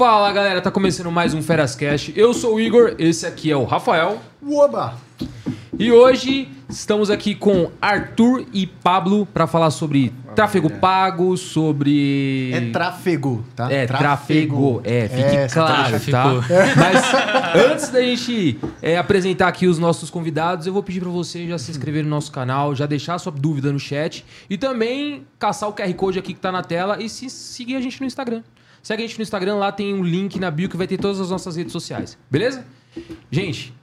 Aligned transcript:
Fala 0.00 0.32
galera, 0.32 0.62
tá 0.62 0.70
começando 0.70 1.12
mais 1.12 1.34
um 1.34 1.42
Ferascast. 1.42 2.14
Eu 2.16 2.32
sou 2.32 2.54
o 2.54 2.60
Igor, 2.60 2.94
esse 2.98 3.26
aqui 3.26 3.50
é 3.50 3.56
o 3.56 3.64
Rafael. 3.64 4.18
Oba! 4.42 4.94
E 5.78 5.92
hoje 5.92 6.48
estamos 6.70 7.10
aqui 7.10 7.34
com 7.34 7.70
Arthur 7.82 8.46
e 8.50 8.66
Pablo 8.66 9.26
para 9.26 9.46
falar 9.46 9.70
sobre 9.70 10.10
tráfego 10.34 10.70
pago, 10.70 11.36
sobre. 11.36 12.50
É 12.50 12.70
tráfego, 12.70 13.44
tá? 13.54 13.70
É, 13.70 13.84
tráfego. 13.84 14.80
É, 14.84 15.06
fique 15.06 15.36
É, 15.36 15.48
claro, 15.48 16.00
tá? 16.10 16.24
Mas 16.78 17.70
antes 17.70 17.90
da 17.90 18.00
gente 18.00 18.58
é, 18.80 18.96
apresentar 18.96 19.48
aqui 19.48 19.66
os 19.66 19.78
nossos 19.78 20.08
convidados, 20.08 20.66
eu 20.66 20.72
vou 20.72 20.82
pedir 20.82 21.00
para 21.00 21.10
você 21.10 21.46
já 21.46 21.58
se 21.58 21.70
inscrever 21.70 22.04
no 22.04 22.08
nosso 22.08 22.32
canal, 22.32 22.74
já 22.74 22.86
deixar 22.86 23.18
sua 23.18 23.32
dúvida 23.32 23.70
no 23.70 23.78
chat 23.78 24.24
e 24.48 24.56
também 24.56 25.26
caçar 25.38 25.68
o 25.68 25.74
QR 25.74 25.92
Code 25.92 26.18
aqui 26.18 26.32
que 26.32 26.40
tá 26.40 26.50
na 26.50 26.62
tela 26.62 27.02
e 27.02 27.06
se 27.06 27.28
seguir 27.28 27.76
a 27.76 27.82
gente 27.82 28.00
no 28.00 28.06
Instagram. 28.06 28.42
Segue 28.82 29.02
a 29.02 29.06
gente 29.06 29.18
no 29.18 29.22
Instagram, 29.22 29.56
lá 29.56 29.70
tem 29.70 29.94
um 29.94 30.02
link 30.02 30.38
na 30.38 30.50
bio 30.50 30.68
que 30.68 30.76
vai 30.76 30.86
ter 30.86 30.98
todas 30.98 31.20
as 31.20 31.30
nossas 31.30 31.56
redes 31.56 31.72
sociais. 31.72 32.18
Beleza? 32.30 32.64
Gente, 33.30 33.74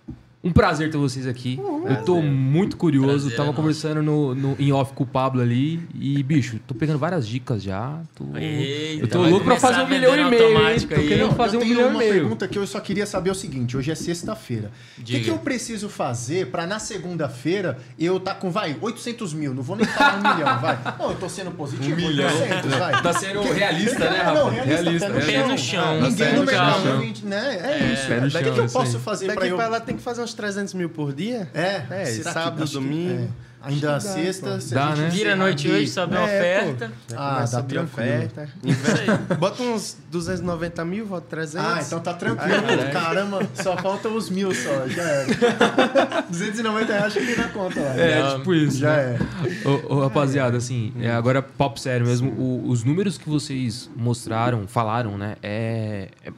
um 0.44 0.52
prazer 0.52 0.90
ter 0.92 0.98
vocês 0.98 1.26
aqui. 1.28 1.60
eu 1.90 2.04
tô 2.06 2.22
muito 2.22 2.78
curioso. 2.78 3.08
Prazer 3.08 3.34
é 3.34 3.36
Tava 3.36 3.48
nosso. 3.48 3.56
conversando 3.58 4.02
no, 4.04 4.36
no, 4.36 4.56
em 4.60 4.72
off 4.72 4.94
com 4.94 5.04
o 5.04 5.08
Pablo 5.08 5.42
ali. 5.42 5.82
E, 6.00 6.22
bicho, 6.24 6.60
tô 6.66 6.74
pegando 6.76 7.00
várias 7.00 7.28
dicas 7.28 7.62
já. 7.64 8.00
Tô, 8.16 8.24
Eita, 8.38 9.04
eu 9.04 9.08
tô 9.08 9.24
louco 9.24 9.44
pra 9.46 9.60
fazer 9.60 9.82
um 9.82 9.88
milhão 9.88 10.16
e 10.16 10.30
meio. 10.30 10.82
Tô 10.82 10.96
querendo 10.96 11.32
fazer 11.36 11.56
eu 11.58 11.60
um 11.60 11.64
tenho 11.64 11.74
milhão 11.76 11.88
e 11.90 11.92
uma 11.94 12.00
meio. 12.00 12.14
pergunta 12.14 12.48
que 12.48 12.58
eu 12.58 12.66
só 12.68 12.80
queria 12.80 13.06
saber 13.06 13.32
o 13.32 13.36
seguinte: 13.36 13.76
hoje 13.76 13.92
é 13.92 13.96
sexta-feira. 13.96 14.72
O 14.98 15.04
que, 15.04 15.20
que 15.22 15.30
eu 15.30 15.38
preciso 15.40 15.90
fazer 15.90 16.48
pra 16.48 16.66
na 16.68 16.80
segunda-feira 16.80 17.78
eu 18.00 18.20
tá 18.20 18.34
com, 18.36 18.50
vai, 18.52 18.78
800 18.80 19.34
mil? 19.34 19.54
Não 19.54 19.64
vou 19.64 19.76
nem 19.76 19.86
falar 19.86 20.16
um 20.18 20.36
milhão, 20.36 20.60
vai. 20.60 20.80
Não, 21.00 21.10
eu 21.12 21.18
tô 21.18 21.28
sendo 21.30 21.52
positivo, 21.52 21.94
Um 22.00 22.08
milhão. 22.08 22.30
800, 22.42 22.72
vai. 22.76 23.02
Tá 23.02 23.14
sendo 23.14 23.42
realista, 23.42 24.00
né, 24.00 24.18
É, 24.18 24.22
Rafa? 24.22 24.34
não, 24.34 24.50
realista, 24.50 24.84
Realista, 24.84 25.08
pé 25.08 25.14
no, 25.14 25.26
pé 25.26 25.32
chão. 25.32 25.48
no 25.48 25.58
chão. 25.58 26.02
Ninguém 26.02 26.34
no 26.34 26.44
mercado, 26.46 26.84
chão. 26.84 27.30
né? 27.30 27.60
É, 27.64 27.94
isso. 27.94 28.38
O 28.38 28.40
que, 28.54 28.60
eu 28.60 28.66
isso 28.66 28.74
posso 28.74 29.00
fazer 29.00 29.26
pra 29.28 29.36
Daqui 29.36 29.48
eu... 29.50 29.56
pra 29.58 29.68
lá 29.68 29.80
tem 29.80 29.96
que 29.96 30.02
fazer 30.02 30.22
uns 30.28 30.34
300 30.34 30.74
mil 30.74 30.90
por 30.90 31.14
dia? 31.14 31.50
É, 31.54 31.84
É, 31.90 32.06
será 32.06 32.32
sábado, 32.34 32.66
que- 32.66 32.74
domingo. 32.74 33.24
é. 33.24 33.48
Ainda 33.60 33.94
dá, 33.94 34.00
sexta, 34.00 34.52
pô. 34.54 34.62
se 34.62 34.74
Dá, 34.76 34.90
a 34.90 34.96
gente 34.96 35.02
né? 35.06 35.10
Vira 35.10 35.36
noite 35.36 35.68
aqui- 35.68 35.76
hoje, 35.76 35.88
sobe 35.90 36.16
a 36.16 36.20
É, 36.22 36.24
oferta. 36.62 36.92
Já 37.10 37.18
Ah, 37.18 37.34
começa 37.34 37.52
dá 37.54 37.58
a 37.58 37.60
abrir 37.62 37.76
tranquilo. 37.76 38.16
oferta. 38.18 39.36
Bota 39.36 39.64
uns 39.64 39.98
290 40.12 40.86
mil, 40.86 41.06
volta 41.08 41.26
300. 41.28 41.68
Ah, 41.68 41.82
então 41.82 42.00
tá 42.00 42.14
tranquilo. 42.14 42.62
Caramba, 42.94 43.40
só 43.56 43.76
faltam 43.78 44.16
os 44.16 44.30
mil 44.30 44.54
só, 44.54 44.88
já 44.88 45.02
era. 45.02 45.28
290 46.30 46.94
reais 46.94 47.06
acho 47.18 47.20
que 47.26 47.36
na 47.36 47.48
conta 47.50 47.80
lá. 47.82 47.96
É, 47.98 48.22
Não, 48.22 48.38
tipo 48.38 48.54
isso. 48.54 48.78
Já 48.78 48.96
né? 48.96 49.18
é. 49.66 49.68
Ô, 49.68 49.96
ô, 49.96 50.02
rapaziada, 50.02 50.56
assim, 50.56 50.94
é, 51.00 51.10
agora 51.12 51.42
papo 51.42 51.80
sério 51.80 52.06
mesmo, 52.06 52.30
o- 52.40 52.70
os 52.70 52.84
números 52.84 53.18
que 53.18 53.28
vocês 53.28 53.90
mostraram, 53.96 54.68
falaram, 54.68 55.18
né, 55.18 55.36
é, 55.42 56.10
é, 56.24 56.32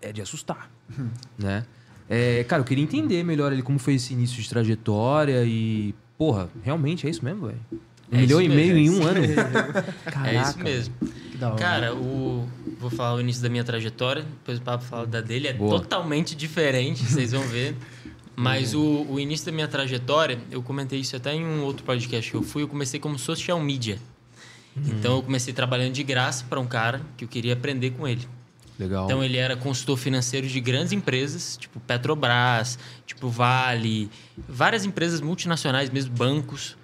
é 0.00 0.12
de 0.12 0.22
assustar, 0.22 0.70
né? 1.36 1.64
É, 2.08 2.44
cara, 2.44 2.60
eu 2.60 2.64
queria 2.64 2.84
entender 2.84 3.22
melhor 3.22 3.52
ali 3.52 3.62
como 3.62 3.78
foi 3.78 3.94
esse 3.94 4.12
início 4.12 4.42
de 4.42 4.48
trajetória 4.48 5.44
e, 5.44 5.94
porra, 6.18 6.50
realmente 6.62 7.06
é 7.06 7.10
isso 7.10 7.24
mesmo, 7.24 7.46
velho? 7.46 7.60
Um 8.12 8.16
É 8.16 8.20
milhão 8.20 8.40
e 8.40 8.48
meio 8.48 8.76
em 8.76 8.90
mesmo, 8.90 9.04
um 9.04 9.06
ano? 9.06 9.20
É 10.26 10.42
isso 10.42 10.58
mesmo. 10.58 10.94
Que 11.30 11.38
da 11.38 11.48
hora. 11.48 11.58
Cara, 11.58 11.94
o... 11.94 12.46
vou 12.78 12.90
falar 12.90 13.14
o 13.14 13.20
início 13.20 13.42
da 13.42 13.48
minha 13.48 13.64
trajetória, 13.64 14.22
depois 14.22 14.58
o 14.58 14.62
Pablo 14.62 14.86
fala 14.86 15.06
da 15.06 15.20
dele. 15.20 15.48
É 15.48 15.52
Boa. 15.54 15.80
totalmente 15.80 16.34
diferente, 16.36 17.04
vocês 17.04 17.32
vão 17.32 17.42
ver. 17.48 17.74
Mas 18.36 18.74
o, 18.74 19.06
o 19.08 19.20
início 19.20 19.46
da 19.46 19.52
minha 19.52 19.68
trajetória, 19.68 20.38
eu 20.50 20.60
comentei 20.60 20.98
isso 20.98 21.14
até 21.14 21.32
em 21.32 21.44
um 21.44 21.62
outro 21.62 21.84
podcast 21.84 22.30
que 22.30 22.36
eu 22.36 22.42
fui, 22.42 22.64
eu 22.64 22.68
comecei 22.68 22.98
como 22.98 23.18
social 23.18 23.60
media. 23.60 23.98
Então 24.76 25.16
eu 25.16 25.22
comecei 25.22 25.54
trabalhando 25.54 25.92
de 25.92 26.02
graça 26.02 26.44
para 26.48 26.58
um 26.58 26.66
cara 26.66 27.00
que 27.16 27.24
eu 27.24 27.28
queria 27.28 27.52
aprender 27.52 27.90
com 27.90 28.08
ele. 28.08 28.26
Legal. 28.78 29.04
Então 29.04 29.22
ele 29.22 29.36
era 29.36 29.56
consultor 29.56 29.96
financeiro 29.96 30.46
de 30.48 30.60
grandes 30.60 30.92
empresas, 30.92 31.56
tipo 31.56 31.78
Petrobras, 31.80 32.78
tipo 33.06 33.28
Vale, 33.28 34.10
várias 34.48 34.84
empresas 34.84 35.20
multinacionais, 35.20 35.90
mesmo 35.90 36.12
bancos. 36.14 36.76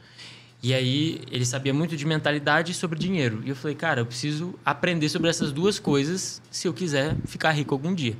E 0.62 0.74
aí 0.74 1.22
ele 1.30 1.44
sabia 1.46 1.72
muito 1.72 1.96
de 1.96 2.04
mentalidade 2.04 2.72
e 2.72 2.74
sobre 2.74 2.98
dinheiro. 2.98 3.40
E 3.44 3.48
eu 3.48 3.56
falei, 3.56 3.74
cara, 3.74 4.02
eu 4.02 4.06
preciso 4.06 4.54
aprender 4.64 5.08
sobre 5.08 5.30
essas 5.30 5.52
duas 5.52 5.78
coisas 5.78 6.40
se 6.50 6.68
eu 6.68 6.74
quiser 6.74 7.16
ficar 7.24 7.50
rico 7.52 7.74
algum 7.74 7.94
dia. 7.94 8.16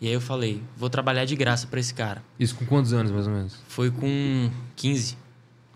E 0.00 0.06
aí 0.08 0.12
eu 0.12 0.20
falei, 0.20 0.62
vou 0.76 0.88
trabalhar 0.88 1.24
de 1.24 1.36
graça 1.36 1.66
para 1.66 1.78
esse 1.78 1.92
cara. 1.92 2.22
Isso 2.38 2.54
com 2.54 2.64
quantos 2.64 2.92
anos, 2.92 3.12
mais 3.12 3.26
ou 3.26 3.32
menos? 3.34 3.56
Foi 3.68 3.90
com 3.90 4.50
15, 4.76 5.18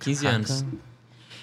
15 0.01 0.23
Caraca. 0.23 0.39
anos. 0.53 0.65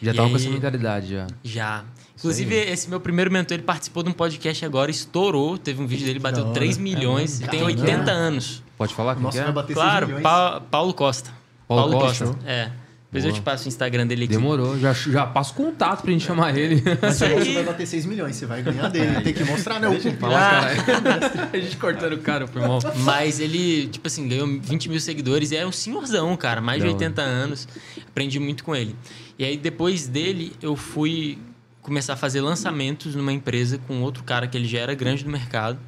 Já 0.01 0.11
E 0.11 0.16
tava 0.16 0.29
com 0.29 0.35
aí- 0.35 0.41
essa 0.41 0.50
mentalidade, 0.50 1.09
já. 1.11 1.28
Já. 1.44 1.85
Inclusive, 2.19 2.53
esse 2.56 2.90
meu 2.90 3.00
primeiro 3.00 3.31
mentor, 3.31 3.56
ele 3.56 3.63
participou 3.63 4.03
de 4.03 4.09
um 4.09 4.13
podcast 4.13 4.63
agora, 4.66 4.91
estourou. 4.91 5.57
Teve 5.57 5.81
um 5.81 5.88
vídeo 5.88 6.06
dele, 6.06 6.19
bateu 6.19 6.44
hora. 6.44 6.53
3 6.53 6.78
milhões. 6.78 7.41
É 7.41 7.46
e 7.46 7.47
tem 7.47 7.66
mesmo? 7.66 7.81
80 7.81 8.12
anos. 8.12 8.62
Pode 8.78 8.94
falar 8.94 9.16
quem 9.16 9.24
Nossa, 9.24 9.38
que 9.38 9.41
é? 9.41 9.46
vai 9.46 9.53
bater 9.53 9.74
6 9.74 9.85
Claro, 9.85 10.06
milhões. 10.07 10.24
Pa- 10.24 10.62
Paulo 10.69 10.94
Costa. 10.94 11.31
Paulo 11.68 11.97
Costa? 12.00 12.35
É. 12.46 12.72
Depois 13.12 13.24
Boa. 13.24 13.31
eu 13.31 13.34
te 13.40 13.41
passo 13.41 13.66
o 13.66 13.68
Instagram 13.69 14.06
dele 14.06 14.25
aqui. 14.25 14.34
Demorou, 14.34 14.78
já, 14.78 14.94
já 14.94 15.25
passo 15.25 15.56
contato 15.56 16.03
pra 16.03 16.12
gente 16.12 16.24
chamar 16.25 16.56
ele. 16.56 16.84
Mas 17.02 17.16
Isso 17.16 17.25
aí. 17.25 17.53
vai 17.56 17.63
bater 17.63 17.88
6 17.88 18.06
milhões, 18.06 18.35
você 18.35 18.46
vai 18.46 18.62
ganhar 18.62 18.88
dele. 18.90 19.22
Tem 19.22 19.34
que 19.34 19.44
mostrar, 19.46 19.79
né? 19.79 19.88
O- 19.88 19.96
Ah. 20.25 20.62
a 21.52 21.58
gente 21.58 21.75
cortando 21.78 22.13
o 22.13 22.19
cara, 22.19 22.46
foi 22.46 22.62
mal. 22.62 22.79
Mas 22.97 23.40
ele, 23.40 23.88
tipo 23.88 24.06
assim, 24.08 24.28
ganhou 24.28 24.46
20 24.62 24.90
mil 24.90 25.00
seguidores 25.00 25.50
e 25.52 25.56
é 25.56 25.66
um 25.66 25.72
senhorzão, 25.72 26.35
cara, 26.38 26.62
mais 26.62 26.79
de 26.84 26.88
Da 26.88 26.94
hora. 26.94 27.03
80 27.03 27.22
anos. 27.24 27.68
Aprendi 28.08 28.40
muito 28.40 28.63
com 28.63 28.75
ele. 28.75 28.96
E 29.40 29.44
aí, 29.46 29.58
depois 29.58 30.06
dele, 30.08 30.53
eu 30.62 30.75
fui 30.75 31.40
começar 31.81 32.13
a 32.13 32.17
fazer 32.17 32.41
lançamentos 32.41 33.16
numa 33.16 33.31
empresa 33.34 33.78
com 33.78 34.01
outro 34.01 34.23
cara 34.23 34.47
que 34.47 34.57
ele 34.57 34.67
já 34.67 34.79
era 34.79 34.94
grande 34.94 35.25
no 35.25 35.31
mercado. 35.31 35.79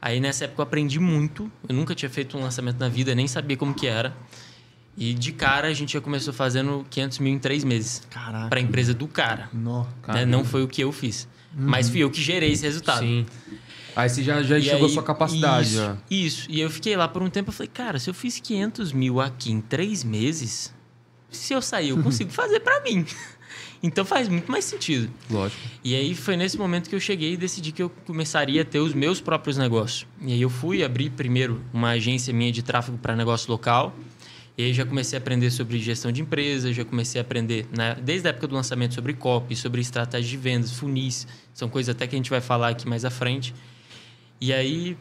Aí, 0.00 0.20
nessa 0.20 0.44
época, 0.44 0.60
eu 0.60 0.64
aprendi 0.64 1.00
muito. 1.00 1.50
Eu 1.68 1.74
nunca 1.74 1.94
tinha 1.94 2.10
feito 2.10 2.36
um 2.36 2.42
lançamento 2.42 2.78
na 2.78 2.88
vida, 2.88 3.14
nem 3.14 3.26
sabia 3.26 3.56
como 3.56 3.72
que 3.74 3.86
era. 3.86 4.14
E 4.96 5.12
de 5.14 5.32
cara, 5.32 5.68
a 5.68 5.72
gente 5.72 5.94
já 5.94 6.00
começou 6.00 6.32
fazendo 6.32 6.86
500 6.90 7.18
mil 7.18 7.32
em 7.32 7.38
três 7.38 7.64
meses. 7.64 8.02
Caraca. 8.10 8.48
Pra 8.48 8.60
empresa 8.60 8.92
do 8.94 9.08
cara. 9.08 9.48
Nó. 9.52 9.86
né? 10.08 10.24
Não 10.24 10.44
foi 10.44 10.62
o 10.62 10.68
que 10.68 10.82
eu 10.82 10.92
fiz. 10.92 11.26
Mas 11.56 11.88
fui 11.88 12.00
eu 12.00 12.10
que 12.10 12.20
gerei 12.20 12.52
esse 12.52 12.62
resultado. 12.64 13.00
Sim. 13.00 13.26
Aí 13.96 14.08
você 14.08 14.22
já, 14.22 14.42
já 14.42 14.58
E 14.58 14.60
enxergou 14.60 14.86
a 14.86 14.88
aí, 14.88 14.94
sua 14.94 15.02
capacidade. 15.02 15.68
Isso, 15.68 15.76
já. 15.76 15.96
isso. 16.10 16.46
E 16.50 16.60
eu 16.60 16.68
fiquei 16.68 16.96
lá 16.96 17.08
por 17.08 17.22
um 17.22 17.30
tempo. 17.30 17.50
Eu 17.50 17.52
falei, 17.54 17.70
cara, 17.72 17.98
se 17.98 18.10
eu 18.10 18.14
fiz 18.14 18.38
500 18.40 18.92
mil 18.92 19.20
aqui 19.20 19.52
em 19.52 19.60
três 19.60 20.02
meses, 20.04 20.74
se 21.30 21.52
eu 21.54 21.62
sair, 21.62 21.90
eu 21.90 22.02
consigo 22.02 22.30
fazer 22.30 22.60
pra 22.60 22.80
mim. 22.82 23.04
Então 23.84 24.02
faz 24.02 24.28
muito 24.28 24.50
mais 24.50 24.64
sentido. 24.64 25.12
Lógico. 25.30 25.60
E 25.84 25.94
aí 25.94 26.14
foi 26.14 26.38
nesse 26.38 26.56
momento 26.56 26.88
que 26.88 26.94
eu 26.94 27.00
cheguei 27.00 27.34
e 27.34 27.36
decidi 27.36 27.70
que 27.70 27.82
eu 27.82 27.90
começaria 28.06 28.62
a 28.62 28.64
ter 28.64 28.78
os 28.78 28.94
meus 28.94 29.20
próprios 29.20 29.58
negócios. 29.58 30.06
E 30.22 30.32
aí 30.32 30.40
eu 30.40 30.48
fui 30.48 30.82
abrir 30.82 31.10
primeiro 31.10 31.60
uma 31.70 31.90
agência 31.90 32.32
minha 32.32 32.50
de 32.50 32.62
tráfego 32.62 32.96
para 32.96 33.14
negócio 33.14 33.50
local. 33.50 33.94
E 34.56 34.64
aí 34.64 34.72
já 34.72 34.86
comecei 34.86 35.18
a 35.18 35.20
aprender 35.20 35.50
sobre 35.50 35.78
gestão 35.80 36.10
de 36.10 36.22
empresa, 36.22 36.72
já 36.72 36.82
comecei 36.82 37.20
a 37.20 37.22
aprender, 37.22 37.66
né, 37.76 37.94
desde 38.00 38.26
a 38.26 38.30
época 38.30 38.46
do 38.46 38.54
lançamento, 38.54 38.94
sobre 38.94 39.12
copy, 39.12 39.54
sobre 39.54 39.82
estratégia 39.82 40.30
de 40.30 40.36
vendas, 40.38 40.72
funis. 40.72 41.26
São 41.52 41.68
coisas 41.68 41.94
até 41.94 42.06
que 42.06 42.14
a 42.14 42.18
gente 42.18 42.30
vai 42.30 42.40
falar 42.40 42.70
aqui 42.70 42.88
mais 42.88 43.04
à 43.04 43.10
frente. 43.10 43.54
E 44.40 44.50
aí, 44.50 44.96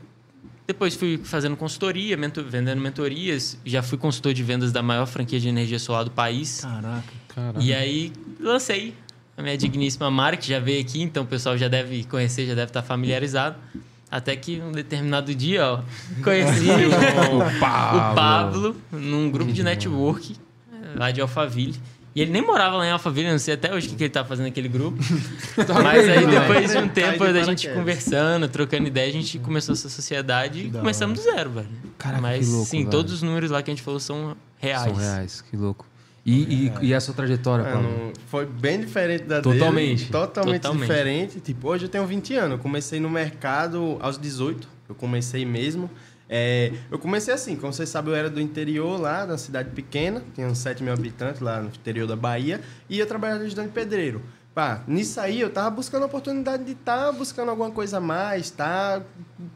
depois 0.65 0.95
fui 0.95 1.19
fazendo 1.23 1.55
consultoria, 1.57 2.15
mentor- 2.17 2.45
vendendo 2.45 2.79
mentorias. 2.81 3.57
Já 3.65 3.81
fui 3.83 3.97
consultor 3.97 4.33
de 4.33 4.43
vendas 4.43 4.71
da 4.71 4.81
maior 4.81 5.05
franquia 5.05 5.39
de 5.39 5.47
energia 5.49 5.79
solar 5.79 6.03
do 6.03 6.11
país. 6.11 6.61
Caraca. 6.61 7.03
Caraca. 7.35 7.59
E 7.61 7.73
aí, 7.73 8.13
lancei 8.39 8.93
a 9.35 9.41
minha 9.41 9.57
digníssima 9.57 10.09
marca, 10.11 10.37
que 10.43 10.47
já 10.47 10.59
veio 10.59 10.79
aqui, 10.81 11.01
então 11.01 11.23
o 11.23 11.25
pessoal 11.27 11.57
já 11.57 11.67
deve 11.67 12.03
conhecer, 12.05 12.45
já 12.45 12.53
deve 12.53 12.69
estar 12.69 12.83
familiarizado. 12.83 13.55
Até 14.11 14.35
que 14.35 14.61
um 14.61 14.71
determinado 14.71 15.33
dia, 15.33 15.65
ó, 15.67 15.81
conheci 16.23 16.67
o, 16.69 17.37
O 17.37 17.59
Pablo. 17.59 17.97
o 18.11 18.15
Pablo 18.15 18.75
num 18.91 19.31
grupo 19.31 19.51
de 19.51 19.63
network 19.63 20.35
lá 20.95 21.09
de 21.09 21.19
Alphaville. 21.19 21.75
E 22.15 22.21
ele 22.21 22.31
nem 22.31 22.41
morava 22.41 22.77
lá 22.77 22.85
em 22.85 22.91
Alphaville, 22.91 23.27
eu 23.27 23.31
não 23.31 23.39
sei 23.39 23.55
até 23.55 23.73
hoje 23.73 23.87
o 23.87 23.89
que 23.91 23.95
que 23.95 24.03
ele 24.03 24.11
tá 24.11 24.23
fazendo 24.23 24.45
naquele 24.45 24.67
grupo. 24.67 24.97
Mas 25.83 26.07
aí, 26.07 26.27
depois 26.27 26.71
de 26.71 26.77
um 26.77 26.87
tempo 26.87 27.17
Cai 27.19 27.27
de 27.27 27.33
da 27.33 27.43
gente 27.43 27.67
conversando, 27.69 28.47
trocando 28.47 28.87
ideia, 28.87 29.09
a 29.09 29.11
gente 29.11 29.39
começou 29.39 29.73
essa 29.73 29.89
sociedade 29.89 30.67
e 30.67 30.71
começamos 30.71 31.17
do 31.17 31.23
zero, 31.23 31.49
velho. 31.49 31.67
Caraca, 31.97 32.21
Mas, 32.21 32.45
que 32.45 32.51
louco, 32.51 32.69
sim, 32.69 32.77
velho. 32.79 32.91
todos 32.91 33.13
os 33.13 33.21
números 33.23 33.49
lá 33.49 33.63
que 33.63 33.71
a 33.71 33.73
gente 33.73 33.83
falou 33.83 33.99
são 33.99 34.37
reais. 34.57 34.83
São 34.83 34.95
reais, 34.95 35.41
que 35.41 35.57
louco. 35.57 35.87
E, 36.25 36.71
e, 36.81 36.87
e 36.87 36.93
a 36.93 37.01
sua 37.01 37.13
trajetória, 37.13 37.65
Pablo? 37.65 37.83
Mano, 37.83 38.13
foi 38.27 38.45
bem 38.45 38.79
diferente 38.79 39.23
da 39.25 39.41
Totalmente. 39.41 39.99
dele. 39.99 40.11
Totalmente. 40.11 40.61
Totalmente. 40.61 40.87
diferente. 40.87 41.39
Tipo, 41.41 41.67
hoje 41.69 41.85
eu 41.85 41.89
tenho 41.89 42.05
20 42.05 42.35
anos. 42.35 42.51
Eu 42.51 42.59
comecei 42.59 42.99
no 42.99 43.09
mercado 43.09 43.97
aos 43.99 44.17
18. 44.17 44.67
Eu 44.87 44.95
comecei 44.95 45.45
mesmo. 45.45 45.89
É, 46.29 46.71
eu 46.89 46.97
comecei 46.97 47.33
assim, 47.33 47.55
como 47.55 47.73
vocês 47.73 47.89
sabem, 47.89 48.13
eu 48.13 48.17
era 48.17 48.29
do 48.29 48.39
interior 48.39 48.99
lá, 48.99 49.25
da 49.25 49.37
cidade 49.37 49.69
pequena, 49.71 50.23
tinha 50.33 50.47
uns 50.47 50.57
7 50.59 50.81
mil 50.83 50.93
habitantes 50.93 51.41
lá 51.41 51.61
no 51.61 51.67
interior 51.67 52.07
da 52.07 52.15
Bahia, 52.15 52.61
e 52.89 52.99
eu 52.99 53.05
trabalhava 53.05 53.43
ajudando 53.43 53.71
pedreiro. 53.71 54.21
Pá, 54.53 54.83
nisso 54.87 55.19
aí 55.19 55.41
eu 55.41 55.49
tava 55.49 55.71
buscando 55.71 56.03
a 56.03 56.05
oportunidade 56.05 56.63
de 56.63 56.73
estar 56.73 57.05
tá 57.05 57.11
buscando 57.11 57.49
alguma 57.49 57.71
coisa 57.71 57.97
a 57.97 57.99
mais, 57.99 58.51
tá 58.51 59.01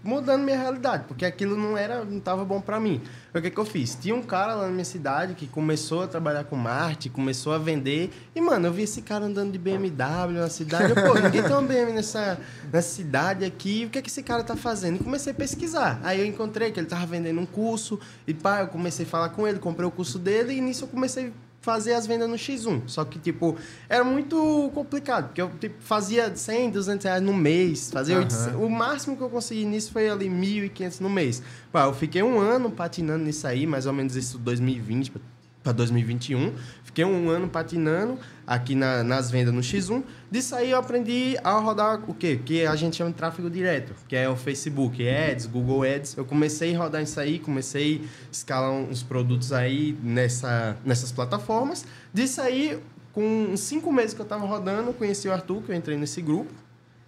mudando 0.04 0.42
minha 0.42 0.58
realidade, 0.58 1.04
porque 1.08 1.24
aquilo 1.24 1.56
não 1.56 1.78
era, 1.78 2.04
não 2.04 2.20
tava 2.20 2.44
bom 2.44 2.60
para 2.60 2.80
mim. 2.80 3.00
O 3.32 3.40
que 3.40 3.52
que 3.52 3.60
eu 3.60 3.66
fiz? 3.66 3.94
Tinha 3.94 4.16
um 4.16 4.24
cara 4.24 4.56
lá 4.56 4.66
na 4.66 4.72
minha 4.72 4.84
cidade 4.84 5.36
que 5.36 5.46
começou 5.46 6.02
a 6.02 6.08
trabalhar 6.08 6.46
com 6.46 6.56
marketing, 6.56 7.10
começou 7.10 7.54
a 7.54 7.60
vender, 7.60 8.10
e 8.36 8.42
mano, 8.42 8.66
eu 8.66 8.74
vi 8.74 8.84
esse 8.84 9.04
cara 9.04 9.26
andando 9.26 9.52
de 9.52 9.60
BMW 9.60 10.40
na 10.40 10.50
cidade, 10.50 10.90
eu, 10.90 10.96
pô, 10.96 11.14
ninguém 11.14 11.44
tem 11.44 11.52
uma 11.52 11.62
BMW 11.62 11.94
nessa, 11.94 12.40
nessa 12.74 12.96
cidade 12.96 13.46
aqui, 13.46 13.86
o 13.86 13.92
que 13.92 14.02
que 14.02 14.10
esse 14.10 14.24
cara 14.24 14.44
tá 14.44 14.56
fazendo? 14.56 14.96
E 14.96 15.04
comecei 15.04 15.32
a 15.32 15.36
pesquisar. 15.36 16.00
Aí 16.04 16.20
eu 16.20 16.26
encontrei 16.26 16.72
que 16.72 16.80
ele 16.80 16.88
tava 16.88 17.06
vendendo 17.06 17.40
um 17.40 17.46
curso, 17.46 18.00
e 18.26 18.34
pá, 18.34 18.62
eu 18.62 18.68
comecei 18.68 19.06
a 19.06 19.08
falar 19.10 19.30
com 19.30 19.48
ele, 19.48 19.60
comprei 19.60 19.88
o 19.88 19.92
curso 19.92 20.18
dele, 20.18 20.54
e 20.54 20.62
nisso 20.62 20.86
eu 20.86 20.88
comecei 20.88 21.32
fazer 21.68 21.92
as 21.96 22.08
vendas 22.08 22.30
no 22.30 22.38
X1. 22.38 22.84
Só 22.88 23.04
que, 23.04 23.20
tipo, 23.20 23.58
era 23.90 24.02
muito 24.02 24.72
complicado, 24.74 25.26
porque 25.26 25.42
eu 25.42 25.52
tipo, 25.60 25.76
fazia 25.82 26.34
100, 26.34 26.70
200 26.72 27.04
reais 27.04 27.22
no 27.22 27.34
mês. 27.34 27.92
Fazia 27.92 28.18
Aham. 28.20 28.58
O 28.58 28.70
máximo 28.70 29.18
que 29.18 29.22
eu 29.22 29.30
consegui 29.30 29.66
nisso 29.66 29.92
foi 29.92 30.10
ali 30.10 30.30
1.500 30.30 31.02
no 31.02 31.10
mês. 31.10 31.44
Pá, 31.70 31.84
eu 31.84 31.94
fiquei 31.94 32.24
um 32.24 32.40
ano 32.40 32.72
patinando 32.72 33.26
nisso 33.26 33.46
aí, 33.46 33.68
mais 33.68 33.86
ou 33.86 33.92
menos 33.92 34.16
isso 34.16 34.38
2020 34.38 35.12
para 35.68 35.74
2021. 35.74 36.54
Fiquei 36.84 37.04
um 37.04 37.30
ano 37.30 37.48
patinando 37.50 38.18
aqui 38.46 38.74
na- 38.74 39.04
nas 39.04 39.30
vendas 39.30 39.54
no 39.54 39.62
X1. 39.62 40.02
Disso 40.32 40.56
aí 40.56 40.72
eu 40.72 40.78
aprendi 40.78 41.36
a 41.44 41.52
rodar 41.60 42.00
o 42.10 42.14
quê? 42.14 42.40
Que 42.44 42.66
a 42.66 42.76
gente 42.76 42.96
chama 42.96 43.12
de 43.12 43.18
tráfego 43.18 43.50
direto, 43.50 43.94
que 44.08 44.16
é 44.16 44.30
o 44.30 44.36
Facebook, 44.38 45.06
Ads, 45.08 45.46
Google 45.48 45.84
Ads. 45.84 46.16
Eu 46.16 46.24
comecei 46.26 46.74
a 46.74 46.80
rodar 46.80 47.04
isso 47.04 47.20
aí, 47.20 47.38
comecei 47.40 48.02
a 48.28 48.32
escalar 48.32 48.72
uns 48.72 49.04
produtos 49.04 49.52
aí 49.52 49.98
nessa, 50.02 50.78
nessas 50.86 51.12
plataformas. 51.12 51.86
Disso 52.14 52.40
aí, 52.42 52.80
com 53.12 53.56
cinco 53.58 53.92
meses 53.92 54.14
que 54.14 54.22
eu 54.22 54.26
tava 54.26 54.46
rodando, 54.46 54.94
conheci 54.94 55.28
o 55.28 55.34
Arthur, 55.34 55.62
que 55.64 55.72
eu 55.72 55.76
entrei 55.76 55.98
nesse 55.98 56.22
grupo. 56.22 56.52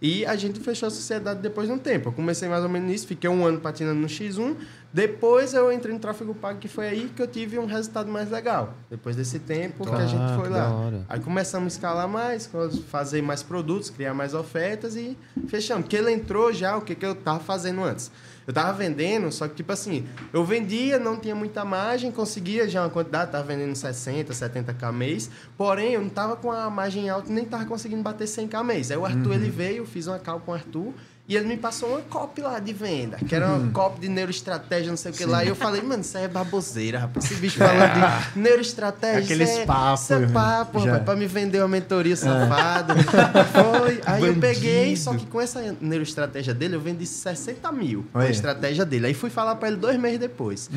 E 0.02 0.26
a 0.26 0.36
gente 0.36 0.60
fechou 0.62 0.88
a 0.88 0.90
sociedade 0.90 1.42
depois 1.42 1.68
de 1.68 1.74
um 1.74 1.78
tempo. 1.78 2.10
Eu 2.10 2.14
comecei 2.14 2.48
mais 2.48 2.64
ou 2.64 2.70
menos 2.70 2.90
nisso, 2.90 3.06
fiquei 3.06 3.30
um 3.30 3.46
ano 3.46 3.60
patinando 3.60 4.00
no 4.00 4.08
X1. 4.08 4.56
Depois 4.94 5.54
eu 5.54 5.72
entrei 5.72 5.94
no 5.94 6.00
tráfego 6.00 6.34
pago, 6.34 6.58
que 6.58 6.68
foi 6.68 6.88
aí 6.88 7.12
que 7.16 7.22
eu 7.22 7.28
tive 7.28 7.60
um 7.60 7.66
resultado 7.66 8.10
mais 8.10 8.32
legal. 8.32 8.74
Depois 8.90 9.16
desse 9.16 9.38
tempo 9.40 9.86
que 9.86 9.94
a 9.94 10.06
gente 10.06 10.22
Ah, 10.22 10.36
foi 10.36 10.48
que 10.48 10.54
lá. 10.54 10.92
Aí 11.10 11.20
começamos 11.20 11.74
a 11.74 11.76
escalar 11.76 12.08
mais, 12.08 12.50
fazer 12.88 13.22
mais 13.22 13.44
produtos, 13.44 13.90
criar 13.90 14.14
mais 14.14 14.34
ofertas 14.34 14.96
e 14.96 15.18
fechamos. 15.48 15.84
Porque 15.84 15.98
ele 15.98 16.12
entrou 16.12 16.52
já, 16.54 16.78
o 16.78 16.82
que, 16.82 16.96
que 16.96 17.06
eu 17.06 17.14
tava 17.14 17.40
fazendo 17.40 17.84
antes? 17.84 18.10
Eu 18.50 18.54
tava 18.54 18.74
vendendo, 18.74 19.32
só 19.32 19.48
que 19.48 19.54
tipo 19.54 19.72
assim, 19.72 20.08
eu 20.34 20.44
vendia, 20.44 20.98
não 20.98 21.20
tinha 21.20 21.36
muita 21.36 21.64
margem, 21.64 22.12
conseguia 22.12 22.68
já 22.68 22.82
uma 22.82 22.90
quantidade, 22.90 23.32
tava 23.32 23.44
vendendo 23.44 23.76
60, 23.76 24.34
70k 24.34 24.92
mês, 24.92 25.30
porém 25.56 25.94
eu 25.94 26.02
não 26.02 26.10
tava 26.10 26.36
com 26.36 26.52
a 26.52 26.68
margem 26.68 27.08
alta, 27.12 27.32
nem 27.32 27.46
tava 27.46 27.66
conseguindo 27.66 28.02
bater 28.02 28.24
100k 28.24 28.64
mês. 28.64 28.90
Aí 28.90 28.98
o 28.98 29.06
Arthur, 29.06 29.34
ele 29.34 29.52
veio, 29.52 29.86
fiz 29.86 30.08
uma 30.08 30.18
call 30.18 30.40
com 30.40 30.50
o 30.50 30.56
Arthur, 30.56 30.92
e 31.30 31.38
ele 31.38 31.46
me 31.46 31.58
passou 31.58 31.90
uma 31.90 32.02
copy 32.02 32.42
lá 32.42 32.58
de 32.58 32.74
venda, 32.74 33.18
que 33.18 33.36
era 33.36 33.48
uma 33.50 33.72
copy 33.72 34.02
de 34.02 34.10
neuroestratégia, 34.10 34.90
não 34.90 34.98
sei 34.98 35.12
o 35.12 35.14
que 35.14 35.26
lá. 35.26 35.46
E 35.46 35.48
eu 35.50 35.56
falei, 35.56 35.80
mano, 35.80 36.02
isso 36.02 36.18
aí 36.18 36.24
é 36.24 36.28
baboseira, 36.28 36.98
rapaz. 36.98 37.24
Esse 37.26 37.36
bicho 37.36 37.60
falando 37.60 38.34
de 38.34 38.40
neuroestratégia. 38.40 39.24
Aqueles 39.36 39.50
é, 39.50 39.64
papos, 39.64 40.04
Isso 40.06 40.14
é 40.16 40.26
papo, 40.26 40.80
já. 40.80 40.86
rapaz, 40.86 41.06
pra 41.06 41.16
me 41.16 41.28
vender 41.28 41.60
uma 41.60 41.68
mentoria 41.68 42.16
safado. 42.16 42.96
Foi. 43.04 44.02
Aí 44.08 44.24
eu 44.24 44.34
Bandido. 44.34 44.42
peguei, 44.42 44.96
só 44.96 45.14
que 45.14 45.28
com 45.28 45.40
essa 45.40 45.78
neuroestratégia 45.80 46.52
dele, 46.52 46.76
eu 46.76 46.82
vendi 46.82 47.06
60 47.06 47.72
mil 47.74 48.08
com 48.12 48.18
a 48.18 48.28
estratégia 48.28 48.84
dele. 48.84 49.06
Aí 49.06 49.14
fui 49.14 49.30
falar 49.30 49.56
pra 49.58 49.68
ele 49.68 49.78
dois 49.78 50.00
meses 50.00 50.18
depois. 50.18 50.68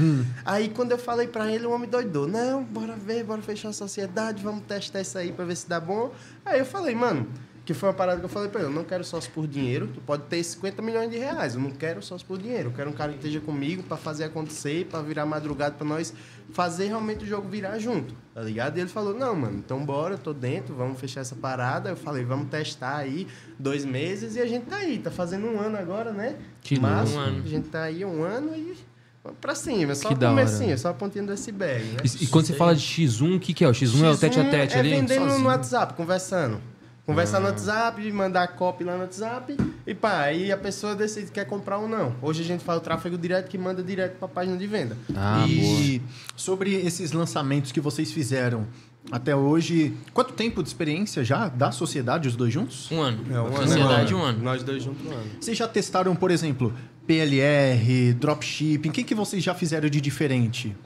Aí 0.44 0.68
quando 0.68 0.90
eu 0.92 0.98
falei 0.98 1.28
pra 1.28 1.50
ele, 1.50 1.64
o 1.64 1.70
homem 1.70 1.88
doidou. 1.88 2.28
Não, 2.28 2.62
bora 2.62 2.94
ver, 2.94 3.24
bora 3.24 3.40
fechar 3.40 3.70
a 3.70 3.72
sociedade, 3.72 4.42
vamos 4.42 4.64
testar 4.68 5.00
isso 5.00 5.16
aí 5.16 5.32
pra 5.32 5.46
ver 5.46 5.56
se 5.56 5.66
dá 5.66 5.80
bom. 5.80 6.12
Aí 6.44 6.58
eu 6.58 6.66
falei, 6.66 6.94
mano, 6.94 7.26
que 7.64 7.72
foi 7.72 7.88
uma 7.90 7.94
parada 7.94 8.18
que 8.18 8.24
eu 8.24 8.28
falei 8.28 8.48
pra 8.48 8.60
ele, 8.60 8.70
eu 8.70 8.74
não 8.74 8.82
quero 8.82 9.04
sócio 9.04 9.30
por 9.30 9.46
dinheiro, 9.46 9.86
tu 9.94 10.00
pode 10.00 10.24
ter 10.24 10.42
50 10.42 10.82
milhões 10.82 11.08
de 11.10 11.16
reais, 11.16 11.54
eu 11.54 11.60
não 11.60 11.70
quero 11.70 12.02
sócio 12.02 12.26
por 12.26 12.36
dinheiro, 12.36 12.70
eu 12.70 12.72
quero 12.72 12.90
um 12.90 12.92
cara 12.92 13.12
que 13.12 13.18
esteja 13.18 13.38
comigo 13.40 13.84
pra 13.84 13.96
fazer 13.96 14.24
acontecer, 14.24 14.86
pra 14.86 15.00
virar 15.00 15.24
madrugada 15.26 15.76
pra 15.76 15.86
nós 15.86 16.12
fazer 16.52 16.86
realmente 16.86 17.22
o 17.24 17.26
jogo 17.26 17.48
virar 17.48 17.78
junto, 17.78 18.14
tá 18.34 18.42
ligado? 18.42 18.76
E 18.76 18.80
ele 18.80 18.88
falou, 18.90 19.14
não, 19.14 19.34
mano, 19.36 19.58
então 19.58 19.84
bora, 19.86 20.18
tô 20.18 20.32
dentro, 20.32 20.74
vamos 20.74 20.98
fechar 21.00 21.20
essa 21.20 21.36
parada. 21.36 21.90
Eu 21.90 21.96
falei, 21.96 22.24
vamos 22.24 22.48
testar 22.48 22.96
aí 22.96 23.26
dois 23.58 23.84
meses 23.84 24.34
e 24.34 24.40
a 24.40 24.46
gente 24.46 24.66
tá 24.66 24.76
aí, 24.76 24.98
tá 24.98 25.10
fazendo 25.10 25.46
um 25.46 25.60
ano 25.60 25.78
agora, 25.78 26.12
né? 26.12 26.36
Que 26.62 26.78
Março, 26.80 27.14
louco. 27.14 27.28
Um 27.30 27.32
ano. 27.34 27.42
a 27.44 27.48
gente 27.48 27.68
tá 27.68 27.82
aí 27.84 28.04
um 28.04 28.22
ano 28.24 28.54
e 28.56 28.76
vamos 29.22 29.38
pra 29.40 29.54
cima, 29.54 29.94
só 29.94 30.08
Que 30.08 30.14
o 30.14 30.18
da 30.18 30.32
hora. 30.32 30.44
comecinho, 30.44 30.76
só 30.76 30.88
a 30.88 30.94
pontinha 30.94 31.24
do 31.24 31.32
iceberg, 31.32 31.84
né? 31.84 31.98
E, 32.04 32.24
e 32.24 32.26
quando 32.26 32.44
você 32.46 32.54
fala 32.54 32.74
de 32.74 32.82
X1, 32.82 33.36
o 33.36 33.40
que, 33.40 33.54
que 33.54 33.64
é? 33.64 33.68
O 33.68 33.72
X1, 33.72 34.02
é 34.02 34.10
o 34.10 34.18
tete 34.18 34.40
a 34.40 34.50
tete 34.50 34.76
é 34.76 34.80
ali? 34.80 34.90
vendendo 34.90 35.20
Sozinho. 35.20 35.38
no 35.38 35.46
WhatsApp, 35.46 35.94
conversando. 35.94 36.71
Conversar 37.04 37.38
Ah. 37.38 37.40
no 37.40 37.46
WhatsApp, 37.46 38.12
mandar 38.12 38.46
copy 38.48 38.84
lá 38.84 38.94
no 38.94 39.00
WhatsApp 39.00 39.56
e 39.84 39.92
pá, 39.94 40.20
aí 40.20 40.52
a 40.52 40.56
pessoa 40.56 40.94
decide 40.94 41.26
se 41.26 41.32
quer 41.32 41.44
comprar 41.46 41.78
ou 41.78 41.88
não. 41.88 42.14
Hoje 42.22 42.42
a 42.42 42.44
gente 42.44 42.62
faz 42.62 42.78
o 42.78 42.80
tráfego 42.80 43.18
direto 43.18 43.48
que 43.48 43.58
manda 43.58 43.82
direto 43.82 44.18
pra 44.18 44.28
página 44.28 44.56
de 44.56 44.66
venda. 44.68 44.96
Ah, 45.16 45.38
boa. 45.40 45.48
e 45.50 46.00
sobre 46.36 46.74
esses 46.74 47.10
lançamentos 47.10 47.72
que 47.72 47.80
vocês 47.80 48.12
fizeram 48.12 48.66
até 49.10 49.34
hoje, 49.34 49.92
quanto 50.14 50.32
tempo 50.32 50.62
de 50.62 50.68
experiência 50.68 51.24
já 51.24 51.48
da 51.48 51.72
sociedade, 51.72 52.28
os 52.28 52.36
dois 52.36 52.52
juntos? 52.52 52.88
Um 52.92 53.00
ano. 53.00 53.24
É, 53.34 53.40
um 53.40 53.46
ano. 53.46 53.56
Sociedade, 53.56 54.14
um 54.14 54.22
ano. 54.22 54.40
Nós 54.40 54.62
dois 54.62 54.80
juntos 54.84 55.04
um 55.04 55.10
ano. 55.10 55.26
Vocês 55.40 55.58
já 55.58 55.66
testaram, 55.66 56.14
por 56.14 56.30
exemplo, 56.30 56.72
PLR, 57.04 58.12
dropshipping? 58.14 58.90
O 58.90 58.92
que, 58.92 59.02
que 59.02 59.14
vocês 59.14 59.42
já 59.42 59.54
fizeram 59.54 59.88
de 59.90 60.00
diferente? 60.00 60.76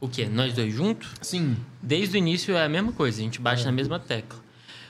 O 0.00 0.08
quê? 0.08 0.26
Nós 0.26 0.54
dois 0.54 0.72
juntos? 0.72 1.10
Sim. 1.20 1.54
Desde 1.82 2.16
o 2.16 2.18
início 2.18 2.56
é 2.56 2.64
a 2.64 2.68
mesma 2.68 2.92
coisa, 2.92 3.18
a 3.20 3.22
gente 3.22 3.40
bate 3.42 3.62
na 3.64 3.72
mesma 3.72 3.98
tecla. 3.98 4.45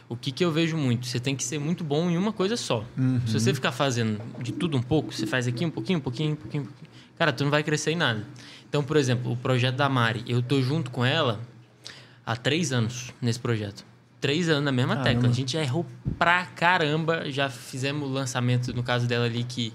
O 0.09 0.17
que, 0.17 0.31
que 0.31 0.45
eu 0.45 0.53
vejo 0.53 0.77
muito? 0.77 1.07
Você 1.07 1.19
tem 1.19 1.35
que 1.35 1.43
ser 1.43 1.59
muito 1.59 1.83
bom 1.83 2.09
em 2.09 2.17
uma 2.17 2.33
coisa 2.33 2.57
só. 2.57 2.85
Se 3.27 3.33
você 3.33 3.53
ficar 3.53 3.73
fazendo 3.73 4.21
de 4.41 4.53
tudo 4.53 4.77
um 4.77 4.83
pouco, 4.83 5.13
você 5.13 5.27
faz 5.27 5.49
aqui 5.49 5.65
um 5.65 5.71
pouquinho, 5.71 5.99
um 5.99 6.03
pouquinho, 6.03 6.33
um 6.33 6.37
pouquinho, 6.37 6.63
um 6.63 6.67
pouquinho. 6.67 6.91
Cara, 7.19 7.33
tu 7.33 7.43
não 7.43 7.51
vai 7.51 7.63
crescer 7.63 7.93
em 7.93 7.97
nada. 7.97 8.25
Então, 8.69 8.85
por 8.85 8.97
exemplo, 8.97 9.33
o 9.33 9.37
projeto 9.37 9.77
da 9.77 9.89
Mari, 9.89 10.23
eu 10.29 10.41
tô 10.43 10.61
junto 10.63 10.91
com 10.91 11.05
ela 11.05 11.41
há 12.25 12.37
três 12.37 12.73
anos 12.73 13.13
nesse 13.21 13.41
projeto. 13.41 13.85
Três 14.21 14.49
anos 14.49 14.65
na 14.65 14.73
mesma 14.73 14.97
Caramba. 14.97 15.15
tecla. 15.15 15.29
A 15.29 15.33
gente 15.33 15.53
já 15.53 15.63
errou 15.63 15.85
pra 16.19 16.47
caramba. 16.47 17.31
Já 17.31 17.49
fizemos 17.49 18.11
lançamento, 18.11 18.73
no 18.75 18.83
caso 18.83 19.07
dela 19.07 19.25
ali, 19.25 19.45
que 19.45 19.73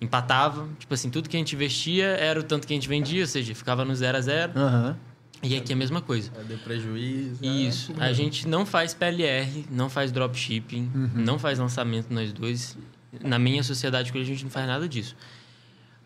empatava. 0.00 0.68
Tipo 0.78 0.94
assim, 0.94 1.10
tudo 1.10 1.28
que 1.28 1.36
a 1.36 1.38
gente 1.38 1.54
investia 1.54 2.06
era 2.06 2.38
o 2.38 2.42
tanto 2.42 2.66
que 2.66 2.72
a 2.72 2.76
gente 2.76 2.88
vendia, 2.88 3.22
ou 3.22 3.26
seja, 3.26 3.54
ficava 3.54 3.84
no 3.84 3.94
zero 3.94 4.18
a 4.18 4.20
zero. 4.20 4.52
Aham. 4.56 4.96
E 5.42 5.56
aqui 5.56 5.72
é 5.72 5.74
a 5.74 5.78
mesma 5.78 6.00
coisa. 6.00 6.30
Aí 6.36 6.44
deu 6.44 6.58
prejuízo. 6.58 7.44
Isso. 7.44 7.92
A 7.98 8.12
gente 8.12 8.46
não 8.48 8.66
faz 8.66 8.92
PLR, 8.94 9.66
não 9.70 9.88
faz 9.88 10.10
dropshipping, 10.10 10.90
não 11.14 11.38
faz 11.38 11.58
lançamento 11.58 12.12
nós 12.12 12.32
dois. 12.32 12.76
Na 13.22 13.38
minha 13.38 13.62
sociedade 13.62 14.10
a 14.14 14.24
gente 14.24 14.44
não 14.44 14.50
faz 14.50 14.66
nada 14.66 14.88
disso. 14.88 15.16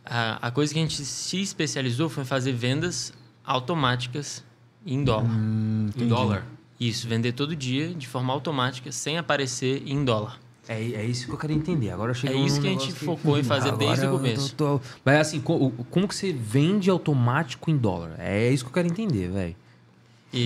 A, 0.04 0.48
a 0.48 0.50
coisa 0.50 0.72
que 0.72 0.78
a 0.78 0.82
gente 0.82 1.04
se 1.04 1.40
especializou 1.40 2.08
foi 2.08 2.24
em 2.24 2.26
fazer 2.26 2.52
vendas 2.52 3.12
automáticas 3.44 4.44
em 4.84 5.02
dólar. 5.02 5.30
Em 5.96 6.08
dólar? 6.08 6.46
Isso, 6.78 7.06
vender 7.06 7.32
todo 7.32 7.54
dia 7.54 7.94
de 7.94 8.08
forma 8.08 8.32
automática, 8.32 8.90
sem 8.90 9.16
aparecer 9.16 9.82
em 9.86 10.04
dólar. 10.04 10.40
É, 10.68 10.80
é 10.80 11.04
isso 11.04 11.26
que 11.26 11.32
eu 11.32 11.38
quero 11.38 11.52
entender. 11.52 11.90
Agora 11.90 12.14
chegou 12.14 12.36
É 12.40 12.46
isso 12.46 12.60
que 12.60 12.66
a 12.68 12.70
gente 12.70 12.86
negócio 12.86 13.04
focou 13.06 13.38
em 13.38 13.42
fazer 13.42 13.70
Agora 13.70 13.86
desde 13.86 14.06
o 14.06 14.10
começo. 14.10 14.54
tô- 14.54 14.78
tô- 14.78 14.84
Mas 15.04 15.18
assim, 15.18 15.40
co- 15.40 15.72
como 15.90 16.06
que 16.06 16.14
você 16.14 16.32
vende 16.32 16.88
automático 16.88 17.68
em 17.70 17.76
dólar? 17.76 18.14
É 18.18 18.48
isso 18.50 18.64
que 18.64 18.70
eu 18.70 18.74
quero 18.74 18.86
entender, 18.88 19.28
velho. 19.28 19.56
E, 20.34 20.38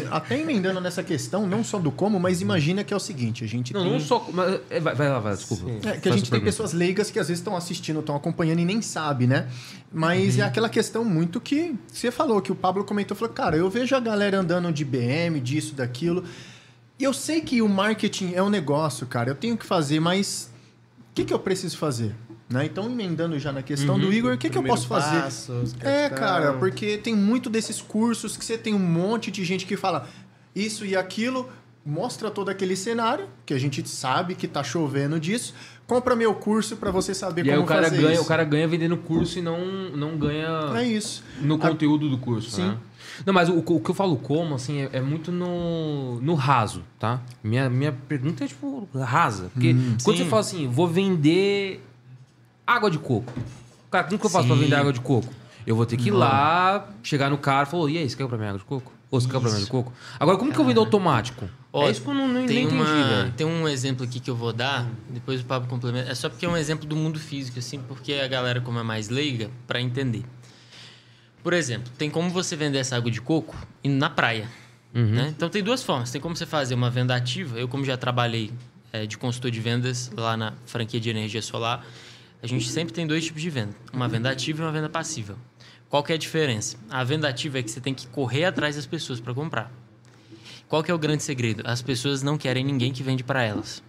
E 0.00 0.08
até 0.10 0.40
emendando 0.40 0.80
nessa 0.80 1.00
questão, 1.00 1.46
não 1.46 1.62
só 1.62 1.78
do 1.78 1.92
como, 1.92 2.18
mas 2.18 2.40
imagina 2.40 2.82
que 2.82 2.92
é 2.92 2.96
o 2.96 2.98
seguinte, 2.98 3.44
a 3.44 3.46
gente 3.46 3.72
Não, 3.72 3.82
tem... 3.82 3.92
não 3.92 4.00
só. 4.00 4.26
mas- 4.32 4.58
é, 4.68 4.80
vai, 4.80 4.96
vai 4.96 5.08
lá, 5.08 5.20
vai, 5.20 5.36
desculpa. 5.36 5.64
É, 5.70 5.96
que 5.98 6.08
a 6.08 6.12
gente 6.12 6.22
tem 6.22 6.30
pergunta. 6.30 6.40
pessoas 6.40 6.72
leigas 6.72 7.08
que 7.08 7.20
às 7.20 7.28
vezes 7.28 7.38
estão 7.40 7.54
assistindo, 7.56 8.00
estão 8.00 8.16
acompanhando 8.16 8.58
e 8.58 8.64
nem 8.64 8.82
sabe, 8.82 9.28
né? 9.28 9.46
Mas 9.92 10.34
Uhum. 10.36 10.42
é 10.42 10.44
aquela 10.44 10.68
questão 10.68 11.04
muito 11.04 11.40
que 11.40 11.76
você 11.86 12.10
falou, 12.10 12.40
que 12.42 12.50
o 12.50 12.54
Pablo 12.56 12.82
comentou, 12.84 13.16
falou, 13.16 13.32
cara, 13.32 13.56
eu 13.56 13.70
vejo 13.70 13.94
a 13.94 14.00
galera 14.00 14.40
andando 14.40 14.72
de 14.72 14.84
BM, 14.84 15.38
disso, 15.40 15.72
daquilo. 15.74 16.24
Eu 16.98 17.12
sei 17.12 17.40
que 17.40 17.62
o 17.62 17.68
marketing 17.68 18.32
é 18.34 18.42
um 18.42 18.50
negócio, 18.50 19.06
cara, 19.06 19.30
eu 19.30 19.34
tenho 19.34 19.56
que 19.56 19.64
fazer, 19.64 20.00
mas 20.00 20.50
o 21.10 21.14
que, 21.14 21.24
que 21.24 21.32
eu 21.32 21.38
preciso 21.38 21.76
fazer? 21.76 22.14
Né? 22.50 22.64
Então, 22.64 22.86
emendando 22.86 23.38
já 23.38 23.52
na 23.52 23.62
questão 23.62 23.94
Uhum. 23.96 24.00
do 24.00 24.12
Igor, 24.12 24.34
o 24.34 24.38
que, 24.38 24.48
que 24.50 24.56
eu 24.58 24.62
posso 24.62 24.86
fazer? 24.88 25.20
passo, 25.22 25.62
É, 25.80 26.08
cara, 26.08 26.54
porque 26.54 26.96
tem 26.98 27.14
muito 27.14 27.48
desses 27.50 27.80
cursos 27.80 28.36
que 28.36 28.44
você 28.44 28.56
tem 28.58 28.74
um 28.74 28.78
monte 28.78 29.30
de 29.30 29.44
gente 29.44 29.66
que 29.66 29.76
fala 29.76 30.08
isso 30.56 30.84
e 30.84 30.96
aquilo, 30.96 31.48
mostra 31.84 32.30
todo 32.30 32.48
aquele 32.48 32.74
cenário, 32.74 33.28
que 33.46 33.52
a 33.54 33.58
gente 33.58 33.86
sabe 33.88 34.34
que 34.34 34.48
tá 34.48 34.64
chovendo 34.64 35.20
disso. 35.20 35.54
Compra 35.86 36.16
meu 36.16 36.34
curso 36.34 36.76
para 36.76 36.90
você 36.90 37.14
saber 37.14 37.46
E 37.46 37.50
como 37.50 37.62
o 37.62 37.66
cara, 37.66 37.84
fazer 37.84 38.00
ganha, 38.02 38.14
isso. 38.14 38.22
o 38.22 38.26
cara 38.26 38.44
ganha 38.44 38.66
vendendo 38.66 38.96
curso 38.96 39.38
e 39.38 39.42
não, 39.42 39.90
não 39.90 40.16
ganha 40.18 40.72
É 40.76 40.84
isso. 40.84 41.22
no 41.40 41.54
A- 41.54 41.58
conteúdo 41.58 42.08
do 42.08 42.18
curso, 42.18 42.50
Sim. 42.50 42.68
né? 42.68 42.78
Não, 43.24 43.34
mas 43.34 43.48
o, 43.48 43.58
o 43.58 43.80
que 43.80 43.90
eu 43.90 43.94
falo 43.94 44.16
como, 44.16 44.54
assim, 44.54 44.82
é, 44.82 44.90
é 44.94 45.00
muito 45.00 45.30
no, 45.32 46.20
no 46.20 46.34
raso, 46.34 46.82
tá? 46.98 47.20
Minha, 47.42 47.68
minha 47.68 47.92
pergunta 47.92 48.44
é, 48.44 48.46
tipo, 48.48 48.88
rasa. 48.94 49.50
Porque 49.52 49.74
quando 50.02 50.16
Sim. 50.16 50.24
você 50.24 50.30
fala 50.30 50.40
assim, 50.40 50.68
vou 50.68 50.86
vender 50.86 51.84
água 52.66 52.90
de 52.90 52.98
coco. 52.98 53.32
Cara, 53.90 54.04
como 54.04 54.18
que 54.18 54.26
eu 54.26 54.30
faço 54.30 54.46
pra 54.46 54.56
Sim. 54.56 54.62
vender 54.62 54.74
água 54.74 54.92
de 54.92 55.00
coco? 55.00 55.32
Eu 55.66 55.76
vou 55.76 55.84
ter 55.84 55.96
que 55.96 56.08
ir 56.08 56.12
lá, 56.12 56.88
chegar 57.02 57.28
no 57.28 57.38
cara 57.38 57.66
e 57.66 57.70
falar, 57.70 57.90
e 57.90 57.98
aí, 57.98 58.08
você 58.08 58.16
quer 58.16 58.22
comprar 58.22 58.38
minha 58.38 58.50
água 58.50 58.58
de 58.58 58.64
coco? 58.64 58.92
Ou 59.10 59.20
você 59.20 59.26
quer 59.26 59.40
problema 59.40 59.64
de 59.64 59.70
coco? 59.70 59.92
Agora, 60.20 60.36
como 60.36 60.52
que 60.52 60.58
eu 60.58 60.64
vendo 60.64 60.80
automático? 60.80 61.48
Ó, 61.72 61.86
é 61.86 61.90
isso 61.90 62.02
que 62.02 62.08
eu 62.08 62.14
não, 62.14 62.28
não, 62.28 62.46
tem, 62.46 62.64
entendi, 62.64 62.74
uma, 62.74 62.84
velho. 62.84 63.32
tem 63.32 63.46
um 63.46 63.68
exemplo 63.68 64.04
aqui 64.04 64.20
que 64.20 64.30
eu 64.30 64.36
vou 64.36 64.52
dar, 64.52 64.86
depois 65.08 65.40
o 65.40 65.44
Pablo 65.44 65.68
complementa. 65.68 66.10
É 66.10 66.14
só 66.14 66.28
porque 66.28 66.44
é 66.44 66.48
um 66.48 66.56
exemplo 66.56 66.86
do 66.86 66.96
mundo 66.96 67.18
físico, 67.18 67.58
assim, 67.58 67.78
porque 67.80 68.14
a 68.14 68.28
galera, 68.28 68.60
como 68.60 68.78
é 68.78 68.82
mais 68.82 69.08
leiga, 69.08 69.50
para 69.66 69.80
entender. 69.80 70.24
Por 71.42 71.52
exemplo, 71.52 71.92
tem 71.96 72.10
como 72.10 72.30
você 72.30 72.56
vender 72.56 72.78
essa 72.78 72.96
água 72.96 73.10
de 73.10 73.20
coco 73.20 73.56
indo 73.82 73.96
na 73.96 74.10
praia. 74.10 74.48
Uhum. 74.94 75.06
né? 75.06 75.28
Então 75.36 75.48
tem 75.48 75.62
duas 75.62 75.82
formas. 75.82 76.10
Tem 76.10 76.20
como 76.20 76.34
você 76.36 76.46
fazer 76.46 76.74
uma 76.74 76.90
venda 76.90 77.14
ativa. 77.14 77.58
Eu, 77.58 77.68
como 77.68 77.84
já 77.84 77.96
trabalhei 77.96 78.50
é, 78.92 79.06
de 79.06 79.16
consultor 79.18 79.50
de 79.50 79.60
vendas 79.60 80.10
lá 80.16 80.36
na 80.36 80.54
franquia 80.66 81.00
de 81.00 81.10
energia 81.10 81.42
solar, 81.42 81.86
a 82.42 82.46
gente 82.46 82.68
sempre 82.68 82.92
tem 82.92 83.06
dois 83.06 83.24
tipos 83.24 83.42
de 83.42 83.50
venda: 83.50 83.74
uma 83.92 84.08
venda 84.08 84.30
ativa 84.30 84.62
e 84.62 84.64
uma 84.64 84.72
venda 84.72 84.88
passiva. 84.88 85.36
Qual 85.88 86.02
que 86.02 86.12
é 86.12 86.14
a 86.16 86.18
diferença? 86.18 86.76
A 86.90 87.02
venda 87.02 87.28
ativa 87.28 87.58
é 87.58 87.62
que 87.62 87.70
você 87.70 87.80
tem 87.80 87.94
que 87.94 88.06
correr 88.08 88.44
atrás 88.44 88.76
das 88.76 88.86
pessoas 88.86 89.20
para 89.20 89.32
comprar. 89.32 89.72
Qual 90.68 90.82
que 90.82 90.90
é 90.90 90.94
o 90.94 90.98
grande 90.98 91.22
segredo? 91.22 91.62
As 91.64 91.80
pessoas 91.80 92.22
não 92.22 92.36
querem 92.36 92.62
ninguém 92.62 92.92
que 92.92 93.02
vende 93.02 93.24
para 93.24 93.42
elas. 93.42 93.82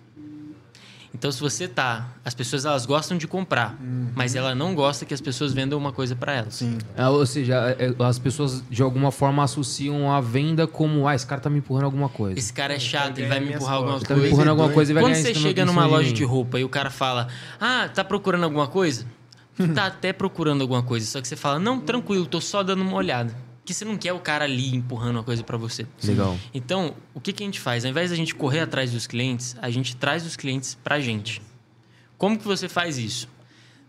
Então, 1.13 1.31
se 1.31 1.41
você 1.41 1.67
tá, 1.67 2.07
as 2.23 2.33
pessoas 2.33 2.65
elas 2.65 2.85
gostam 2.85 3.17
de 3.17 3.27
comprar, 3.27 3.75
mas 4.15 4.35
ela 4.35 4.53
não 4.53 4.75
gosta 4.75 5.05
que 5.05 5.13
as 5.13 5.19
pessoas 5.19 5.51
vendam 5.53 5.77
uma 5.77 5.91
coisa 5.91 6.15
para 6.15 6.33
elas. 6.33 6.55
Sim. 6.55 6.77
Ah, 6.95 7.09
ou 7.09 7.25
seja, 7.25 7.75
é, 7.79 7.87
é, 7.87 8.03
as 8.03 8.19
pessoas 8.19 8.63
de 8.69 8.81
alguma 8.83 9.11
forma 9.11 9.43
associam 9.43 10.11
a 10.11 10.21
venda 10.21 10.67
como, 10.67 11.07
ah, 11.07 11.15
esse 11.15 11.25
cara 11.25 11.41
tá 11.41 11.49
me 11.49 11.59
empurrando 11.59 11.85
alguma 11.85 12.09
coisa. 12.09 12.37
Esse 12.37 12.53
cara 12.53 12.75
é 12.75 12.79
chato, 12.79 13.17
ele 13.17 13.27
ganhar 13.27 13.29
vai 13.29 13.39
me 13.39 13.53
empurrar 13.53 13.75
alguma 13.75 13.93
costas. 13.93 14.07
Tá 14.07 14.13
me 14.13 14.19
coisa. 14.21 14.33
empurrando 14.33 14.49
alguma 14.49 14.69
coisa 14.69 14.91
e 14.91 14.93
vai 14.93 15.03
Quando 15.03 15.13
ganhar 15.13 15.25
você 15.25 15.33
chega 15.33 15.65
numa 15.65 15.85
loja 15.85 16.13
de 16.13 16.23
roupa 16.23 16.59
e 16.59 16.63
o 16.63 16.69
cara 16.69 16.91
fala, 16.91 17.27
ah, 17.59 17.89
tá 17.93 18.03
procurando 18.03 18.43
alguma 18.43 18.67
coisa? 18.67 19.05
Tu 19.59 19.67
tá 19.73 19.87
até 19.87 20.13
procurando 20.13 20.61
alguma 20.61 20.81
coisa, 20.81 21.05
só 21.05 21.19
que 21.19 21.27
você 21.27 21.35
fala, 21.35 21.59
não, 21.59 21.81
tranquilo, 21.81 22.25
tô 22.25 22.39
só 22.39 22.63
dando 22.63 22.81
uma 22.81 22.95
olhada. 22.95 23.35
Porque 23.69 23.75
você 23.75 23.85
não 23.85 23.97
quer 23.97 24.13
o 24.13 24.19
cara 24.19 24.45
ali 24.45 24.75
empurrando 24.75 25.17
uma 25.17 25.23
coisa 25.23 25.43
para 25.43 25.55
você. 25.55 25.85
Legal. 26.03 26.39
Então, 26.51 26.95
o 27.13 27.21
que, 27.21 27.31
que 27.31 27.43
a 27.43 27.45
gente 27.45 27.59
faz? 27.59 27.85
Ao 27.85 27.91
invés 27.91 28.09
da 28.09 28.15
gente 28.15 28.33
correr 28.33 28.61
atrás 28.61 28.91
dos 28.91 29.05
clientes, 29.05 29.55
a 29.61 29.69
gente 29.69 29.95
traz 29.95 30.25
os 30.25 30.35
clientes 30.35 30.73
pra 30.83 30.99
gente. 30.99 31.39
Como 32.17 32.35
que 32.35 32.45
você 32.45 32.67
faz 32.67 32.97
isso? 32.97 33.29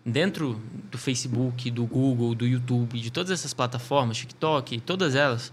Dentro 0.04 0.60
do 0.90 0.98
Facebook, 0.98 1.70
do 1.70 1.86
Google, 1.86 2.34
do 2.34 2.46
YouTube, 2.46 3.00
de 3.00 3.10
todas 3.10 3.30
essas 3.30 3.54
plataformas, 3.54 4.18
TikTok, 4.18 4.80
todas 4.82 5.14
elas, 5.14 5.50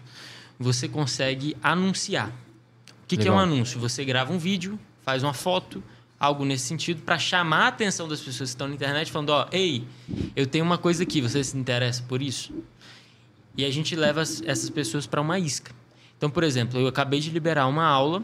você 0.60 0.90
consegue 0.90 1.56
anunciar. 1.64 2.28
O 3.04 3.08
que, 3.08 3.16
que 3.16 3.30
é 3.30 3.32
um 3.32 3.40
anúncio? 3.40 3.80
Você 3.80 4.04
grava 4.04 4.34
um 4.34 4.38
vídeo, 4.38 4.78
faz 5.04 5.24
uma 5.24 5.34
foto, 5.34 5.82
algo 6.20 6.44
nesse 6.44 6.66
sentido, 6.66 7.02
para 7.02 7.18
chamar 7.18 7.60
a 7.60 7.68
atenção 7.68 8.10
das 8.10 8.20
pessoas 8.20 8.50
que 8.50 8.56
estão 8.56 8.68
na 8.68 8.76
internet, 8.76 9.10
falando: 9.10 9.30
ó, 9.30 9.48
ei, 9.54 9.88
eu 10.36 10.46
tenho 10.46 10.66
uma 10.66 10.78
coisa 10.78 11.04
aqui, 11.04 11.22
você 11.22 11.42
se 11.46 11.58
interessa 11.58 12.04
por 12.04 12.22
isso? 12.22 12.54
E 13.58 13.66
a 13.66 13.72
gente 13.72 13.96
leva 13.96 14.22
as- 14.22 14.42
essas 14.46 14.70
pessoas 14.70 15.08
para 15.08 15.20
uma 15.20 15.40
isca. 15.40 15.72
Então, 16.18 16.30
por 16.30 16.44
exemplo, 16.44 16.80
eu 16.80 16.88
acabei 16.88 17.20
de 17.20 17.30
liberar 17.32 17.68
uma 17.68 17.86
aula 17.86 18.24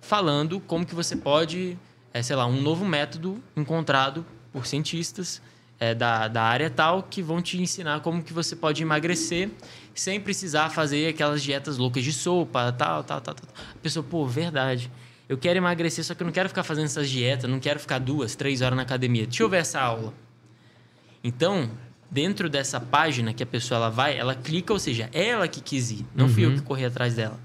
falando 0.00 0.60
como 0.60 0.84
que 0.84 0.94
você 0.94 1.16
pode, 1.16 1.76
é, 2.12 2.22
sei 2.22 2.36
lá, 2.36 2.46
um 2.46 2.60
novo 2.60 2.84
método 2.84 3.42
encontrado 3.56 4.24
por 4.52 4.66
cientistas 4.66 5.40
é, 5.80 5.92
da, 5.94 6.28
da 6.28 6.42
área 6.42 6.70
tal 6.70 7.02
que 7.02 7.20
vão 7.20 7.42
te 7.42 7.60
ensinar 7.60 8.00
como 8.00 8.22
que 8.22 8.32
você 8.32 8.54
pode 8.54 8.80
emagrecer 8.82 9.50
sem 9.94 10.20
precisar 10.20 10.70
fazer 10.70 11.08
aquelas 11.08 11.42
dietas 11.42 11.78
loucas 11.78 12.04
de 12.04 12.12
sopa, 12.12 12.70
tal, 12.72 13.02
tal, 13.02 13.20
tal, 13.20 13.34
tal. 13.34 13.48
A 13.74 13.78
pessoa, 13.82 14.04
pô, 14.08 14.24
verdade. 14.26 14.90
Eu 15.28 15.36
quero 15.38 15.56
emagrecer, 15.58 16.04
só 16.04 16.14
que 16.14 16.22
eu 16.22 16.26
não 16.26 16.32
quero 16.32 16.48
ficar 16.48 16.62
fazendo 16.62 16.84
essas 16.84 17.08
dietas, 17.10 17.50
não 17.50 17.58
quero 17.58 17.80
ficar 17.80 17.98
duas, 17.98 18.36
três 18.36 18.60
horas 18.62 18.76
na 18.76 18.82
academia. 18.82 19.26
Deixa 19.26 19.42
eu 19.42 19.48
ver 19.48 19.58
essa 19.58 19.80
aula. 19.80 20.12
Então, 21.22 21.70
dentro 22.14 22.48
dessa 22.48 22.78
página 22.80 23.34
que 23.34 23.42
a 23.42 23.46
pessoa 23.46 23.76
ela 23.78 23.90
vai, 23.90 24.16
ela 24.16 24.36
clica, 24.36 24.72
ou 24.72 24.78
seja, 24.78 25.10
é 25.12 25.26
ela 25.30 25.48
que 25.48 25.60
quis 25.60 25.90
ir, 25.90 26.06
não 26.14 26.28
fui 26.28 26.44
eu 26.44 26.50
Uhum. 26.50 26.54
que 26.56 26.62
corri 26.62 26.84
atrás 26.84 27.14
dela. 27.16 27.38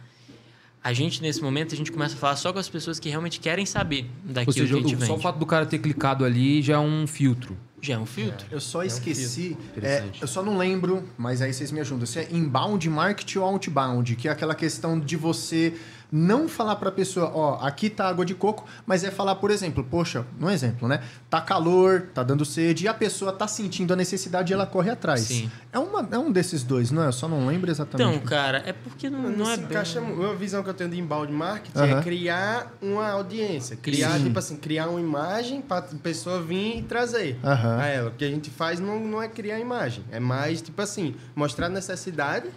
A 0.83 0.93
gente, 0.93 1.21
nesse 1.21 1.41
momento, 1.41 1.73
a 1.73 1.77
gente 1.77 1.91
começa 1.91 2.13
a 2.13 2.17
falar 2.17 2.35
só 2.37 2.53
com 2.53 2.59
as 2.59 2.69
pessoas 2.69 2.99
que 2.99 3.09
realmente 3.09 3.39
querem 3.39 3.65
saber 3.65 4.09
daquilo 4.23 4.53
seja, 4.53 4.67
que 4.75 4.79
a 4.79 4.87
gente 4.87 4.95
o- 4.95 4.99
só 4.99 5.05
o 5.05 5.15
vende. 5.15 5.23
fato 5.23 5.37
do 5.39 5.45
cara 5.45 5.65
ter 5.65 5.79
clicado 5.79 6.23
ali 6.23 6.61
já 6.61 6.75
é 6.75 6.79
um 6.79 7.05
filtro. 7.07 7.57
Já 7.81 7.95
é 7.95 7.97
um 7.97 8.05
filtro. 8.05 8.45
Eu 8.51 8.59
só 8.61 8.83
esqueci, 8.83 9.57
é, 9.75 9.77
Interessante. 9.77 10.21
eu 10.21 10.27
só 10.27 10.43
não 10.43 10.57
lembro, 10.57 11.03
mas 11.17 11.41
aí 11.41 11.51
vocês 11.51 11.71
me 11.71 11.79
ajudam. 11.79 12.05
Se 12.05 12.19
é 12.19 12.27
inbound 12.31 12.87
marketing 12.89 13.39
ou 13.39 13.45
outbound, 13.45 14.15
que 14.15 14.27
é 14.27 14.31
aquela 14.31 14.53
questão 14.53 14.99
de 14.99 15.15
você 15.17 15.73
não 16.11 16.47
falar 16.49 16.75
pra 16.77 16.91
pessoa, 16.91 17.31
ó, 17.33 17.59
aqui 17.65 17.89
tá 17.89 18.07
água 18.07 18.25
de 18.25 18.33
coco, 18.33 18.65
mas 18.85 19.03
é 19.03 19.11
falar, 19.11 19.35
por 19.35 19.51
exemplo, 19.51 19.83
poxa, 19.83 20.25
um 20.41 20.49
exemplo, 20.49 20.87
né? 20.87 21.01
Tá 21.29 21.39
calor, 21.39 22.07
tá 22.13 22.23
dando 22.23 22.43
sede, 22.43 22.85
e 22.85 22.87
a 22.87 22.93
pessoa 22.93 23.31
tá 23.31 23.47
sentindo 23.47 23.93
a 23.93 23.95
necessidade 23.95 24.51
e 24.51 24.53
ela 24.53 24.65
corre 24.65 24.89
atrás. 24.89 25.21
Sim. 25.21 25.51
É, 25.71 25.77
uma, 25.77 26.07
é 26.11 26.17
um 26.17 26.31
desses 26.31 26.63
dois, 26.63 26.89
não 26.89 27.03
é? 27.03 27.07
Eu 27.07 27.11
só 27.11 27.27
não 27.27 27.45
lembro 27.45 27.69
exatamente. 27.69 28.15
Então, 28.15 28.25
cara, 28.27 28.63
é 28.65 28.73
porque 28.73 29.09
não, 29.09 29.21
Não, 29.21 29.29
não 29.29 29.51
é 29.51 29.57
bem... 29.57 29.65
encaixa 29.65 30.01
mu- 30.01 30.15
Uma 30.15 30.35
visão 30.35 30.63
que 30.63 30.69
eu 30.69 30.73
tenho 30.73 30.89
de 30.89 30.99
inbound 30.99 31.31
marketing 31.31 31.77
é 31.79 32.01
criar 32.01 32.73
uma 32.81 33.07
audiência. 33.11 33.75
Criar, 33.77 34.17
Sim. 34.17 34.23
tipo 34.25 34.39
assim, 34.39 34.57
criar 34.57 34.87
uma 34.89 34.99
imagem 34.99 35.61
pra 35.61 35.81
pessoa 35.81 36.41
vir 36.41 36.79
e 36.79 36.81
trazer 36.81 37.37
Aham. 37.43 37.77
a 37.77 37.85
ela. 37.87 38.09
O 38.09 38.13
que 38.13 38.25
a 38.25 38.29
gente 38.29 38.49
faz 38.49 38.79
não, 38.79 38.99
não 38.99 39.21
é 39.21 39.27
criar 39.27 39.59
imagem. 39.59 40.03
É 40.11 40.19
mais, 40.19 40.61
tipo 40.61 40.81
assim, 40.81 41.13
mostrar 41.35 41.67
a 41.67 41.69
necessidade 41.69 42.47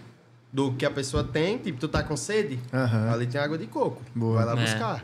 do 0.53 0.71
que 0.73 0.85
a 0.85 0.91
pessoa 0.91 1.23
tem. 1.23 1.57
Tipo, 1.57 1.79
tu 1.79 1.87
tá 1.87 2.03
com 2.03 2.15
sede? 2.15 2.59
Aham. 2.71 3.11
Ali 3.11 3.25
tem 3.27 3.41
água 3.41 3.57
de 3.57 3.65
coco. 3.67 4.01
Boa. 4.15 4.35
Vai 4.45 4.45
lá 4.55 4.61
É. 4.61 4.63
buscar. 4.63 5.03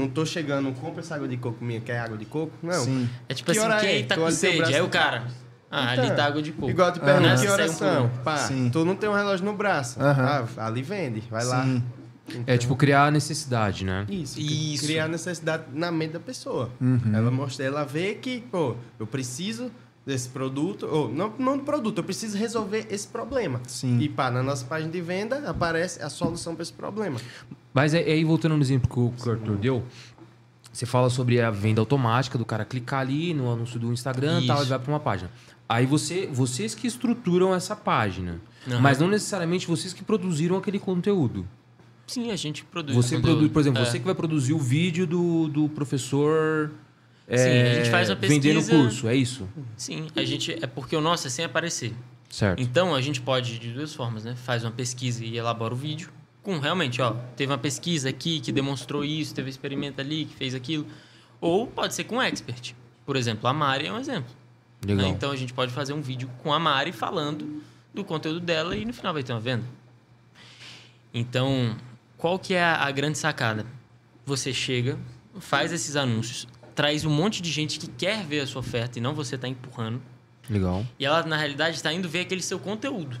Não 0.00 0.08
tô 0.08 0.26
chegando, 0.26 0.72
compra 0.74 1.00
essa 1.00 1.14
água 1.14 1.26
de 1.26 1.36
coco 1.36 1.64
minha, 1.64 1.80
quer 1.80 1.98
água 2.00 2.16
de 2.16 2.24
coco? 2.24 2.52
Não. 2.62 2.72
Sim. 2.84 3.08
É 3.28 3.34
tipo 3.34 3.50
Que 3.52 3.58
assim, 3.58 3.80
quem 3.80 4.00
é? 4.00 4.02
tá 4.04 4.16
com 4.16 4.30
sede? 4.30 4.74
Aí 4.74 4.80
o 4.82 4.88
cara... 4.88 5.24
Ah, 5.74 5.94
Então, 5.94 6.04
ali 6.04 6.14
tá 6.14 6.26
água 6.26 6.42
de 6.42 6.52
coco. 6.52 6.68
Igual 6.70 6.92
te 6.92 7.00
pergunto 7.00 7.26
Nessa 7.28 7.42
que 7.44 7.48
horas 7.50 7.70
são. 7.70 8.10
Pá, 8.22 8.36
Sim. 8.36 8.68
tu 8.70 8.84
não 8.84 8.94
tem 8.94 9.08
um 9.08 9.14
relógio 9.14 9.44
no 9.46 9.54
braço. 9.54 9.98
Aham. 10.02 10.46
Ah, 10.58 10.66
ali 10.66 10.82
vende. 10.82 11.22
Vai 11.30 11.44
lá. 11.46 11.64
Sim. 11.64 11.82
É 12.46 12.56
tipo 12.58 12.76
criar 12.76 13.06
a 13.06 13.10
necessidade, 13.10 13.84
né? 13.84 14.04
Isso, 14.08 14.38
Isso. 14.38 14.84
criar 14.86 15.08
necessidade 15.08 15.64
na 15.72 15.90
mente 15.90 16.12
da 16.12 16.20
pessoa. 16.20 16.70
Uhum. 16.80 17.00
Ela 17.14 17.30
mostra, 17.30 17.64
ela 17.64 17.84
vê 17.84 18.14
que, 18.14 18.42
pô, 18.42 18.76
eu 19.00 19.06
preciso 19.06 19.70
desse 20.04 20.28
produto, 20.28 20.86
ou 20.86 21.08
não, 21.12 21.32
não 21.38 21.56
do 21.56 21.62
produto, 21.64 21.98
eu 21.98 22.04
preciso 22.04 22.36
resolver 22.36 22.86
esse 22.90 23.06
problema. 23.06 23.60
Sim. 23.68 23.98
E 24.00 24.08
pá, 24.08 24.30
na 24.30 24.42
nossa 24.42 24.64
página 24.66 24.90
de 24.90 25.00
venda 25.00 25.48
aparece 25.48 26.02
a 26.02 26.08
solução 26.10 26.54
para 26.54 26.62
esse 26.62 26.72
problema. 26.72 27.20
Mas 27.72 27.94
é- 27.94 27.98
aí, 28.02 28.24
voltando 28.24 28.56
no 28.56 28.62
exemplo 28.62 28.88
que 28.90 28.98
o 28.98 29.12
que 29.22 29.28
o 29.28 29.32
Arthur 29.32 29.56
deu, 29.56 29.82
você 30.72 30.84
fala 30.86 31.08
sobre 31.08 31.40
a 31.40 31.50
venda 31.50 31.80
automática 31.80 32.36
do 32.36 32.44
cara 32.44 32.64
clicar 32.64 33.00
ali 33.00 33.32
no 33.32 33.50
anúncio 33.52 33.78
do 33.78 33.92
Instagram 33.92 34.40
e 34.42 34.46
tal, 34.46 34.62
e 34.62 34.66
vai 34.66 34.78
para 34.78 34.92
uma 34.92 35.00
página. 35.00 35.30
Aí 35.68 35.86
você, 35.86 36.26
vocês 36.32 36.74
que 36.74 36.86
estruturam 36.86 37.54
essa 37.54 37.74
página. 37.76 38.40
Aham. 38.68 38.80
Mas 38.80 38.98
não 38.98 39.08
necessariamente 39.08 39.66
vocês 39.66 39.92
que 39.92 40.02
produziram 40.02 40.56
aquele 40.56 40.78
conteúdo. 40.78 41.46
Sim, 42.06 42.30
a 42.30 42.36
gente 42.36 42.64
produz 42.64 42.94
Você 42.96 43.16
conteúdo. 43.16 43.34
produz, 43.36 43.52
por 43.52 43.60
exemplo, 43.60 43.80
É. 43.80 43.84
você 43.84 43.98
que 43.98 44.04
vai 44.04 44.14
produzir 44.14 44.52
o 44.52 44.58
vídeo 44.58 45.06
do, 45.06 45.48
do 45.48 45.68
professor. 45.68 46.70
Sim, 47.38 47.62
a 47.62 47.74
gente 47.74 47.90
faz 47.90 48.08
uma 48.10 48.16
Vendendo 48.16 48.54
pesquisa- 48.56 48.72
curso, 48.82 49.08
é 49.08 49.16
isso? 49.16 49.48
Sim, 49.76 50.06
a 50.14 50.24
gente... 50.24 50.52
É 50.62 50.66
porque 50.66 50.94
o 50.96 51.00
nosso 51.00 51.26
é 51.26 51.30
sem 51.30 51.44
aparecer. 51.44 51.92
Certo. 52.28 52.60
Então, 52.60 52.94
a 52.94 53.00
gente 53.00 53.20
pode, 53.20 53.58
de 53.58 53.72
duas 53.72 53.94
formas, 53.94 54.24
né? 54.24 54.34
Faz 54.34 54.64
uma 54.64 54.70
pesquisa 54.70 55.24
e 55.24 55.36
elabora 55.36 55.74
o 55.74 55.76
vídeo. 55.76 56.10
Com 56.42 56.58
realmente, 56.58 57.00
ó, 57.00 57.12
teve 57.36 57.52
uma 57.52 57.58
pesquisa 57.58 58.08
aqui 58.08 58.40
que 58.40 58.50
demonstrou 58.50 59.04
isso, 59.04 59.34
teve 59.34 59.48
um 59.48 59.50
experimento 59.50 60.00
ali 60.00 60.24
que 60.24 60.34
fez 60.34 60.54
aquilo. 60.54 60.86
Ou 61.40 61.66
pode 61.66 61.94
ser 61.94 62.04
com 62.04 62.16
um 62.16 62.22
expert. 62.22 62.74
Por 63.06 63.16
exemplo, 63.16 63.48
a 63.48 63.52
Mari 63.52 63.86
é 63.86 63.92
um 63.92 63.98
exemplo. 63.98 64.30
Legal. 64.84 65.06
né? 65.06 65.12
Então, 65.12 65.30
a 65.30 65.36
gente 65.36 65.52
pode 65.52 65.72
fazer 65.72 65.92
um 65.92 66.00
vídeo 66.02 66.28
com 66.42 66.52
a 66.52 66.58
Mari 66.58 66.90
falando 66.92 67.62
do 67.94 68.02
conteúdo 68.02 68.40
dela 68.40 68.76
e 68.76 68.84
no 68.84 68.92
final 68.92 69.12
vai 69.12 69.22
ter 69.22 69.32
uma 69.32 69.40
venda. 69.40 69.64
Então, 71.14 71.76
qual 72.16 72.38
que 72.38 72.54
é 72.54 72.62
a, 72.62 72.76
a 72.84 72.90
grande 72.90 73.18
sacada? 73.18 73.66
Você 74.24 74.52
chega, 74.52 74.98
faz 75.38 75.72
esses 75.72 75.96
anúncios, 75.96 76.46
traz 76.74 77.04
um 77.04 77.10
monte 77.10 77.42
de 77.42 77.50
gente 77.50 77.78
que 77.78 77.86
quer 77.86 78.24
ver 78.24 78.40
a 78.40 78.46
sua 78.46 78.60
oferta 78.60 78.98
e 78.98 79.02
não 79.02 79.14
você 79.14 79.34
está 79.34 79.48
empurrando. 79.48 80.00
Legal. 80.48 80.84
E 80.98 81.04
ela, 81.04 81.22
na 81.22 81.36
realidade, 81.36 81.76
está 81.76 81.92
indo 81.92 82.08
ver 82.08 82.20
aquele 82.20 82.42
seu 82.42 82.58
conteúdo. 82.58 83.20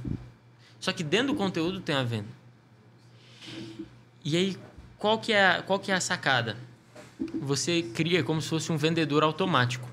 Só 0.80 0.92
que 0.92 1.02
dentro 1.02 1.28
do 1.28 1.34
conteúdo 1.34 1.80
tem 1.80 1.94
a 1.94 2.02
venda. 2.02 2.28
E 4.24 4.36
aí, 4.36 4.56
qual 4.98 5.18
que 5.18 5.32
é 5.32 5.46
a, 5.46 5.62
qual 5.62 5.78
que 5.78 5.92
é 5.92 5.94
a 5.94 6.00
sacada? 6.00 6.56
Você 7.40 7.82
cria 7.94 8.22
como 8.22 8.42
se 8.42 8.48
fosse 8.48 8.72
um 8.72 8.76
vendedor 8.76 9.22
automático. 9.22 9.88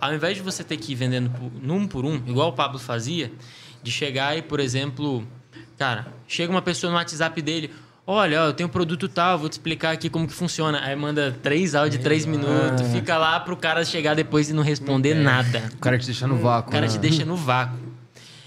Ao 0.00 0.14
invés 0.14 0.36
de 0.36 0.42
você 0.42 0.62
ter 0.62 0.76
que 0.76 0.92
ir 0.92 0.94
vendendo 0.94 1.30
por, 1.30 1.50
num 1.62 1.86
por 1.86 2.04
um, 2.04 2.16
igual 2.26 2.50
o 2.50 2.52
Pablo 2.52 2.78
fazia, 2.78 3.32
de 3.82 3.90
chegar 3.90 4.36
e, 4.36 4.42
por 4.42 4.60
exemplo, 4.60 5.26
cara, 5.78 6.06
chega 6.28 6.50
uma 6.50 6.60
pessoa 6.60 6.90
no 6.90 6.96
WhatsApp 6.96 7.40
dele, 7.40 7.72
olha, 8.06 8.42
ó, 8.42 8.46
eu 8.46 8.52
tenho 8.52 8.68
um 8.68 8.72
produto 8.72 9.08
tal, 9.08 9.38
vou 9.38 9.48
te 9.48 9.52
explicar 9.52 9.92
aqui 9.92 10.08
como 10.08 10.26
que 10.26 10.32
funciona. 10.32 10.80
Aí 10.84 10.94
manda 10.94 11.36
três 11.42 11.74
áudios 11.74 11.98
de 11.98 12.02
três 12.02 12.26
minutos, 12.26 12.86
fica 12.92 13.16
lá 13.16 13.40
pro 13.40 13.56
cara 13.56 13.84
chegar 13.84 14.14
depois 14.14 14.50
e 14.50 14.52
não 14.52 14.62
responder 14.62 15.14
nada. 15.14 15.70
O 15.74 15.78
cara 15.78 15.98
te 15.98 16.06
deixa 16.06 16.26
no 16.26 16.36
vácuo. 16.36 16.70
O 16.70 16.72
cara 16.72 16.86
né? 16.86 16.92
te 16.92 16.98
deixa 16.98 17.24
no 17.24 17.36
vácuo. 17.36 17.78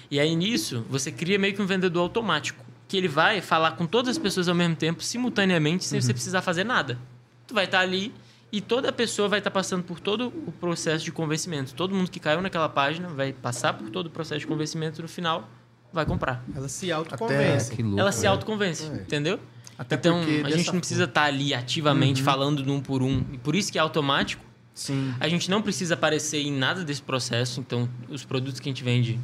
E 0.09 0.19
aí 0.19 0.35
nisso, 0.35 0.85
você 0.89 1.11
cria 1.11 1.37
meio 1.37 1.53
que 1.53 1.61
um 1.61 1.65
vendedor 1.65 2.01
automático. 2.01 2.65
Que 2.87 2.95
ele 2.95 3.09
vai 3.09 3.41
falar 3.41 3.71
com 3.71 3.85
todas 3.85 4.11
as 4.11 4.17
pessoas 4.17 4.47
ao 4.47 4.55
mesmo 4.55 4.75
tempo, 4.75 5.03
simultaneamente, 5.03 5.83
sem 5.83 5.99
você 5.99 6.13
precisar 6.13 6.41
fazer 6.41 6.63
nada. 6.63 6.97
Tu 7.45 7.53
vai 7.53 7.65
estar 7.65 7.81
ali 7.81 8.13
e 8.49 8.61
toda 8.61 8.93
pessoa 8.93 9.27
vai 9.27 9.39
estar 9.39 9.51
passando 9.51 9.83
por 9.83 9.99
todo 9.99 10.31
o 10.47 10.53
processo 10.53 11.03
de 11.03 11.11
convencimento. 11.11 11.73
Todo 11.73 11.93
mundo 11.93 12.09
que 12.09 12.19
caiu 12.19 12.41
naquela 12.41 12.69
página 12.69 13.09
vai 13.09 13.33
passar 13.33 13.73
por 13.73 13.89
todo 13.89 14.05
o 14.05 14.09
processo 14.09 14.39
de 14.39 14.47
convencimento 14.47 15.01
no 15.01 15.07
final 15.07 15.49
vai 15.97 16.05
comprar. 16.05 16.43
Ela 16.55 16.67
se 16.69 16.91
autoconvence. 16.91 17.81
Louco. 17.81 17.99
ela 17.99 18.11
se 18.11 18.21
velho. 18.21 18.31
autoconvence, 18.31 18.83
É. 18.85 18.95
entendeu? 19.01 19.39
Até 19.77 19.95
então, 19.95 20.19
porque 20.21 20.41
a 20.45 20.49
gente 20.49 20.71
não 20.71 20.79
precisa 20.79 21.03
estar 21.03 21.23
ali 21.25 21.53
ativamente 21.53 22.23
falando 22.23 22.63
de 22.63 22.69
um 22.71 22.79
por 22.81 23.03
um. 23.03 23.23
E 23.31 23.37
por 23.37 23.55
isso 23.55 23.71
que 23.71 23.77
é 23.77 23.81
automático. 23.81 24.43
Sim. 24.73 25.13
A 25.19 25.27
gente 25.27 25.49
não 25.51 25.61
precisa 25.61 25.93
aparecer 25.95 26.39
em 26.41 26.51
nada 26.51 26.83
desse 26.83 27.01
processo. 27.01 27.59
Então, 27.59 27.87
os 28.09 28.23
produtos 28.23 28.59
que 28.59 28.69
a 28.69 28.71
gente 28.71 28.83
vende, 28.83 29.19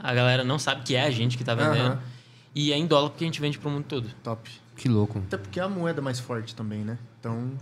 a 0.00 0.12
galera 0.14 0.42
não 0.44 0.58
sabe 0.58 0.82
que 0.82 0.94
é 0.96 1.02
a 1.04 1.10
gente 1.10 1.36
que 1.36 1.42
está 1.42 1.54
vendendo. 1.54 1.92
Aham. 1.92 2.00
E 2.54 2.72
é 2.72 2.76
em 2.76 2.86
dólar 2.86 3.10
porque 3.10 3.24
a 3.24 3.26
gente 3.26 3.40
vende 3.40 3.58
para 3.58 3.68
o 3.68 3.72
mundo 3.72 3.84
todo. 3.88 4.08
Top. 4.22 4.50
Que 4.76 4.88
louco. 4.88 5.18
Até 5.26 5.36
porque 5.36 5.58
é 5.60 5.62
a 5.62 5.68
moeda 5.68 6.02
mais 6.02 6.18
forte 6.20 6.54
também, 6.54 6.80
né? 6.80 6.98
Então. 7.20 7.52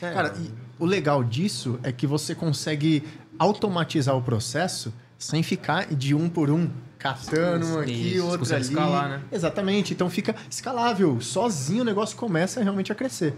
É. 0.00 0.12
Cara, 0.12 0.34
e 0.38 0.50
o 0.78 0.86
legal 0.86 1.24
disso 1.24 1.78
é 1.82 1.90
que 1.92 2.06
você 2.06 2.34
consegue 2.34 3.02
automatizar 3.38 4.16
o 4.16 4.22
processo 4.22 4.92
sem 5.18 5.42
ficar 5.42 5.86
de 5.92 6.14
um 6.14 6.28
por 6.28 6.48
um, 6.48 6.70
catando 6.98 7.66
um 7.66 7.80
aqui, 7.80 8.14
Isso, 8.14 8.24
outro 8.24 8.54
ali. 8.54 8.62
escalar, 8.62 9.08
né? 9.08 9.22
Exatamente. 9.32 9.92
Então 9.92 10.08
fica 10.08 10.34
escalável. 10.48 11.20
Sozinho 11.20 11.82
o 11.82 11.84
negócio 11.84 12.16
começa 12.16 12.62
realmente 12.62 12.92
a 12.92 12.94
crescer. 12.94 13.34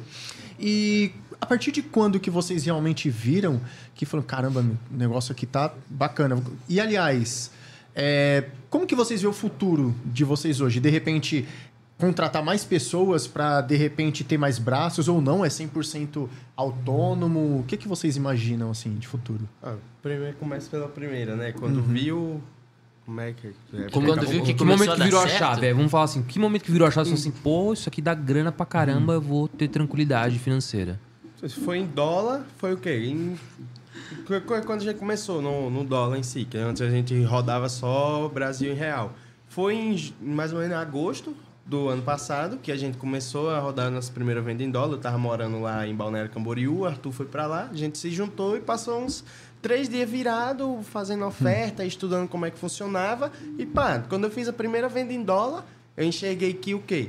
E 0.58 1.12
a 1.40 1.46
partir 1.46 1.72
de 1.72 1.82
quando 1.82 2.20
que 2.20 2.30
vocês 2.30 2.64
realmente 2.64 3.08
viram 3.08 3.60
que 3.94 4.04
falaram, 4.04 4.26
caramba, 4.26 4.60
o 4.60 4.96
negócio 4.96 5.32
aqui 5.32 5.46
tá 5.46 5.72
bacana. 5.88 6.42
E 6.68 6.78
aliás, 6.78 7.50
é, 7.94 8.44
como 8.68 8.86
que 8.86 8.94
vocês 8.94 9.22
veem 9.22 9.30
o 9.30 9.34
futuro 9.34 9.94
de 10.04 10.22
vocês 10.22 10.60
hoje? 10.60 10.80
De 10.80 10.90
repente 10.90 11.46
contratar 12.00 12.42
mais 12.42 12.64
pessoas 12.64 13.26
para 13.26 13.60
de 13.60 13.76
repente 13.76 14.24
ter 14.24 14.38
mais 14.38 14.58
braços 14.58 15.06
ou 15.08 15.20
não? 15.20 15.44
É 15.44 15.48
100% 15.48 16.28
autônomo? 16.56 17.60
O 17.60 17.64
que 17.66 17.76
que 17.76 17.86
vocês 17.86 18.16
imaginam 18.16 18.70
assim 18.70 18.94
de 18.94 19.06
futuro? 19.06 19.48
Ah, 19.62 19.74
primeiro 20.02 20.36
começa 20.36 20.68
pela 20.70 20.88
primeira, 20.88 21.36
né? 21.36 21.52
Quando 21.52 21.82
viu. 21.82 22.40
Como 23.06 23.20
é 23.20 23.32
que. 23.32 23.48
É, 23.74 23.90
Como 23.90 24.06
quando 24.06 24.26
viu 24.26 24.42
que 24.42 24.54
que 24.54 24.64
momento 24.64 24.94
que 24.94 25.02
virou 25.02 25.20
a 25.20 25.26
chave? 25.28 25.66
É, 25.66 25.74
vamos 25.74 25.90
falar 25.90 26.04
assim, 26.04 26.22
que 26.22 26.38
momento 26.38 26.62
que 26.62 26.70
virou 26.70 26.86
a 26.86 26.90
chave? 26.90 27.08
Você 27.10 27.16
falou 27.16 27.30
assim, 27.30 27.42
pô, 27.42 27.72
isso 27.72 27.88
aqui 27.88 28.00
dá 28.00 28.14
grana 28.14 28.52
pra 28.52 28.64
caramba, 28.66 29.14
eu 29.14 29.20
vou 29.20 29.48
ter 29.48 29.68
tranquilidade 29.68 30.38
financeira. 30.38 30.98
Se 31.36 31.48
foi 31.48 31.78
em 31.78 31.86
dólar, 31.86 32.44
foi 32.58 32.74
o 32.74 32.76
quê? 32.76 33.06
Em- 33.06 33.36
qu- 34.26 34.40
qu- 34.42 34.62
Quando 34.66 34.82
a 34.82 34.84
gente 34.84 34.98
começou 34.98 35.40
no, 35.42 35.70
no 35.70 35.82
dólar 35.84 36.18
em 36.18 36.22
si, 36.22 36.44
que 36.44 36.56
antes 36.58 36.82
a 36.82 36.90
gente 36.90 37.20
rodava 37.24 37.68
só 37.68 38.28
Brasil 38.28 38.70
em 38.72 38.76
real. 38.76 39.12
Foi 39.48 39.74
em 39.74 40.12
mais 40.20 40.52
ou 40.52 40.58
menos 40.60 40.74
em 40.76 40.78
agosto 40.78 41.34
do 41.70 41.88
ano 41.88 42.02
passado 42.02 42.58
que 42.58 42.72
a 42.72 42.76
gente 42.76 42.98
começou 42.98 43.48
a 43.48 43.60
rodar 43.60 43.92
nossa 43.92 44.12
primeira 44.12 44.42
venda 44.42 44.64
em 44.64 44.70
dólar. 44.70 44.94
Eu 44.94 44.98
tava 44.98 45.16
morando 45.16 45.60
lá 45.60 45.86
em 45.86 45.94
Balneário 45.94 46.28
Camboriú, 46.28 46.80
o 46.80 46.84
Arthur 46.84 47.12
foi 47.12 47.26
pra 47.26 47.46
lá, 47.46 47.68
a 47.70 47.76
gente 47.76 47.96
se 47.96 48.10
juntou 48.10 48.56
e 48.56 48.60
passou 48.60 49.00
uns 49.00 49.24
três 49.62 49.88
dias 49.88 50.10
virado, 50.10 50.80
fazendo 50.82 51.24
oferta, 51.24 51.84
estudando 51.84 52.28
como 52.28 52.44
é 52.44 52.50
que 52.50 52.58
funcionava. 52.58 53.30
E 53.56 53.64
pá, 53.64 54.00
quando 54.08 54.24
eu 54.24 54.30
fiz 54.32 54.48
a 54.48 54.52
primeira 54.52 54.88
venda 54.88 55.12
em 55.12 55.22
dólar, 55.22 55.64
eu 55.96 56.04
enxerguei 56.04 56.52
que 56.54 56.74
o 56.74 56.80
quê? 56.80 57.08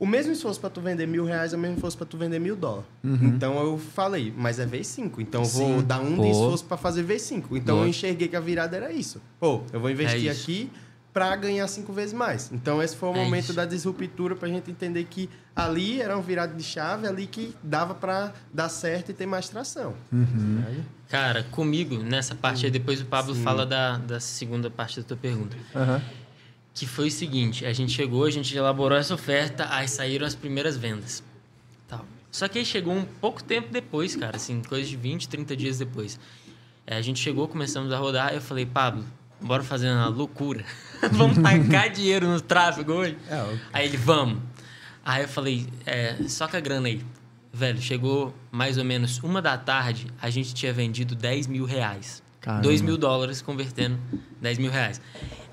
O 0.00 0.06
mesmo 0.06 0.32
esforço 0.32 0.58
para 0.58 0.68
tu 0.68 0.80
vender 0.80 1.06
mil 1.06 1.24
reais 1.24 1.52
é 1.52 1.56
o 1.56 1.60
mesmo 1.60 1.76
esforço 1.76 1.96
para 1.96 2.06
tu 2.06 2.16
vender 2.18 2.40
mil 2.40 2.56
dólares. 2.56 2.86
Então 3.04 3.56
eu 3.62 3.78
falei, 3.78 4.34
mas 4.36 4.58
é 4.58 4.66
vez 4.66 4.88
5. 4.88 5.20
Então 5.20 5.42
eu 5.42 5.48
vou 5.48 5.78
Sim. 5.78 5.86
dar 5.86 6.00
um 6.00 6.16
Pô. 6.16 6.22
de 6.22 6.30
esforço 6.30 6.64
para 6.64 6.76
fazer 6.76 7.04
vez 7.04 7.22
5. 7.22 7.56
Então 7.56 7.78
eu 7.82 7.86
enxerguei 7.86 8.26
que 8.26 8.34
a 8.34 8.40
virada 8.40 8.76
era 8.76 8.90
isso. 8.90 9.22
Pô, 9.38 9.60
eu 9.72 9.78
vou 9.78 9.88
investir 9.88 10.26
É 10.26 10.32
aqui 10.32 10.68
para 11.12 11.36
ganhar 11.36 11.66
cinco 11.68 11.92
vezes 11.92 12.14
mais. 12.14 12.50
Então 12.52 12.82
esse 12.82 12.96
foi 12.96 13.10
o 13.10 13.12
É 13.16 13.24
momento 13.24 13.44
isso. 13.44 13.52
da 13.54 13.64
disruptura 13.66 14.34
para 14.34 14.48
a 14.48 14.50
gente 14.50 14.70
entender 14.70 15.04
que 15.04 15.28
ali 15.54 16.00
era 16.00 16.16
um 16.16 16.22
virada 16.22 16.54
de 16.54 16.62
chave, 16.62 17.06
ali 17.06 17.26
que 17.26 17.54
dava 17.62 17.94
para 17.94 18.32
dar 18.52 18.68
certo 18.70 19.10
e 19.10 19.14
ter 19.14 19.26
mais 19.26 19.48
tração. 19.48 19.94
Aí- 20.66 20.82
Cara, 21.10 21.42
comigo, 21.50 21.96
nessa 22.02 22.34
parte 22.34 22.64
aí, 22.64 22.70
depois 22.70 23.00
o 23.02 23.04
Pablo 23.04 23.34
fala 23.34 23.66
da, 23.66 23.98
da 23.98 24.18
segunda 24.18 24.70
parte 24.70 24.98
da 25.00 25.06
tua 25.06 25.16
pergunta. 25.16 25.54
Aham. 25.74 26.00
Que 26.72 26.86
foi 26.86 27.08
o 27.08 27.10
seguinte, 27.10 27.66
a 27.66 27.72
gente 27.74 27.92
chegou, 27.92 28.24
a 28.24 28.30
gente 28.30 28.56
elaborou 28.56 28.96
essa 28.96 29.12
oferta, 29.12 29.66
aí 29.68 29.86
saíram 29.86 30.26
as 30.26 30.34
primeiras 30.34 30.74
vendas. 30.78 31.22
Tal. 31.86 32.06
Só 32.30 32.48
que 32.48 32.58
aí 32.58 32.64
chegou 32.64 32.94
um 32.94 33.04
pouco 33.04 33.44
tempo 33.44 33.68
depois, 33.70 34.16
cara, 34.16 34.36
assim, 34.36 34.62
coisa 34.62 34.88
de 34.88 34.96
20, 34.96 35.28
30 35.28 35.54
dias 35.54 35.76
depois. 35.78 36.18
É, 36.86 36.96
a 36.96 37.02
gente 37.02 37.20
chegou, 37.20 37.46
começamos 37.46 37.92
a 37.92 37.98
rodar, 37.98 38.32
eu 38.32 38.40
falei, 38.40 38.64
Pablo, 38.64 39.04
bora 39.42 39.62
fazer 39.62 39.90
uma 39.90 40.08
loucura. 40.08 40.64
vamos 41.12 41.38
tacar 41.38 41.90
dinheiro 41.90 42.26
no 42.28 42.40
tráfego 42.40 42.92
hoje? 42.92 43.16
É, 43.28 43.56
Aí 43.72 43.86
ele, 43.86 43.96
vamos. 43.96 44.38
Aí 45.04 45.22
eu 45.22 45.28
falei, 45.28 45.66
é, 45.84 46.16
só 46.28 46.46
com 46.46 46.56
a 46.56 46.60
grana 46.60 46.88
aí. 46.88 47.02
Velho, 47.52 47.80
chegou 47.82 48.34
mais 48.50 48.78
ou 48.78 48.84
menos 48.84 49.18
uma 49.22 49.42
da 49.42 49.58
tarde, 49.58 50.06
a 50.20 50.30
gente 50.30 50.54
tinha 50.54 50.72
vendido 50.72 51.14
10 51.14 51.48
mil 51.48 51.64
reais. 51.64 52.22
Caramba. 52.40 52.62
2 52.62 52.80
mil 52.80 52.96
dólares 52.96 53.42
convertendo 53.42 53.98
10 54.40 54.58
mil 54.58 54.70
reais. 54.70 55.00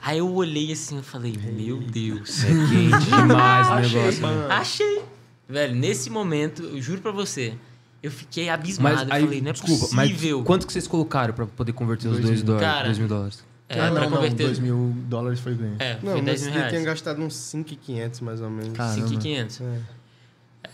Aí 0.02 0.18
eu 0.20 0.34
olhei 0.34 0.72
assim 0.72 1.00
e 1.00 1.04
falei, 1.04 1.36
meu 1.38 1.78
Deus. 1.80 2.44
É 2.46 2.48
quente 2.48 3.06
demais 3.06 3.68
o 3.68 3.76
negócio. 3.98 4.22
né? 4.28 4.48
Achei. 4.50 5.04
Velho, 5.48 5.76
nesse 5.76 6.10
momento, 6.10 6.62
eu 6.64 6.82
juro 6.82 7.02
pra 7.02 7.12
você, 7.12 7.54
eu 8.02 8.10
fiquei 8.12 8.50
abismado. 8.50 8.96
Mas 8.96 9.08
eu 9.08 9.14
aí, 9.14 9.24
falei, 9.24 9.42
não 9.42 9.50
é 9.50 9.54
desculpa, 9.54 9.88
possível. 9.88 10.38
mas 10.38 10.48
quanto 10.48 10.68
que 10.68 10.72
vocês 10.74 10.88
colocaram 10.88 11.34
pra 11.34 11.46
poder 11.48 11.74
converter 11.74 12.08
os 12.08 12.14
Dois 12.20 12.26
dois, 12.26 12.38
mil. 12.44 12.46
dólares, 12.46 12.68
Cara, 12.72 12.86
dois 12.86 12.98
mil 13.00 13.08
dólares? 13.08 13.44
É, 13.70 13.80
ah, 13.80 13.92
não, 13.92 14.02
não, 14.02 14.10
converter... 14.10 14.46
2 14.46 14.60
mil 14.60 14.96
dólares 15.08 15.40
foi 15.40 15.54
ganho. 15.54 15.76
É, 15.78 16.00
Não, 16.02 16.14
foi 16.14 16.22
10 16.24 16.42
mas 16.42 16.52
mil 16.52 16.64
você 16.64 16.70
tinha 16.70 16.82
gastado 16.82 17.22
uns 17.22 17.36
5,500 17.36 18.20
mais 18.22 18.42
ou 18.42 18.50
menos. 18.50 18.74
Caramba. 18.74 19.08
5,500. 19.08 19.62
É. 19.62 19.80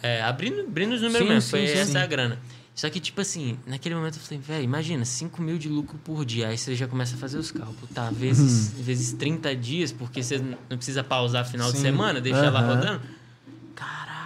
É, 0.01 0.21
abrindo, 0.23 0.61
abrindo 0.61 0.93
os 0.93 1.01
números 1.01 1.27
Sim, 1.27 1.33
mesmo, 1.33 1.41
sim, 1.41 1.49
foi 1.49 1.67
sim, 1.67 1.73
essa 1.73 1.91
sim. 1.91 1.97
a 1.97 2.05
grana. 2.07 2.39
Só 2.73 2.89
que, 2.89 2.99
tipo 2.99 3.21
assim, 3.21 3.57
naquele 3.65 3.95
momento 3.95 4.15
eu 4.15 4.19
falei, 4.21 4.39
velho, 4.39 4.63
imagina, 4.63 5.05
5 5.05 5.41
mil 5.41 5.57
de 5.57 5.69
lucro 5.69 5.97
por 6.03 6.25
dia. 6.25 6.49
Aí 6.49 6.57
você 6.57 6.75
já 6.75 6.87
começa 6.87 7.15
a 7.15 7.17
fazer 7.17 7.37
os 7.37 7.51
cálculos, 7.51 7.89
tá? 7.93 8.09
Vezes, 8.11 8.71
vezes 8.77 9.13
30 9.13 9.55
dias, 9.55 9.91
porque 9.91 10.21
você 10.21 10.37
não 10.37 10.77
precisa 10.77 11.03
pausar 11.03 11.45
final 11.45 11.71
de 11.71 11.77
semana, 11.77 12.19
deixar 12.19 12.49
lá 12.49 12.59
Aham. 12.59 12.75
rodando. 12.75 13.01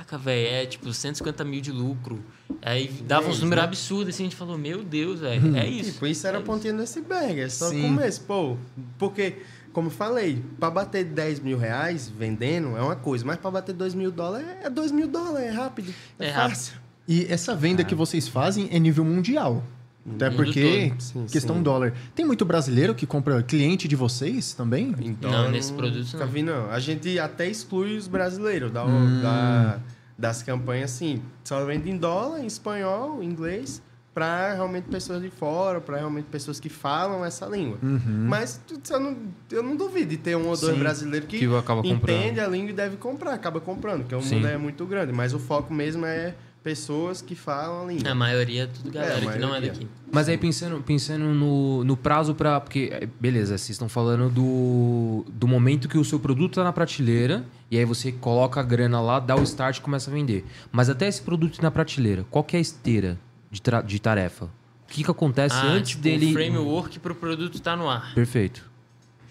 Caraca, 0.10 0.18
velho, 0.18 0.48
é 0.48 0.66
tipo 0.66 0.92
150 0.92 1.44
mil 1.46 1.62
de 1.62 1.72
lucro. 1.72 2.20
Aí 2.62 2.88
dava 3.06 3.24
uns 3.26 3.28
Mês, 3.28 3.40
números 3.42 3.62
né? 3.64 3.68
absurdos, 3.68 4.16
assim, 4.16 4.24
a 4.24 4.26
gente 4.26 4.36
falou, 4.36 4.58
meu 4.58 4.84
Deus, 4.84 5.20
velho, 5.20 5.56
é 5.56 5.68
isso. 5.68 5.92
Tipo, 5.94 6.08
isso 6.08 6.26
era 6.26 6.38
é 6.38 6.42
a 6.42 6.44
pontinha 6.44 6.74
do 6.74 6.82
iceberg, 6.82 7.40
é 7.40 7.50
só 7.50 7.70
Sim. 7.70 7.82
começo. 7.84 8.22
Pô, 8.22 8.58
porque, 8.98 9.38
como 9.72 9.88
eu 9.88 9.92
falei, 9.92 10.44
pra 10.60 10.70
bater 10.70 11.04
10 11.06 11.40
mil 11.42 11.58
reais 11.58 12.10
vendendo 12.10 12.76
é 12.76 12.82
uma 12.82 12.96
coisa, 12.96 13.24
mas 13.26 13.38
pra 13.38 13.52
bater 13.52 13.74
2 13.74 13.94
mil 13.94 14.12
dólares 14.12 14.48
é 14.64 14.70
2 14.70 14.92
mil 14.92 15.08
dólares, 15.08 15.48
é 15.48 15.52
rápido, 15.52 15.94
é, 16.20 16.28
É 16.30 16.34
fácil. 16.34 16.74
E 17.08 17.26
essa 17.30 17.56
venda 17.56 17.84
que 17.84 17.96
vocês 17.96 18.28
fazem 18.28 18.68
é 18.72 18.80
nível 18.80 19.06
mundial. 19.06 19.64
Até 20.16 20.30
Mundo 20.30 20.38
porque. 20.38 20.94
Sim, 20.98 21.26
questão 21.28 21.58
sim. 21.58 21.62
dólar. 21.62 21.94
Tem 22.16 22.26
muito 22.26 22.44
brasileiro 22.46 22.96
que 22.96 23.06
compra 23.06 23.44
cliente 23.44 23.88
de 23.88 23.96
vocês 23.96 24.54
também? 24.54 24.96
Em 25.00 25.16
Não, 25.22 25.52
nesse 25.52 25.72
produto 25.74 26.18
não. 26.18 26.28
vi, 26.28 26.42
não. 26.42 26.70
A 26.72 26.80
gente 26.80 27.20
até 27.20 27.48
exclui 27.48 27.96
os 27.98 28.08
brasileiros 28.08 28.72
da, 28.72 28.86
Hum. 28.86 29.22
da- 29.22 29.80
das 30.20 30.44
campanhas, 30.44 30.92
assim. 30.94 31.22
Só 31.44 31.64
vende 31.66 31.90
em 31.90 31.98
dólar, 31.98 32.42
em 32.42 32.46
espanhol, 32.46 33.24
em 33.24 33.26
inglês, 33.28 33.82
pra 34.14 34.54
realmente 34.54 34.86
pessoas 34.90 35.22
de 35.22 35.30
fora, 35.30 35.80
pra 35.80 35.96
realmente 35.98 36.26
pessoas 36.26 36.60
que 36.60 36.68
falam 36.68 37.24
essa 37.24 37.46
língua. 37.46 37.78
Mas 37.82 38.60
tu- 38.68 38.80
eu 38.94 39.00
não, 39.00 39.18
eu 39.50 39.64
não 39.64 39.76
duvido 39.78 40.10
de 40.10 40.18
ter 40.18 40.36
um 40.36 40.40
ou 40.48 40.58
dois 40.58 40.64
Uhum. 40.64 40.74
Sim. 40.74 40.80
brasileiros 40.80 41.30
que, 41.30 41.40
Que 41.40 41.48
comprando. 41.48 41.86
entende 41.86 42.40
a 42.42 42.48
língua 42.48 42.72
e 42.72 42.74
deve 42.74 42.98
comprar, 42.98 43.34
acaba 43.34 43.62
comprando, 43.62 44.02
porque 44.02 44.16
o 44.16 44.22
Sim. 44.22 44.36
mundo 44.36 44.48
é 44.48 44.58
muito 44.58 44.86
grande. 44.86 45.14
Mas 45.14 45.34
o 45.34 45.40
foco 45.40 45.74
mesmo 45.74 46.06
é 46.06 46.36
pessoas 46.70 47.22
que 47.22 47.34
falam 47.34 47.84
a 47.84 47.92
língua. 47.92 48.12
A 48.12 48.16
maioria 48.16 48.64
é 48.64 48.68
tudo 48.68 48.92
galera 48.92 49.26
É, 49.26 49.32
que 49.34 49.40
não 49.40 49.56
é 49.56 49.62
daqui. 49.62 49.88
Mas 50.12 50.30
aí 50.30 50.38
pensando, 50.38 50.82
pensando 50.84 51.24
no, 51.26 51.84
no 51.84 51.98
prazo 51.98 52.36
pra. 52.36 52.60
Porque, 52.60 52.90
é, 52.92 53.08
beleza, 53.20 53.58
vocês 53.58 53.72
estão 53.72 53.90
falando 53.90 54.30
do, 54.30 55.26
do 55.32 55.48
momento 55.48 55.88
que 55.90 55.98
o 55.98 56.06
seu 56.06 56.20
produto 56.20 56.56
tá 56.56 56.64
na 56.64 56.72
prateleira, 56.72 57.44
e 57.72 57.78
aí 57.78 57.86
você 57.86 58.12
coloca 58.12 58.60
a 58.60 58.64
grana 58.64 59.02
lá, 59.02 59.20
dá 59.20 59.36
o 59.36 59.42
start 59.44 59.78
e 59.78 59.82
começa 59.82 60.12
a 60.12 60.14
vender. 60.14 60.46
Mas 60.72 60.90
até 60.90 61.08
esse 61.08 61.22
produto 61.22 61.58
ir 61.58 61.62
na 61.64 61.72
prateleira, 61.72 62.24
qual 62.30 62.44
que 62.44 62.56
é 62.56 62.60
a 62.60 62.62
esteira 62.62 63.18
de, 63.50 63.62
tra- 63.62 63.82
de 63.82 64.00
tarefa? 64.00 64.46
O 64.46 64.92
que, 64.92 65.04
que 65.04 65.12
acontece 65.12 65.56
Ah, 65.56 65.68
antes 65.68 65.92
tipo, 65.92 66.04
dele. 66.04 66.30
o 66.30 66.34
framework 66.34 67.00
pro 67.00 67.16
produto 67.16 67.60
tá 67.60 67.76
no 67.76 67.90
ar. 67.90 68.14
Perfeito. 68.14 68.64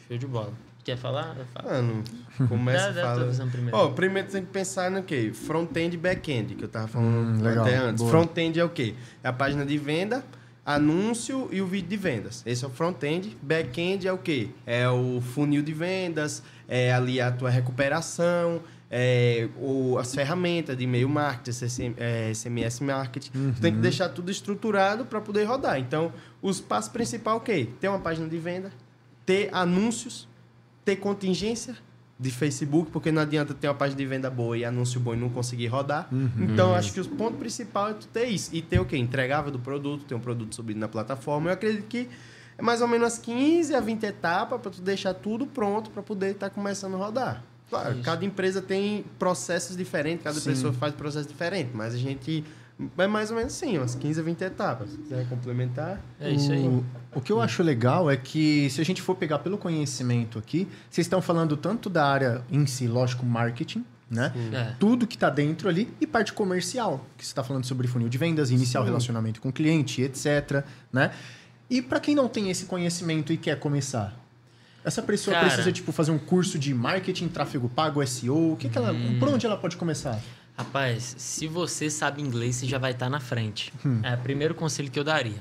Show 0.09 0.17
de 0.19 0.27
bola. 0.27 0.53
Quer 0.89 0.97
falar? 0.97 1.37
Fala. 1.53 1.71
Mano, 1.83 2.03
começa 2.49 2.85
Dá- 2.85 2.89
a 2.89 2.93
dá 2.93 3.01
a 3.01 3.05
tua 3.05 3.15
falar. 3.17 3.27
visão 3.27 3.49
primeiro. 3.51 3.77
Ó, 3.77 3.89
primeiro 3.91 4.29
tem 4.31 4.43
que 4.43 4.51
pensar 4.51 4.91
no 4.91 5.03
quê? 5.03 5.33
Front-end 5.35 5.95
e 5.95 5.99
back-end, 5.99 6.55
que 6.55 6.65
eu 6.65 6.69
tava 6.69 6.89
falando 6.89 7.39
Hum, 7.39 7.43
legal. 7.43 7.67
até 7.67 7.77
antes. 7.77 8.09
Front-end 8.09 8.59
é 8.59 8.65
o 8.65 8.71
quê? 8.71 8.95
É 9.23 9.29
a 9.29 9.33
página 9.35 9.67
de 9.67 9.77
venda, 9.77 10.25
anúncio 10.65 11.49
e 11.53 11.61
o 11.61 11.67
vídeo 11.67 11.91
de 11.91 11.97
vendas. 11.99 12.43
Esse 12.47 12.65
é 12.65 12.69
o 12.69 12.71
front-end. 12.71 13.37
Back-end 13.43 14.07
é 14.09 14.13
o 14.13 14.17
quê? 14.17 14.49
É 14.67 14.89
o 14.89 15.21
funil 15.21 15.63
de 15.63 15.75
vendas, 15.75 16.43
é 16.67 16.91
ali 16.93 17.21
a 17.21 17.31
tua 17.31 17.51
recuperação, 17.51 18.63
é 18.91 19.47
o, 19.59 19.99
as 19.99 20.15
ferramentas 20.15 20.75
de 20.77 20.85
e-mail 20.85 21.09
marketing, 21.09 21.51
SM, 21.69 21.95
é, 21.99 22.31
SMS 22.33 22.81
marketing. 22.83 23.31
Tu 23.31 23.61
tem 23.61 23.73
que 23.75 23.79
deixar 23.81 24.09
tudo 24.09 24.31
estruturado 24.31 25.05
para 25.05 25.21
poder 25.21 25.45
rodar. 25.45 25.79
Então, 25.79 26.13
os 26.41 26.61
passos 26.63 26.91
principais 26.91 27.35
é 27.35 27.39
o 27.39 27.41
quê? 27.43 27.69
Ter 27.81 27.89
uma 27.89 27.99
página 27.99 28.27
de 28.29 28.39
venda, 28.39 28.71
ter 29.27 29.51
anúncios, 29.53 30.28
ter 30.89 30.97
contingência 30.97 31.77
de 32.19 32.31
Facebook, 32.31 32.91
porque 32.91 33.13
não 33.13 33.21
adianta 33.21 33.53
ter 33.53 33.69
uma 33.69 33.75
página 33.75 33.99
de 33.99 34.07
venda 34.07 34.31
boa 34.31 34.57
e 34.57 34.65
anúncio 34.65 34.99
bom 34.99 35.13
e 35.13 35.19
não 35.19 35.29
conseguir 35.29 35.67
rodar. 35.67 36.09
Então, 36.39 36.75
acho 36.75 36.95
que 36.95 37.01
o 37.01 37.05
ponto 37.11 37.37
principal 37.37 37.91
é 37.91 37.93
tu 37.93 38.07
ter 38.09 38.25
isso. 38.25 38.49
E 38.55 38.63
ter 38.63 38.81
o 38.81 38.87
quê? 38.87 38.97
Entregável 38.97 39.53
do 39.53 39.59
produto, 39.59 40.07
ter 40.07 40.15
um 40.15 40.21
produto 40.21 40.55
subido 40.55 40.81
na 40.81 40.89
plataforma. 40.89 41.51
Eu 41.51 41.53
acredito 41.53 41.87
que 41.87 42.09
é 42.57 42.63
mais 42.63 42.81
ou 42.81 42.89
menos 42.89 43.05
umas 43.05 43.19
15 43.19 43.75
a 43.75 43.81
20 43.81 44.03
etapas 44.05 44.59
para 44.63 44.71
tu 44.71 44.81
deixar 44.81 45.13
tudo 45.13 45.47
pronto 45.47 45.91
para 45.91 46.03
poder 46.03 46.31
estar 46.31 46.49
começando 46.49 46.95
a 46.95 46.97
rodar. 46.97 47.45
Claro, 47.69 47.97
Isso. 47.97 48.03
cada 48.03 48.25
empresa 48.25 48.63
tem 48.63 49.05
processos 49.19 49.77
diferentes, 49.77 50.25
cada 50.25 50.41
Sim. 50.41 50.51
pessoa 50.51 50.73
faz 50.73 50.95
processo 50.95 51.29
diferente, 51.29 51.71
mas 51.75 51.95
a 51.95 51.99
gente 51.99 52.43
é 52.97 53.07
mais 53.07 53.31
ou 53.31 53.37
menos 53.37 53.55
assim, 53.55 53.77
umas 53.79 53.95
15 53.95 54.21
a 54.21 54.23
20 54.23 54.43
etapas. 54.43 54.91
Se 54.91 54.99
quiser 54.99 55.29
complementar. 55.29 56.01
É 56.21 56.31
isso 56.31 56.53
aí. 56.53 56.61
O, 56.61 56.85
o 57.15 57.21
que 57.21 57.33
eu 57.33 57.41
acho 57.41 57.63
legal 57.63 58.11
é 58.11 58.17
que, 58.17 58.71
se 58.71 58.81
a 58.81 58.85
gente 58.85 59.03
for 59.03 59.17
pegar 59.17 59.41
pelo 59.41 59.59
conhecimento 59.59 60.39
aqui, 60.39 60.69
vocês 60.89 61.07
estão 61.07 61.21
falando 61.21 61.57
tanto 61.57 61.91
da 61.91 62.07
área 62.07 62.43
em 62.51 62.65
si, 62.67 62.87
lógico, 62.87 63.27
marketing, 63.27 63.85
né? 64.11 64.33
É. 64.53 64.75
Tudo 64.79 65.07
que 65.07 65.17
está 65.17 65.29
dentro 65.29 65.69
ali 65.69 65.93
e 66.01 66.07
parte 66.07 66.33
comercial, 66.33 67.05
que 67.17 67.25
você 67.25 67.31
está 67.31 67.43
falando 67.45 67.65
sobre 67.65 67.87
funil 67.89 68.09
de 68.09 68.17
vendas, 68.17 68.51
iniciar 68.51 68.81
o 68.81 68.85
Sim. 68.85 68.89
relacionamento 68.91 69.41
com 69.41 69.49
o 69.49 69.53
cliente, 69.53 70.01
etc. 70.03 70.65
Né? 70.93 71.11
E 71.69 71.83
para 71.83 72.01
quem 72.01 72.15
não 72.15 72.29
tem 72.29 72.49
esse 72.49 72.65
conhecimento 72.65 73.33
e 73.33 73.37
quer 73.37 73.59
começar, 73.59 74.17
essa 74.85 75.03
pessoa 75.03 75.35
Cara. 75.35 75.47
precisa 75.49 75.71
tipo 75.73 75.93
fazer 75.93 76.11
um 76.11 76.19
curso 76.19 76.59
de 76.59 76.73
marketing, 76.73 77.29
tráfego 77.29 77.69
pago, 77.69 78.05
SEO. 78.07 78.53
O 78.53 78.57
que, 78.57 78.69
que 78.69 78.79
ela, 78.79 78.93
Hum. 78.93 79.19
por 79.19 79.29
onde 79.29 79.45
ela 79.45 79.57
pode 79.57 79.77
começar? 79.77 80.19
Rapaz, 80.59 81.15
se 81.19 81.47
você 81.47 81.89
sabe 81.89 82.21
inglês, 82.21 82.57
você 82.57 82.67
já 82.67 82.79
vai 82.79 82.91
estar 82.91 83.09
na 83.09 83.21
frente. 83.21 83.73
É 84.03 84.15
o 84.15 84.19
primeiro 84.19 84.55
conselho 84.57 84.91
que 84.91 84.99
eu 84.99 85.05
daria. 85.05 85.37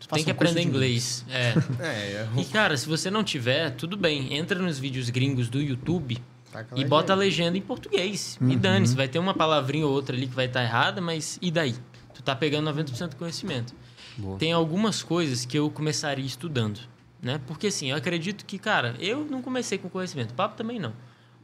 Tu 0.00 0.08
Faça 0.08 0.14
tem 0.16 0.24
que 0.24 0.30
um 0.30 0.34
aprender 0.34 0.60
de 0.62 0.66
inglês. 0.66 1.24
É. 1.30 1.54
É, 1.80 2.28
E, 2.38 2.44
cara, 2.46 2.74
se 2.76 2.88
você 2.88 3.10
não 3.10 3.22
tiver, 3.22 3.70
tudo 3.72 3.96
bem. 3.98 4.34
Entra 4.34 4.58
nos 4.58 4.78
vídeos 4.78 5.10
gringos 5.10 5.48
do 5.50 5.60
YouTube 5.60 6.18
tá 6.50 6.64
com 6.64 6.78
e 6.78 6.84
bota 6.86 7.12
a 7.12 7.16
legenda 7.16 7.56
em 7.58 7.60
português. 7.60 8.38
E 8.40 8.44
Uhum. 8.44 8.56
dane-se, 8.58 8.96
vai 8.96 9.08
ter 9.08 9.18
uma 9.18 9.34
palavrinha 9.34 9.86
ou 9.86 9.92
outra 9.92 10.16
ali 10.16 10.26
que 10.26 10.34
vai 10.34 10.46
estar 10.46 10.62
errada, 10.62 11.00
mas 11.02 11.38
e 11.42 11.50
daí? 11.50 11.74
Tu 12.14 12.22
tá 12.22 12.34
pegando 12.34 12.70
90% 12.72 13.10
do 13.10 13.16
conhecimento. 13.16 13.74
Boa. 14.16 14.38
Tem 14.38 14.52
algumas 14.52 15.02
coisas 15.02 15.44
que 15.44 15.58
eu 15.58 15.70
começaria 15.70 16.24
estudando, 16.24 16.80
né? 17.20 17.38
Porque 17.46 17.66
assim, 17.66 17.90
eu 17.90 17.96
acredito 17.96 18.44
que, 18.46 18.58
cara, 18.58 18.94
eu 18.98 19.24
não 19.24 19.40
comecei 19.42 19.76
com 19.78 19.88
conhecimento, 19.90 20.30
o 20.32 20.34
Pablo 20.34 20.56
também 20.56 20.78
não. 20.78 20.92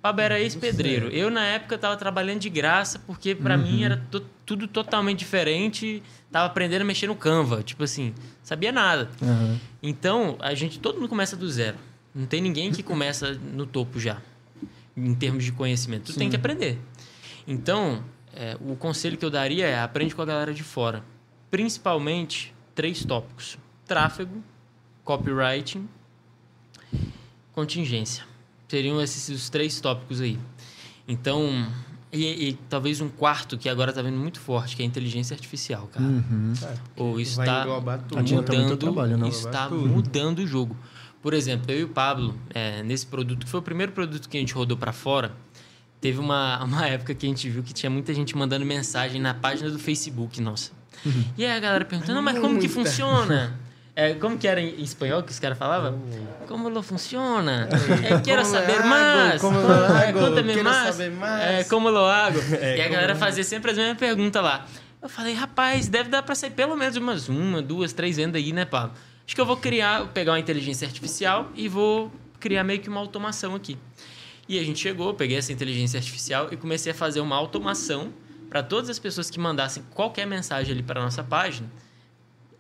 Pablo 0.00 0.22
era 0.22 0.38
ex-pedreiro. 0.40 1.08
Eu, 1.08 1.30
na 1.30 1.44
época, 1.44 1.76
tava 1.76 1.96
trabalhando 1.96 2.38
de 2.40 2.48
graça, 2.48 2.98
porque 3.00 3.34
pra 3.34 3.56
mim 3.56 3.82
era 3.84 3.96
to- 4.10 4.24
tudo 4.46 4.68
totalmente 4.68 5.18
diferente. 5.18 6.02
Tava 6.30 6.46
aprendendo 6.46 6.82
a 6.82 6.84
mexer 6.84 7.06
no 7.08 7.16
Canva, 7.16 7.62
tipo 7.62 7.82
assim, 7.82 8.14
sabia 8.42 8.70
nada. 8.70 9.10
Então, 9.82 10.36
a 10.40 10.54
gente, 10.54 10.78
todo 10.78 10.96
mundo 11.00 11.08
começa 11.08 11.36
do 11.36 11.50
zero. 11.50 11.76
Não 12.14 12.26
tem 12.26 12.40
ninguém 12.40 12.70
que 12.70 12.82
começa 12.82 13.32
no 13.34 13.66
topo 13.66 13.98
já, 13.98 14.22
em 14.96 15.14
termos 15.14 15.44
de 15.44 15.52
conhecimento. 15.52 16.12
Tu 16.12 16.18
tem 16.18 16.30
que 16.30 16.36
aprender. 16.36 16.78
Então, 17.46 18.02
é, 18.34 18.56
o 18.60 18.76
conselho 18.76 19.16
que 19.16 19.24
eu 19.24 19.30
daria 19.30 19.66
é 19.66 19.80
aprende 19.80 20.14
com 20.14 20.22
a 20.22 20.24
galera 20.24 20.54
de 20.54 20.62
fora. 20.62 21.02
Principalmente 21.50 22.54
três 22.74 23.04
tópicos: 23.04 23.58
tráfego, 23.86 24.42
copywriting, 25.04 25.88
contingência. 27.52 28.24
Seriam 28.68 29.00
esses 29.00 29.28
os 29.28 29.48
três 29.48 29.80
tópicos 29.80 30.20
aí. 30.20 30.38
Então, 31.06 31.66
e, 32.12 32.48
e 32.48 32.52
talvez 32.68 33.00
um 33.00 33.08
quarto 33.08 33.58
que 33.58 33.68
agora 33.68 33.90
está 33.90 34.02
vindo 34.02 34.16
muito 34.16 34.40
forte, 34.40 34.76
que 34.76 34.82
é 34.82 34.84
a 34.84 34.88
inteligência 34.88 35.34
artificial, 35.34 35.88
cara. 35.92 36.04
Uhum. 36.04 36.52
Ou 36.96 37.20
isso 37.20 37.36
Vai 37.36 37.46
está 37.46 37.66
mudando, 37.66 38.76
trabalho, 38.76 39.18
não? 39.18 39.28
isso 39.28 39.46
está 39.46 39.68
mudando 39.68 40.40
o 40.40 40.46
jogo. 40.46 40.76
Por 41.20 41.34
exemplo, 41.34 41.70
eu 41.70 41.80
e 41.80 41.84
o 41.84 41.88
Pablo, 41.88 42.38
é, 42.54 42.82
nesse 42.82 43.06
produto, 43.06 43.44
que 43.44 43.50
foi 43.50 43.60
o 43.60 43.62
primeiro 43.62 43.92
produto 43.92 44.28
que 44.28 44.36
a 44.36 44.40
gente 44.40 44.54
rodou 44.54 44.76
para 44.76 44.92
fora, 44.92 45.34
teve 46.00 46.18
uma, 46.18 46.62
uma 46.64 46.86
época 46.86 47.14
que 47.14 47.26
a 47.26 47.28
gente 47.28 47.48
viu 47.50 47.62
que 47.62 47.74
tinha 47.74 47.90
muita 47.90 48.14
gente 48.14 48.36
mandando 48.36 48.64
mensagem 48.64 49.20
na 49.20 49.34
página 49.34 49.70
do 49.70 49.78
Facebook, 49.78 50.40
nossa. 50.40 50.72
E 51.36 51.44
aí 51.44 51.56
a 51.56 51.60
galera 51.60 51.84
perguntando, 51.84 52.18
"Ah, 52.18 52.22
mas 52.22 52.38
como 52.38 52.58
que 52.58 52.68
funciona? 52.68 53.58
É, 54.00 54.14
como 54.14 54.38
que 54.38 54.46
era 54.46 54.60
em 54.60 54.80
espanhol 54.80 55.24
que 55.24 55.32
os 55.32 55.40
caras 55.40 55.58
falavam? 55.58 56.00
Como 56.46 56.68
lo 56.68 56.84
funciona? 56.84 57.68
É, 58.08 58.20
quero 58.20 58.44
saber 58.44 58.84
mais. 58.84 59.40
como 59.40 59.58
lo 59.58 59.72
hago, 59.72 60.20
Conta-me 60.20 60.52
quero 60.52 60.64
mais. 60.64 60.94
saber 60.94 61.10
mais. 61.10 61.42
É, 61.42 61.64
como 61.64 61.90
lo 61.90 62.04
hago? 62.04 62.38
E 62.62 62.80
a 62.80 62.88
galera 62.88 63.16
fazia 63.16 63.42
sempre 63.42 63.72
as 63.72 63.76
mesmas 63.76 63.98
perguntas 63.98 64.40
lá. 64.40 64.64
Eu 65.02 65.08
falei, 65.08 65.34
rapaz, 65.34 65.88
deve 65.88 66.08
dar 66.10 66.22
pra 66.22 66.36
sair 66.36 66.50
pelo 66.50 66.76
menos 66.76 66.94
umas 66.94 67.28
uma, 67.28 67.60
duas, 67.60 67.92
três 67.92 68.16
vendas 68.18 68.40
aí, 68.40 68.52
né, 68.52 68.64
Pablo? 68.64 68.92
Acho 69.26 69.34
que 69.34 69.40
eu 69.40 69.46
vou 69.46 69.56
criar, 69.56 70.06
pegar 70.12 70.30
uma 70.30 70.38
inteligência 70.38 70.86
artificial 70.86 71.50
e 71.56 71.68
vou 71.68 72.12
criar 72.38 72.62
meio 72.62 72.78
que 72.78 72.88
uma 72.88 73.00
automação 73.00 73.56
aqui. 73.56 73.76
E 74.48 74.60
a 74.60 74.62
gente 74.62 74.78
chegou, 74.78 75.12
peguei 75.14 75.38
essa 75.38 75.52
inteligência 75.52 75.98
artificial 75.98 76.46
e 76.52 76.56
comecei 76.56 76.92
a 76.92 76.94
fazer 76.94 77.18
uma 77.18 77.34
automação 77.34 78.12
para 78.48 78.62
todas 78.62 78.88
as 78.88 79.00
pessoas 79.00 79.28
que 79.28 79.40
mandassem 79.40 79.82
qualquer 79.92 80.24
mensagem 80.24 80.72
ali 80.72 80.84
para 80.84 81.02
nossa 81.02 81.24
página. 81.24 81.68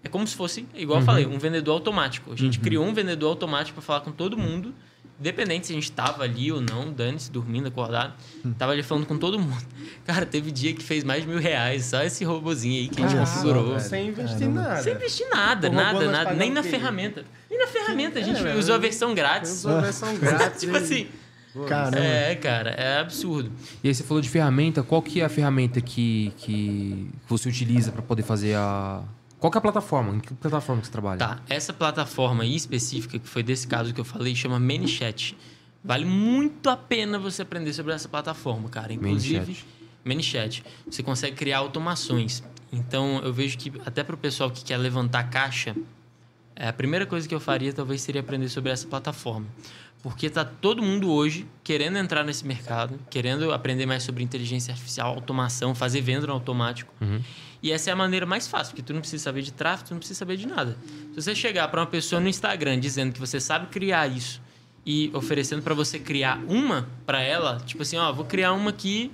É 0.02 0.08
como 0.08 0.26
se 0.26 0.34
fosse, 0.36 0.66
igual 0.74 1.00
eu 1.00 1.04
falei, 1.04 1.26
um 1.26 1.38
vendedor 1.38 1.72
automático. 1.72 2.32
A 2.32 2.36
gente 2.36 2.58
criou 2.60 2.84
um 2.86 2.94
vendedor 2.94 3.28
automático 3.30 3.74
para 3.74 3.82
falar 3.82 4.00
com 4.00 4.12
todo 4.12 4.38
mundo, 4.38 4.72
independente 5.18 5.66
se 5.66 5.72
a 5.72 5.74
gente 5.74 5.90
tava 5.90 6.22
ali 6.22 6.52
ou 6.52 6.60
não, 6.60 6.92
dane-se, 6.92 7.30
dormindo, 7.32 7.66
acordado. 7.66 8.14
Tava 8.56 8.72
ali 8.72 8.82
falando 8.84 9.06
com 9.06 9.18
todo 9.18 9.38
mundo. 9.40 9.60
Cara, 10.06 10.24
teve 10.24 10.52
dia 10.52 10.72
que 10.72 10.82
fez 10.82 11.02
mais 11.02 11.22
de 11.22 11.28
mil 11.28 11.38
reais, 11.40 11.84
só 11.86 12.00
esse 12.02 12.24
robozinho 12.24 12.80
aí 12.82 12.88
que 12.88 13.02
a 13.02 13.08
gente 13.08 13.18
configurou. 13.18 13.66
velho. 13.70 13.80
Sem 13.80 14.08
investir 14.08 14.38
Caramba. 14.38 14.60
nada. 14.62 14.82
Sem 14.82 14.94
investir 14.94 15.26
nada, 15.30 15.68
nada, 15.68 16.10
nada. 16.12 16.32
Nem 16.34 16.52
na 16.52 16.62
ferramenta. 16.62 17.24
Nem 17.50 17.58
na 17.58 17.66
ferramenta, 17.66 18.20
a 18.20 18.22
gente 18.22 18.46
É, 18.46 18.54
usou 18.54 18.76
a 18.76 18.78
versão 18.78 19.14
grátis. 19.14 19.50
Usou 19.50 19.76
a 19.78 19.80
versão 19.80 20.14
grátis. 20.18 20.60
tipo 20.60 20.76
assim. 20.76 21.08
Caramba. 21.66 21.98
É, 21.98 22.36
cara, 22.36 22.70
é 22.70 23.00
absurdo. 23.00 23.50
E 23.82 23.88
aí 23.88 23.94
você 23.94 24.04
falou 24.04 24.20
de 24.22 24.28
ferramenta, 24.28 24.80
qual 24.84 25.02
que 25.02 25.20
é 25.20 25.24
a 25.24 25.28
ferramenta 25.28 25.80
que, 25.80 26.32
que 26.36 27.08
você 27.26 27.48
utiliza 27.48 27.90
para 27.90 28.00
poder 28.02 28.22
fazer 28.22 28.54
a... 28.54 29.02
Qual 29.38 29.52
é 29.54 29.58
a 29.58 29.60
plataforma? 29.60 30.16
Em 30.16 30.20
que 30.20 30.34
plataforma 30.34 30.80
que 30.80 30.88
você 30.88 30.92
trabalha? 30.92 31.18
Tá, 31.18 31.40
essa 31.48 31.72
plataforma 31.72 32.42
aí 32.42 32.56
específica, 32.56 33.18
que 33.18 33.28
foi 33.28 33.42
desse 33.42 33.66
caso 33.66 33.94
que 33.94 34.00
eu 34.00 34.04
falei, 34.04 34.34
chama 34.34 34.58
ManyChat. 34.58 35.36
Vale 35.84 36.04
muito 36.04 36.68
a 36.68 36.76
pena 36.76 37.18
você 37.18 37.42
aprender 37.42 37.72
sobre 37.72 37.92
essa 37.92 38.08
plataforma, 38.08 38.68
cara. 38.68 38.92
Inclusive, 38.92 39.58
ManyChat. 40.04 40.64
Você 40.90 41.02
consegue 41.02 41.36
criar 41.36 41.58
automações. 41.58 42.42
Então, 42.72 43.20
eu 43.24 43.32
vejo 43.32 43.56
que 43.56 43.72
até 43.86 44.02
para 44.02 44.14
o 44.14 44.18
pessoal 44.18 44.50
que 44.50 44.64
quer 44.64 44.76
levantar 44.76 45.30
caixa, 45.30 45.74
é, 46.56 46.68
a 46.68 46.72
primeira 46.72 47.06
coisa 47.06 47.28
que 47.28 47.34
eu 47.34 47.40
faria 47.40 47.72
talvez 47.72 48.02
seria 48.02 48.20
aprender 48.20 48.48
sobre 48.48 48.72
essa 48.72 48.86
plataforma. 48.88 49.46
Porque 50.02 50.28
tá 50.28 50.44
todo 50.44 50.82
mundo 50.82 51.10
hoje 51.10 51.46
querendo 51.62 51.96
entrar 51.96 52.24
nesse 52.24 52.44
mercado, 52.46 52.98
querendo 53.08 53.52
aprender 53.52 53.86
mais 53.86 54.02
sobre 54.02 54.22
inteligência 54.22 54.72
artificial, 54.72 55.14
automação, 55.14 55.74
fazer 55.74 56.00
venda 56.00 56.26
no 56.26 56.32
automático. 56.32 56.92
E 57.62 57.72
essa 57.72 57.90
é 57.90 57.92
a 57.92 57.96
maneira 57.96 58.24
mais 58.24 58.46
fácil, 58.46 58.72
porque 58.72 58.82
tu 58.82 58.92
não 58.92 59.00
precisa 59.00 59.24
saber 59.24 59.42
de 59.42 59.52
tráfego, 59.52 59.88
tu 59.88 59.92
não 59.92 59.98
precisa 59.98 60.18
saber 60.18 60.36
de 60.36 60.46
nada. 60.46 60.76
Se 61.14 61.22
você 61.22 61.34
chegar 61.34 61.66
para 61.68 61.80
uma 61.80 61.86
pessoa 61.86 62.20
no 62.20 62.28
Instagram 62.28 62.78
dizendo 62.78 63.12
que 63.12 63.18
você 63.18 63.40
sabe 63.40 63.66
criar 63.66 64.06
isso 64.06 64.40
e 64.86 65.10
oferecendo 65.12 65.62
para 65.62 65.74
você 65.74 65.98
criar 65.98 66.38
uma 66.46 66.88
para 67.04 67.20
ela, 67.20 67.60
tipo 67.66 67.82
assim, 67.82 67.96
ó, 67.96 68.12
vou 68.12 68.24
criar 68.24 68.52
uma 68.52 68.70
aqui 68.70 69.10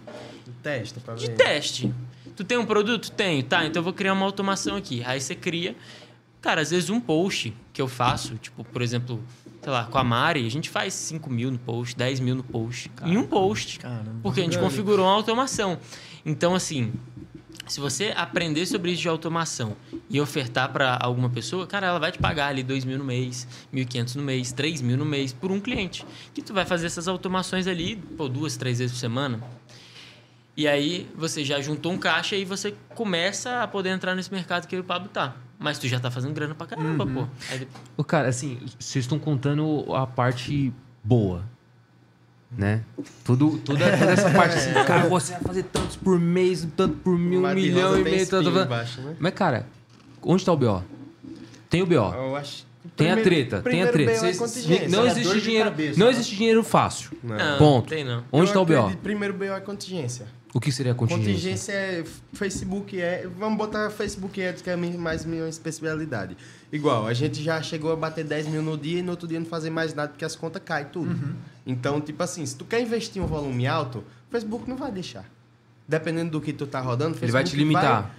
Testa 0.63 1.01
pra 1.01 1.15
de 1.15 1.27
ver. 1.27 1.37
teste. 1.37 1.93
Tu 2.37 2.45
tem 2.45 2.59
um 2.59 2.67
produto? 2.67 3.11
Tenho. 3.11 3.43
Tá, 3.43 3.65
então 3.65 3.81
eu 3.81 3.85
vou 3.85 3.93
criar 3.93 4.13
uma 4.13 4.27
automação 4.27 4.77
aqui. 4.77 5.03
Aí 5.05 5.21
você 5.21 5.35
cria. 5.35 5.75
Cara, 6.41 6.61
às 6.61 6.71
vezes 6.71 6.91
um 6.91 7.01
post 7.01 7.55
que 7.73 7.81
eu 7.81 7.89
faço, 7.89 8.35
tipo, 8.37 8.63
por 8.65 8.83
exemplo, 8.83 9.23
sei 9.63 9.73
lá, 9.73 9.85
com 9.85 9.97
a 9.97 10.05
Mari, 10.05 10.47
a 10.47 10.51
gente 10.51 10.69
faz 10.69 10.93
5 10.93 11.31
mil 11.31 11.51
no 11.51 11.59
post, 11.59 11.97
10 11.97 12.21
mil 12.21 12.35
no 12.35 12.43
post. 12.43 12.91
Em 13.05 13.17
um 13.17 13.27
post. 13.27 13.79
Caramba. 13.79 14.17
Porque 14.23 14.41
a 14.41 14.45
gente 14.45 14.59
configurou 14.59 15.07
uma 15.07 15.15
automação. 15.15 15.79
Então, 16.27 16.55
assim, 16.55 16.93
se 17.67 17.81
você 17.81 18.13
aprender 18.17 18.67
sobre 18.67 18.93
isso 18.93 19.03
de 19.03 19.09
automação 19.09 19.77
e 20.11 20.21
ofertar 20.21 20.73
para 20.73 20.99
alguma 21.01 21.31
pessoa, 21.31 21.67
cara, 21.67 21.87
ela 21.87 21.99
vai 21.99 22.13
te 22.13 22.19
pagar 22.19 22.49
ali 22.49 22.63
2 22.63 22.85
mil 22.85 22.99
no 22.99 23.05
mês, 23.05 23.47
1.500 23.73 24.17
no 24.17 24.23
mês, 24.23 24.53
3 24.53 24.83
mil 24.83 24.97
no 24.97 25.05
mês 25.05 25.33
por 25.33 25.51
um 25.51 25.61
cliente. 25.61 26.05
Que 26.33 26.43
tu 26.43 26.53
vai 26.53 26.65
fazer 26.65 26.87
essas 26.87 27.09
automações 27.09 27.67
ali, 27.67 27.97
pô, 27.97 28.29
duas, 28.29 28.57
três 28.57 28.79
vezes 28.79 28.95
por 28.95 29.01
semana. 29.01 29.41
E 30.57 30.69
aí 30.69 31.09
você 31.17 31.45
já 31.45 31.61
juntou 31.61 31.93
um 31.93 31.99
caixa 31.99 32.37
e 32.37 32.45
você 32.45 32.75
começa 32.95 33.63
a 33.63 33.67
poder 33.67 33.91
entrar 33.91 34.15
nesse 34.15 34.33
mercado 34.33 34.69
que 34.69 34.77
o 34.77 34.85
Pablo 34.85 35.09
tá. 35.09 35.35
Mas 35.59 35.79
tu 35.79 35.89
já 35.89 35.99
tá 35.99 36.11
fazendo 36.11 36.35
grana 36.35 36.55
pra 36.55 36.67
caramba, 36.67 37.07
pô. 37.07 37.27
Aí 37.51 37.67
Ô, 37.97 38.05
Cara, 38.05 38.29
assim, 38.29 38.59
vocês 38.79 39.05
estão 39.05 39.19
contando 39.19 39.93
a 39.95 40.07
parte 40.07 40.73
boa, 41.03 41.45
né? 42.51 42.83
Tudo, 43.25 43.59
toda, 43.59 43.79
toda 43.79 44.13
essa 44.13 44.31
parte 44.31 44.57
assim, 44.57 44.73
cara, 44.87 45.09
você 45.09 45.33
vai 45.33 45.43
fazer 45.43 45.63
tantos 45.65 45.97
por 45.97 46.19
mês, 46.19 46.67
tanto 46.77 46.97
por 46.97 47.19
mil, 47.19 47.45
um 47.45 47.55
milhão 47.55 47.99
e 47.99 48.05
meio, 48.05 48.27
tanto... 48.27 48.49
embaixo, 48.49 49.01
né? 49.01 49.17
Mas, 49.19 49.35
cara, 49.35 49.67
onde 50.23 50.45
tá 50.45 50.53
o 50.53 50.57
BO? 50.57 50.83
Tem 51.69 51.83
o 51.83 51.87
BO. 51.87 51.95
Eu 51.95 52.37
acho. 52.37 52.67
Tem 52.97 53.11
a 53.11 53.23
treta, 53.23 53.63
tem 53.63 53.83
a 53.83 53.91
treta. 53.91 54.13
É 54.13 54.89
não 54.89 55.05
é 55.05 55.07
existe 55.09 55.41
dinheiro, 55.41 55.71
cabeça, 55.71 55.99
não 55.99 56.07
né? 56.07 56.13
existe 56.13 56.37
dinheiro 56.37 56.63
fácil. 56.63 57.11
Não. 57.23 57.59
Ponto. 57.59 57.89
tem 57.89 58.05
não. 58.05 58.23
Onde 58.31 58.51
Eu 58.51 58.55
tá 58.55 58.61
o 58.61 58.67
BO? 58.67 58.97
Primeiro 59.03 59.35
BO 59.35 59.45
é 59.45 59.61
contingência. 59.61 60.27
O 60.53 60.61
que 60.61 60.71
seria 60.71 60.93
a 60.93 60.95
contingência? 60.95 61.33
Contingência 61.33 61.73
é 61.73 62.05
Facebook 62.33 63.01
é. 63.01 63.27
Vamos 63.39 63.59
botar 63.59 63.91
Facebook 63.91 64.41
Ads, 64.41 64.63
que 64.63 64.71
é 64.71 64.75
a 64.75 64.77
minha- 64.77 64.97
mais 64.97 65.25
minha 65.25 65.49
especialidade. 65.49 66.37
Igual, 66.73 67.07
a 67.09 67.13
gente 67.13 67.43
já 67.43 67.61
chegou 67.61 67.93
a 67.93 67.97
bater 67.97 68.25
10 68.25 68.47
mil 68.47 68.63
no 68.63 68.79
dia 68.79 69.01
e 69.01 69.03
no 69.03 69.11
outro 69.13 69.27
dia 69.27 69.41
não 69.41 69.47
fazer 69.47 69.71
mais 69.71 69.95
nada 69.95 70.11
porque 70.11 70.25
as 70.25 70.37
contas 70.37 70.63
caem 70.65 70.87
tudo. 70.93 71.11
Uhum. 71.11 71.35
Então, 71.67 72.01
tipo 72.01 72.23
assim, 72.23 72.47
se 72.47 72.55
tu 72.55 72.65
quer 72.65 72.81
investir 72.81 73.21
um 73.21 73.27
volume 73.27 73.67
alto, 73.67 73.99
o 73.99 74.31
Facebook 74.31 74.69
não 74.69 74.77
vai 74.77 74.93
deixar. 74.93 75.25
Dependendo 75.89 76.31
do 76.31 76.41
que 76.41 76.53
tu 76.53 76.67
tá 76.67 76.81
rodando, 76.81 77.17
o 77.17 77.25
Ele 77.25 77.33
vai 77.33 77.43
te 77.43 77.51
Facebook 77.51 77.59
limitar. 77.69 78.03
vai 78.03 78.11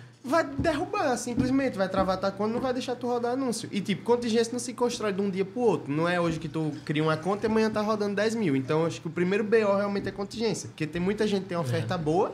derrubar, 0.58 1.16
simplesmente. 1.18 1.78
Vai 1.78 1.88
travar 1.88 2.18
tua 2.18 2.32
conta 2.32 2.54
não 2.54 2.62
vai 2.62 2.74
deixar 2.74 2.96
tu 2.96 3.08
rodar 3.08 3.34
anúncio. 3.34 3.70
E, 3.72 3.80
tipo, 3.82 4.04
contingência 4.04 4.52
não 4.52 4.60
se 4.60 4.74
constrói 4.74 5.14
de 5.14 5.22
um 5.22 5.30
dia 5.30 5.46
pro 5.46 5.62
outro. 5.62 5.92
Não 5.92 6.08
é 6.08 6.20
hoje 6.20 6.40
que 6.40 6.50
tu 6.50 6.72
cria 6.84 7.04
uma 7.04 7.18
conta 7.18 7.46
e 7.46 7.50
amanhã 7.50 7.70
tá 7.70 7.82
rodando 7.82 8.16
10 8.16 8.36
mil. 8.36 8.56
Então, 8.56 8.86
acho 8.86 9.02
que 9.02 9.08
o 9.08 9.12
primeiro 9.12 9.44
BO 9.44 9.76
realmente 9.76 10.10
é 10.10 10.12
contingência. 10.12 10.70
Porque 10.70 10.88
tem 10.88 11.02
muita 11.02 11.28
gente 11.28 11.44
que 11.44 11.50
tem 11.50 11.58
oferta 11.58 11.98
boa, 11.98 12.34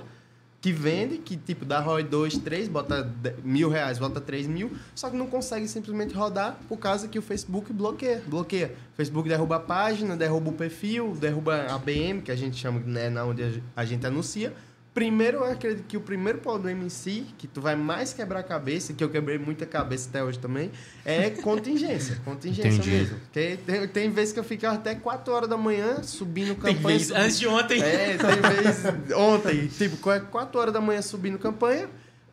que 0.62 0.72
vende, 0.72 1.18
que, 1.18 1.36
tipo, 1.36 1.66
dá 1.66 1.80
ROI 1.80 2.04
2, 2.04 2.38
3, 2.38 2.68
bota 2.68 3.12
mil 3.44 3.68
reais, 3.68 3.98
bota 3.98 4.22
3 4.22 4.46
mil, 4.46 4.72
só 4.94 5.10
que 5.10 5.18
não 5.18 5.26
consegue 5.26 5.68
simplesmente 5.68 6.14
rodar 6.14 6.60
por 6.70 6.78
causa 6.78 7.08
que 7.08 7.18
o 7.18 7.22
Facebook 7.22 7.74
bloqueia. 7.74 8.22
Bloqueia. 8.28 8.76
O 8.94 8.96
Facebook 8.96 9.28
derruba 9.28 9.56
a 9.56 9.60
página, 9.60 10.16
derruba 10.16 10.52
o 10.52 10.54
perfil, 10.54 11.16
derruba 11.20 11.66
a 11.68 11.80
BM, 11.80 12.22
que 12.22 12.32
a 12.32 12.36
gente 12.36 12.58
chama, 12.58 12.80
né, 12.82 13.10
na 13.10 13.26
onde 13.26 13.64
a 13.76 13.84
gente 13.84 14.06
anuncia. 14.06 14.54
Primeiro, 14.94 15.38
eu 15.38 15.46
acredito 15.46 15.86
que 15.88 15.96
o 15.96 16.02
primeiro 16.02 16.40
problema 16.40 16.84
em 16.84 16.90
si, 16.90 17.26
que 17.38 17.48
tu 17.48 17.62
vai 17.62 17.78
mais 17.78 18.12
quebrar 18.12 18.40
a 18.42 18.44
cabeça, 18.44 18.92
que 18.92 19.02
eu 19.02 19.08
quebrei 19.10 19.38
muita 19.38 19.66
cabeça 19.66 20.10
até 20.10 20.22
hoje 20.22 20.38
também, 20.38 20.70
é 21.06 21.30
contingência. 21.30 22.20
Contingência 22.26 22.68
Entendi. 22.70 22.90
mesmo. 22.90 23.18
Porque 23.20 23.58
tem, 23.66 23.88
tem 23.88 24.10
vezes 24.10 24.34
que 24.34 24.40
eu 24.40 24.44
ficava 24.44 24.76
até 24.76 24.94
4 24.94 25.34
horas 25.34 25.48
da 25.50 25.56
manhã 25.56 26.04
subindo 26.04 26.56
Tem 26.56 26.76
campanha. 26.76 26.98
vez, 26.98 27.08
subindo- 27.08 27.24
antes 27.24 27.40
de 27.40 27.48
ontem. 27.48 27.82
é, 27.82 28.18
tem 28.18 28.42
vez 28.64 28.84
ontem, 29.16 29.68
tipo, 29.68 29.96
4 30.30 30.60
horas 30.60 30.74
da 30.74 30.82
manhã 30.82 31.02
subindo 31.02 31.40
campanha, 31.40 31.88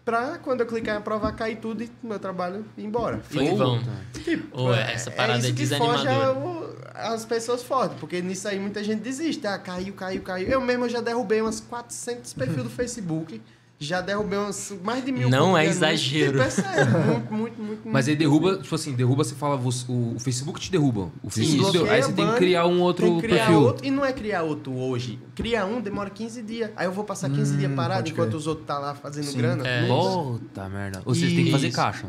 pra 0.05 0.39
quando 0.39 0.63
eu 0.63 0.67
clicar 0.67 0.97
em 0.97 0.99
aprovar 0.99 1.31
cair 1.37 1.59
tudo 1.59 1.85
e 1.85 1.91
meu 2.03 2.19
trabalho 2.19 2.65
ir 2.77 2.85
embora. 2.85 3.21
Foi 3.31 3.45
em 3.45 3.57
vão. 3.57 3.81
Tipo, 4.25 4.63
Ô, 4.63 4.75
essa 4.75 5.11
parada 5.13 5.47
é 5.47 5.51
isso 5.51 5.55
que 5.55 5.65
foge 5.67 5.77
desanimadora. 6.07 6.68
As 6.95 7.25
pessoas 7.25 7.63
fortes, 7.63 7.97
porque 7.99 8.21
nisso 8.23 8.47
aí 8.49 8.59
muita 8.59 8.83
gente 8.83 9.01
desiste. 9.01 9.47
Ah, 9.47 9.59
caiu, 9.59 9.93
caiu, 9.95 10.23
caiu. 10.23 10.49
Eu 10.49 10.61
mesmo 10.61 10.89
já 10.89 11.01
derrubei 11.01 11.41
umas 11.41 11.61
400 11.61 12.33
perfis 12.35 12.63
do 12.65 12.71
Facebook. 12.71 13.41
Já 13.81 14.01
derrubei 14.01 14.37
umas, 14.37 14.73
mais 14.83 15.05
de 15.05 15.13
mil. 15.13 15.31
Não 15.31 15.57
é 15.57 15.61
anúncio. 15.63 15.79
exagero. 15.79 16.33
Tipo, 16.51 16.61
é. 16.69 16.85
Muito, 16.85 17.33
muito, 17.33 17.63
muito. 17.63 17.81
Mas 17.89 18.09
aí 18.09 18.17
derruba, 18.17 18.59
tipo 18.59 18.75
assim, 18.75 18.93
derruba, 18.93 19.23
você 19.23 19.37
fala, 19.37 19.57
você- 19.57 19.85
o, 19.89 20.17
o 20.17 20.19
Facebook 20.19 20.59
te 20.59 20.69
derruba. 20.73 21.13
O 21.23 21.31
Facebook 21.31 21.71
derruba. 21.73 21.93
Aí 21.93 22.03
você 22.03 22.13
tem 22.13 22.27
que 22.29 22.37
criar 22.39 22.67
um 22.67 22.81
outro 22.81 23.19
criar 23.19 23.37
perfil. 23.47 23.61
outro, 23.63 23.87
e 23.87 23.91
não 23.93 24.05
é 24.05 24.13
criar 24.13 24.43
outro 24.43 24.77
hoje. 24.77 25.21
Criar 25.37 25.65
um 25.67 25.81
demora 25.81 26.11
15 26.11 26.43
dias. 26.43 26.71
Aí 26.75 26.87
eu 26.87 26.93
vou 26.93 27.05
passar 27.05 27.31
15 27.31 27.57
dias 27.57 27.73
parado 27.73 28.09
enquanto 28.11 28.35
os 28.35 28.49
outros 28.49 28.67
tá 28.67 28.81
lá 28.81 28.97
fazendo 28.97 29.27
Sim. 29.27 29.39
grana. 29.39 29.65
É. 29.65 29.87
Não- 29.87 30.39
Puta 30.41 30.69
merda. 30.69 31.01
Ou 31.05 31.15
seja, 31.15 31.37
tem 31.37 31.45
que 31.45 31.53
fazer 31.53 31.71
caixa. 31.71 32.07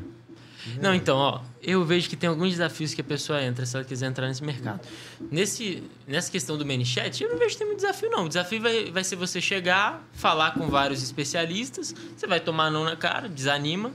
Não, 0.81 0.95
então, 0.95 1.17
ó, 1.17 1.41
eu 1.61 1.83
vejo 1.83 2.09
que 2.09 2.15
tem 2.15 2.29
alguns 2.29 2.51
desafios 2.51 2.93
que 2.93 3.01
a 3.01 3.03
pessoa 3.03 3.41
entra 3.43 3.65
se 3.65 3.75
ela 3.75 3.85
quiser 3.85 4.07
entrar 4.07 4.27
nesse 4.27 4.43
mercado. 4.43 4.81
Nesse, 5.31 5.83
nessa 6.07 6.31
questão 6.31 6.57
do 6.57 6.65
ManyChat, 6.65 7.23
eu 7.23 7.29
não 7.29 7.37
vejo 7.37 7.51
que 7.51 7.57
tem 7.57 7.67
muito 7.67 7.81
desafio, 7.81 8.09
não. 8.09 8.25
O 8.25 8.27
desafio 8.27 8.61
vai, 8.61 8.91
vai 8.91 9.03
ser 9.03 9.15
você 9.15 9.41
chegar, 9.41 10.07
falar 10.13 10.53
com 10.53 10.67
vários 10.67 11.03
especialistas, 11.03 11.93
você 12.15 12.27
vai 12.27 12.39
tomar 12.39 12.69
não 12.69 12.83
na 12.83 12.95
cara, 12.95 13.27
desanima, 13.27 13.91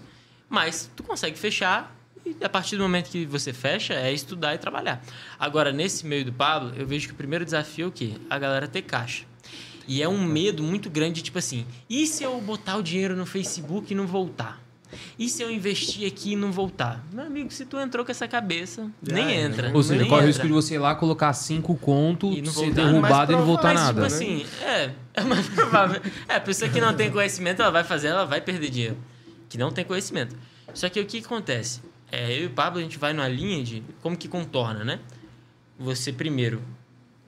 mas 0.49 0.91
tu 0.95 1.03
consegue 1.03 1.39
fechar 1.39 1.95
e 2.25 2.37
a 2.43 2.49
partir 2.49 2.77
do 2.77 2.83
momento 2.83 3.11
que 3.11 3.27
você 3.27 3.53
fecha, 3.53 3.93
é 3.93 4.11
estudar 4.11 4.55
e 4.55 4.59
trabalhar. 4.59 5.05
Agora, 5.39 5.71
nesse 5.71 6.07
meio 6.07 6.25
do 6.25 6.33
Pablo, 6.33 6.73
eu 6.75 6.87
vejo 6.87 7.07
que 7.07 7.13
o 7.13 7.17
primeiro 7.17 7.45
desafio 7.45 7.85
é 7.85 7.89
o 7.89 7.93
quê? 7.93 8.15
A 8.31 8.39
galera 8.39 8.67
ter 8.67 8.83
caixa. 8.83 9.25
E 9.87 10.03
é 10.03 10.09
um 10.09 10.25
medo 10.25 10.63
muito 10.63 10.89
grande, 10.89 11.21
tipo 11.21 11.39
assim, 11.39 11.67
e 11.91 12.07
se 12.07 12.25
eu 12.25 12.41
botar 12.41 12.77
o 12.77 12.83
dinheiro 12.83 13.15
no 13.15 13.27
Facebook 13.27 13.93
e 13.93 13.95
não 13.95 14.07
voltar? 14.07 14.64
E 15.19 15.29
se 15.29 15.43
eu 15.43 15.51
investir 15.51 16.07
aqui 16.07 16.33
e 16.33 16.37
não 16.37 16.51
voltar? 16.53 17.05
Meu 17.13 17.25
amigo, 17.25 17.51
se 17.53 17.65
tu 17.65 17.79
entrou 17.79 18.05
com 18.05 18.11
essa 18.11 18.27
cabeça, 18.29 18.91
nem 19.03 19.27
é, 19.27 19.41
entra. 19.43 19.71
Ou 19.75 19.83
seja, 19.83 20.01
nem 20.01 20.09
corre 20.09 20.25
o 20.25 20.27
risco 20.27 20.47
de 20.47 20.53
você 20.53 20.75
ir 20.75 20.79
lá 20.79 20.95
colocar 20.95 21.33
cinco 21.33 21.75
conto, 21.77 22.33
E 22.33 22.43
não 22.43 22.53
ser 22.53 22.67
voltar. 22.67 22.85
derrubado 22.85 23.33
e 23.33 23.37
não 23.37 23.45
voltar 23.47 23.75
Mas, 23.75 23.81
nada. 23.81 23.93
tipo 23.93 24.07
assim, 24.07 24.47
é, 24.63 24.91
é 25.15 25.21
mais 25.23 25.47
provável. 25.55 26.01
É, 26.29 26.37
a 26.37 26.41
pessoa 26.41 26.71
que 26.71 26.81
não 26.81 26.95
tem 26.95 27.11
conhecimento, 27.11 27.63
ela 27.63 27.71
vai 27.71 27.85
fazer, 27.85 28.09
ela 28.09 28.25
vai 28.25 28.41
perder 28.41 28.71
dinheiro. 28.71 28.97
Que 29.49 29.59
não 29.59 29.71
tem 29.71 29.85
conhecimento. 29.85 30.37
Só 30.73 30.89
que 30.89 31.01
o 31.01 31.07
que 31.07 31.19
acontece? 31.19 31.81
É, 32.11 32.33
eu 32.39 32.45
e 32.45 32.47
o 32.47 32.51
Pablo, 32.51 32.79
a 32.79 32.83
gente 32.83 32.99
vai 32.99 33.13
numa 33.13 33.29
linha 33.29 33.63
de 33.63 33.83
como 34.03 34.17
que 34.17 34.29
contorna, 34.29 34.85
né? 34.85 35.01
Você 35.79 36.13
primeiro 36.13 36.63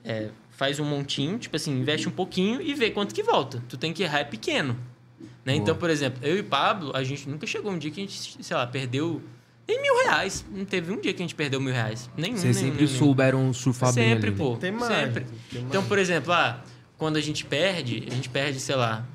é, 0.03 0.29
faz 0.51 0.79
um 0.79 0.85
montinho, 0.85 1.37
tipo 1.37 1.55
assim, 1.55 1.71
investe 1.79 2.07
um 2.07 2.11
pouquinho 2.11 2.61
e 2.61 2.73
vê 2.73 2.89
quanto 2.89 3.13
que 3.13 3.21
volta. 3.21 3.61
Tu 3.67 3.77
tem 3.77 3.93
que 3.93 4.03
errar 4.03 4.19
é 4.19 4.23
pequeno. 4.23 4.77
Né? 5.47 5.55
Então, 5.55 5.73
por 5.77 5.89
exemplo, 5.89 6.19
eu 6.21 6.37
e 6.37 6.43
Pablo, 6.43 6.91
a 6.93 7.01
gente 7.05 7.29
nunca 7.29 7.47
chegou 7.47 7.71
um 7.71 7.77
dia 7.77 7.89
que 7.89 8.01
a 8.01 8.03
gente, 8.03 8.43
sei 8.43 8.57
lá, 8.57 8.67
perdeu 8.67 9.21
nem 9.65 9.81
mil 9.81 9.95
reais. 10.03 10.45
Não 10.51 10.65
teve 10.65 10.91
um 10.91 10.99
dia 10.99 11.13
que 11.13 11.21
a 11.21 11.25
gente 11.25 11.35
perdeu 11.35 11.61
mil 11.61 11.73
reais. 11.73 12.09
Nenhum, 12.17 12.35
Vocês 12.35 12.57
sempre 12.57 12.83
nenhum. 12.83 12.97
souberam 12.97 13.53
surfar 13.53 13.93
bem 13.93 14.09
Sempre, 14.13 14.31
né? 14.31 14.35
pô. 14.37 14.57
Tem 14.57 14.71
margem, 14.73 15.05
sempre. 15.05 15.21
tem 15.23 15.31
Então, 15.61 15.63
margem. 15.81 15.83
por 15.87 15.99
exemplo, 15.99 16.33
ah, 16.33 16.61
quando 16.97 17.15
a 17.15 17.21
gente 17.21 17.45
perde, 17.45 18.03
a 18.11 18.13
gente 18.13 18.27
perde, 18.27 18.59
sei 18.59 18.75
lá, 18.75 19.05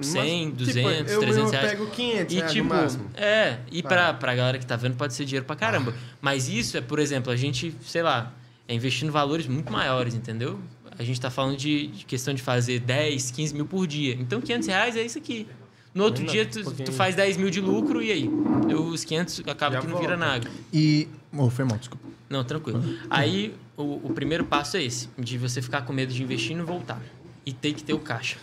100, 0.00 0.46
Mas, 0.46 0.54
200, 0.58 0.72
tipo, 0.72 0.88
eu, 1.12 1.20
300 1.20 1.36
eu 1.38 1.50
reais. 1.50 1.70
pego 1.70 1.86
500 1.90 2.32
E 2.32 2.36
reais 2.38 2.52
tipo, 2.52 2.68
no 2.68 2.74
máximo. 2.74 3.10
é, 3.16 3.58
e 3.72 3.82
pra, 3.82 4.14
pra 4.14 4.34
galera 4.36 4.58
que 4.60 4.66
tá 4.66 4.76
vendo 4.76 4.94
pode 4.96 5.12
ser 5.12 5.24
dinheiro 5.24 5.44
pra 5.44 5.56
caramba. 5.56 5.92
Ah. 5.96 6.14
Mas 6.22 6.48
isso 6.48 6.76
é, 6.76 6.80
por 6.80 7.00
exemplo, 7.00 7.32
a 7.32 7.36
gente, 7.36 7.74
sei 7.84 8.02
lá, 8.02 8.32
é 8.68 8.74
investindo 8.74 9.10
valores 9.10 9.48
muito 9.48 9.72
maiores, 9.72 10.14
entendeu? 10.14 10.60
A 10.96 11.02
gente 11.02 11.20
tá 11.20 11.30
falando 11.30 11.56
de, 11.56 11.88
de 11.88 12.04
questão 12.04 12.32
de 12.32 12.40
fazer 12.42 12.78
10, 12.78 13.32
15 13.32 13.52
mil 13.54 13.66
por 13.66 13.84
dia. 13.88 14.14
Então, 14.14 14.40
500 14.40 14.68
reais 14.68 14.96
é 14.96 15.02
isso 15.02 15.18
aqui. 15.18 15.48
No 15.94 16.04
outro 16.04 16.24
Não, 16.24 16.32
dia, 16.32 16.44
tu, 16.44 16.62
pouquinho. 16.62 16.86
tu 16.86 16.92
faz 16.92 17.14
10 17.14 17.36
mil 17.36 17.50
de 17.50 17.60
lucro 17.60 18.02
e 18.02 18.10
aí? 18.10 18.28
Os 18.28 19.04
500 19.04 19.42
acaba 19.46 19.76
Já 19.76 19.80
que 19.80 19.86
não 19.86 19.98
vira 19.98 20.16
volta. 20.16 20.32
nada. 20.32 20.50
E. 20.72 21.08
Oh, 21.32 21.48
foi 21.48 21.64
mal, 21.64 21.78
desculpa. 21.78 22.04
Não, 22.28 22.42
tranquilo. 22.42 22.82
Aí, 23.08 23.54
o, 23.76 24.00
o 24.08 24.12
primeiro 24.12 24.44
passo 24.44 24.76
é 24.76 24.82
esse, 24.82 25.08
de 25.16 25.38
você 25.38 25.62
ficar 25.62 25.82
com 25.82 25.92
medo 25.92 26.12
de 26.12 26.20
investir 26.22 26.52
e 26.52 26.54
não 26.56 26.66
voltar. 26.66 27.00
E 27.46 27.52
ter 27.52 27.72
que 27.74 27.84
ter 27.84 27.92
o 27.92 27.98
caixa. 28.00 28.38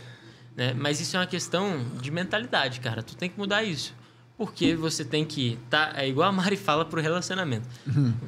Né? 0.56 0.74
Mas 0.78 1.02
isso 1.02 1.18
é 1.18 1.20
uma 1.20 1.28
questão 1.28 1.84
de 2.02 2.10
mentalidade, 2.10 2.80
cara. 2.80 3.04
Tu 3.04 3.16
tem 3.18 3.30
que 3.30 3.38
mudar 3.38 3.64
isso. 3.64 3.94
Porque 4.38 4.74
você 4.76 5.04
tem 5.04 5.26
que... 5.26 5.60
Tá, 5.70 5.92
é 5.96 6.08
igual 6.08 6.30
a 6.30 6.32
Mari 6.32 6.56
fala 6.58 6.86
pro 6.86 7.02
relacionamento. 7.02 7.68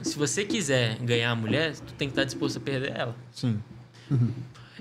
Se 0.02 0.18
você 0.18 0.44
quiser 0.44 0.98
ganhar 1.00 1.32
a 1.32 1.36
mulher, 1.36 1.76
tu 1.76 1.94
tem 1.94 2.08
que 2.10 2.12
estar 2.12 2.24
disposto 2.26 2.58
a 2.58 2.60
perder 2.60 2.92
ela. 2.96 3.16
Sim. 3.32 3.60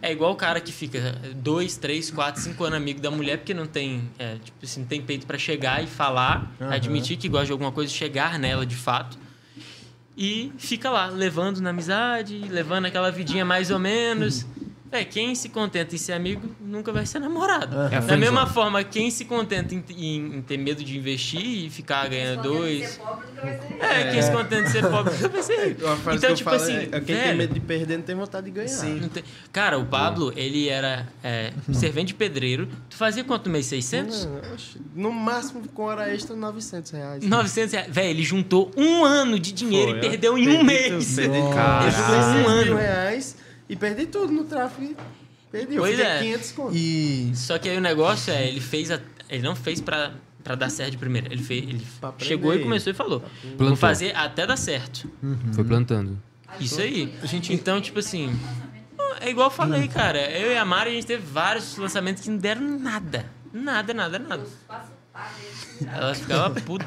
É 0.02 0.10
igual 0.10 0.32
o 0.32 0.36
cara 0.36 0.60
que 0.60 0.72
fica 0.72 1.14
dois, 1.36 1.76
três, 1.76 2.10
quatro, 2.10 2.42
cinco 2.42 2.64
anos 2.64 2.76
amigo 2.76 3.00
da 3.00 3.08
mulher 3.08 3.38
porque 3.38 3.54
não 3.54 3.66
tem, 3.66 4.10
é, 4.18 4.34
tipo 4.34 4.58
assim, 4.64 4.80
não 4.80 4.86
tem 4.88 5.00
peito 5.00 5.24
pra 5.26 5.38
chegar 5.38 5.82
e 5.82 5.86
falar, 5.86 6.52
Aham. 6.60 6.74
admitir 6.74 7.16
que 7.16 7.28
gosta 7.28 7.46
de 7.46 7.52
alguma 7.52 7.70
coisa, 7.70 7.92
chegar 7.92 8.36
nela 8.36 8.66
de 8.66 8.74
fato. 8.74 9.16
E 10.16 10.52
fica 10.58 10.90
lá, 10.90 11.06
levando 11.06 11.60
na 11.60 11.70
amizade, 11.70 12.36
levando 12.50 12.86
aquela 12.86 13.12
vidinha 13.12 13.44
mais 13.44 13.70
ou 13.70 13.78
menos. 13.78 14.44
É, 14.92 15.04
quem 15.04 15.34
se 15.34 15.48
contenta 15.48 15.94
em 15.94 15.98
ser 15.98 16.12
amigo 16.12 16.54
nunca 16.60 16.92
vai 16.92 17.06
ser 17.06 17.18
namorado. 17.18 17.74
É 17.90 17.96
a 17.96 18.00
Da 18.00 18.14
mesma 18.16 18.46
forma, 18.46 18.84
quem 18.84 19.10
se 19.10 19.24
contenta 19.24 19.74
em, 19.74 19.82
em- 19.96 20.36
em 20.36 20.42
ter 20.42 20.58
medo 20.58 20.84
de 20.84 20.98
investir 20.98 21.64
e 21.64 21.70
ficar 21.70 22.06
ganhando 22.08 22.42
dois. 22.42 23.00
É, 23.80 24.12
quem 24.12 24.20
se 24.22 24.30
contenta 24.30 24.68
em 24.68 24.70
ser 24.70 24.86
pobre 24.88 25.14
nunca 25.14 25.28
vai 25.30 25.42
ser 25.42 25.68
rico. 25.68 25.80
Então, 26.14 26.34
tipo 26.34 26.50
falo 26.50 26.62
assim, 26.62 26.76
é, 26.76 26.86
quem 26.86 27.00
tem 27.02 27.16
velho, 27.16 27.38
medo 27.38 27.54
de 27.54 27.60
perder 27.60 27.96
não 27.96 28.04
tem 28.04 28.14
vontade 28.14 28.44
de 28.46 28.52
ganhar. 28.52 28.84
não 28.84 29.08
tem- 29.08 29.24
Cara, 29.50 29.78
o 29.78 29.86
Pablo, 29.86 30.32
ele 30.36 30.68
era 30.68 31.08
é, 31.24 31.52
servente 31.72 32.08
de 32.08 32.14
pedreiro. 32.14 32.68
Tu 32.90 32.96
fazia 32.96 33.24
quanto 33.24 33.46
no 33.46 33.52
mês? 33.52 33.64
600? 33.66 34.26
Não, 34.26 34.40
no 34.94 35.10
máximo, 35.12 35.66
com 35.68 35.84
hora 35.84 36.14
extra, 36.14 36.36
900 36.36 36.90
reais. 36.92 37.24
900 37.24 37.72
reais. 37.72 37.88
Velho, 37.90 38.10
ele 38.10 38.22
juntou 38.22 38.70
um 38.76 39.04
ano 39.04 39.38
de 39.38 39.52
dinheiro 39.52 39.92
Foi, 39.92 39.98
e 39.98 40.00
perdeu 40.02 40.36
em 40.36 40.48
um 40.48 40.64
Perdi 40.64 40.64
mês. 40.64 41.16
tudo. 41.16 41.20
Eu 41.22 41.32
juntei 41.32 41.40
Um 41.40 42.44
6 42.44 42.46
ano. 42.46 42.76
reais 42.76 43.36
e 43.72 43.76
perdi 43.76 44.06
tudo 44.06 44.32
no 44.32 44.44
tráfego. 44.44 44.94
Perdi, 45.50 45.74
eu 45.74 45.82
Pois 45.82 45.96
fiquei 45.96 46.10
é. 46.10 46.18
500 46.20 46.52
conto. 46.52 46.76
E. 46.76 47.32
Só 47.34 47.58
que 47.58 47.68
aí 47.68 47.76
o 47.76 47.80
negócio 47.80 48.32
é, 48.32 48.46
ele 48.48 48.60
fez 48.60 48.90
a, 48.90 49.00
ele 49.28 49.42
não 49.42 49.54
fez 49.56 49.80
pra, 49.80 50.12
pra 50.42 50.54
dar 50.54 50.70
certo 50.70 50.92
de 50.92 50.98
primeira. 50.98 51.32
Ele, 51.32 51.42
fez, 51.42 51.62
ele 51.62 51.86
aprender. 52.00 52.24
chegou 52.24 52.54
e 52.54 52.62
começou 52.62 52.90
e 52.90 52.94
falou. 52.94 53.22
Vou 53.56 53.76
fazer 53.76 54.14
até 54.16 54.46
dar 54.46 54.56
certo. 54.56 55.10
Foi 55.52 55.64
plantando. 55.64 56.18
Isso 56.60 56.80
aí. 56.80 57.12
A 57.22 57.26
gente- 57.26 57.52
Então, 57.52 57.80
tipo 57.80 57.98
assim. 57.98 58.38
É 59.20 59.28
igual 59.30 59.46
eu 59.48 59.50
falei, 59.50 59.88
cara. 59.88 60.18
Eu 60.30 60.52
e 60.52 60.56
a 60.56 60.64
Mari, 60.64 60.90
a 60.90 60.94
gente 60.94 61.06
teve 61.06 61.22
vários 61.24 61.76
lançamentos 61.76 62.22
que 62.22 62.30
não 62.30 62.38
deram 62.38 62.62
nada. 62.78 63.26
Nada, 63.52 63.92
nada, 63.94 64.18
nada. 64.18 64.42
Ela 65.86 66.14
ficava 66.14 66.60
puta. 66.60 66.86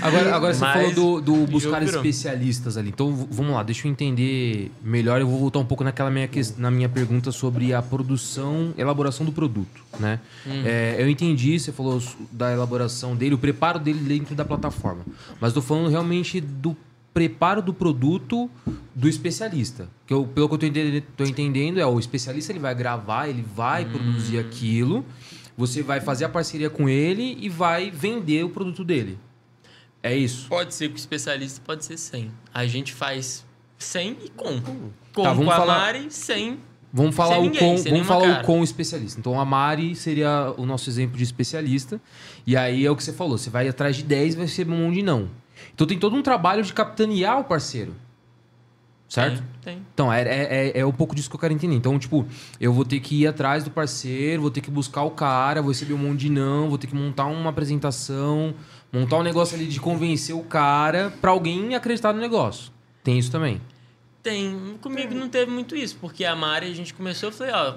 Agora, 0.00 0.34
agora 0.34 0.54
você 0.54 0.60
Mas 0.60 0.94
falou 0.94 1.20
do, 1.20 1.44
do 1.44 1.52
buscar 1.52 1.82
especialistas 1.82 2.76
ali. 2.76 2.88
Então 2.88 3.12
vamos 3.30 3.52
lá, 3.52 3.62
deixa 3.62 3.86
eu 3.86 3.92
entender 3.92 4.70
melhor. 4.82 5.20
Eu 5.20 5.28
vou 5.28 5.38
voltar 5.38 5.58
um 5.58 5.64
pouco 5.64 5.84
naquela 5.84 6.10
minha, 6.10 6.28
na 6.56 6.70
minha 6.70 6.88
pergunta 6.88 7.30
sobre 7.30 7.74
a 7.74 7.82
produção, 7.82 8.72
elaboração 8.76 9.24
do 9.24 9.32
produto, 9.32 9.82
né? 9.98 10.20
É, 10.46 10.96
eu 10.98 11.08
entendi, 11.08 11.58
você 11.58 11.72
falou 11.72 12.02
da 12.32 12.52
elaboração 12.52 13.14
dele, 13.14 13.34
o 13.34 13.38
preparo 13.38 13.78
dele 13.78 14.00
dentro 14.00 14.34
da 14.34 14.44
plataforma. 14.44 15.04
Mas 15.40 15.50
estou 15.50 15.62
falando 15.62 15.90
realmente 15.90 16.40
do 16.40 16.76
preparo 17.14 17.62
do 17.62 17.72
produto 17.72 18.50
do 18.92 19.08
especialista. 19.08 19.88
Que 20.04 20.12
eu, 20.12 20.24
pelo 20.26 20.48
que 20.48 20.54
eu 20.54 20.58
tô 20.58 20.66
entendendo, 20.66 21.04
tô 21.16 21.24
entendendo, 21.24 21.78
é 21.78 21.86
o 21.86 21.98
especialista 21.98 22.50
ele 22.52 22.58
vai 22.58 22.74
gravar, 22.74 23.28
ele 23.28 23.44
vai 23.54 23.84
produzir 23.84 24.38
aquilo, 24.38 25.04
você 25.56 25.82
vai 25.82 26.00
fazer 26.00 26.24
a 26.24 26.28
parceria 26.28 26.68
com 26.70 26.88
ele 26.88 27.36
e 27.40 27.48
vai 27.48 27.90
vender 27.90 28.44
o 28.44 28.50
produto 28.50 28.84
dele. 28.84 29.18
É 30.02 30.14
isso. 30.14 30.48
Pode 30.48 30.74
ser 30.74 30.90
o 30.90 30.94
especialista 30.94 31.62
pode 31.64 31.84
ser 31.84 31.96
100. 31.96 32.30
A 32.52 32.66
gente 32.66 32.92
faz 32.92 33.44
100 33.78 34.16
e 34.24 34.28
com. 34.30 34.60
Com, 35.14 35.22
Tá, 35.22 35.32
vamos 35.32 35.46
com 35.46 35.50
a 35.50 35.56
falar- 35.56 35.78
Mari, 35.78 36.06
100 36.10 36.58
Vamos 36.96 37.16
falar, 37.16 37.34
Sem 37.34 37.40
o, 37.40 37.42
ninguém, 37.50 37.60
com, 37.60 37.76
sem 37.78 37.92
vamos 37.92 38.06
falar 38.06 38.40
o 38.40 38.44
com 38.44 38.62
especialista. 38.62 39.18
Então 39.18 39.40
a 39.40 39.44
Mari 39.44 39.96
seria 39.96 40.54
o 40.56 40.64
nosso 40.64 40.88
exemplo 40.88 41.16
de 41.16 41.24
especialista. 41.24 42.00
E 42.46 42.56
aí 42.56 42.86
é 42.86 42.90
o 42.90 42.94
que 42.94 43.02
você 43.02 43.12
falou: 43.12 43.36
você 43.36 43.50
vai 43.50 43.66
atrás 43.66 43.96
de 43.96 44.04
10 44.04 44.34
e 44.34 44.36
vai 44.36 44.46
receber 44.46 44.72
um 44.72 44.76
monte 44.86 44.94
de 44.96 45.02
não. 45.02 45.28
Então 45.74 45.88
tem 45.88 45.98
todo 45.98 46.14
um 46.14 46.22
trabalho 46.22 46.62
de 46.62 46.72
capitanear 46.72 47.40
o 47.40 47.44
parceiro. 47.44 47.96
Certo? 49.08 49.42
Tem, 49.62 49.74
tem. 49.76 49.86
Então, 49.94 50.12
é, 50.12 50.22
é, 50.22 50.68
é- 50.68 50.80
é 50.80 50.86
um 50.86 50.90
pouco 50.92 51.14
disso 51.14 51.28
que 51.30 51.36
eu 51.36 51.40
quero 51.40 51.52
entender. 51.54 51.74
Então, 51.76 51.98
tipo, 51.98 52.26
eu 52.60 52.72
vou 52.72 52.84
ter 52.84 52.98
que 53.00 53.22
ir 53.22 53.26
atrás 53.26 53.62
do 53.62 53.70
parceiro, 53.70 54.42
vou 54.42 54.50
ter 54.50 54.60
que 54.60 54.70
buscar 54.70 55.02
o 55.02 55.10
cara, 55.10 55.60
vou 55.62 55.70
receber 55.70 55.92
um 55.94 55.98
monte 55.98 56.20
de 56.20 56.30
não, 56.30 56.68
vou 56.68 56.78
ter 56.78 56.86
que 56.86 56.94
montar 56.96 57.26
uma 57.26 57.50
apresentação, 57.50 58.54
montar 58.92 59.18
um 59.18 59.22
negócio 59.22 59.56
ali 59.56 59.66
de 59.66 59.78
convencer 59.78 60.34
o 60.34 60.42
cara 60.42 61.12
pra 61.20 61.30
alguém 61.30 61.74
acreditar 61.74 62.12
no 62.12 62.20
negócio. 62.20 62.72
Tem 63.04 63.18
isso 63.18 63.30
também. 63.30 63.60
Tem. 64.22 64.78
Comigo 64.80 65.14
não 65.14 65.28
teve 65.28 65.50
muito 65.50 65.76
isso, 65.76 65.96
porque 66.00 66.24
a 66.24 66.34
Mari, 66.34 66.66
a 66.70 66.74
gente 66.74 66.94
começou, 66.94 67.28
eu 67.28 67.32
falei, 67.32 67.52
ó, 67.52 67.74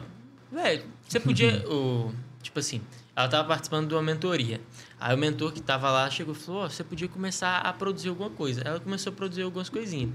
velho, 0.52 0.84
você 1.08 1.20
podia. 1.20 1.64
o, 1.70 2.12
tipo 2.42 2.58
assim, 2.58 2.82
ela 3.16 3.28
tava 3.28 3.48
participando 3.48 3.90
de 3.90 3.94
uma 3.94 4.02
mentoria. 4.02 4.62
Aí 5.00 5.14
o 5.14 5.18
mentor 5.18 5.52
que 5.52 5.62
tava 5.62 5.92
lá 5.92 6.10
chegou 6.10 6.34
e 6.34 6.38
falou, 6.38 6.64
ó, 6.64 6.70
você 6.70 6.84
podia 6.84 7.08
começar 7.08 7.58
a 7.60 7.74
produzir 7.74 8.10
alguma 8.10 8.30
coisa. 8.30 8.62
Ela 8.62 8.80
começou 8.80 9.12
a 9.12 9.16
produzir 9.16 9.42
algumas 9.44 9.70
coisinhas. 9.70 10.10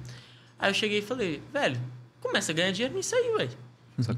Aí 0.62 0.70
eu 0.70 0.74
cheguei 0.74 1.00
e 1.00 1.02
falei, 1.02 1.42
velho, 1.52 1.76
começa 2.20 2.52
a 2.52 2.54
ganhar 2.54 2.70
dinheiro 2.70 2.94
nisso 2.94 3.16
aí, 3.16 3.36
velho. 3.36 3.50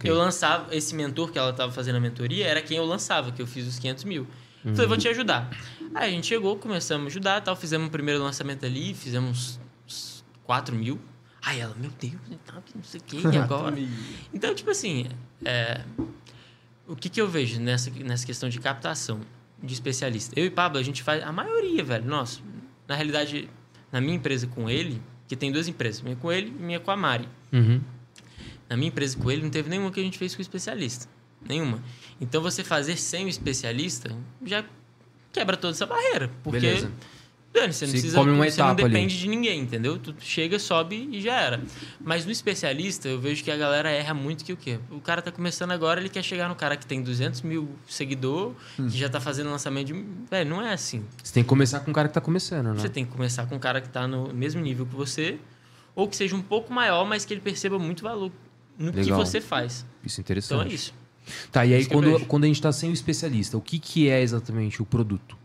Eu 0.04 0.14
lançava, 0.14 0.74
esse 0.76 0.94
mentor 0.94 1.32
que 1.32 1.38
ela 1.38 1.54
tava 1.54 1.72
fazendo 1.72 1.96
a 1.96 2.00
mentoria 2.00 2.46
era 2.46 2.60
quem 2.60 2.76
eu 2.76 2.84
lançava, 2.84 3.32
que 3.32 3.40
eu 3.40 3.46
fiz 3.46 3.66
os 3.66 3.78
500 3.78 4.04
mil. 4.04 4.26
Falei, 4.74 4.86
vou 4.86 4.96
te 4.98 5.08
ajudar. 5.08 5.50
Aí 5.94 6.10
a 6.10 6.10
gente 6.10 6.26
chegou, 6.26 6.56
começamos 6.58 7.06
a 7.06 7.08
ajudar, 7.08 7.40
tal, 7.40 7.56
fizemos 7.56 7.88
um 7.88 7.90
primeiro 7.90 8.22
lançamento 8.22 8.66
ali, 8.66 8.92
fizemos 8.92 9.58
uns 9.86 10.22
4 10.44 10.76
mil. 10.76 11.00
Aí 11.40 11.60
ela, 11.60 11.74
meu 11.74 11.90
Deus, 11.98 12.14
e 12.30 12.36
que 12.62 12.76
não 12.76 12.84
sei 12.84 13.00
o 13.00 13.04
que, 13.04 13.16
e 13.26 13.36
agora? 13.36 13.74
Então, 14.32 14.54
tipo 14.54 14.70
assim, 14.70 15.06
é, 15.44 15.80
o 16.86 16.94
que, 16.94 17.08
que 17.08 17.20
eu 17.20 17.28
vejo 17.28 17.58
nessa, 17.58 17.90
nessa 17.90 18.26
questão 18.26 18.50
de 18.50 18.60
captação 18.60 19.20
de 19.62 19.72
especialista? 19.72 20.38
Eu 20.38 20.44
e 20.44 20.50
Pablo, 20.50 20.78
a 20.78 20.82
gente 20.82 21.02
faz 21.02 21.22
a 21.22 21.32
maioria, 21.32 21.82
velho, 21.82 22.04
nossa. 22.04 22.40
Na 22.86 22.94
realidade, 22.94 23.48
na 23.90 23.98
minha 23.98 24.14
empresa 24.14 24.46
com 24.46 24.68
ele, 24.68 25.00
que 25.26 25.36
tem 25.36 25.50
duas 25.50 25.68
empresas, 25.68 26.00
minha 26.02 26.16
com 26.16 26.30
ele 26.30 26.48
e 26.48 26.62
minha 26.62 26.80
com 26.80 26.90
a 26.90 26.96
Mari. 26.96 27.28
Uhum. 27.52 27.80
Na 28.68 28.76
minha 28.76 28.88
empresa 28.88 29.16
com 29.16 29.30
ele, 29.30 29.42
não 29.42 29.50
teve 29.50 29.68
nenhuma 29.68 29.90
que 29.90 30.00
a 30.00 30.02
gente 30.02 30.18
fez 30.18 30.34
com 30.34 30.40
o 30.40 30.42
especialista. 30.42 31.06
Nenhuma. 31.46 31.82
Então, 32.20 32.42
você 32.42 32.64
fazer 32.64 32.96
sem 32.96 33.26
o 33.26 33.28
especialista 33.28 34.16
já 34.44 34.64
quebra 35.32 35.56
toda 35.56 35.74
essa 35.74 35.86
barreira. 35.86 36.30
Porque, 36.42 36.60
Beleza. 36.60 36.90
Dani, 37.54 37.72
você 37.72 37.84
não 37.84 37.90
Você 37.92 37.98
precisa. 37.98 38.18
come 38.18 38.32
uma 38.32 38.50
você 38.50 38.60
não 38.60 38.66
etapa 38.72 38.82
ali. 38.84 38.92
depende 38.94 39.16
de 39.18 39.28
ninguém, 39.28 39.60
entendeu? 39.60 39.96
Tu 39.96 40.12
chega, 40.18 40.58
sobe 40.58 41.08
e 41.12 41.20
já 41.20 41.40
era. 41.40 41.62
Mas 42.00 42.26
no 42.26 42.32
especialista, 42.32 43.08
eu 43.08 43.20
vejo 43.20 43.44
que 43.44 43.50
a 43.50 43.56
galera 43.56 43.88
erra 43.90 44.12
muito 44.12 44.44
que 44.44 44.52
o 44.52 44.56
quê? 44.56 44.80
O 44.90 45.00
cara 45.00 45.22
tá 45.22 45.30
começando 45.30 45.70
agora, 45.70 46.00
ele 46.00 46.08
quer 46.08 46.24
chegar 46.24 46.48
no 46.48 46.56
cara 46.56 46.76
que 46.76 46.84
tem 46.84 47.00
200 47.00 47.42
mil 47.42 47.68
seguidor, 47.88 48.54
Hum. 48.78 48.88
que 48.88 48.98
já 48.98 49.08
tá 49.08 49.20
fazendo 49.20 49.50
lançamento 49.50 49.86
de. 49.86 50.04
Velho, 50.28 50.50
não 50.50 50.60
é 50.60 50.72
assim. 50.72 51.04
Você 51.22 51.32
tem 51.32 51.44
que 51.44 51.48
começar 51.48 51.78
com 51.80 51.92
o 51.92 51.94
cara 51.94 52.08
que 52.08 52.14
tá 52.14 52.20
começando, 52.20 52.66
né? 52.74 52.80
Você 52.80 52.88
tem 52.88 53.04
que 53.04 53.12
começar 53.12 53.46
com 53.46 53.54
um 53.54 53.60
cara 53.60 53.80
que 53.80 53.88
tá 53.88 54.08
no 54.08 54.34
mesmo 54.34 54.60
nível 54.60 54.84
que 54.84 54.94
você, 54.96 55.38
ou 55.94 56.08
que 56.08 56.16
seja 56.16 56.34
um 56.34 56.42
pouco 56.42 56.72
maior, 56.72 57.06
mas 57.06 57.24
que 57.24 57.32
ele 57.32 57.40
perceba 57.40 57.78
muito 57.78 58.02
valor 58.02 58.32
no 58.76 58.90
que 58.92 58.98
Legal. 58.98 59.16
você 59.24 59.40
faz. 59.40 59.86
Isso 60.04 60.20
é 60.20 60.22
Então 60.22 60.24
interessante. 60.24 60.70
é 60.72 60.74
isso. 60.74 60.92
Tá, 61.52 61.64
e 61.64 61.72
aí 61.72 61.86
que 61.86 61.94
eu 61.94 62.02
quando, 62.02 62.26
quando 62.26 62.44
a 62.44 62.46
gente 62.48 62.60
tá 62.60 62.72
sem 62.72 62.90
o 62.90 62.92
especialista, 62.92 63.56
o 63.56 63.60
que, 63.60 63.78
que 63.78 64.08
é 64.10 64.20
exatamente 64.20 64.82
o 64.82 64.84
produto? 64.84 65.38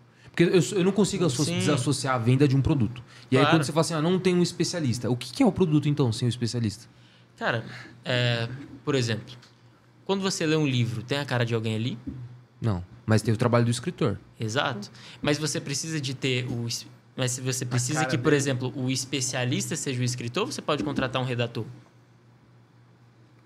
Porque 0.46 0.58
eu, 0.76 0.78
eu 0.80 0.84
não 0.86 0.92
consigo 0.94 1.26
asso- 1.26 1.44
Sim. 1.44 1.58
desassociar 1.60 2.16
a 2.16 2.18
venda 2.18 2.48
de 2.48 2.56
um 2.56 2.62
produto. 2.62 3.04
E 3.30 3.36
aí 3.36 3.42
Claro. 3.44 3.58
quando 3.58 3.64
você 3.66 3.72
fala 3.74 3.82
assim, 3.82 3.94
ah, 3.94 4.02
não 4.02 4.18
tem 4.18 4.34
um 4.34 4.42
especialista, 4.42 5.10
o 5.10 5.16
que, 5.18 5.32
que 5.34 5.44
é 5.44 5.46
o 5.46 5.52
produto 5.52 5.90
então, 5.90 6.12
sem 6.14 6.28
o 6.28 6.30
especialista? 6.30 6.88
Cara, 7.38 7.66
é, 8.06 8.48
por 8.86 8.96
exemplo, 8.96 9.36
quando 10.06 10.22
você 10.22 10.46
lê 10.46 10.56
um 10.56 10.66
livro, 10.66 11.04
tem 11.04 11.18
a 11.18 11.26
cara 11.26 11.46
de 11.46 11.54
alguém 11.54 11.76
ali? 11.76 11.98
Não, 12.62 12.84
mas 13.06 13.22
tem 13.22 13.34
o 13.34 13.38
trabalho 13.38 13.66
do 13.66 13.72
escritor. 13.72 14.18
Exato. 14.40 14.90
Mas 15.22 15.38
você 15.38 15.60
precisa 15.60 16.00
de 16.00 16.14
ter 16.14 16.46
o. 16.46 16.68
Mas 17.18 17.32
se 17.32 17.42
você 17.42 17.66
precisa 17.66 18.06
que, 18.06 18.18
por 18.18 18.26
dele. 18.32 18.36
exemplo, 18.38 18.74
o 18.78 18.90
especialista 18.90 19.76
seja 19.76 20.00
o 20.00 20.04
escritor, 20.06 20.46
você 20.46 20.62
pode 20.62 20.84
contratar 20.86 21.22
um 21.22 21.26
redator. 21.26 21.66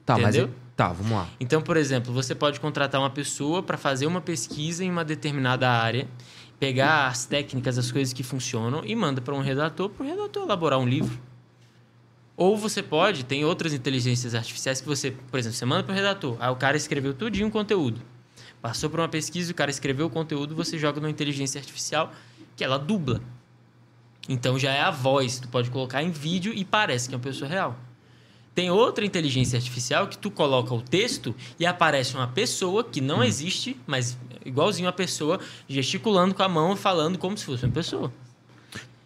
Tá, 0.05 0.17
mas 0.17 0.35
Entendeu? 0.35 0.53
é- 0.53 0.59
tá, 0.75 0.89
vamos 0.89 1.11
lá. 1.13 1.27
Então, 1.39 1.61
por 1.61 1.77
exemplo, 1.77 2.13
você 2.13 2.35
pode 2.35 2.59
contratar 2.59 2.99
uma 3.01 3.09
pessoa 3.09 3.63
para 3.63 3.77
fazer 3.77 4.05
uma 4.05 4.21
pesquisa 4.21 4.83
em 4.83 4.91
uma 4.91 5.03
determinada 5.05 5.69
área, 5.69 6.07
pegar 6.63 7.07
as 7.07 7.25
técnicas, 7.25 7.77
as 7.77 7.91
coisas 7.91 8.13
que 8.13 8.23
funcionam 8.23 8.85
e 8.85 8.95
manda 8.95 9.19
para 9.19 9.35
um 9.35 9.41
redator, 9.41 9.89
para 9.89 10.05
o 10.05 10.07
redator 10.07 10.43
elaborar 10.43 10.79
um 10.79 10.87
livro. 10.87 11.19
Ou 12.37 12.55
você 12.55 12.81
pode, 12.81 13.25
tem 13.25 13.43
outras 13.43 13.73
inteligências 13.73 14.33
artificiais 14.33 14.79
que 14.79 14.87
você, 14.87 15.11
por 15.11 15.37
exemplo, 15.37 15.57
você 15.57 15.65
manda 15.65 15.83
para 15.83 15.91
o 15.91 15.95
redator, 15.95 16.37
aí 16.39 16.49
o 16.49 16.55
cara 16.55 16.77
escreveu 16.77 17.13
tudinho 17.13 17.49
o 17.49 17.51
conteúdo. 17.51 18.01
Passou 18.61 18.89
por 18.89 19.01
uma 19.01 19.09
pesquisa, 19.09 19.51
o 19.51 19.55
cara 19.55 19.69
escreveu 19.69 20.05
o 20.05 20.09
conteúdo, 20.09 20.55
você 20.55 20.77
joga 20.77 21.01
numa 21.01 21.09
inteligência 21.09 21.59
artificial 21.59 22.13
que 22.55 22.63
ela 22.63 22.79
dubla. 22.79 23.21
Então 24.29 24.57
já 24.57 24.71
é 24.71 24.79
a 24.79 24.89
voz, 24.89 25.39
tu 25.39 25.49
pode 25.49 25.69
colocar 25.69 26.01
em 26.01 26.11
vídeo 26.11 26.53
e 26.55 26.63
parece 26.63 27.09
que 27.09 27.13
é 27.13 27.17
uma 27.17 27.23
pessoa 27.23 27.49
real. 27.49 27.77
Tem 28.55 28.71
outra 28.71 29.03
inteligência 29.03 29.57
artificial 29.57 30.07
que 30.07 30.17
tu 30.17 30.31
coloca 30.31 30.73
o 30.73 30.81
texto 30.81 31.35
e 31.59 31.65
aparece 31.65 32.15
uma 32.15 32.27
pessoa 32.27 32.85
que 32.85 33.01
Hum. 33.01 33.05
não 33.05 33.23
existe, 33.23 33.75
mas 33.85 34.17
igualzinho 34.45 34.87
a 34.87 34.93
pessoa, 34.93 35.39
gesticulando 35.67 36.33
com 36.33 36.43
a 36.43 36.49
mão 36.49 36.73
e 36.73 36.77
falando 36.77 37.17
como 37.17 37.37
se 37.37 37.45
fosse 37.45 37.65
uma 37.65 37.71
pessoa. 37.71 38.11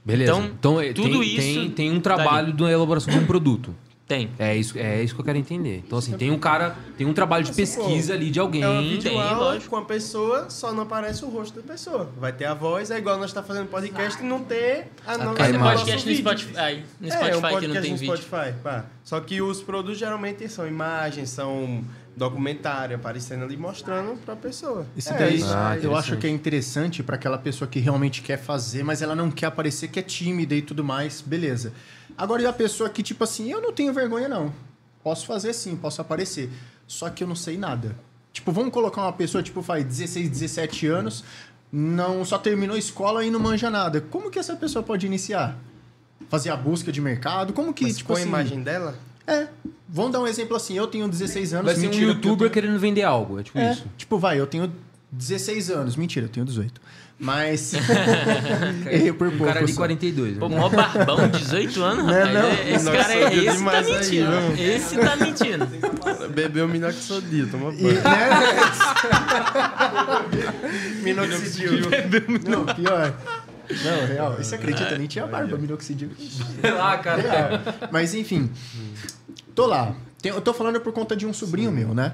Beleza. 0.05 0.31
Então, 0.31 0.45
Então, 0.45 0.81
é, 0.81 0.93
tudo 0.93 1.19
tem, 1.19 1.21
isso 1.21 1.59
tem, 1.59 1.69
tem 1.71 1.91
um 1.91 1.99
trabalho 1.99 2.53
da 2.53 2.71
elaboração 2.71 3.11
de 3.13 3.19
um 3.19 3.25
produto. 3.25 3.75
Tem. 4.07 4.29
É 4.39 4.55
isso, 4.55 4.77
é 4.79 5.03
isso 5.03 5.13
que 5.13 5.19
eu 5.19 5.25
quero 5.25 5.37
entender. 5.37 5.83
Então, 5.85 5.97
assim, 5.97 6.13
tem 6.13 6.31
um 6.31 6.39
cara, 6.39 6.77
tem 6.97 7.05
um 7.05 7.11
trabalho 7.11 7.43
de 7.43 7.51
pesquisa 7.51 8.13
ali 8.13 8.31
de 8.31 8.39
alguém. 8.39 8.63
É 8.63 8.67
uma 8.69 8.81
tem, 8.81 8.91
videoaula 8.91 9.37
lógico. 9.51 9.69
com 9.69 9.75
a 9.75 9.83
pessoa, 9.83 10.49
só 10.49 10.71
não 10.71 10.83
aparece 10.83 11.25
o 11.25 11.27
rosto 11.29 11.59
da 11.59 11.73
pessoa. 11.73 12.09
Vai 12.17 12.31
ter 12.31 12.45
a 12.45 12.53
voz, 12.53 12.89
é 12.89 12.97
igual 12.97 13.17
nós 13.17 13.33
tá 13.33 13.43
fazendo 13.43 13.67
podcast 13.67 14.23
e 14.23 14.25
não 14.25 14.39
ter 14.45 14.87
a 15.05 15.17
não 15.17 15.33
a 15.33 15.35
tem 15.35 15.59
podcast 15.59 15.91
no 15.91 16.15
vídeo. 16.15 16.21
Spotify, 16.21 16.83
no 17.01 17.07
É, 17.07 17.11
Spotify 17.11 17.35
um 17.35 17.41
podcast 17.41 17.59
que 17.59 17.67
não 17.67 17.81
tem 17.81 17.91
no 17.91 17.97
vídeo. 17.97 18.17
Spotify, 18.17 18.53
pá. 18.63 18.85
Só 19.03 19.19
que 19.19 19.41
os 19.41 19.61
produtos 19.61 19.97
geralmente 19.99 20.47
são 20.47 20.65
imagens, 20.65 21.29
são 21.29 21.83
documentário 22.17 22.95
aparecendo 22.95 23.43
ali 23.43 23.55
mostrando 23.55 24.17
pra 24.25 24.35
pessoa. 24.35 24.87
Isso 24.97 25.13
É, 25.13 25.17
daí 25.17 25.35
isso. 25.35 25.53
Ah, 25.53 25.77
eu 25.77 25.95
acho 25.95 26.17
que 26.17 26.25
é 26.25 26.29
interessante 26.29 27.03
para 27.03 27.15
aquela 27.15 27.37
pessoa 27.37 27.69
que 27.69 27.79
realmente 27.79 28.23
quer 28.23 28.37
fazer, 28.37 28.83
mas 28.83 29.03
ela 29.03 29.15
não 29.15 29.29
quer 29.29 29.45
aparecer, 29.45 29.87
que 29.89 29.99
é 29.99 30.01
tímida 30.01 30.55
e 30.55 30.61
tudo 30.63 30.83
mais, 30.83 31.21
beleza. 31.21 31.71
Agora, 32.17 32.41
e 32.41 32.47
a 32.47 32.51
pessoa 32.53 32.89
que, 32.89 33.03
tipo 33.03 33.23
assim, 33.23 33.51
eu 33.51 33.61
não 33.61 33.71
tenho 33.71 33.93
vergonha, 33.93 34.27
não. 34.27 34.51
Posso 35.03 35.27
fazer 35.27 35.53
sim, 35.53 35.75
posso 35.75 36.01
aparecer. 36.01 36.49
Só 36.87 37.07
que 37.11 37.23
eu 37.23 37.27
não 37.27 37.35
sei 37.35 37.55
nada. 37.55 37.95
Tipo, 38.33 38.51
vamos 38.51 38.73
colocar 38.73 39.01
uma 39.03 39.13
pessoa, 39.13 39.43
tipo, 39.43 39.61
faz 39.61 39.85
16, 39.85 40.27
17 40.27 40.87
anos, 40.87 41.23
não 41.71 42.25
só 42.25 42.39
terminou 42.39 42.75
a 42.75 42.79
escola 42.79 43.23
e 43.23 43.29
não 43.29 43.39
manja 43.39 43.69
nada. 43.69 44.01
Como 44.01 44.31
que 44.31 44.39
essa 44.39 44.55
pessoa 44.55 44.81
pode 44.81 45.05
iniciar? 45.05 45.55
Fazer 46.29 46.49
a 46.49 46.55
busca 46.55 46.91
de 46.91 46.99
mercado? 46.99 47.53
Como 47.53 47.71
que, 47.71 47.83
Mas 47.83 47.97
tipo 47.97 48.07
com 48.07 48.13
a 48.13 48.17
assim... 48.17 48.27
imagem 48.27 48.61
dela, 48.63 48.95
É. 49.27 49.47
Vamos 49.89 50.11
dar 50.11 50.21
um 50.21 50.27
exemplo 50.27 50.55
assim, 50.55 50.77
eu 50.77 50.87
tenho 50.87 51.07
16 51.07 51.53
anos, 51.53 51.65
Vai 51.65 51.75
ser 51.75 51.81
um 51.81 51.83
mentira, 51.89 52.05
eu 52.05 52.09
youtuber 52.09 52.37
tenho- 52.37 52.49
querendo 52.51 52.79
vender 52.79 53.03
algo, 53.03 53.39
é 53.39 53.43
tipo 53.43 53.57
é, 53.57 53.71
isso. 53.73 53.85
tipo, 53.97 54.17
vai, 54.17 54.39
eu 54.39 54.47
tenho 54.47 54.71
16 55.11 55.69
anos. 55.71 55.95
Mentira, 55.95 56.25
eu 56.25 56.29
tenho 56.29 56.45
18. 56.45 56.79
Mas. 57.19 57.73
Errei 58.91 59.11
por 59.11 59.27
Um 59.27 59.31
pouco. 59.37 59.51
cara 59.51 59.65
de 59.65 59.71
só. 59.73 59.77
42. 59.79 60.33
né? 60.33 60.39
Pô, 60.39 60.49
mó 60.49 60.69
barbão, 60.69 61.27
18 61.29 61.81
anos, 61.83 62.05
Não, 62.05 62.13
rapaz. 62.13 62.33
não. 62.33 62.51
Esse 62.51 62.85
Nossa, 62.85 62.97
cara 62.97 63.13
é, 63.15 63.33
esse 63.33 63.63
tá 63.63 63.71
aí, 63.71 63.93
mentindo. 63.93 64.31
não. 64.31 64.53
esse 64.55 64.97
tá 64.97 65.15
mentindo. 65.15 65.67
bebeu 66.35 66.67
minoxidil, 66.67 67.49
toma 67.49 67.73
E, 67.73 67.81
banho. 67.81 67.95
né? 67.95 68.01
minoxidil. 71.03 71.71
Não, 72.47 72.65
pior. 72.65 73.13
Não, 73.83 74.05
real. 74.07 74.35
Você 74.37 74.55
acredita? 74.55 74.97
Nem 74.97 75.07
tinha 75.07 75.25
barba, 75.25 75.57
minoxidil. 75.57 76.09
Sei 76.61 76.71
lá, 76.71 76.97
cara. 76.99 77.21
Real. 77.21 77.49
Mas 77.91 78.13
enfim. 78.13 78.49
Tô 79.55 79.65
lá. 79.65 79.95
Tem- 80.21 80.31
Eu 80.31 80.41
tô 80.41 80.53
falando 80.53 80.79
por 80.81 80.91
conta 80.93 81.15
de 81.15 81.25
um 81.25 81.33
sobrinho 81.33 81.71
meu, 81.71 81.93
né? 81.93 82.13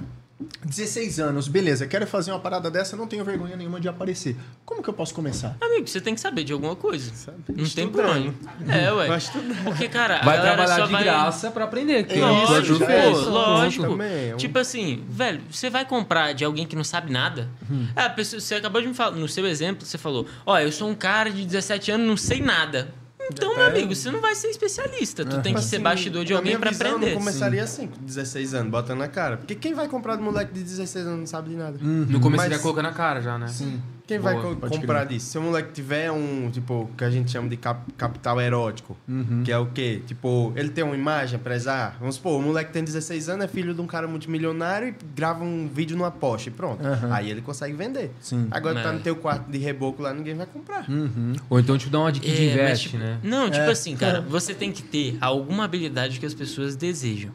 16 0.66 1.20
anos, 1.22 1.48
beleza. 1.48 1.88
Quero 1.88 2.06
fazer 2.06 2.32
uma 2.32 2.40
parada 2.40 2.70
dessa, 2.70 2.98
não 2.98 3.08
tenho 3.08 3.24
vergonha 3.24 3.56
nenhuma 3.56 3.80
de 3.80 3.88
aparecer. 3.88 4.36
Como 4.66 4.84
que 4.84 4.90
eu 4.90 4.94
posso 4.94 5.14
começar? 5.14 5.56
Amigo, 5.62 5.88
você 5.88 6.02
tem 6.02 6.14
que 6.16 6.20
saber 6.20 6.44
de 6.44 6.52
alguma 6.52 6.76
coisa. 6.76 7.12
Não 7.48 7.56
tem 7.56 7.64
Estudando. 7.64 8.10
onde. 8.10 8.34
É, 8.70 8.92
ué. 8.92 9.08
Vai 9.08 9.18
estudar. 9.20 9.64
Porque, 9.64 9.88
cara, 9.88 10.20
a 10.20 10.26
Vai 10.26 10.42
trabalhar 10.42 10.76
só 10.76 10.86
de 10.86 10.92
vai... 10.92 11.04
graça 11.04 11.52
pra 11.52 11.64
aprender. 11.64 12.04
que 12.06 12.16
É 12.16 12.20
é 12.20 12.26
o 12.26 12.28
que 12.28 12.34
o 12.34 12.50
Lógico, 12.50 12.56
Arthur 12.56 12.80
pô, 12.80 12.86
fez. 12.86 13.28
lógico. 13.28 13.88
Também, 13.88 14.30
é 14.30 14.34
um- 14.34 14.38
Tipo 14.38 14.60
assim, 14.60 15.04
velho, 15.08 15.42
você 15.50 15.70
vai 15.70 15.86
comprar 15.86 16.34
de 16.34 16.44
alguém 16.44 16.68
que 16.68 16.76
não 16.76 16.84
sabe 16.84 17.10
nada? 17.12 17.48
É, 17.96 18.02
a 18.02 18.10
pessoa, 18.10 18.42
você 18.42 18.56
acabou 18.56 18.82
de 18.82 18.88
me 18.90 18.94
falar, 18.94 19.12
no 19.16 19.28
seu 19.30 19.46
exemplo, 19.48 19.86
você 19.86 19.98
falou, 19.98 20.26
ó, 20.46 20.60
eu 20.60 20.72
sou 20.74 20.90
um 20.90 20.96
cara 20.96 21.30
de 21.30 21.46
17 21.46 21.92
anos, 21.92 22.06
não 22.06 22.18
sei 22.18 22.42
nada. 22.42 22.94
Então, 23.32 23.56
meu 23.56 23.66
amigo, 23.66 23.96
você 23.96 24.12
não 24.12 24.20
vai 24.22 24.36
ser 24.36 24.48
especialista. 24.48 25.24
Tu 25.26 25.42
tem 25.42 25.54
que 25.54 25.62
ser 25.62 25.76
Assim, 25.78 25.84
bastidor 25.84 26.26
de 26.26 26.34
alguém 26.34 26.54
eu 26.54 26.58
aprender. 26.60 27.12
não 27.12 27.13
começaria 27.19 27.63
assim, 27.63 27.88
com 27.88 28.04
16 28.04 28.54
anos, 28.54 28.71
botando 28.71 29.00
na 29.00 29.08
cara. 29.08 29.38
Porque 29.38 29.56
quem 29.56 29.74
vai 29.74 29.88
comprar 29.88 30.15
de 30.17 30.21
moleque 30.21 30.54
de 30.54 30.62
16 30.63 31.06
anos 31.08 31.19
não 31.19 31.28
sabe 31.28 31.50
de 31.50 31.56
nada. 31.56 31.78
No 31.82 32.19
começo 32.19 32.44
Mas- 32.44 32.54
já 32.54 32.60
coloca 32.60 32.82
na 32.82 32.92
cara 32.92 33.21
já, 33.21 33.38
né? 33.38 33.48
Sim. 33.48 33.82
Quem 34.06 34.19
vai 34.19 34.33
Boa, 34.33 34.54
co- 34.54 34.56
pode 34.60 34.79
comprar 34.79 35.06
disso? 35.06 35.27
Se 35.27 35.37
o 35.37 35.41
moleque 35.41 35.71
tiver 35.71 36.12
um, 36.12 36.49
tipo, 36.51 36.89
que 36.97 37.06
a 37.06 37.10
gente 37.10 37.31
chama 37.31 37.47
de 37.47 37.56
cap- 37.56 37.89
capital 37.97 38.41
erótico, 38.41 38.97
que 39.45 39.51
é 39.51 39.58
o 39.58 39.67
quê? 39.67 40.01
Tipo, 40.06 40.51
ele 40.58 40.69
tem 40.69 40.83
uma 40.83 40.95
imagem 40.95 41.37
a 41.37 41.39
prezar. 41.39 41.95
Vamos 41.99 42.15
supor, 42.15 42.37
o 42.37 42.41
moleque 42.41 42.73
tem 42.73 42.83
16 42.83 43.29
anos, 43.29 43.45
é 43.45 43.47
filho 43.47 43.73
de 43.73 43.79
um 43.79 43.87
cara 43.87 44.06
multimilionário 44.06 44.89
e 44.89 44.95
grava 45.15 45.45
um 45.45 45.69
vídeo 45.73 45.95
numa 45.95 46.12
Porsche 46.12 46.49
e 46.49 46.51
pronto. 46.51 46.85
Aham. 46.85 47.13
Aí 47.13 47.31
ele 47.31 47.41
consegue 47.41 47.73
vender. 47.77 48.12
Sim. 48.19 48.47
Agora 48.51 48.81
tá 48.83 48.89
É. 48.89 48.91
no 48.91 48.99
teu 48.99 49.15
quarto 49.15 49.49
de 49.49 49.58
reboco 49.58 50.01
lá, 50.01 50.13
ninguém 50.13 50.35
vai 50.35 50.47
comprar. 50.47 50.85
Uhum. 50.89 51.33
Ou 51.49 51.58
então, 51.60 51.77
tipo, 51.77 51.89
dá 51.89 51.99
uma 51.99 52.12
dica 52.12 52.27
de 52.27 52.33
É, 52.33 52.45
mas, 52.47 52.54
investe, 52.56 52.89
tipo, 52.89 52.97
né? 53.01 53.19
Não, 53.23 53.45
tipo 53.49 53.63
É. 53.63 53.71
assim, 53.71 53.95
cara, 53.95 54.19
você 54.27 54.54
tem 54.54 54.71
que 54.73 54.83
ter 54.83 55.17
alguma 55.21 55.63
habilidade 55.63 56.19
que 56.19 56.25
as 56.25 56.33
pessoas 56.33 56.75
desejam. 56.75 57.31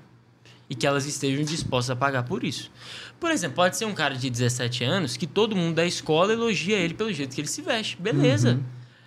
E 0.71 0.75
que 0.75 0.87
elas 0.87 1.07
estejam 1.07 1.43
dispostas 1.47 1.97
a 1.97 1.97
pagar 1.97 2.25
por 2.25 2.45
isso. 2.45 2.71
Por 3.19 3.31
exemplo, 3.31 3.57
pode 3.57 3.77
ser 3.77 3.85
um 3.85 3.95
cara 3.95 4.15
de 4.15 4.31
17 4.31 4.85
anos 4.85 5.17
que 5.17 5.27
todo 5.27 5.57
mundo 5.57 5.75
da 5.75 5.85
escola 5.85 6.33
elogia 6.33 6.77
ele 6.77 6.95
pelo 6.95 7.13
jeito 7.13 7.35
que 7.35 7.41
ele 7.41 7.49
se 7.49 7.63
veste. 7.63 7.97
Beleza. 8.01 8.61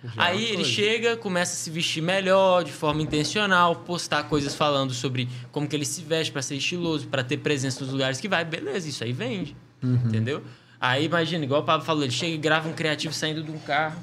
Já 0.04 0.10
é 0.10 0.12
Aí 0.16 0.44
ele 0.44 0.64
chega, 0.64 1.16
começa 1.16 1.52
a 1.52 1.56
se 1.56 1.70
vestir 1.70 2.02
melhor, 2.02 2.64
de 2.64 2.72
forma 2.72 3.00
intencional, 3.00 3.76
postar 3.76 4.24
coisas 4.24 4.54
falando 4.54 4.92
sobre 4.92 5.28
como 5.52 5.68
que 5.68 5.76
ele 5.76 5.84
se 5.84 6.02
veste 6.02 6.32
pra 6.32 6.42
ser 6.42 6.56
estiloso, 6.56 7.06
pra 7.06 7.22
ter 7.22 7.38
presença 7.38 7.82
nos 7.84 7.92
lugares 7.92 8.20
que 8.20 8.28
vai. 8.28 8.44
Beleza, 8.44 8.88
isso 8.88 9.04
aí 9.04 9.12
vende. 9.12 9.56
Entendeu? 9.82 10.42
Aí 10.80 11.04
imagina, 11.04 11.44
igual 11.44 11.62
o 11.62 11.64
Pablo 11.64 11.86
falou, 11.86 12.02
ele 12.02 12.12
chega 12.12 12.34
e 12.34 12.38
grava 12.38 12.68
um 12.68 12.72
criativo 12.72 13.14
saindo 13.14 13.42
de 13.42 13.50
um 13.50 13.58
carro. 13.60 13.96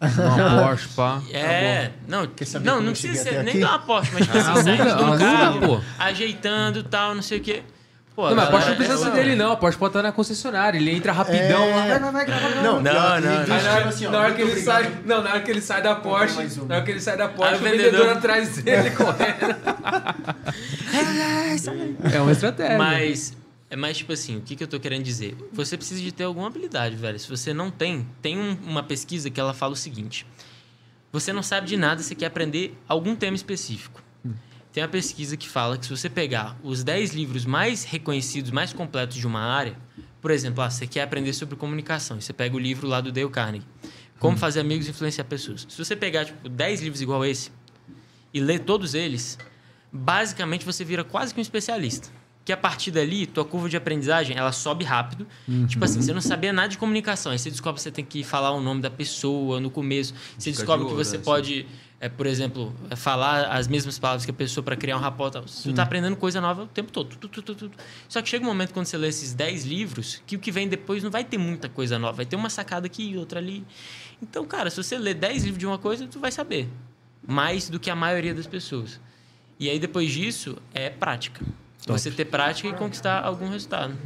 Uma 0.00 0.60
Porsche, 0.62 0.88
pá. 0.88 1.22
É, 1.32 1.92
não, 2.06 2.28
saber 2.44 2.66
não, 2.66 2.80
não 2.80 2.88
eu 2.88 2.92
precisa 2.92 3.22
ser 3.22 3.42
nem 3.42 3.58
dar 3.58 3.70
uma 3.70 3.78
Porsche, 3.78 4.10
mas 4.12 4.26
tipo 4.26 4.36
assim, 4.36 4.62
saindo 4.62 4.84
do 4.84 5.04
aluga, 5.04 5.18
carro, 5.18 5.60
pô. 5.60 5.80
ajeitando 5.98 6.80
e 6.80 6.82
tal, 6.82 7.14
não 7.14 7.22
sei 7.22 7.38
o 7.38 7.40
quê. 7.40 7.62
Pô, 8.14 8.28
Não, 8.28 8.36
mas 8.36 8.46
a 8.46 8.50
Porsche 8.52 8.68
não 8.68 8.76
precisa 8.76 8.98
ser 8.98 9.10
dele, 9.10 9.34
não. 9.34 9.50
A 9.52 9.56
Porsche 9.56 9.76
pode 9.76 9.90
estar 9.90 10.02
na 10.02 10.12
concessionária. 10.12 10.78
Ele 10.78 10.92
entra 10.92 11.12
rapidão 11.12 11.68
lá. 11.70 11.86
Vai, 11.86 11.98
vai, 11.98 12.12
vai, 12.12 12.24
gravar. 12.26 12.48
Não, 12.62 12.80
Não, 12.80 12.80
não, 12.80 12.92
Aí 12.92 13.20
na 13.20 13.28
hora, 13.72 13.76
tipo 13.78 13.88
assim, 13.88 14.06
ó, 14.06 14.10
na 14.12 14.18
hora 14.18 14.28
muito 14.28 14.36
que 14.36 14.42
ele 14.42 14.50
obrigado. 14.52 14.82
sai, 14.84 14.92
não, 15.04 15.22
na 15.22 15.30
hora 15.30 15.40
que 15.40 15.50
ele 15.50 15.60
sai 15.60 15.82
da 15.82 15.94
Porsche, 15.96 16.60
na 16.66 16.74
hora 16.76 16.84
que 16.84 16.90
ele 16.92 17.00
sai 17.00 17.16
da 17.16 17.28
Porsche, 17.28 17.54
o 17.56 17.58
vendedor, 17.58 17.90
vendedor- 17.92 18.16
atrás 18.16 18.56
dele 18.58 18.90
correndo. 18.94 19.56
é 22.12 22.20
uma 22.20 22.32
estratégia. 22.32 22.78
Mas, 22.78 23.36
é 23.70 23.76
mais 23.76 23.96
tipo 23.96 24.12
assim, 24.12 24.36
o 24.36 24.40
que, 24.42 24.54
que 24.56 24.62
eu 24.62 24.68
tô 24.68 24.78
querendo 24.78 25.02
dizer? 25.02 25.36
Você 25.52 25.76
precisa 25.76 26.00
de 26.00 26.12
ter 26.12 26.22
alguma 26.24 26.46
habilidade, 26.46 26.94
velho. 26.96 27.18
Se 27.18 27.28
você 27.28 27.52
não 27.52 27.68
tem, 27.70 28.06
tem 28.22 28.38
um- 28.38 28.56
uma 28.64 28.82
pesquisa 28.84 29.28
que 29.30 29.40
ela 29.40 29.52
fala 29.52 29.72
o 29.72 29.76
seguinte. 29.76 30.24
Você 31.12 31.32
não 31.32 31.42
sabe 31.42 31.66
de 31.66 31.76
nada, 31.76 32.02
você 32.02 32.14
quer 32.14 32.26
aprender 32.26 32.76
algum 32.88 33.16
tema 33.16 33.34
específico. 33.36 34.02
Tem 34.74 34.82
uma 34.82 34.88
pesquisa 34.88 35.36
que 35.36 35.48
fala 35.48 35.78
que 35.78 35.84
se 35.86 35.90
você 35.96 36.10
pegar 36.10 36.58
os 36.60 36.82
10 36.82 37.14
livros 37.14 37.46
mais 37.46 37.84
reconhecidos, 37.84 38.50
mais 38.50 38.72
completos 38.72 39.16
de 39.16 39.24
uma 39.24 39.38
área, 39.38 39.78
por 40.20 40.32
exemplo, 40.32 40.64
ah, 40.64 40.68
você 40.68 40.84
quer 40.84 41.02
aprender 41.02 41.32
sobre 41.32 41.54
comunicação, 41.54 42.18
e 42.18 42.22
você 42.22 42.32
pega 42.32 42.56
o 42.56 42.58
livro 42.58 42.88
lá 42.88 43.00
do 43.00 43.12
Dale 43.12 43.30
Carnegie, 43.30 43.64
Como 44.18 44.36
fazer 44.36 44.58
amigos 44.58 44.88
e 44.88 44.90
influenciar 44.90 45.26
pessoas. 45.26 45.64
Se 45.68 45.78
você 45.78 45.94
pegar, 45.94 46.24
tipo, 46.24 46.48
10 46.48 46.82
livros 46.82 47.00
igual 47.00 47.24
esse 47.24 47.52
e 48.32 48.40
ler 48.40 48.58
todos 48.60 48.94
eles, 48.94 49.38
basicamente 49.92 50.64
você 50.64 50.84
vira 50.84 51.04
quase 51.04 51.32
que 51.32 51.38
um 51.38 51.42
especialista. 51.42 52.08
Que 52.44 52.52
a 52.52 52.56
partir 52.56 52.90
dali, 52.90 53.26
tua 53.26 53.44
curva 53.44 53.68
de 53.68 53.76
aprendizagem, 53.76 54.36
ela 54.36 54.50
sobe 54.50 54.84
rápido. 54.84 55.26
Tipo 55.68 55.84
assim, 55.84 56.02
você 56.02 56.12
não 56.12 56.20
sabia 56.20 56.52
nada 56.52 56.68
de 56.68 56.78
comunicação. 56.78 57.32
Aí 57.32 57.38
você 57.38 57.48
descobre 57.48 57.78
que 57.78 57.82
você 57.82 57.90
tem 57.92 58.04
que 58.04 58.24
falar 58.24 58.50
o 58.50 58.60
nome 58.60 58.82
da 58.82 58.90
pessoa 58.90 59.60
no 59.60 59.70
começo. 59.70 60.12
Você 60.36 60.50
Dica 60.50 60.62
descobre 60.62 60.84
de 60.84 60.88
que 60.88 60.92
ouro, 60.92 61.04
você 61.04 61.16
essa. 61.16 61.24
pode, 61.24 61.66
é, 62.04 62.08
por 62.10 62.26
exemplo, 62.26 62.70
é, 62.90 62.96
falar 62.96 63.46
as 63.46 63.66
mesmas 63.66 63.98
palavras 63.98 64.26
que 64.26 64.30
a 64.30 64.34
pessoa 64.34 64.62
para 64.62 64.76
criar 64.76 64.94
um 64.98 65.00
rapport. 65.00 65.32
tal. 65.32 65.42
Tu 65.42 65.72
tá 65.72 65.84
aprendendo 65.84 66.14
coisa 66.16 66.38
nova 66.38 66.64
o 66.64 66.66
tempo 66.66 66.92
todo. 66.92 67.16
Tu, 67.16 67.28
tu, 67.28 67.54
tu. 67.54 67.70
Só 68.06 68.20
que 68.20 68.28
chega 68.28 68.44
um 68.44 68.48
momento 68.48 68.74
quando 68.74 68.84
você 68.84 68.98
lê 68.98 69.08
esses 69.08 69.32
10 69.32 69.64
livros 69.64 70.20
que 70.26 70.36
o 70.36 70.38
que 70.38 70.52
vem 70.52 70.68
depois 70.68 71.02
não 71.02 71.10
vai 71.10 71.24
ter 71.24 71.38
muita 71.38 71.66
coisa 71.66 71.98
nova. 71.98 72.18
Vai 72.18 72.26
ter 72.26 72.36
uma 72.36 72.50
sacada 72.50 72.84
aqui 72.84 73.12
e 73.12 73.16
outra 73.16 73.40
ali. 73.40 73.64
Então, 74.22 74.44
cara, 74.44 74.68
se 74.68 74.76
você 74.76 74.98
ler 74.98 75.14
10 75.14 75.44
livros 75.44 75.58
de 75.58 75.66
uma 75.66 75.78
coisa, 75.78 76.06
tu 76.06 76.20
vai 76.20 76.30
saber. 76.30 76.68
Mais 77.26 77.70
do 77.70 77.80
que 77.80 77.88
a 77.88 77.96
maioria 77.96 78.34
das 78.34 78.46
pessoas. 78.46 79.00
E 79.58 79.70
aí, 79.70 79.78
depois 79.78 80.12
disso, 80.12 80.58
é 80.74 80.90
prática. 80.90 81.42
Você 81.86 82.10
ter 82.10 82.26
prática 82.26 82.68
e 82.68 82.74
conquistar 82.74 83.24
algum 83.24 83.48
resultado. 83.48 83.96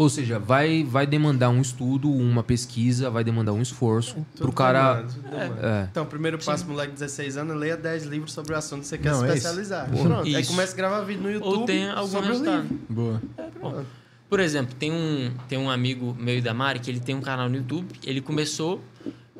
Ou 0.00 0.08
seja, 0.08 0.38
vai, 0.38 0.82
vai 0.82 1.06
demandar 1.06 1.50
um 1.50 1.60
estudo, 1.60 2.10
uma 2.10 2.42
pesquisa, 2.42 3.10
vai 3.10 3.22
demandar 3.22 3.52
um 3.52 3.60
esforço 3.60 4.14
pro 4.34 4.46
Tudo 4.46 4.52
cara. 4.52 5.02
demanda, 5.02 5.12
demanda. 5.30 5.66
É. 5.66 5.88
Então, 5.90 6.06
primeiro 6.06 6.38
passo, 6.38 6.66
moleque 6.66 6.92
de 6.92 7.00
16 7.00 7.36
anos, 7.36 7.54
leia 7.54 7.76
10 7.76 8.04
livros 8.06 8.32
sobre 8.32 8.54
o 8.54 8.56
assunto 8.56 8.80
que 8.80 8.86
você 8.86 8.96
quer 8.96 9.12
Não, 9.12 9.18
se 9.18 9.24
é 9.24 9.28
isso. 9.28 9.36
especializar. 9.36 9.90
Boa. 9.90 10.06
Pronto. 10.06 10.22
Aí 10.26 10.40
Isso. 10.40 10.50
começa 10.52 10.72
a 10.72 10.76
gravar 10.76 11.00
vídeo 11.02 11.22
no 11.22 11.30
YouTube 11.30 11.54
Ou 11.54 11.66
tem 11.66 11.90
algum 11.90 12.08
sobre 12.08 12.28
o 12.28 12.30
resultado. 12.30 12.62
livro. 12.62 12.80
Boa. 12.88 13.22
Bom, 13.60 13.84
por 14.26 14.40
exemplo, 14.40 14.74
tem 14.74 14.90
um, 14.90 15.32
tem 15.46 15.58
um 15.58 15.68
amigo 15.68 16.16
meu 16.18 16.38
e 16.38 16.40
da 16.40 16.54
Mari 16.54 16.78
que 16.78 16.90
ele 16.90 17.00
tem 17.00 17.14
um 17.14 17.20
canal 17.20 17.50
no 17.50 17.56
YouTube. 17.56 17.88
Ele 18.02 18.22
começou 18.22 18.82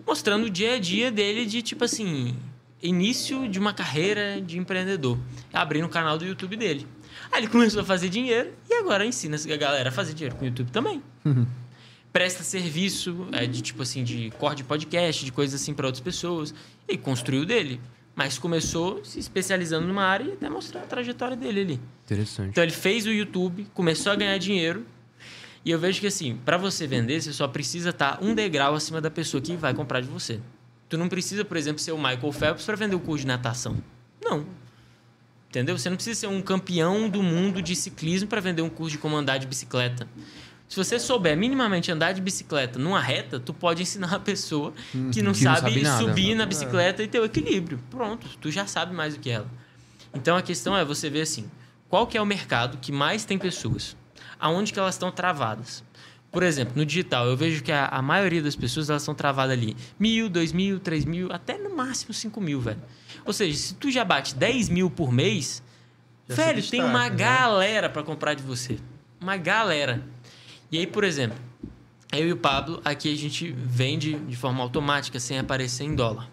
mostrando 0.07 0.45
o 0.45 0.51
dia 0.51 0.75
a 0.75 0.79
dia 0.79 1.11
dele 1.11 1.47
de 1.47 1.63
tipo 1.63 1.85
assim, 1.85 2.37
início 2.83 3.49
de 3.49 3.59
uma 3.59 3.73
carreira 3.73 4.43
de 4.43 4.59
empreendedor. 4.59 5.17
Abrindo 5.55 5.87
o 5.87 5.89
canal 5.89 6.19
do 6.19 6.27
YouTube 6.27 6.55
dele. 6.55 6.87
Aí 7.33 7.41
ele 7.41 7.49
começou 7.49 7.83
a 7.83 7.85
fazer 7.85 8.09
dinheiro 8.09 8.53
e 8.69 8.75
agora 8.75 9.05
ensina 9.05 9.37
a 9.37 9.57
galera 9.57 9.89
a 9.89 9.93
fazer 9.93 10.15
dinheiro 10.15 10.37
com 10.37 10.45
o 10.45 10.49
YouTube 10.49 10.71
também. 10.71 11.03
Presta 12.13 12.43
serviço 12.43 13.29
é, 13.33 13.47
de 13.47 13.63
tipo 13.63 13.83
assim, 13.83 14.03
de 14.03 14.31
corte 14.33 14.59
de 14.59 14.65
podcast, 14.65 15.25
de 15.25 15.31
coisas 15.31 15.61
assim 15.61 15.73
para 15.73 15.87
outras 15.87 16.03
pessoas. 16.03 16.53
E 16.89 16.97
construiu 16.97 17.45
dele. 17.45 17.81
Mas 18.17 18.37
começou 18.37 19.05
se 19.05 19.19
especializando 19.21 19.87
numa 19.87 20.03
área 20.03 20.25
e 20.25 20.33
até 20.33 20.49
mostrar 20.49 20.81
a 20.81 20.85
trajetória 20.87 21.37
dele 21.37 21.61
ali. 21.61 21.81
Interessante. 22.05 22.51
Então 22.51 22.65
ele 22.65 22.73
fez 22.73 23.07
o 23.07 23.11
YouTube, 23.11 23.67
começou 23.73 24.11
a 24.11 24.17
ganhar 24.17 24.37
dinheiro. 24.39 24.85
E 25.65 25.71
eu 25.71 25.79
vejo 25.79 26.01
que 26.01 26.07
assim, 26.09 26.37
para 26.45 26.57
você 26.57 26.87
vender, 26.87 27.23
você 27.23 27.33
só 27.33 27.47
precisa 27.47 27.91
estar 27.91 28.19
um 28.21 28.35
degrau 28.35 28.75
acima 28.75 29.01
da 29.01 29.11
pessoa 29.11 29.41
que 29.41 29.55
vai 29.57 29.73
comprar 29.73 30.01
de 30.01 30.09
você. 30.09 30.41
Tu 30.89 30.99
não 30.99 31.09
precisa, 31.09 31.45
por 31.45 31.57
exemplo, 31.57 31.81
ser 31.81 31.93
o 31.93 31.97
Michael 31.97 32.33
Phelps 32.33 32.65
para 32.65 32.75
vender 32.75 32.97
o 32.97 33.01
curso 33.01 33.21
de 33.21 33.29
natação. 33.29 33.81
Não. 34.21 34.45
Entendeu? 35.51 35.77
Você 35.77 35.91
não 35.91 35.97
precisa 35.97 36.21
ser 36.21 36.27
um 36.29 36.41
campeão 36.41 37.09
do 37.09 37.25
mundo 37.25 37.61
de 37.61 37.75
ciclismo 37.75 38.29
para 38.29 38.41
vender 38.41 38.63
um 38.63 38.71
curso 38.71 38.93
de 38.93 38.99
como 38.99 39.17
andar 39.17 39.37
de 39.37 39.49
bicicleta. 39.49 40.07
Se 40.69 40.77
você 40.77 40.97
souber 40.97 41.37
minimamente 41.37 41.91
andar 41.91 42.13
de 42.13 42.21
bicicleta 42.21 42.79
numa 42.79 43.01
reta, 43.01 43.41
tu 43.41 43.53
pode 43.53 43.83
ensinar 43.83 44.15
a 44.15 44.21
pessoa 44.21 44.73
que 44.93 44.97
não, 44.97 45.11
que 45.11 45.23
não 45.23 45.35
sabe, 45.35 45.61
sabe 45.61 45.83
nada. 45.83 45.99
subir 45.99 46.37
na 46.37 46.47
bicicleta 46.47 47.03
e 47.03 47.09
ter 47.09 47.19
o 47.19 47.25
equilíbrio. 47.25 47.81
Pronto, 47.91 48.29
tu 48.41 48.49
já 48.53 48.65
sabe 48.65 48.95
mais 48.95 49.15
do 49.15 49.21
que 49.21 49.29
ela. 49.29 49.51
Então 50.15 50.37
a 50.37 50.43
questão 50.43 50.77
é 50.77 50.85
você 50.85 51.11
ver 51.11 51.23
assim, 51.23 51.51
qual 51.89 52.07
que 52.07 52.17
é 52.17 52.23
o 52.23 52.27
mercado 52.27 52.79
que 52.79 52.93
mais 52.93 53.25
tem 53.25 53.37
pessoas? 53.37 53.97
Aonde 54.39 54.73
que 54.73 54.79
elas 54.79 54.95
estão 54.95 55.11
travadas? 55.11 55.83
Por 56.31 56.45
exemplo, 56.45 56.75
no 56.77 56.87
digital, 56.87 57.27
eu 57.27 57.37
vejo 57.37 57.61
que 57.65 57.73
a, 57.73 57.87
a 57.87 58.01
maioria 58.01 58.41
das 58.41 58.55
pessoas 58.55 58.89
elas 58.89 59.03
estão 59.03 59.17
travadas 59.17 59.59
ali. 59.59 59.77
Mil, 59.99 60.29
dois 60.29 60.53
mil, 60.53 60.79
três 60.79 61.05
mil, 61.05 61.33
até 61.33 61.59
no 61.59 61.75
máximo 61.75 62.15
cinco 62.15 62.41
mil, 62.41 62.61
velho. 62.61 62.81
Ou 63.25 63.33
seja, 63.33 63.57
se 63.57 63.75
tu 63.75 63.91
já 63.91 64.05
bate 64.05 64.35
10 64.35 64.69
mil 64.69 64.91
por 64.91 65.13
mês, 65.13 65.63
Já 66.29 66.35
velho, 66.35 66.63
tem 66.63 66.83
uma 66.83 67.09
né? 67.09 67.17
galera 67.17 67.89
para 67.89 68.03
comprar 68.03 68.35
de 68.35 68.43
você. 68.43 68.79
Uma 69.21 69.37
galera. 69.37 70.03
E 70.71 70.79
aí, 70.79 70.87
por 70.87 71.05
exemplo, 71.05 71.39
eu 72.13 72.29
e 72.29 72.33
o 72.33 72.37
Pablo, 72.37 72.81
aqui 72.85 73.13
a 73.13 73.17
gente 73.17 73.53
vende 73.53 74.15
de 74.15 74.37
forma 74.37 74.63
automática, 74.63 75.21
sem 75.21 75.39
aparecer 75.39 75.85
em 75.85 75.95
dólar. 75.95 76.29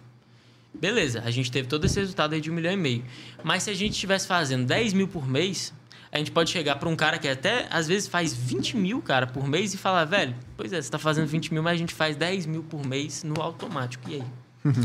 Beleza, 0.74 1.22
a 1.24 1.30
gente 1.30 1.50
teve 1.50 1.66
todo 1.68 1.84
esse 1.84 1.98
resultado 1.98 2.34
aí 2.34 2.40
de 2.40 2.50
um 2.50 2.54
milhão 2.54 2.72
e 2.72 2.76
meio. 2.76 3.04
Mas 3.42 3.64
se 3.64 3.70
a 3.70 3.74
gente 3.74 3.92
estivesse 3.92 4.26
fazendo 4.26 4.66
10 4.66 4.92
mil 4.92 5.08
por 5.08 5.26
mês, 5.26 5.74
a 6.12 6.18
gente 6.18 6.30
pode 6.30 6.50
chegar 6.50 6.76
para 6.76 6.88
um 6.88 6.96
cara 6.96 7.18
que 7.18 7.28
até 7.28 7.66
às 7.70 7.88
vezes 7.88 8.08
faz 8.08 8.32
20 8.32 8.76
mil, 8.76 9.02
cara, 9.02 9.26
por 9.26 9.46
mês 9.46 9.74
e 9.74 9.76
falar, 9.76 10.04
velho, 10.04 10.34
pois 10.56 10.72
é, 10.72 10.80
você 10.80 10.90
tá 10.90 10.98
fazendo 10.98 11.26
20 11.26 11.52
mil, 11.52 11.62
mas 11.62 11.74
a 11.74 11.76
gente 11.76 11.94
faz 11.94 12.16
10 12.16 12.46
mil 12.46 12.62
por 12.62 12.84
mês 12.86 13.24
no 13.24 13.40
automático. 13.40 14.08
E 14.08 14.14
aí? 14.16 14.24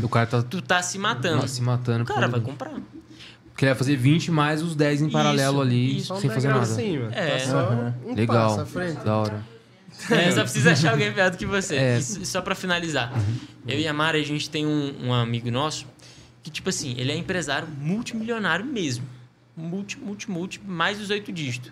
O 0.02 0.08
cara 0.08 0.26
tá 0.26 0.42
Tu 0.42 0.60
tá 0.62 0.82
se 0.82 0.98
matando. 0.98 1.46
se 1.48 1.62
matando. 1.62 2.04
O 2.04 2.06
cara 2.06 2.28
vai 2.28 2.40
comprar. 2.40 2.72
Porque 3.50 3.64
ele 3.64 3.70
vai 3.72 3.78
fazer 3.78 3.96
20 3.96 4.30
mais 4.32 4.62
os 4.62 4.74
10 4.74 5.02
em 5.02 5.04
Isso, 5.04 5.12
paralelo 5.12 5.60
ali, 5.60 5.98
isso. 5.98 6.06
Só 6.08 6.14
um 6.16 6.20
sem 6.20 6.28
fazer 6.30 6.48
degrau 6.48 6.60
nada. 6.60 6.72
acima. 6.72 7.08
É. 7.14 7.38
Tá 7.38 7.46
só 7.46 7.58
Aham. 7.58 7.94
um 8.04 8.14
Legal. 8.14 8.48
passo 8.48 8.60
à 8.60 8.66
frente. 8.66 9.04
Da 9.04 9.16
hora. 9.16 9.44
É, 10.10 10.30
só 10.32 10.40
precisa 10.42 10.72
achar 10.72 10.90
alguém 10.90 11.12
pior 11.12 11.30
do 11.30 11.36
que 11.36 11.46
você. 11.46 11.76
É. 11.76 11.98
E 11.98 12.02
só 12.02 12.42
pra 12.42 12.56
finalizar. 12.56 13.12
Eu 13.66 13.78
e 13.78 13.86
a 13.86 13.92
Mara, 13.92 14.18
a 14.18 14.22
gente 14.22 14.50
tem 14.50 14.66
um, 14.66 15.06
um 15.08 15.12
amigo 15.14 15.50
nosso 15.52 15.86
que, 16.42 16.50
tipo 16.50 16.68
assim, 16.68 16.94
ele 16.98 17.12
é 17.12 17.16
empresário 17.16 17.68
multimilionário 17.80 18.64
mesmo. 18.64 19.06
Multi, 19.56 19.98
multi, 20.00 20.28
multi, 20.28 20.60
mais 20.66 20.98
dos 20.98 21.10
oito 21.10 21.30
dígitos. 21.30 21.70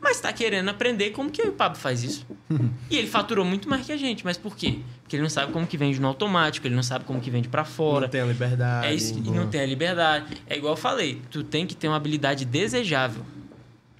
Mas 0.00 0.20
tá 0.20 0.32
querendo 0.32 0.68
aprender 0.68 1.10
como 1.10 1.30
que 1.30 1.42
o 1.42 1.52
Pablo 1.52 1.78
faz 1.78 2.02
isso. 2.02 2.26
E 2.88 2.96
ele 2.96 3.08
faturou 3.08 3.44
muito 3.44 3.68
mais 3.68 3.84
que 3.84 3.90
a 3.92 3.96
gente. 3.96 4.24
Mas 4.24 4.36
por 4.36 4.56
quê? 4.56 4.78
Porque 5.02 5.16
ele 5.16 5.22
não 5.22 5.30
sabe 5.30 5.52
como 5.52 5.66
que 5.66 5.76
vende 5.76 6.00
no 6.00 6.06
automático, 6.06 6.66
ele 6.66 6.74
não 6.76 6.82
sabe 6.82 7.04
como 7.04 7.20
que 7.20 7.30
vende 7.30 7.48
pra 7.48 7.64
fora. 7.64 8.02
Não 8.06 8.08
tem 8.10 8.20
a 8.20 8.26
liberdade. 8.26 8.86
É 8.86 8.94
isso, 8.94 9.18
e 9.18 9.30
não 9.30 9.48
tem 9.48 9.60
a 9.60 9.66
liberdade. 9.66 10.40
É 10.46 10.56
igual 10.56 10.74
eu 10.74 10.76
falei, 10.76 11.20
tu 11.30 11.42
tem 11.42 11.66
que 11.66 11.74
ter 11.74 11.88
uma 11.88 11.96
habilidade 11.96 12.44
desejável. 12.44 13.24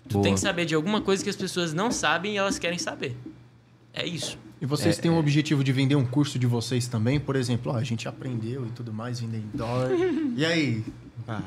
Tu 0.08 0.12
Boa. 0.12 0.22
tem 0.22 0.34
que 0.34 0.40
saber 0.40 0.64
de 0.66 0.74
alguma 0.76 1.00
coisa 1.00 1.24
que 1.24 1.28
as 1.30 1.34
pessoas 1.34 1.74
não 1.74 1.90
sabem 1.90 2.34
e 2.34 2.36
elas 2.36 2.58
querem 2.58 2.78
saber. 2.78 3.16
É 3.92 4.06
isso. 4.06 4.38
E 4.60 4.66
vocês 4.66 4.98
É, 4.98 5.02
têm 5.02 5.10
o 5.10 5.18
objetivo 5.18 5.64
de 5.64 5.72
vender 5.72 5.96
um 5.96 6.06
curso 6.06 6.38
de 6.38 6.46
vocês 6.46 6.86
também? 6.86 7.18
Por 7.18 7.34
exemplo, 7.34 7.72
ó, 7.72 7.76
a 7.76 7.82
gente 7.82 8.06
aprendeu 8.06 8.64
e 8.66 8.70
tudo 8.70 8.92
mais, 8.92 9.18
vender 9.20 9.38
em 9.38 9.50
dólar. 9.52 9.90
e 10.36 10.46
aí? 10.46 10.84
Ah, 11.26 11.42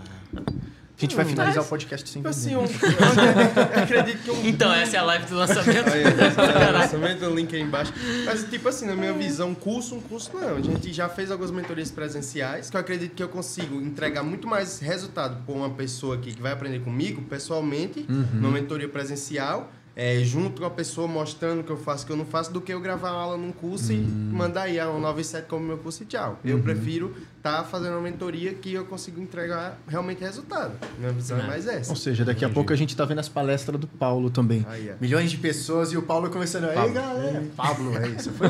A 1.00 1.06
gente 1.06 1.16
vai 1.16 1.24
Hum, 1.26 1.30
finalizar 1.30 1.58
mas- 1.58 1.66
o 1.66 1.70
podcast 1.70 2.10
sem 2.10 2.22
Tipo 2.22 2.28
assim, 2.30 2.56
um, 2.58 2.64
eu 2.64 3.84
acredito 3.84 4.22
que 4.24 4.32
um 4.32 4.44
Então, 4.48 4.74
essa 4.74 4.98
é 4.98 5.00
a 5.00 5.04
live 5.04 5.26
do 5.28 5.36
lançamento. 5.36 5.90
Aí, 5.90 6.04
esse 6.04 6.72
lançamento, 6.74 7.26
o 7.26 7.34
link 7.36 7.56
aí 7.56 7.62
embaixo. 7.62 7.94
Mas, 8.26 8.44
tipo 8.50 8.68
assim, 8.68 8.86
na 8.86 8.96
minha 8.96 9.14
visão, 9.14 9.56
curso, 9.56 9.96
um 9.96 10.02
curso 10.02 10.32
não. 10.34 10.58
A 10.58 10.62
gente 10.62 10.92
já 10.92 11.08
fez 11.08 11.32
algumas 11.32 11.52
mentorias 11.52 11.90
presenciais, 11.90 12.70
que 12.70 12.76
eu 12.76 12.82
acredito 12.82 13.16
que 13.16 13.24
eu 13.24 13.30
consigo 13.30 13.76
entregar 13.82 14.24
muito 14.24 14.48
mais 14.48 14.80
resultado 14.80 15.38
para 15.46 15.56
uma 15.56 15.70
pessoa 15.70 16.16
aqui 16.16 16.34
que 16.34 16.42
vai 16.42 16.52
aprender 16.52 16.80
comigo, 16.80 17.22
pessoalmente, 17.22 18.06
numa 18.34 18.52
mentoria 18.52 18.90
presencial, 18.90 19.72
é, 20.02 20.24
junto 20.24 20.62
com 20.62 20.66
a 20.66 20.70
pessoa 20.70 21.10
mostrando 21.10 21.60
o 21.60 21.64
que 21.66 21.70
eu 21.70 21.76
faço 21.76 22.06
o 22.06 22.08
que 22.08 22.14
eu 22.14 22.16
não 22.16 22.24
faço, 22.26 22.54
do 22.54 22.62
que 22.62 22.74
eu 22.74 22.80
gravar 22.80 23.12
uma 23.12 23.22
aula 23.22 23.38
num 23.38 23.52
curso 23.52 23.92
e 23.92 23.98
mandar 23.98 24.62
aí 24.62 24.80
a 24.80 24.90
um 24.90 24.98
97 24.98 25.46
como 25.50 25.66
meu 25.66 25.78
curso 25.78 26.04
e 26.04 26.06
tchau. 26.06 26.40
Eu 26.46 26.60
prefiro 26.60 27.14
estar 27.36 27.66
fazendo 27.66 27.96
uma 27.96 28.02
mentoria 28.02 28.54
que 28.54 28.74
eu 28.74 28.86
consigo 28.86 29.20
entregar 29.20 29.78
realmente 29.90 30.22
resultado. 30.22 30.72
Minha 30.98 31.12
visão 31.12 31.38
é 31.38 31.46
mais 31.46 31.68
essa. 31.68 31.90
Ou 31.90 31.98
seja, 31.98 32.24
daqui 32.24 32.46
a 32.46 32.50
pouco 32.50 32.72
a 32.72 32.78
gente 32.78 32.96
tá 32.96 33.04
vendo 33.04 33.20
as 33.20 33.28
palestras 33.28 33.78
do 33.78 33.88
Paulo 33.88 34.30
também. 34.30 34.66
Aí, 34.70 34.90
ó. 34.90 34.94
Milhões 35.02 35.32
de 35.32 35.38
pessoas 35.38 35.92
e 35.92 35.98
o 35.98 36.02
Paulo 36.02 36.30
começando. 36.30 36.70
Aí, 36.70 36.92
galera. 36.94 37.44
Pablo, 37.58 37.98
é 37.98 38.08
isso. 38.08 38.32
Foi. 38.40 38.48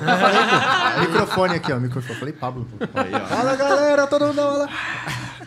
Microfone 1.02 1.56
aqui, 1.56 1.74
ó. 1.74 1.80
Microfone. 1.80 2.14
Eu 2.14 2.20
falei 2.20 2.34
Pablo, 2.34 2.68
pô. 2.70 2.86
Fala, 3.28 3.56
galera, 3.56 4.06
todo 4.06 4.28
mundo 4.28 4.36
dá 4.36 4.44
aula. 4.44 4.70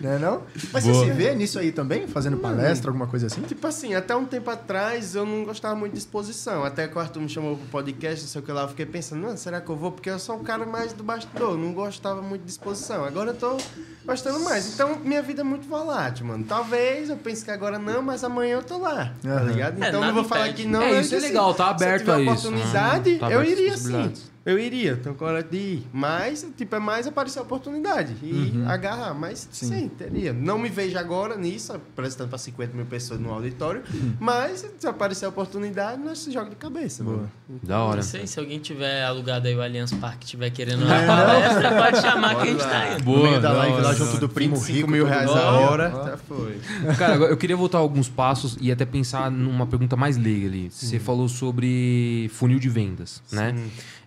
Não 0.07 0.11
é 0.11 0.19
não? 0.19 0.43
Mas 0.73 0.83
você 0.85 1.05
se 1.07 1.11
vê 1.13 1.33
nisso 1.35 1.59
aí 1.61 1.71
também? 1.71 2.09
Fazendo 2.09 2.37
palestra, 2.39 2.91
alguma 2.91 3.07
coisa 3.07 3.29
assim? 3.29 3.41
Tipo 3.43 3.67
assim, 3.69 3.95
até 3.95 4.17
um 4.17 4.25
tempo 4.25 4.51
atrás 4.51 5.15
eu 5.15 5.25
não 5.25 5.45
gostava 5.45 5.77
muito 5.77 5.93
de 5.93 5.99
exposição. 6.01 6.65
Até 6.65 6.89
que 6.89 6.97
o 6.97 7.01
Arthur 7.01 7.21
me 7.21 7.29
chamou 7.29 7.57
pro 7.57 7.67
podcast, 7.69 8.23
não 8.23 8.29
sei 8.29 8.41
o 8.41 8.45
que 8.45 8.51
lá, 8.51 8.63
eu 8.63 8.69
fiquei 8.69 8.85
pensando, 8.85 9.23
não, 9.23 9.37
será 9.37 9.61
que 9.61 9.71
eu 9.71 9.77
vou? 9.77 9.93
Porque 9.93 10.11
eu 10.11 10.19
sou 10.19 10.37
um 10.37 10.43
cara 10.43 10.67
mais 10.67 10.93
do 10.93 11.05
bastidor, 11.05 11.57
não 11.57 11.73
gostava 11.73 12.21
muito 12.21 12.43
de 12.43 12.51
exposição. 12.51 13.05
Agora 13.05 13.31
eu 13.31 13.35
tô 13.35 13.57
gostando 14.05 14.41
mais. 14.41 14.75
Então, 14.75 14.99
minha 15.05 15.23
vida 15.23 15.43
é 15.43 15.45
muito 15.45 15.69
volátil, 15.69 16.27
mano. 16.27 16.45
Talvez 16.49 17.09
eu 17.09 17.17
pense 17.17 17.45
que 17.45 17.51
agora 17.53 17.79
não, 17.79 18.03
mas 18.03 18.25
amanhã 18.25 18.55
eu 18.57 18.63
tô 18.65 18.79
lá, 18.79 19.13
tá 19.23 19.29
Aham. 19.31 19.45
ligado? 19.53 19.75
É, 19.83 19.89
Então 19.89 20.01
eu 20.01 20.01
nada 20.01 20.07
não 20.07 20.15
vou 20.15 20.25
falar 20.25 20.49
impede. 20.49 20.63
que 20.65 20.69
não. 20.69 20.83
É, 20.83 21.01
isso 21.01 21.15
é 21.15 21.19
disse, 21.19 21.29
legal, 21.29 21.55
tá 21.55 21.65
se 21.65 21.71
eu 21.71 21.75
aberto 21.89 22.01
tiver 22.01 22.13
a 22.15 22.21
isso. 22.21 22.31
oportunidade, 22.49 23.19
Tá 23.19 23.31
eu 23.31 23.45
iria 23.45 23.77
sim. 23.79 24.13
Eu 24.45 24.59
iria, 24.59 24.97
tenho 24.97 25.15
coragem 25.15 25.49
de 25.51 25.57
ir. 25.57 25.87
Mas, 25.93 26.45
tipo, 26.57 26.75
é 26.75 26.79
mais 26.81 27.07
aparecer 27.07 27.39
a 27.39 27.43
oportunidade 27.43 28.15
e 28.23 28.53
agarrar. 28.67 29.15
Mas 29.15 29.49
Sim. 29.53 29.67
sim. 29.69 29.89
teria. 29.89 30.33
Não 30.33 30.59
me 30.59 30.69
vejo 30.69 30.99
agora 30.99 31.37
nisso, 31.37 31.73
apresentando 31.73 32.29
para 32.29 32.39
50 32.39 32.75
mil 32.77 32.85
pessoas 32.87 33.21
no 33.21 33.31
auditório. 33.33 33.83
mas, 34.19 34.67
se 34.79 34.87
aparecer 34.87 35.27
a 35.27 35.29
oportunidade, 35.29 36.03
nós 36.03 36.19
se 36.19 36.33
joga 36.33 36.51
de 36.51 36.57
cabeça. 36.57 37.05
Boa. 37.05 37.17
Mano. 37.19 37.31
Da 37.63 37.81
hora. 37.83 37.97
Não 37.97 38.03
sei, 38.03 38.27
se 38.27 38.41
alguém 38.41 38.59
tiver 38.59 39.05
alugado 39.05 39.47
aí 39.47 39.55
o 39.55 39.63
Allianz 39.63 39.93
Parque 39.93 40.27
tiver 40.27 40.51
querendo 40.51 40.83
É, 40.83 40.87
uma 40.87 40.99
não? 41.01 41.07
palestra, 41.07 41.71
pode 41.83 42.01
chamar 42.01 42.35
que 42.37 42.43
a 42.43 42.47
gente 42.47 42.59
Bora 42.59 42.71
tá 42.71 42.79
lá. 42.79 42.95
indo. 42.99 43.05
no 43.13 43.23
meio 43.23 43.41
da 43.41 43.49
da 43.53 43.59
live 43.59 43.75
hora, 43.75 43.83
lá 43.85 43.95
junto 43.95 44.19
do 44.19 44.29
primo 44.29 44.57
25 44.57 44.77
rico. 44.77 44.91
mil 44.91 45.05
reais 45.07 45.31
a 45.31 45.51
hora, 45.53 45.91
já 45.91 46.17
foi. 46.17 46.59
Cara, 46.99 47.15
agora 47.15 47.31
eu 47.31 47.37
queria 47.37 47.57
voltar 47.57 47.79
alguns 47.79 48.09
passos 48.09 48.57
e 48.61 48.73
até 48.73 48.85
pensar 48.85 49.31
numa 49.31 49.67
pergunta 49.67 49.95
mais 49.97 50.17
leiga 50.17 50.47
ali. 50.49 50.71
Você 50.71 50.99
falou 50.99 51.29
sobre 51.29 52.29
funil 52.33 52.59
de 52.59 52.69
vendas, 52.69 53.23
né? 53.31 53.55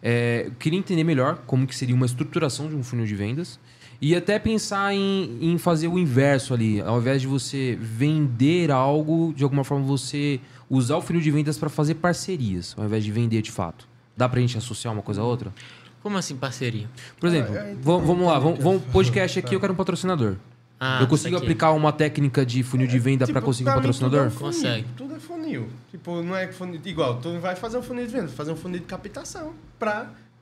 É, 0.07 0.43
eu 0.45 0.51
queria 0.59 0.77
entender 0.77 1.03
melhor 1.03 1.39
como 1.47 1.65
que 1.65 1.75
seria 1.75 1.95
uma 1.95 2.05
estruturação 2.05 2.69
de 2.69 2.75
um 2.75 2.83
funil 2.83 3.07
de 3.07 3.15
vendas 3.15 3.59
e 3.99 4.15
até 4.15 4.37
pensar 4.37 4.93
em, 4.93 5.35
em 5.41 5.57
fazer 5.57 5.87
o 5.87 5.97
inverso 5.97 6.53
ali. 6.53 6.79
Ao 6.81 6.99
invés 6.99 7.21
de 7.21 7.27
você 7.27 7.75
vender 7.81 8.69
algo, 8.69 9.33
de 9.35 9.43
alguma 9.43 9.63
forma 9.63 9.83
você 9.83 10.39
usar 10.69 10.97
o 10.97 11.01
funil 11.01 11.23
de 11.23 11.31
vendas 11.31 11.57
para 11.57 11.69
fazer 11.69 11.95
parcerias, 11.95 12.75
ao 12.77 12.85
invés 12.85 13.03
de 13.03 13.11
vender 13.11 13.41
de 13.41 13.51
fato. 13.51 13.87
Dá 14.15 14.29
pra 14.29 14.39
gente 14.39 14.55
associar 14.57 14.93
uma 14.93 15.01
coisa 15.01 15.21
a 15.21 15.23
outra? 15.23 15.51
Como 16.03 16.15
assim, 16.19 16.35
parceria? 16.35 16.87
Por 17.19 17.25
exemplo, 17.27 17.55
Ah, 17.57 17.61
é, 17.69 17.73
va- 17.73 17.97
vamos 17.97 18.27
lá, 18.27 18.37
vamos, 18.37 18.59
vamos 18.63 18.83
podcast 18.93 19.39
aqui, 19.39 19.55
eu 19.55 19.59
quero 19.59 19.73
um 19.73 19.75
patrocinador. 19.75 20.35
Ah, 20.79 20.99
eu 21.01 21.07
consigo 21.07 21.35
aplicar 21.37 21.71
uma 21.71 21.91
técnica 21.91 22.45
de 22.45 22.61
funil 22.61 22.85
de 22.85 22.99
venda 22.99 23.25
para 23.25 23.33
Tipo, 23.35 23.45
conseguir 23.45 23.69
um 23.69 23.73
patrocinador? 23.73 24.27
É 24.27 24.29
funil. 24.29 24.45
Consegue. 24.53 24.85
Funil. 25.45 25.69
Tipo, 25.91 26.23
não 26.23 26.35
é 26.35 26.51
funil. 26.51 26.81
Igual, 26.83 27.21
tu 27.21 27.39
vai 27.39 27.55
fazer 27.55 27.77
um 27.77 27.83
funil 27.83 28.05
de 28.07 28.11
venda, 28.11 28.27
fazer 28.29 28.51
um 28.51 28.55
funil 28.55 28.79
de 28.79 28.85
captação 28.85 29.53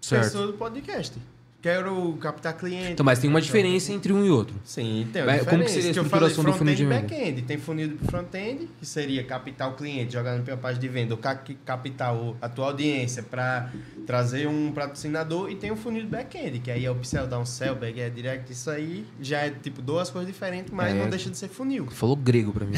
Certo. 0.01 0.23
pessoas 0.23 0.47
do 0.47 0.53
podcast. 0.53 1.17
Quero 1.63 2.11
captar 2.19 2.51
cliente. 2.57 2.91
Então, 2.91 3.05
mas 3.05 3.19
tem 3.19 3.29
uma 3.29 3.39
diferença 3.39 3.93
entre 3.93 4.11
um 4.11 4.25
e 4.25 4.29
outro. 4.29 4.53
Sim, 4.65 5.07
tem 5.13 5.23
Vai- 5.23 5.39
uma 5.39 5.45
como 5.49 5.63
que 5.63 5.71
seria 5.71 5.91
a 5.91 5.93
eu 5.95 6.03
falei 6.03 6.27
estruturação 6.27 6.43
do 6.43 6.51
funil 6.57 6.75
de 6.75 6.85
front-end 6.85 7.07
venda? 7.07 7.15
back-end. 7.15 7.41
Tem 7.43 7.57
funil 7.57 7.87
de 7.87 7.97
front-end, 8.05 8.69
que 8.77 8.85
seria 8.85 9.23
captar 9.23 9.69
o 9.69 9.73
cliente, 9.75 10.11
jogar 10.11 10.37
na 10.39 10.57
página 10.57 10.81
de 10.81 10.87
venda, 10.89 11.13
ou 11.13 11.17
ca- 11.17 11.41
captar 11.65 12.13
a 12.41 12.49
tua 12.49 12.65
audiência 12.65 13.23
para 13.23 13.71
trazer 14.05 14.45
um 14.45 14.73
patrocinador. 14.73 15.49
E 15.49 15.55
tem 15.55 15.71
o 15.71 15.77
funil 15.77 16.01
de 16.01 16.09
back-end, 16.09 16.59
que 16.59 16.69
aí 16.69 16.83
é 16.85 16.91
o 16.91 16.95
upsell, 16.95 17.25
downsell, 17.27 17.75
back-end, 17.75 18.13
direct. 18.13 18.51
Isso 18.51 18.69
aí 18.69 19.05
já 19.21 19.37
é 19.45 19.49
tipo 19.49 19.81
duas 19.81 20.09
coisas 20.09 20.29
diferentes, 20.29 20.69
mas 20.73 20.91
É. 20.93 20.93
não 20.93 21.09
deixa 21.09 21.29
de 21.29 21.37
ser 21.37 21.47
funil. 21.47 21.87
Falou 21.91 22.17
grego 22.17 22.51
pra 22.51 22.65
mim. 22.65 22.73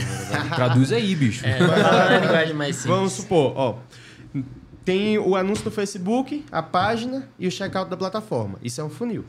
Traduz 0.54 0.92
aí, 0.92 1.16
bicho. 1.16 1.44
É, 1.44 1.58
linguagem 2.22 2.54
mais 2.54 2.76
simples. 2.76 2.96
Vamos 2.96 3.14
supor, 3.14 3.54
ó. 3.58 3.80
Tem 4.86 5.18
o 5.18 5.36
anúncio 5.36 5.64
do 5.66 5.72
Facebook, 5.72 6.46
a 6.52 6.62
página 6.62 7.28
e 7.40 7.48
o 7.48 7.52
checkout 7.52 7.90
da 7.90 7.98
plataforma. 7.98 8.60
Isso 8.64 8.80
é 8.80 8.84
um 8.84 8.90
funil. 8.90 9.26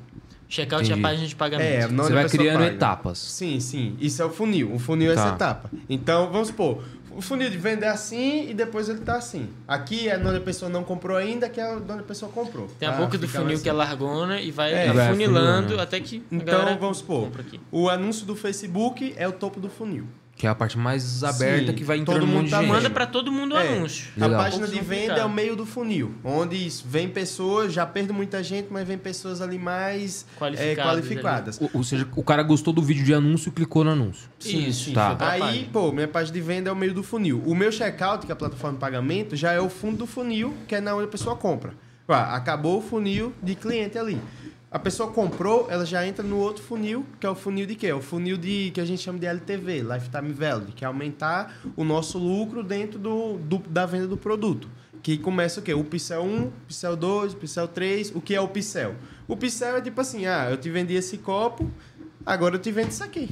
Checkout 0.48 0.88
é 0.90 0.94
a 0.94 0.98
página 0.98 1.26
de 1.26 1.34
pagamento. 1.34 1.66
É, 1.68 1.88
não 1.88 2.04
Você 2.04 2.12
a 2.12 2.14
vai 2.16 2.28
criando 2.28 2.58
paga. 2.58 2.66
etapas. 2.72 3.18
Sim, 3.18 3.58
sim. 3.58 3.96
Isso 3.98 4.22
é 4.22 4.24
o 4.24 4.30
funil. 4.30 4.72
O 4.72 4.78
funil 4.78 5.10
é 5.10 5.14
Tá. 5.14 5.24
essa 5.26 5.34
etapa. 5.34 5.70
Então, 5.88 6.30
vamos 6.30 6.48
supor, 6.48 6.84
o 7.10 7.20
funil 7.22 7.50
de 7.50 7.56
venda 7.56 7.86
é 7.86 7.88
assim 7.88 8.48
e 8.50 8.54
depois 8.54 8.88
ele 8.88 9.00
tá 9.00 9.16
assim. 9.16 9.48
Aqui 9.66 10.08
é 10.08 10.16
onde 10.18 10.36
a 10.36 10.40
pessoa 10.40 10.68
não 10.70 10.84
comprou 10.84 11.16
ainda, 11.16 11.48
que 11.48 11.58
é 11.60 11.68
onde 11.74 11.90
a 11.90 11.96
pessoa 12.02 12.30
comprou. 12.30 12.68
Tem 12.78 12.86
a 12.88 12.92
boca 12.92 13.16
do 13.18 13.26
ficar 13.26 13.40
funil 13.40 13.54
mais 13.54 13.62
que 13.62 13.68
é 13.68 13.72
largona 13.72 14.40
e 14.40 14.50
vai 14.52 14.72
É, 14.72 14.88
afunilando 14.90 15.10
afunilando. 15.10 15.80
até 15.80 15.98
que 15.98 16.22
a 16.30 16.34
Então, 16.34 16.78
vamos 16.78 16.98
supor, 16.98 17.28
o 17.72 17.88
anúncio 17.88 18.24
do 18.26 18.36
Facebook 18.36 19.14
é 19.16 19.26
o 19.26 19.32
topo 19.32 19.58
do 19.58 19.68
funil. 19.70 20.06
Que 20.36 20.46
é 20.46 20.50
a 20.50 20.54
parte 20.54 20.76
mais 20.76 21.24
aberta 21.24 21.68
Sim, 21.70 21.72
que 21.78 21.82
vai 21.82 21.98
todo 22.00 22.16
entrando 22.16 22.30
um 22.30 22.34
mundo 22.36 22.50
tá- 22.50 22.60
gente. 22.60 22.68
Manda 22.68 22.90
pra 22.90 23.06
todo 23.06 23.32
mundo 23.32 23.54
o 23.54 23.58
É. 23.58 23.68
anúncio. 23.68 24.08
A 24.20 24.26
Legal. 24.26 24.42
página 24.42 24.68
de 24.68 24.78
venda 24.80 25.14
é 25.14 25.24
o 25.24 25.30
meio 25.30 25.56
do 25.56 25.64
funil, 25.64 26.14
onde 26.22 26.68
vem 26.84 27.08
pessoas, 27.08 27.72
já 27.72 27.86
perdo 27.86 28.12
muita 28.12 28.42
gente, 28.42 28.68
mas 28.70 28.86
vem 28.86 28.98
pessoas 28.98 29.40
ali 29.40 29.58
mais 29.58 30.26
Qualificadas 30.38 30.78
é, 30.78 30.84
qualificadas. 30.84 31.58
Ou, 31.60 31.70
ou 31.72 31.82
seja, 31.82 32.06
o 32.14 32.22
cara 32.22 32.42
gostou 32.42 32.70
do 32.74 32.82
vídeo 32.82 33.02
de 33.02 33.14
anúncio 33.14 33.48
e 33.48 33.52
clicou 33.52 33.82
no 33.82 33.92
anúncio. 33.92 34.28
Isso, 34.44 34.92
Tá. 34.92 35.16
Aí, 35.20 35.70
pô, 35.72 35.90
minha 35.90 36.06
página 36.06 36.34
de 36.34 36.40
venda 36.42 36.68
é 36.68 36.72
o 36.72 36.76
meio 36.76 36.92
do 36.92 37.02
funil. 37.02 37.42
O 37.46 37.54
meu 37.54 37.72
checkout, 37.72 38.26
que 38.26 38.30
é 38.30 38.34
a 38.34 38.36
plataforma 38.36 38.74
de 38.74 38.80
pagamento, 38.80 39.34
já 39.34 39.52
é 39.52 39.60
o 39.60 39.70
fundo 39.70 39.96
do 39.96 40.06
funil, 40.06 40.52
que 40.68 40.74
é 40.74 40.82
na 40.82 40.94
onde 40.94 41.04
a 41.04 41.08
pessoa 41.08 41.34
compra. 41.34 41.72
Ah, 42.06 42.36
acabou 42.36 42.78
o 42.78 42.82
funil 42.82 43.32
de 43.42 43.54
cliente 43.54 43.98
ali. 43.98 44.20
A 44.76 44.78
pessoa 44.78 45.10
comprou, 45.10 45.66
ela 45.70 45.86
já 45.86 46.06
entra 46.06 46.22
no 46.22 46.36
outro 46.36 46.62
funil, 46.62 47.06
que 47.18 47.26
é 47.26 47.30
o 47.30 47.34
funil 47.34 47.64
de 47.64 47.74
quê? 47.74 47.86
É 47.86 47.94
o 47.94 48.02
funil 48.02 48.36
de 48.36 48.70
que 48.74 48.80
a 48.80 48.84
gente 48.84 49.00
chama 49.00 49.18
de 49.18 49.24
LTV, 49.24 49.80
Lifetime 49.80 50.32
Value, 50.34 50.66
que 50.76 50.84
é 50.84 50.86
aumentar 50.86 51.56
o 51.74 51.82
nosso 51.82 52.18
lucro 52.18 52.62
dentro 52.62 52.98
do, 52.98 53.38
do- 53.38 53.58
da 53.70 53.86
venda 53.86 54.06
do 54.06 54.18
produto. 54.18 54.68
Que 55.02 55.16
começa 55.16 55.60
o 55.60 55.62
quê? 55.62 55.72
O 55.72 55.82
Pixel 55.82 56.22
1, 56.22 56.50
Pixel 56.68 56.94
2, 56.94 57.34
Pixel 57.34 57.66
3. 57.68 58.12
O 58.14 58.20
que 58.20 58.34
é 58.34 58.40
o 58.40 58.48
Pixel? 58.48 58.94
O 59.26 59.34
Pixel 59.34 59.76
é 59.76 59.80
tipo 59.80 59.98
assim, 59.98 60.26
ah, 60.26 60.48
eu 60.50 60.58
te 60.58 60.68
vendi 60.68 60.92
esse 60.94 61.16
copo, 61.16 61.70
agora 62.26 62.56
eu 62.56 62.58
te 62.58 62.70
vendo 62.70 62.90
isso 62.90 63.02
aqui. 63.02 63.30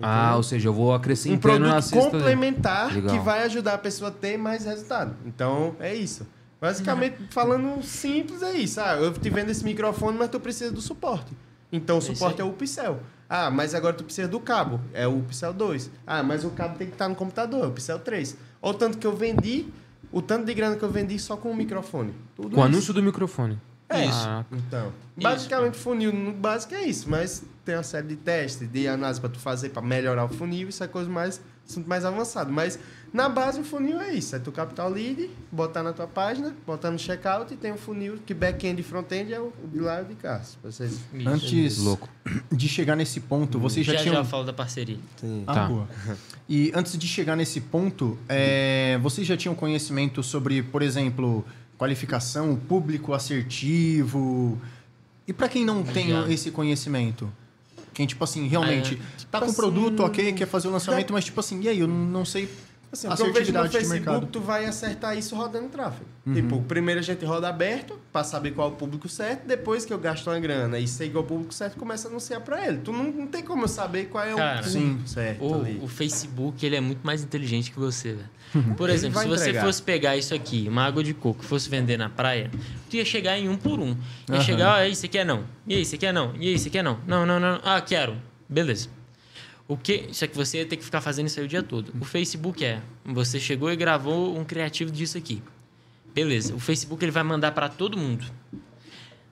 Ah, 0.00 0.34
ou 0.36 0.42
seja, 0.42 0.68
eu 0.68 0.72
vou 0.72 0.88
um 0.90 0.94
acrescentando 0.94 1.58
na 1.58 1.68
produto 1.74 1.82
cesta. 1.84 2.10
complementar 2.10 2.90
que 3.12 3.18
vai 3.18 3.42
ajudar 3.44 3.74
a 3.74 3.78
pessoa 3.78 4.08
a 4.08 4.12
ter 4.12 4.36
mais 4.38 4.64
resultado. 4.64 5.14
Então, 5.26 5.76
é 5.78 5.94
isso. 5.94 6.26
Basicamente, 6.62 7.16
falando 7.30 7.82
simples, 7.82 8.40
é 8.40 8.52
isso. 8.52 8.80
Ah, 8.80 8.94
eu 8.94 9.12
te 9.12 9.28
vendo 9.28 9.50
esse 9.50 9.64
microfone, 9.64 10.16
mas 10.16 10.28
tu 10.30 10.38
precisa 10.38 10.70
do 10.70 10.80
suporte. 10.80 11.36
Então, 11.72 11.96
o 11.96 11.98
isso 11.98 12.14
suporte 12.14 12.40
é 12.40 12.44
o 12.44 12.52
Pixel. 12.52 13.00
Ah, 13.28 13.50
mas 13.50 13.74
agora 13.74 13.92
tu 13.94 14.04
precisa 14.04 14.28
do 14.28 14.38
cabo. 14.38 14.80
É 14.92 15.04
o 15.04 15.20
Pixel 15.22 15.52
2. 15.52 15.90
Ah, 16.06 16.22
mas 16.22 16.44
o 16.44 16.50
cabo 16.50 16.78
tem 16.78 16.86
que 16.86 16.92
estar 16.92 17.08
no 17.08 17.16
computador. 17.16 17.64
É 17.64 17.66
o 17.66 17.72
Pixel 17.72 17.98
3. 17.98 18.36
Olha 18.62 18.74
o 18.76 18.78
tanto 18.78 18.96
que 18.96 19.04
eu 19.04 19.16
vendi, 19.16 19.66
o 20.12 20.22
tanto 20.22 20.46
de 20.46 20.54
grana 20.54 20.76
que 20.76 20.84
eu 20.84 20.90
vendi 20.90 21.18
só 21.18 21.36
com 21.36 21.50
o 21.50 21.56
microfone. 21.56 22.14
Tudo 22.36 22.50
Com 22.50 22.60
o 22.60 22.64
isso. 22.64 22.72
anúncio 22.72 22.94
do 22.94 23.02
microfone. 23.02 23.58
É 23.88 24.06
Isso. 24.06 24.18
isso. 24.20 24.44
Então, 24.52 24.92
basicamente 25.20 25.76
funil 25.76 26.12
no 26.12 26.32
básico 26.32 26.74
é 26.74 26.82
isso, 26.82 27.10
mas 27.10 27.44
tem 27.64 27.74
uma 27.76 27.82
série 27.82 28.06
de 28.06 28.16
testes, 28.16 28.66
de 28.70 28.88
análise 28.88 29.20
para 29.20 29.28
tu 29.28 29.38
fazer 29.38 29.68
para 29.68 29.82
melhorar 29.82 30.24
o 30.24 30.28
funil, 30.28 30.68
isso 30.68 30.82
é 30.82 30.88
coisa 30.88 31.10
mais 31.10 31.42
assunto 31.68 31.86
mais 31.88 32.04
avançado, 32.04 32.50
mas 32.50 32.78
na 33.12 33.28
base 33.28 33.60
o 33.60 33.64
funil 33.64 34.00
é 34.00 34.14
isso, 34.14 34.34
é 34.34 34.38
tu 34.38 34.50
captar 34.50 34.86
o 34.86 34.88
lead, 34.88 35.28
botar 35.50 35.82
na 35.82 35.92
tua 35.92 36.06
página, 36.06 36.54
botar 36.66 36.90
no 36.90 36.98
checkout 36.98 37.52
e 37.52 37.56
tem 37.58 37.70
um 37.70 37.76
funil 37.76 38.18
que 38.24 38.32
back-end 38.32 38.80
e 38.80 38.82
front-end 38.82 39.32
é 39.34 39.38
o 39.38 39.52
de 39.70 39.80
lá 39.80 40.00
e 40.00 40.04
o 40.04 40.06
de 40.06 40.14
cá. 40.14 40.40
Vocês. 40.62 40.98
Antes 41.26 41.78
Louco. 41.78 42.08
de 42.50 42.68
chegar 42.68 42.96
nesse 42.96 43.20
ponto, 43.20 43.58
vocês 43.58 43.84
já, 43.84 43.92
já, 43.94 44.00
tinham... 44.00 44.14
já 44.14 44.24
falo 44.24 44.44
da 44.44 44.52
parceria. 44.52 44.98
Ah, 45.46 45.52
Tá. 45.52 45.66
boa. 45.66 45.88
E 46.48 46.72
antes 46.74 46.96
de 46.96 47.06
chegar 47.06 47.36
nesse 47.36 47.60
ponto, 47.60 48.18
é, 48.28 48.98
vocês 49.02 49.26
já 49.26 49.36
tinham 49.36 49.54
conhecimento 49.54 50.22
sobre, 50.22 50.62
por 50.62 50.80
exemplo, 50.80 51.44
qualificação, 51.76 52.56
público 52.56 53.12
assertivo? 53.12 54.58
E 55.28 55.32
para 55.32 55.48
quem 55.48 55.64
não 55.64 55.82
tem 55.82 56.08
Já. 56.08 56.28
esse 56.28 56.50
conhecimento? 56.50 57.30
Quem, 57.92 58.06
tipo 58.06 58.24
assim, 58.24 58.48
realmente 58.48 59.00
tá 59.30 59.38
com 59.38 59.46
o 59.46 59.48
assim, 59.48 59.56
produto, 59.56 60.00
ok, 60.00 60.32
quer 60.32 60.46
fazer 60.46 60.68
o 60.68 60.70
lançamento, 60.70 61.12
mas 61.12 61.26
tipo 61.26 61.38
assim, 61.38 61.60
e 61.60 61.68
aí, 61.68 61.80
eu 61.80 61.86
não 61.86 62.24
sei 62.24 62.48
Assim, 62.92 63.08
o 63.08 63.16
que 63.16 63.22
eu 63.22 63.32
vejo 63.32 63.52
no 63.54 63.70
Facebook, 63.70 64.26
tu 64.26 64.38
vai 64.40 64.66
acertar 64.66 65.16
isso 65.16 65.34
rodando 65.34 65.68
tráfego. 65.70 66.04
Uhum. 66.26 66.34
Tipo, 66.34 66.60
primeiro 66.62 67.00
a 67.00 67.02
gente 67.02 67.24
roda 67.24 67.48
aberto 67.48 67.98
pra 68.12 68.22
saber 68.22 68.50
qual 68.50 68.68
é 68.68 68.72
o 68.72 68.76
público 68.76 69.08
certo, 69.08 69.46
depois 69.46 69.86
que 69.86 69.94
eu 69.94 69.98
gasto 69.98 70.26
uma 70.26 70.38
grana 70.38 70.78
e 70.78 70.86
sei 70.86 71.08
qual 71.08 71.22
é 71.22 71.24
o 71.24 71.28
público 71.28 71.54
certo, 71.54 71.78
começa 71.78 72.06
a 72.06 72.10
anunciar 72.10 72.42
pra 72.42 72.66
ele. 72.66 72.78
Tu 72.84 72.92
não, 72.92 73.04
não 73.04 73.26
tem 73.26 73.42
como 73.42 73.64
eu 73.64 73.68
saber 73.68 74.08
qual 74.10 74.22
é 74.22 74.34
Cara, 74.34 74.60
o 74.60 74.70
público 74.70 75.08
certo 75.08 75.42
O, 75.42 75.54
ali. 75.54 75.80
o 75.82 75.88
Facebook, 75.88 76.66
ele 76.66 76.76
é 76.76 76.80
muito 76.82 77.00
mais 77.02 77.22
inteligente 77.24 77.70
que 77.72 77.78
você, 77.78 78.12
velho. 78.12 78.74
Por 78.76 78.90
Ele 78.90 78.98
exemplo, 78.98 79.18
se 79.18 79.26
você 79.26 79.44
entregar. 79.44 79.64
fosse 79.64 79.82
pegar 79.82 80.14
isso 80.18 80.34
aqui, 80.34 80.66
uma 80.68 80.84
água 80.84 81.02
de 81.02 81.14
coco, 81.14 81.42
fosse 81.42 81.70
vender 81.70 81.96
na 81.96 82.10
praia, 82.10 82.50
tu 82.90 82.96
ia 82.96 83.04
chegar 83.06 83.38
em 83.38 83.48
um 83.48 83.56
por 83.56 83.80
um. 83.80 83.96
Ia 84.28 84.34
Aham. 84.34 84.40
chegar, 84.42 84.72
ó, 84.74 84.76
aí, 84.76 84.94
você 84.94 85.08
quer 85.08 85.24
não? 85.24 85.44
E 85.66 85.74
aí, 85.76 85.84
você 85.86 85.96
quer 85.96 86.12
não? 86.12 86.34
E 86.38 86.48
aí, 86.48 86.58
você 86.58 86.68
quer 86.68 86.84
não? 86.84 86.98
Não, 87.06 87.24
não, 87.24 87.40
não. 87.40 87.58
Ah, 87.64 87.80
quero. 87.80 88.18
Beleza. 88.46 88.90
O 89.72 89.76
que, 89.78 90.08
só 90.12 90.26
que 90.26 90.36
você 90.36 90.58
ia 90.58 90.66
ter 90.66 90.76
que 90.76 90.84
ficar 90.84 91.00
fazendo 91.00 91.28
isso 91.28 91.40
aí 91.40 91.46
o 91.46 91.48
dia 91.48 91.62
todo. 91.62 91.94
O 91.98 92.04
Facebook 92.04 92.62
é, 92.62 92.82
você 93.06 93.40
chegou 93.40 93.72
e 93.72 93.76
gravou 93.76 94.38
um 94.38 94.44
criativo 94.44 94.90
disso 94.90 95.16
aqui. 95.16 95.42
Beleza. 96.14 96.54
O 96.54 96.58
Facebook 96.58 97.02
ele 97.02 97.10
vai 97.10 97.22
mandar 97.22 97.52
para 97.52 97.70
todo 97.70 97.96
mundo. 97.96 98.26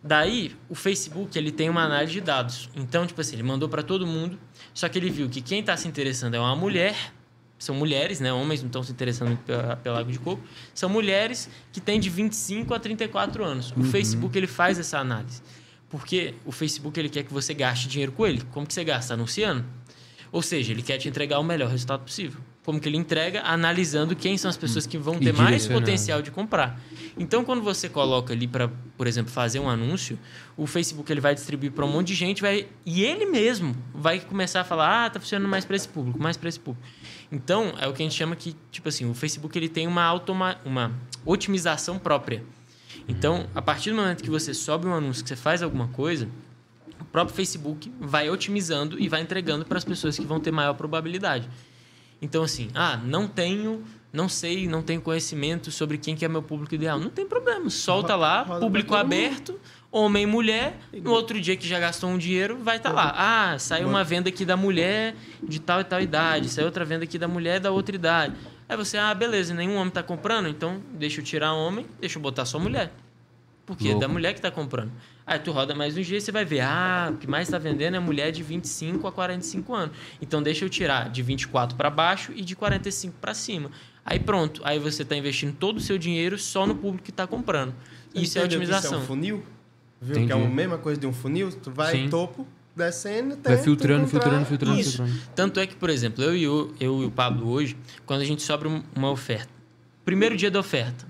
Daí, 0.02 0.56
o 0.66 0.74
Facebook 0.74 1.36
ele 1.36 1.52
tem 1.52 1.68
uma 1.68 1.82
análise 1.82 2.14
de 2.14 2.22
dados. 2.22 2.70
Então, 2.74 3.06
tipo 3.06 3.20
assim, 3.20 3.36
ele 3.36 3.42
mandou 3.42 3.68
para 3.68 3.82
todo 3.82 4.06
mundo, 4.06 4.38
só 4.72 4.88
que 4.88 4.98
ele 4.98 5.10
viu 5.10 5.28
que 5.28 5.42
quem 5.42 5.60
está 5.60 5.76
se 5.76 5.86
interessando 5.86 6.32
é 6.32 6.40
uma 6.40 6.56
mulher, 6.56 7.12
são 7.58 7.74
mulheres, 7.74 8.18
né? 8.18 8.32
Homens 8.32 8.62
não 8.62 8.68
estão 8.68 8.82
se 8.82 8.90
interessando 8.90 9.28
muito 9.28 9.44
pela, 9.44 9.76
pela 9.76 10.00
água 10.00 10.10
de 10.10 10.18
coco. 10.18 10.42
São 10.72 10.88
mulheres 10.88 11.50
que 11.70 11.82
têm 11.82 12.00
de 12.00 12.08
25 12.08 12.72
a 12.72 12.78
34 12.78 13.44
anos. 13.44 13.74
O 13.76 13.84
Facebook 13.84 14.38
ele 14.38 14.46
faz 14.46 14.78
essa 14.78 14.98
análise. 14.98 15.42
Porque 15.90 16.34
o 16.46 16.52
Facebook 16.52 16.98
ele 16.98 17.10
quer 17.10 17.24
que 17.24 17.32
você 17.32 17.52
gaste 17.52 17.88
dinheiro 17.88 18.12
com 18.12 18.26
ele. 18.26 18.40
Como 18.52 18.66
que 18.66 18.72
você 18.72 18.84
gasta? 18.84 19.12
Anunciando. 19.12 19.66
Ou 20.32 20.42
seja, 20.42 20.72
ele 20.72 20.82
quer 20.82 20.98
te 20.98 21.08
entregar 21.08 21.38
o 21.38 21.44
melhor 21.44 21.68
resultado 21.68 22.02
possível. 22.02 22.40
Como 22.64 22.78
que 22.78 22.88
ele 22.88 22.96
entrega? 22.96 23.42
Analisando 23.42 24.14
quem 24.14 24.36
são 24.36 24.48
as 24.48 24.56
pessoas 24.56 24.86
que 24.86 24.96
vão 24.96 25.18
ter 25.18 25.32
mais 25.32 25.66
potencial 25.66 26.22
de 26.22 26.30
comprar. 26.30 26.78
Então, 27.18 27.44
quando 27.44 27.62
você 27.62 27.88
coloca 27.88 28.32
ali 28.32 28.46
para, 28.46 28.68
por 28.96 29.06
exemplo, 29.06 29.32
fazer 29.32 29.58
um 29.58 29.68
anúncio, 29.68 30.18
o 30.56 30.66
Facebook 30.66 31.10
ele 31.10 31.20
vai 31.20 31.34
distribuir 31.34 31.72
para 31.72 31.84
um 31.84 31.90
monte 31.90 32.08
de 32.08 32.14
gente, 32.14 32.40
vai 32.40 32.66
e 32.86 33.02
ele 33.02 33.26
mesmo 33.26 33.74
vai 33.92 34.20
começar 34.20 34.60
a 34.60 34.64
falar: 34.64 35.06
"Ah, 35.06 35.10
tá 35.10 35.18
funcionando 35.18 35.48
mais 35.48 35.64
para 35.64 35.74
esse 35.74 35.88
público, 35.88 36.22
mais 36.22 36.36
para 36.36 36.48
esse 36.48 36.60
público". 36.60 36.86
Então, 37.32 37.74
é 37.80 37.88
o 37.88 37.92
que 37.92 38.02
a 38.02 38.06
gente 38.06 38.16
chama 38.16 38.36
que, 38.36 38.54
tipo 38.70 38.88
assim, 38.88 39.10
o 39.10 39.14
Facebook 39.14 39.56
ele 39.58 39.68
tem 39.68 39.86
uma 39.86 40.04
automa 40.04 40.58
uma 40.64 40.92
otimização 41.24 41.98
própria. 41.98 42.44
Então, 43.08 43.48
a 43.54 43.62
partir 43.62 43.90
do 43.90 43.96
momento 43.96 44.22
que 44.22 44.30
você 44.30 44.54
sobe 44.54 44.86
um 44.86 44.94
anúncio, 44.94 45.22
que 45.22 45.28
você 45.28 45.36
faz 45.36 45.62
alguma 45.62 45.88
coisa, 45.88 46.28
próprio 47.12 47.34
Facebook 47.34 47.92
vai 48.00 48.30
otimizando 48.30 48.98
e 49.00 49.08
vai 49.08 49.20
entregando 49.20 49.64
para 49.64 49.78
as 49.78 49.84
pessoas 49.84 50.18
que 50.18 50.24
vão 50.24 50.40
ter 50.40 50.50
maior 50.50 50.74
probabilidade. 50.74 51.48
Então, 52.22 52.42
assim, 52.42 52.68
ah, 52.74 52.98
não 53.02 53.26
tenho, 53.26 53.82
não 54.12 54.28
sei, 54.28 54.68
não 54.68 54.82
tenho 54.82 55.00
conhecimento 55.00 55.70
sobre 55.70 55.96
quem 55.96 56.14
que 56.14 56.24
é 56.24 56.28
meu 56.28 56.42
público 56.42 56.74
ideal. 56.74 56.98
Não 56.98 57.08
tem 57.08 57.26
problema. 57.26 57.70
Solta 57.70 58.14
lá, 58.14 58.44
público 58.44 58.94
aberto, 58.94 59.58
homem 59.90 60.24
e 60.24 60.26
mulher. 60.26 60.78
No 60.92 61.12
outro 61.12 61.40
dia 61.40 61.56
que 61.56 61.66
já 61.66 61.80
gastou 61.80 62.10
um 62.10 62.18
dinheiro, 62.18 62.58
vai 62.62 62.76
estar 62.76 62.92
lá. 62.92 63.14
Ah, 63.16 63.58
saiu 63.58 63.88
uma 63.88 64.04
venda 64.04 64.28
aqui 64.28 64.44
da 64.44 64.56
mulher 64.56 65.16
de 65.42 65.58
tal 65.60 65.80
e 65.80 65.84
tal 65.84 66.00
idade, 66.00 66.50
saiu 66.50 66.66
outra 66.66 66.84
venda 66.84 67.04
aqui 67.04 67.18
da 67.18 67.26
mulher 67.26 67.58
da 67.58 67.70
outra 67.70 67.94
idade. 67.94 68.34
Aí 68.68 68.76
você, 68.76 68.98
ah, 68.98 69.12
beleza, 69.14 69.52
nenhum 69.54 69.74
homem 69.76 69.88
está 69.88 70.02
comprando, 70.02 70.48
então 70.48 70.80
deixa 70.92 71.20
eu 71.20 71.24
tirar 71.24 71.54
homem, 71.54 71.86
deixa 71.98 72.18
eu 72.18 72.22
botar 72.22 72.44
só 72.44 72.58
mulher. 72.58 72.92
Porque 73.66 73.88
é 73.88 73.90
Louco. 73.92 74.00
da 74.00 74.08
mulher 74.08 74.32
que 74.32 74.38
está 74.38 74.50
comprando. 74.50 74.92
Aí 75.30 75.38
tu 75.38 75.52
roda 75.52 75.76
mais 75.76 75.96
um 75.96 76.02
dia 76.02 76.18
e 76.18 76.20
você 76.20 76.32
vai 76.32 76.44
ver, 76.44 76.58
ah, 76.58 77.10
o 77.12 77.16
que 77.16 77.24
mais 77.28 77.46
está 77.46 77.56
vendendo 77.56 77.94
é 77.96 78.00
mulher 78.00 78.32
de 78.32 78.42
25 78.42 79.06
a 79.06 79.12
45 79.12 79.72
anos. 79.72 79.96
Então 80.20 80.42
deixa 80.42 80.64
eu 80.64 80.68
tirar 80.68 81.08
de 81.08 81.22
24 81.22 81.76
para 81.76 81.88
baixo 81.88 82.32
e 82.34 82.42
de 82.42 82.56
45 82.56 83.14
para 83.20 83.32
cima. 83.32 83.70
Aí 84.04 84.18
pronto, 84.18 84.60
aí 84.64 84.80
você 84.80 85.02
está 85.02 85.14
investindo 85.14 85.54
todo 85.54 85.76
o 85.76 85.80
seu 85.80 85.96
dinheiro 85.96 86.36
só 86.36 86.66
no 86.66 86.74
público 86.74 87.04
que 87.04 87.12
está 87.12 87.28
comprando. 87.28 87.72
Isso 88.12 88.40
é 88.40 88.42
otimização. 88.42 88.90
Isso 88.90 88.94
é 88.94 88.98
um 88.98 89.06
funil? 89.06 89.44
Viu? 90.02 90.10
Entendi. 90.16 90.26
Que 90.26 90.32
é 90.32 90.34
a 90.34 90.48
mesma 90.48 90.78
coisa 90.78 91.00
de 91.00 91.06
um 91.06 91.12
funil. 91.12 91.52
Tu 91.52 91.70
vai 91.70 91.92
Sim. 91.92 92.08
topo, 92.08 92.44
descendo, 92.74 93.34
até 93.34 93.54
Vai 93.54 93.62
filtrando, 93.62 94.08
filtrando, 94.08 94.44
filtrando, 94.46 94.80
Isso. 94.80 94.96
filtrando. 94.96 95.20
Tanto 95.36 95.60
é 95.60 95.66
que, 95.68 95.76
por 95.76 95.90
exemplo, 95.90 96.24
eu 96.24 96.36
e 96.36 96.48
o, 96.48 96.74
eu 96.80 97.02
e 97.04 97.06
o 97.06 97.10
Pablo 97.12 97.48
hoje, 97.50 97.76
quando 98.04 98.22
a 98.22 98.24
gente 98.24 98.42
sobra 98.42 98.68
um- 98.68 98.82
uma 98.96 99.12
oferta, 99.12 99.48
primeiro 100.04 100.36
dia 100.36 100.50
da 100.50 100.58
oferta, 100.58 101.06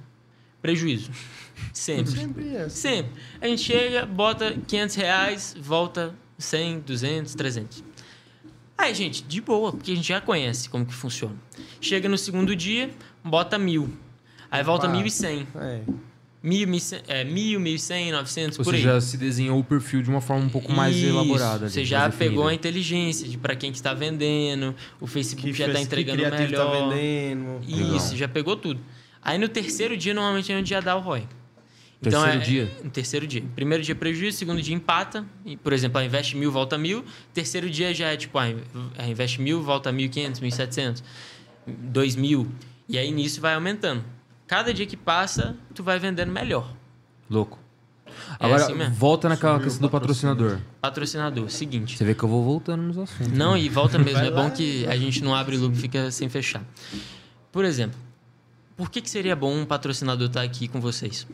prejuízo. 0.61 1.11
Sempre. 1.73 2.13
Sempre 2.13 2.57
é. 2.57 2.69
Sempre. 2.69 3.13
A 3.41 3.47
gente 3.47 3.63
chega, 3.63 4.07
bota 4.07 4.55
500 4.67 4.95
reais, 4.97 5.57
volta 5.61 6.15
100, 6.39 6.81
200, 6.81 7.35
300. 7.35 7.85
Aí, 8.77 8.95
gente, 8.95 9.23
de 9.23 9.41
boa, 9.41 9.73
porque 9.73 9.93
a 9.93 9.95
gente 9.95 10.09
já 10.09 10.21
conhece 10.21 10.69
como 10.71 10.87
que 10.87 10.95
funciona. 10.95 11.35
Chega 11.81 12.09
no 12.09 12.17
segundo 12.17 12.57
dia, 12.57 12.91
bota 13.23 13.59
mil. 13.59 13.91
Aí 14.51 14.63
volta 14.65 14.87
Opa. 14.89 14.97
1.100. 14.97 15.47
É. 15.57 15.81
Mil, 16.43 16.67
mil, 16.67 16.81
cem- 16.81 17.03
é, 17.07 17.23
mil, 17.23 17.61
1.100, 17.61 18.13
900, 18.13 18.59
Ou 18.59 18.65
por 18.65 18.75
aí. 18.75 18.81
seja, 18.81 18.99
se 19.03 19.19
desenhou 19.19 19.59
o 19.59 19.63
perfil 19.63 20.01
de 20.01 20.09
uma 20.09 20.23
forma 20.23 20.47
um 20.47 20.49
pouco 20.49 20.73
mais 20.73 20.97
Isso, 20.97 21.09
elaborada. 21.09 21.67
ali, 21.67 21.71
Você 21.75 21.85
já 21.85 22.09
pegou 22.09 22.49
a 22.49 22.55
inteligência 22.55 23.29
de 23.29 23.37
para 23.37 23.55
quem 23.55 23.71
que 23.71 23.77
está 23.77 23.93
vendendo, 23.93 24.75
o 24.99 25.07
Facebook 25.07 25.53
Que 25.53 25.59
já 25.59 25.67
está 25.67 25.77
fez- 25.79 25.87
que 25.89 25.95
entregando 26.01 26.17
criativo 26.19 26.51
melhor. 26.51 26.67
Tá 26.73 26.89
vendendo. 26.89 27.61
Legal. 27.69 27.97
Isso, 27.97 28.17
já 28.17 28.27
pegou 28.27 28.57
tudo. 28.57 28.81
Aí 29.23 29.37
no 29.37 29.51
terceiro 29.51 29.95
dia, 29.99 30.15
normalmente 30.15 30.51
a 30.51 30.57
gente 30.57 30.71
já 30.71 30.81
dá 30.81 30.97
o 30.97 31.01
ROI. 31.01 31.29
Então, 32.03 32.23
Terceiro 32.23 32.43
é, 32.43 32.45
dia? 32.45 32.73
No 32.83 32.91
terceiro 32.91 33.27
dia. 33.27 33.45
Primeiro 33.55 33.85
dia 33.85 33.95
prejuízo, 33.95 34.39
segundo 34.39 34.63
dia 34.63 34.75
empata. 34.75 35.25
E, 35.45 35.57
por 35.57 35.73
exemplo, 35.73 35.99
a 36.01 36.05
investe 36.05 36.35
mil, 36.35 36.51
volta 36.51 36.79
mil. 36.79 37.05
Terceiro 37.35 37.69
dia 37.69 37.93
já 37.93 38.09
é 38.09 38.17
tipo, 38.17 38.39
ah, 38.39 38.47
a 38.97 39.07
investe 39.07 39.41
mil, 39.41 39.63
volta 39.63 39.93
mil 39.93 40.07
e 40.07 40.09
quinhentos, 40.09 40.41
mil 40.41 40.49
e 40.49 40.53
setecentos, 40.53 41.05
dois 41.67 42.17
mil. 42.17 42.51
E 42.89 42.97
aí 42.97 43.11
nisso 43.11 43.41
vai 43.41 43.55
aumentando. 43.55 44.03
Cada 44.47 44.73
dia 44.73 44.87
que 44.87 44.97
passa, 44.97 45.57
tu 45.75 45.83
vai 45.83 45.99
vendendo 45.99 46.33
melhor. 46.33 46.75
Louco. 47.29 47.59
É 48.41 48.47
Agora, 48.47 48.65
assim 48.65 48.75
volta 48.91 49.29
naquela 49.29 49.53
Subiu 49.53 49.63
o 49.63 49.69
questão 49.69 49.89
do 49.89 49.91
patrocinador. 49.91 50.59
Patrocinador, 50.81 51.51
seguinte. 51.51 51.99
Você 51.99 52.05
vê 52.05 52.15
que 52.15 52.23
eu 52.23 52.29
vou 52.29 52.43
voltando 52.43 52.83
nos 52.83 52.99
assuntos. 52.99 53.33
Não, 53.33 53.57
e 53.57 53.69
volta 53.69 53.99
mesmo. 53.99 54.19
Vai 54.19 54.29
é 54.29 54.31
bom 54.31 54.51
que 54.51 54.87
a 54.87 54.97
gente 54.97 55.23
não 55.23 55.35
abre 55.35 55.57
loop 55.57 55.77
e 55.77 55.79
fica 55.81 56.11
sem 56.11 56.29
fechar. 56.29 56.65
Por 57.53 57.65
exemplo, 57.65 57.99
por 58.77 58.91
que, 58.91 59.01
que 59.01 59.11
seria 59.11 59.37
bom 59.37 59.55
um 59.55 59.67
patrocinador 59.67 60.27
estar 60.27 60.43
aqui 60.43 60.67
com 60.67 60.81
vocês? 60.81 61.27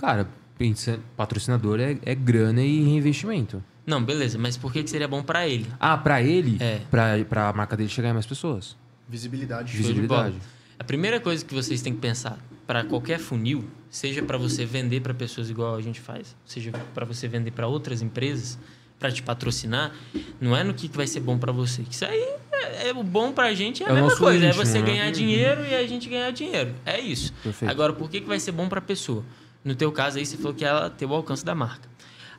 Cara, 0.00 0.26
pensa, 0.56 0.98
patrocinador 1.14 1.78
é, 1.78 1.98
é 2.06 2.14
grana 2.14 2.62
e 2.62 2.82
reinvestimento. 2.82 3.62
Não, 3.86 4.02
beleza, 4.02 4.38
mas 4.38 4.56
por 4.56 4.72
que, 4.72 4.82
que 4.82 4.88
seria 4.88 5.06
bom 5.06 5.22
pra 5.22 5.46
ele? 5.46 5.66
Ah, 5.78 5.98
pra 5.98 6.22
ele? 6.22 6.56
É. 6.58 6.80
Pra, 6.90 7.22
pra 7.28 7.52
marca 7.52 7.76
dele 7.76 7.90
chegar 7.90 8.08
em 8.08 8.14
mais 8.14 8.24
pessoas. 8.24 8.78
Visibilidade. 9.06 9.76
Visibilidade. 9.76 10.36
A 10.78 10.84
primeira 10.84 11.20
coisa 11.20 11.44
que 11.44 11.52
vocês 11.52 11.82
têm 11.82 11.92
que 11.92 12.00
pensar 12.00 12.38
para 12.66 12.82
qualquer 12.84 13.18
funil, 13.18 13.68
seja 13.90 14.22
para 14.22 14.38
você 14.38 14.64
vender 14.64 15.00
para 15.02 15.12
pessoas 15.12 15.50
igual 15.50 15.74
a 15.76 15.82
gente 15.82 16.00
faz, 16.00 16.34
seja 16.46 16.72
para 16.94 17.04
você 17.04 17.28
vender 17.28 17.50
para 17.50 17.66
outras 17.66 18.00
empresas, 18.00 18.58
para 18.98 19.12
te 19.12 19.22
patrocinar, 19.22 19.92
não 20.40 20.56
é 20.56 20.64
no 20.64 20.72
que 20.72 20.88
que 20.88 20.96
vai 20.96 21.06
ser 21.06 21.20
bom 21.20 21.36
para 21.36 21.52
você. 21.52 21.82
Que 21.82 21.92
Isso 21.92 22.06
aí 22.06 22.22
é, 22.52 22.88
é 22.88 22.92
o 22.94 23.02
bom 23.02 23.32
pra 23.32 23.52
gente 23.52 23.82
é 23.82 23.86
a 23.86 23.90
É 23.90 23.94
mesma 23.94 24.16
coisa, 24.16 24.44
é 24.46 24.48
íntimo, 24.48 24.64
você 24.64 24.78
né? 24.78 24.86
ganhar 24.86 25.10
dinheiro 25.10 25.62
e 25.66 25.74
a 25.74 25.86
gente 25.86 26.08
ganhar 26.08 26.30
dinheiro. 26.30 26.72
É 26.86 26.98
isso. 26.98 27.34
Perfeito. 27.42 27.70
Agora, 27.70 27.92
por 27.92 28.08
que, 28.08 28.20
que 28.20 28.26
vai 28.28 28.40
ser 28.40 28.52
bom 28.52 28.66
para 28.68 28.78
a 28.78 28.82
pessoa? 28.82 29.22
No 29.64 29.74
teu 29.74 29.92
caso 29.92 30.18
aí, 30.18 30.26
você 30.26 30.36
falou 30.36 30.54
que 30.54 30.64
ela 30.64 30.88
tem 30.88 31.06
o 31.06 31.12
alcance 31.14 31.44
da 31.44 31.54
marca. 31.54 31.88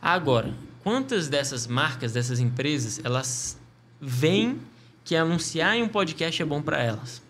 Agora, 0.01 0.53
quantas 0.83 1.27
dessas 1.27 1.67
marcas, 1.67 2.13
dessas 2.13 2.39
empresas, 2.39 2.99
elas 3.03 3.59
veem 3.99 4.59
que 5.03 5.15
anunciar 5.15 5.75
em 5.75 5.83
um 5.83 5.87
podcast 5.87 6.41
é 6.41 6.45
bom 6.45 6.61
para 6.61 6.81
elas? 6.81 7.21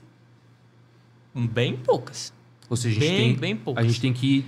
Bem 1.34 1.76
poucas. 1.76 2.34
Ou 2.70 2.78
seja, 2.78 3.00
a 3.00 3.04
gente, 3.04 3.12
Bem, 3.12 3.30
tem, 3.32 3.36
bem 3.36 3.56
poucas. 3.56 3.84
a 3.84 3.88
gente 3.88 4.00
tem 4.00 4.14
que 4.14 4.46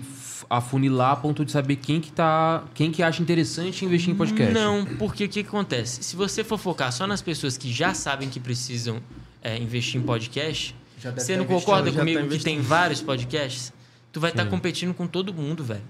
afunilar 0.49 1.11
a 1.11 1.15
ponto 1.15 1.43
de 1.43 1.51
saber 1.51 1.75
quem 1.77 1.99
que 1.99 2.11
tá. 2.11 2.63
Quem 2.73 2.91
que 2.91 3.03
acha 3.03 3.21
interessante 3.21 3.83
investir 3.83 4.13
em 4.13 4.15
podcast. 4.15 4.53
Não, 4.53 4.85
porque 4.85 5.25
o 5.25 5.29
que, 5.29 5.43
que 5.43 5.49
acontece? 5.49 6.03
Se 6.03 6.15
você 6.15 6.43
for 6.43 6.57
focar 6.57 6.91
só 6.91 7.05
nas 7.07 7.21
pessoas 7.21 7.57
que 7.57 7.71
já 7.71 7.93
sabem 7.93 8.29
que 8.29 8.39
precisam 8.39 9.01
é, 9.41 9.57
investir 9.57 9.99
em 9.99 10.03
podcast, 10.03 10.75
você 11.15 11.35
não 11.35 11.45
concorda 11.45 11.89
já 11.89 11.97
tá 11.97 11.99
comigo 11.99 12.29
que 12.29 12.39
tem 12.39 12.61
vários 12.61 13.01
podcasts? 13.01 13.73
Tu 14.14 14.20
vai 14.20 14.30
estar 14.30 14.45
competindo 14.45 14.93
com 14.93 15.07
todo 15.07 15.34
mundo, 15.34 15.64
velho. 15.64 15.84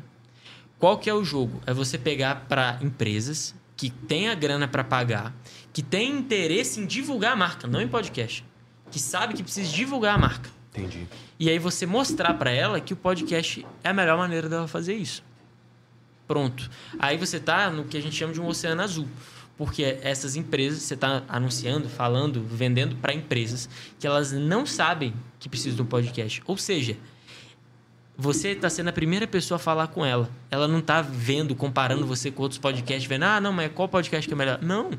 Qual 0.80 0.97
que 0.97 1.09
é 1.09 1.13
o 1.13 1.24
jogo? 1.26 1.61
É 1.65 1.74
você 1.74 1.97
pegar 1.97 2.45
para 2.47 2.80
empresas 2.82 3.53
que 3.76 3.89
têm 3.89 4.30
a 4.30 4.36
grana 4.36 4.65
para 4.65 4.84
pagar, 4.84 5.36
que 5.74 5.84
têm 5.84 6.11
interesse 6.11 6.80
em 6.80 6.86
divulgar 6.86 7.34
a 7.34 7.36
marca, 7.36 7.67
não 7.67 7.82
em 7.82 7.88
podcast, 7.88 8.45
que 8.89 8.99
sabe 8.99 9.34
que 9.34 9.43
precisa 9.43 9.69
divulgar 9.69 10.15
a 10.15 10.17
marca. 10.17 10.49
Entendi. 10.71 11.05
E 11.38 11.49
aí 11.49 11.59
você 11.59 11.86
mostrar 11.86 12.34
para 12.36 12.49
ela 12.49 12.80
que 12.80 12.93
o 12.93 12.95
podcast 12.95 13.65
é 13.84 13.89
a 13.89 13.93
melhor 13.93 14.17
maneira 14.17 14.47
dela 14.47 14.67
fazer 14.69 14.95
isso. 14.95 15.21
Pronto. 16.26 16.69
Aí 16.97 17.17
você 17.17 17.41
tá 17.41 17.69
no 17.69 17.84
que 17.84 17.97
a 17.97 18.01
gente 18.01 18.15
chama 18.15 18.32
de 18.32 18.39
um 18.39 18.47
oceano 18.47 18.82
azul. 18.82 19.07
Porque 19.57 19.99
essas 20.01 20.36
empresas, 20.36 20.82
você 20.82 20.93
está 20.93 21.24
anunciando, 21.28 21.88
falando, 21.88 22.41
vendendo 22.43 22.95
para 22.95 23.13
empresas 23.13 23.69
que 23.99 24.07
elas 24.07 24.32
não 24.32 24.65
sabem 24.65 25.13
que 25.39 25.47
precisam 25.47 25.76
de 25.76 25.82
um 25.82 25.86
podcast. 25.86 26.41
Ou 26.47 26.57
seja, 26.57 26.97
você 28.18 28.49
está 28.49 28.70
sendo 28.70 28.89
a 28.89 28.93
primeira 28.93 29.28
pessoa 29.28 29.55
a 29.55 29.59
falar 29.59 29.88
com 29.88 30.05
ela. 30.05 30.30
Ela 30.51 30.68
não 30.68 30.80
está 30.80 31.01
vendo, 31.01 31.55
comparando 31.55 32.05
você 32.05 32.30
com 32.30 32.43
outros 32.43 32.59
podcasts, 32.59 33.07
vendo, 33.07 33.24
ah, 33.24 33.41
não, 33.41 33.51
mas 33.51 33.72
qual 33.74 33.88
podcast 33.89 34.28
que 34.28 34.34
é 34.34 34.38
melhor? 34.38 34.61
Não. 34.61 34.91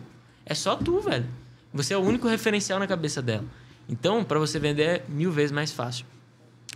É 0.44 0.54
só 0.54 0.76
tu, 0.76 1.00
velho. 1.00 1.26
Você 1.72 1.94
é 1.94 1.96
o 1.96 2.00
único 2.00 2.28
referencial 2.28 2.78
na 2.78 2.86
cabeça 2.86 3.22
dela. 3.22 3.44
Então, 3.88 4.24
para 4.24 4.38
você 4.38 4.58
vender 4.58 4.82
é 4.82 5.04
mil 5.08 5.30
vezes 5.30 5.52
mais 5.52 5.72
fácil. 5.72 6.06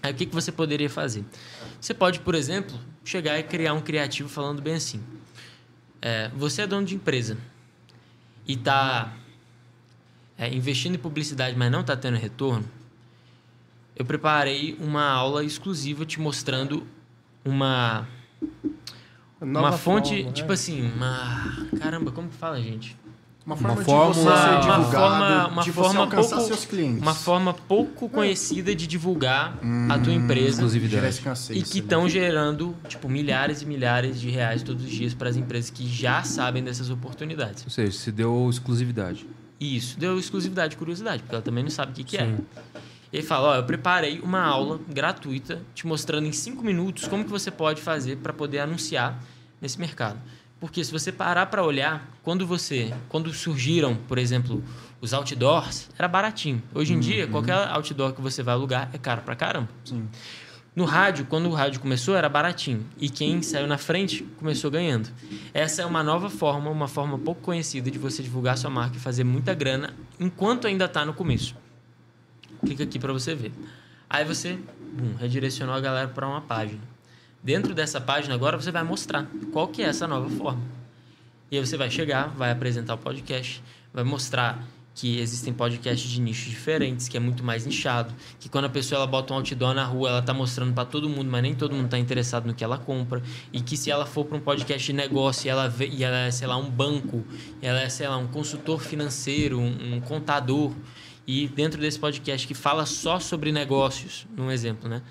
Aí 0.03 0.13
o 0.13 0.15
que, 0.15 0.27
que 0.27 0.35
você 0.35 0.53
poderia 0.53 0.89
fazer? 0.89 1.25
Você 1.81 1.93
pode, 1.93 2.21
por 2.21 2.35
exemplo, 2.35 2.79
chegar 3.05 3.39
e 3.39 3.43
criar 3.43 3.75
um 3.75 3.81
criativo 3.81 4.29
falando 4.29 4.63
bem 4.63 4.75
assim. 4.75 5.03
É, 6.01 6.31
você 6.37 6.63
é 6.63 6.67
dono 6.67 6.87
de 6.87 6.95
empresa 6.95 7.37
e 8.47 8.53
está 8.53 9.13
é, 10.37 10.53
investindo 10.55 10.95
em 10.95 10.99
publicidade, 10.99 11.57
mas 11.57 11.71
não 11.71 11.81
está 11.81 11.97
tendo 11.97 12.17
retorno. 12.17 12.69
Eu 13.99 14.05
preparei 14.05 14.77
uma 14.81 15.05
aula 15.05 15.45
exclusiva 15.45 16.07
te 16.07 16.21
mostrando 16.21 16.87
uma 17.45 18.07
Nova 19.41 19.69
uma 19.69 19.73
fonte, 19.73 20.17
forma, 20.23 20.33
tipo 20.33 20.51
é. 20.51 20.55
assim, 20.55 20.83
uma 20.93 21.67
caramba, 21.79 22.11
como 22.13 22.29
que 22.29 22.37
fala, 22.37 22.61
gente? 22.61 22.97
Uma 23.47 23.57
forma 23.57 23.83
forma- 23.83 24.13
de 24.13 24.19
você 24.21 24.29
uma 24.29 24.37
ser 24.37 24.61
divulgado, 24.61 24.91
forma- 24.93 25.47
uma 25.49 25.63
de 25.63 25.73
forma 25.73 26.07
pouco- 26.07 26.41
seus 26.43 26.65
clientes. 26.67 27.01
Uma 27.01 27.15
forma 27.15 27.55
pouco 27.55 28.09
conhecida 28.09 28.75
de 28.75 28.87
divulgar 28.87 29.59
a 29.89 29.99
tua 29.99 30.13
empresa 30.13 30.51
exclusividade. 30.63 31.21
E 31.53 31.63
que 31.63 31.79
né? 31.79 31.85
estão 31.85 32.07
gerando 32.09 32.77
tipo 32.89 33.09
milhares 33.09 33.63
e 33.63 33.67
milhares 33.67 34.21
de 34.21 34.29
reais 34.29 34.63
todos 34.63 34.85
os 34.85 34.91
dias 34.91 35.15
para 35.15 35.31
as 35.31 35.37
empresas 35.37 35.71
que 35.71 35.89
já 35.89 36.23
sabem 36.25 36.63
dessas 36.63 36.91
oportunidades. 36.91 37.65
Ou 37.65 37.71
seja, 37.71 37.91
se 37.93 38.13
deu 38.13 38.49
exclusividade. 38.51 39.27
Isso 39.59 39.99
deu 39.99 40.19
exclusividade 40.19 40.75
e 40.75 40.77
curiosidade, 40.77 41.23
porque 41.23 41.35
ela 41.35 41.43
também 41.43 41.65
não 41.65 41.71
sabe 41.71 41.93
o 41.93 41.95
que, 41.95 42.05
que 42.05 42.17
é. 42.19 42.35
E 43.13 43.17
ele 43.19 43.27
fala, 43.27 43.49
ó, 43.49 43.57
eu 43.57 43.65
preparei 43.65 44.21
uma 44.21 44.43
aula 44.43 44.81
gratuita 44.89 45.63
te 45.75 45.87
mostrando 45.87 46.27
em 46.27 46.33
cinco 46.33 46.63
minutos 46.63 47.09
como 47.09 47.25
que 47.25 47.31
você 47.31 47.51
pode 47.51 47.81
fazer 47.81 48.17
para 48.17 48.33
poder 48.33 48.61
anunciar 48.61 49.23
nesse 49.61 49.79
mercado. 49.81 50.19
Porque 50.61 50.83
se 50.85 50.91
você 50.91 51.13
parar 51.13 51.47
para 51.47 51.63
olhar, 51.63 52.11
quando 52.23 52.47
você, 52.47 52.93
quando 53.09 53.33
surgiram, 53.33 53.95
por 53.95 54.19
exemplo, 54.19 54.63
os 55.01 55.15
outdoors, 55.15 55.89
era 55.97 56.09
baratinho. 56.09 56.63
Hoje 56.75 56.93
em 56.93 57.01
dia, 57.01 57.29
qualquer 57.29 57.55
outdoor 57.69 58.13
que 58.13 58.21
você 58.21 58.43
vai 58.43 58.55
alugar 58.55 58.91
é 58.93 58.99
caro 58.99 59.23
pra 59.23 59.37
caramba. 59.37 59.69
Sim. 59.85 60.09
No 60.75 60.85
rádio, 60.85 61.27
quando 61.27 61.47
o 61.47 61.53
rádio 61.53 61.81
começou, 61.81 62.15
era 62.15 62.29
baratinho. 62.29 62.85
E 62.99 63.09
quem 63.09 63.41
saiu 63.43 63.67
na 63.67 63.79
frente 63.79 64.23
começou 64.37 64.71
ganhando. 64.71 65.09
Essa 65.55 65.83
é 65.83 65.87
uma 65.87 66.03
nova 66.03 66.29
forma, 66.29 66.71
uma 66.71 66.87
forma 66.87 67.19
pouco 67.19 67.41
conhecida 67.41 67.91
de 67.91 67.99
você 67.99 68.23
divulgar 68.23 68.59
sua 68.59 68.71
marca 68.71 68.97
e 68.97 69.01
fazer 69.01 69.25
muita 69.25 69.55
grana 69.55 69.95
enquanto 70.21 70.67
ainda 70.67 70.85
está 70.85 71.05
no 71.05 71.15
começo. 71.15 71.57
Clica 72.61 72.85
aqui 72.85 72.99
para 72.99 73.13
você 73.13 73.35
ver. 73.35 73.53
Aí 74.09 74.25
você 74.25 74.59
bum, 74.93 75.15
redirecionou 75.19 75.75
a 75.75 75.81
galera 75.81 76.09
para 76.09 76.27
uma 76.27 76.41
página. 76.41 76.81
Dentro 77.43 77.75
dessa 77.75 78.01
página 78.01 78.35
agora 78.35 78.61
você 78.61 78.71
vai 78.71 78.83
mostrar 78.83 79.27
qual 79.53 79.69
que 79.69 79.83
é 79.83 79.87
essa 79.87 80.07
nova 80.07 80.29
forma. 80.31 80.63
E 81.51 81.57
aí 81.57 81.65
você 81.65 81.77
vai 81.77 81.91
chegar, 81.91 82.29
vai 82.29 82.51
apresentar 82.51 82.95
o 82.95 82.99
podcast, 82.99 83.63
vai 83.93 84.05
mostrar 84.05 84.67
que 84.99 85.21
existem 85.21 85.53
podcasts 85.53 86.11
de 86.11 86.21
nichos 86.21 86.51
diferentes, 86.51 87.07
que 87.07 87.17
é 87.17 87.21
muito 87.21 87.45
mais 87.45 87.65
nichado, 87.65 88.13
que 88.41 88.49
quando 88.49 88.65
a 88.65 88.69
pessoa 88.69 88.99
ela 88.99 89.07
bota 89.07 89.33
um 89.33 89.37
outdoor 89.37 89.73
na 89.73 89.85
rua, 89.85 90.09
ela 90.09 90.23
tá 90.23 90.35
mostrando 90.35 90.75
para 90.75 90.85
todo 90.85 91.09
mundo, 91.09 91.31
mas 91.31 91.41
nem 91.41 91.55
todo 91.55 91.73
mundo 91.73 91.89
tá 91.89 91.97
interessado 91.97 92.47
no 92.47 92.55
que 92.55 92.65
ela 92.65 92.77
compra, 92.77 93.23
e 93.53 93.61
que 93.61 93.77
se 93.77 93.93
ela 93.93 94.05
for 94.05 94.25
para 94.25 94.37
um 94.37 94.41
podcast 94.41 94.85
de 94.85 94.93
negócio 94.93 95.47
e 95.47 95.51
ela, 95.51 95.69
vê, 95.69 95.87
e 95.87 96.03
ela 96.03 96.17
é, 96.19 96.31
sei 96.33 96.49
lá, 96.49 96.57
um 96.57 96.69
banco, 96.69 97.25
ela 97.63 97.81
é, 97.81 97.89
sei 97.89 98.09
lá, 98.09 98.17
um 98.17 98.27
consultor 98.27 98.81
financeiro, 98.81 99.61
um, 99.61 99.95
um 99.95 100.01
contador, 100.01 100.73
e 101.29 101.47
dentro 101.47 101.79
desse 101.79 101.99
podcast 101.99 102.49
que 102.49 102.55
fala 102.55 102.87
só 102.87 103.21
sobre 103.21 103.53
negócios, 103.53 104.27
num 104.35 104.51
exemplo, 104.51 104.89
né? 104.89 105.03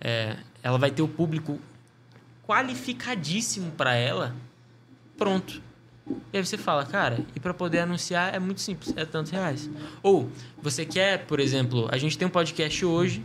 É, 0.00 0.36
ela 0.62 0.78
vai 0.78 0.88
ter 0.88 1.02
o 1.02 1.08
público 1.08 1.58
qualificadíssimo 2.46 3.72
para 3.72 3.92
ela, 3.92 4.36
pronto. 5.16 5.60
E 6.32 6.36
aí 6.36 6.46
você 6.46 6.56
fala, 6.56 6.86
cara, 6.86 7.26
e 7.34 7.40
para 7.40 7.52
poder 7.52 7.80
anunciar 7.80 8.32
é 8.32 8.38
muito 8.38 8.60
simples, 8.60 8.94
é 8.96 9.04
tantos 9.04 9.32
reais. 9.32 9.68
Ou 10.00 10.30
você 10.62 10.86
quer, 10.86 11.26
por 11.26 11.40
exemplo, 11.40 11.88
a 11.90 11.98
gente 11.98 12.16
tem 12.16 12.28
um 12.28 12.30
podcast 12.30 12.84
hoje 12.86 13.24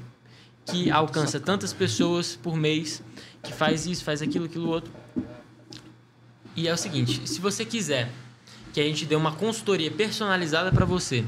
que 0.65 0.89
alcança 0.89 1.39
tantas 1.39 1.71
pessoas 1.71 2.35
por 2.35 2.55
mês, 2.55 3.03
que 3.43 3.53
faz 3.53 3.85
isso, 3.85 4.03
faz 4.03 4.23
aquilo, 4.23 4.45
aquilo 4.45 4.69
outro. 4.69 4.91
E 6.55 6.67
é 6.67 6.73
o 6.73 6.77
seguinte, 6.77 7.29
se 7.29 7.39
você 7.39 7.63
quiser 7.63 8.09
que 8.73 8.81
a 8.81 8.83
gente 8.83 9.05
dê 9.05 9.15
uma 9.15 9.33
consultoria 9.33 9.91
personalizada 9.91 10.71
para 10.71 10.83
você 10.83 11.23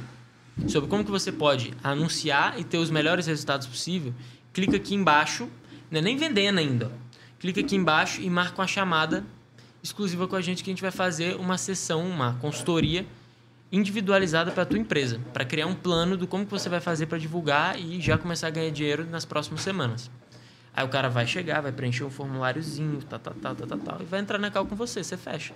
sobre 0.67 0.89
como 0.89 1.03
que 1.03 1.11
você 1.11 1.31
pode 1.31 1.73
anunciar 1.83 2.59
e 2.59 2.63
ter 2.63 2.77
os 2.77 2.89
melhores 2.89 3.27
resultados 3.27 3.67
possível, 3.67 4.13
clica 4.53 4.77
aqui 4.77 4.95
embaixo, 4.95 5.49
não 5.91 5.99
é 5.99 6.01
nem 6.01 6.17
vendendo 6.17 6.59
ainda. 6.59 6.91
Clica 7.39 7.59
aqui 7.59 7.75
embaixo 7.75 8.21
e 8.21 8.29
marca 8.29 8.61
uma 8.61 8.67
chamada 8.67 9.25
exclusiva 9.83 10.27
com 10.27 10.35
a 10.35 10.41
gente 10.41 10.63
que 10.63 10.69
a 10.69 10.73
gente 10.73 10.81
vai 10.81 10.91
fazer 10.91 11.35
uma 11.35 11.57
sessão, 11.57 12.07
uma 12.07 12.33
consultoria 12.35 13.05
individualizada 13.71 14.51
para 14.51 14.63
a 14.63 14.65
tua 14.65 14.79
empresa, 14.79 15.19
para 15.33 15.43
criar 15.43 15.67
um 15.67 15.75
plano 15.75 16.15
do 16.15 16.25
como 16.25 16.45
que 16.45 16.51
você 16.51 16.69
vai 16.69 16.79
fazer 16.79 17.07
para 17.07 17.17
divulgar 17.17 17.79
e 17.79 17.99
já 17.99 18.17
começar 18.17 18.47
a 18.47 18.49
ganhar 18.49 18.71
dinheiro 18.71 19.05
nas 19.05 19.25
próximas 19.25 19.61
semanas. 19.61 20.09
Aí 20.73 20.85
o 20.85 20.89
cara 20.89 21.09
vai 21.09 21.27
chegar, 21.27 21.61
vai 21.61 21.71
preencher 21.71 22.03
um 22.03 22.09
formuláriozinho, 22.09 23.01
tal, 23.03 23.19
tal, 23.19 23.33
tal, 23.33 23.55
tal, 23.55 23.67
tal, 23.67 23.77
tal, 23.77 24.01
e 24.01 24.05
vai 24.05 24.19
entrar 24.19 24.37
na 24.37 24.49
cal 24.49 24.65
com 24.65 24.75
você, 24.75 25.03
você 25.03 25.17
fecha. 25.17 25.53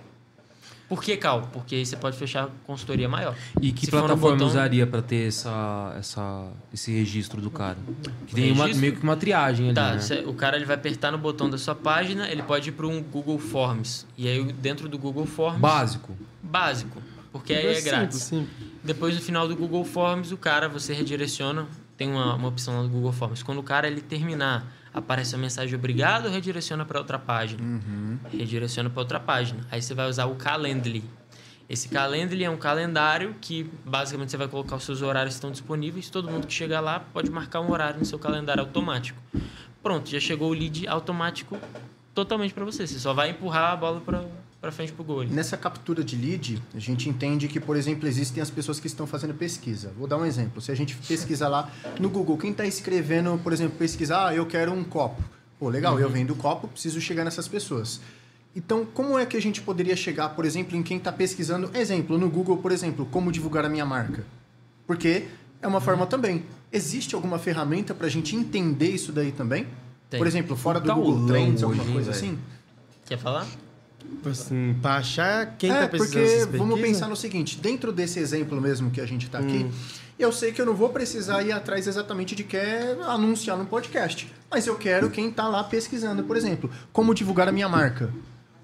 Por 0.90 1.02
que 1.02 1.16
cal? 1.16 1.48
Porque 1.52 1.76
aí 1.76 1.86
você 1.86 1.96
pode 1.96 2.16
fechar 2.18 2.50
consultoria 2.66 3.08
maior. 3.08 3.34
E 3.62 3.70
que 3.72 3.86
Se 3.86 3.90
plataforma 3.92 4.32
botão- 4.32 4.46
usaria 4.48 4.86
para 4.86 5.00
ter 5.00 5.28
essa, 5.28 5.94
essa, 5.96 6.48
esse 6.74 6.90
registro 6.92 7.40
do 7.40 7.48
cara? 7.50 7.78
Que 8.26 8.34
tem 8.34 8.50
uma- 8.52 8.66
meio 8.66 8.96
que 8.96 9.02
uma 9.02 9.16
triagem 9.16 9.66
ali, 9.66 9.74
Tá, 9.76 9.92
né? 9.94 10.00
cê- 10.00 10.24
o 10.26 10.34
cara 10.34 10.56
ele 10.56 10.64
vai 10.66 10.74
apertar 10.74 11.12
no 11.12 11.16
botão 11.18 11.48
da 11.48 11.56
sua 11.56 11.74
página, 11.76 12.28
ele 12.28 12.42
pode 12.42 12.70
ir 12.70 12.72
para 12.72 12.86
um 12.88 13.00
Google 13.02 13.38
Forms. 13.38 14.04
E 14.18 14.26
aí 14.28 14.42
dentro 14.52 14.88
do 14.88 14.98
Google 14.98 15.26
Forms, 15.26 15.60
Básico. 15.60 16.12
básico, 16.42 17.00
porque 17.32 17.52
aí 17.52 17.66
é 17.66 17.74
Simples, 17.74 17.84
grátis. 17.84 18.18
simples. 18.22 18.50
Depois 18.82 19.14
no 19.14 19.20
final 19.22 19.46
do 19.46 19.54
Google 19.54 19.84
Forms, 19.84 20.32
o 20.32 20.36
cara 20.36 20.68
você 20.68 20.92
redireciona, 20.92 21.68
tem 21.96 22.10
uma, 22.10 22.34
uma 22.34 22.48
opção 22.48 22.76
lá 22.78 22.82
do 22.82 22.88
Google 22.88 23.12
Forms. 23.12 23.44
Quando 23.44 23.58
o 23.58 23.62
cara 23.62 23.86
ele 23.86 24.00
terminar, 24.00 24.66
aparece 24.92 25.34
a 25.34 25.38
mensagem 25.38 25.74
obrigado, 25.74 26.28
redireciona 26.28 26.84
para 26.84 26.98
outra 26.98 27.18
página. 27.18 27.62
Redireciona 28.30 28.90
para 28.90 29.00
outra 29.00 29.20
página. 29.20 29.66
Aí 29.70 29.80
você 29.80 29.94
vai 29.94 30.08
usar 30.08 30.26
o 30.26 30.34
Calendly. 30.34 31.04
Esse 31.68 31.88
Calendly 31.88 32.44
é 32.44 32.50
um 32.50 32.56
calendário 32.56 33.36
que 33.40 33.70
basicamente 33.84 34.30
você 34.30 34.36
vai 34.36 34.48
colocar 34.48 34.74
os 34.76 34.82
seus 34.82 35.02
horários 35.02 35.34
que 35.34 35.38
estão 35.38 35.52
disponíveis. 35.52 36.10
Todo 36.10 36.28
mundo 36.28 36.46
que 36.46 36.52
chegar 36.52 36.80
lá 36.80 36.98
pode 36.98 37.30
marcar 37.30 37.60
um 37.60 37.70
horário 37.70 38.00
no 38.00 38.04
seu 38.04 38.18
calendário 38.18 38.62
automático. 38.62 39.20
Pronto, 39.80 40.10
já 40.10 40.18
chegou 40.18 40.50
o 40.50 40.52
lead 40.52 40.88
automático 40.88 41.56
totalmente 42.12 42.52
para 42.52 42.64
você. 42.64 42.86
Você 42.86 42.98
só 42.98 43.14
vai 43.14 43.30
empurrar 43.30 43.72
a 43.72 43.76
bola 43.76 44.00
para 44.00 44.24
para 44.60 44.70
frente 44.70 44.92
pro 44.92 45.02
gol. 45.02 45.20
ali. 45.20 45.32
Nessa 45.32 45.56
captura 45.56 46.04
de 46.04 46.16
lead, 46.16 46.62
a 46.74 46.78
gente 46.78 47.08
entende 47.08 47.48
que, 47.48 47.58
por 47.58 47.76
exemplo, 47.76 48.06
existem 48.06 48.42
as 48.42 48.50
pessoas 48.50 48.78
que 48.78 48.86
estão 48.86 49.06
fazendo 49.06 49.32
pesquisa. 49.32 49.92
Vou 49.96 50.06
dar 50.06 50.18
um 50.18 50.26
exemplo. 50.26 50.60
Se 50.60 50.70
a 50.70 50.74
gente 50.74 50.94
pesquisar 50.96 51.48
lá 51.48 51.70
no 51.98 52.10
Google, 52.10 52.36
quem 52.36 52.50
está 52.50 52.66
escrevendo, 52.66 53.38
por 53.42 53.52
exemplo, 53.52 53.78
pesquisar, 53.78 54.28
ah, 54.28 54.34
eu 54.34 54.44
quero 54.44 54.72
um 54.72 54.84
copo. 54.84 55.22
Pô, 55.58 55.68
legal, 55.68 55.98
eu 55.98 56.08
vendo 56.08 56.34
copo, 56.34 56.68
preciso 56.68 57.00
chegar 57.00 57.24
nessas 57.24 57.48
pessoas. 57.48 58.00
Então, 58.54 58.84
como 58.84 59.18
é 59.18 59.24
que 59.24 59.36
a 59.36 59.40
gente 59.40 59.62
poderia 59.62 59.94
chegar, 59.94 60.30
por 60.30 60.44
exemplo, 60.44 60.76
em 60.76 60.82
quem 60.82 60.96
está 60.96 61.12
pesquisando, 61.12 61.70
exemplo, 61.74 62.18
no 62.18 62.28
Google, 62.28 62.56
por 62.58 62.72
exemplo, 62.72 63.06
como 63.06 63.30
divulgar 63.30 63.64
a 63.64 63.68
minha 63.68 63.86
marca? 63.86 64.24
Porque 64.86 65.28
é 65.62 65.68
uma 65.68 65.80
forma 65.80 66.06
também. 66.06 66.44
Existe 66.72 67.14
alguma 67.14 67.38
ferramenta 67.38 67.94
para 67.94 68.06
a 68.06 68.10
gente 68.10 68.34
entender 68.34 68.90
isso 68.90 69.12
daí 69.12 69.32
também? 69.32 69.66
Tem. 70.08 70.18
Por 70.18 70.26
exemplo, 70.26 70.56
fora 70.56 70.80
do 70.80 70.86
Tá 70.86 70.94
Google 70.94 71.26
Trends, 71.26 71.62
alguma 71.62 71.84
coisa 71.84 72.10
assim? 72.10 72.38
Quer 73.06 73.18
falar? 73.18 73.46
Assim, 74.24 74.76
pra 74.82 74.96
achar 74.96 75.56
quem 75.58 75.70
é, 75.70 75.80
tá 75.82 75.88
precisando 75.88 76.12
porque 76.14 76.34
dessas 76.36 76.58
vamos 76.58 76.80
pensar 76.80 77.08
no 77.08 77.16
seguinte, 77.16 77.58
dentro 77.58 77.90
desse 77.92 78.18
exemplo 78.18 78.60
mesmo 78.60 78.90
que 78.90 79.00
a 79.00 79.06
gente 79.06 79.26
está 79.26 79.38
aqui, 79.38 79.64
Hum. 79.64 79.70
eu 80.18 80.30
sei 80.30 80.52
que 80.52 80.60
eu 80.60 80.66
não 80.66 80.74
vou 80.74 80.90
precisar 80.90 81.42
ir 81.42 81.52
atrás 81.52 81.86
exatamente 81.86 82.34
de 82.34 82.44
quer 82.44 82.98
anunciar 83.06 83.56
no 83.56 83.64
podcast, 83.64 84.30
mas 84.50 84.66
eu 84.66 84.76
quero 84.76 85.08
quem 85.10 85.28
está 85.30 85.48
lá 85.48 85.64
pesquisando, 85.64 86.22
por 86.24 86.36
exemplo, 86.36 86.70
como 86.92 87.14
divulgar 87.14 87.48
a 87.48 87.52
minha 87.52 87.68
marca. 87.68 88.10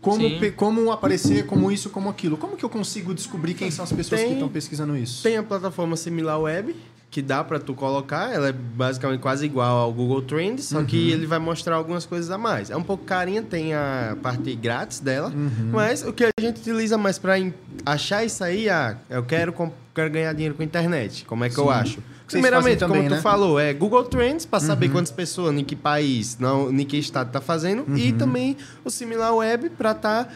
Como, 0.01 0.39
pe- 0.39 0.53
como 0.53 0.93
aparecer, 0.93 1.47
como 1.47 1.73
isso, 1.73 1.91
como 1.91 2.09
aquilo. 2.09 2.37
Como 2.37 2.57
que 2.57 2.65
eu 2.65 2.69
consigo 2.69 3.13
descobrir 3.13 3.55
quem 3.55 3.73
são 3.73 3.83
as 3.83 3.91
pessoas 3.91 4.21
Tem- 4.21 4.29
que 4.29 4.35
estão 4.35 4.49
pesquisando 4.49 4.97
isso? 4.97 5.23
Tem 5.25 5.37
a 5.37 5.43
plataforma 5.43 5.97
Similar 5.97 6.39
Web, 6.41 6.77
que 7.11 7.23
dá 7.23 7.43
pra 7.43 7.59
tu 7.59 7.73
colocar. 7.75 8.33
Ela 8.35 8.49
é 8.49 8.53
basicamente 8.53 9.21
quase 9.21 9.47
igual 9.47 9.79
ao 9.79 9.93
Google 9.93 10.23
Trends, 10.23 10.67
só 10.67 10.83
que 10.83 11.11
ele 11.11 11.27
vai 11.27 11.39
mostrar 11.39 11.77
algumas 11.77 12.05
coisas 12.05 12.31
a 12.31 12.37
mais. 12.37 12.69
É 12.71 12.77
um 12.77 12.83
pouco 12.83 13.05
carinha, 13.05 13.43
tem 13.43 13.73
a 13.75 14.17
parte 14.23 14.55
grátis 14.55 15.01
dela, 15.01 15.33
mas 15.73 16.03
o 16.03 16.13
que 16.13 16.25
a 16.25 16.31
gente 16.39 16.61
utiliza 16.61 16.99
mais 16.99 17.19
pra 17.19 17.39
em- 17.39 17.55
achar 17.85 18.25
isso 18.25 18.43
aí, 18.45 18.69
ah, 18.69 18.99
eu 19.09 19.23
quero, 19.23 19.55
quero 19.95 20.11
ganhar 20.11 20.33
dinheiro 20.35 20.55
com 20.55 20.63
a 20.63 20.65
internet. 20.67 21.25
Como 21.25 21.45
é 21.45 21.49
que 21.49 21.57
eu 21.59 21.65
Sim. 21.65 21.71
acho? 21.71 21.99
Vocês 22.27 22.43
Primeiramente, 22.43 22.79
também, 22.81 22.97
como 22.99 23.09
tu 23.11 23.15
né? 23.15 23.21
falou, 23.23 23.59
é 23.61 23.73
Google 23.73 24.03
Trends, 24.05 24.45
pra 24.45 24.59
saber 24.59 24.89
quantas 24.91 25.13
pessoas, 25.13 25.57
em 25.57 25.63
que 25.63 25.77
país, 25.77 26.37
não, 26.41 26.71
em 26.73 26.85
que 26.85 26.97
estado 26.99 27.31
tá 27.31 27.41
fazendo, 27.41 27.97
e 27.97 28.13
também 28.13 28.57
o 28.85 28.91
Similar 28.91 29.33
Web 29.37 29.71
pra 29.71 29.95
tá, 29.95 30.27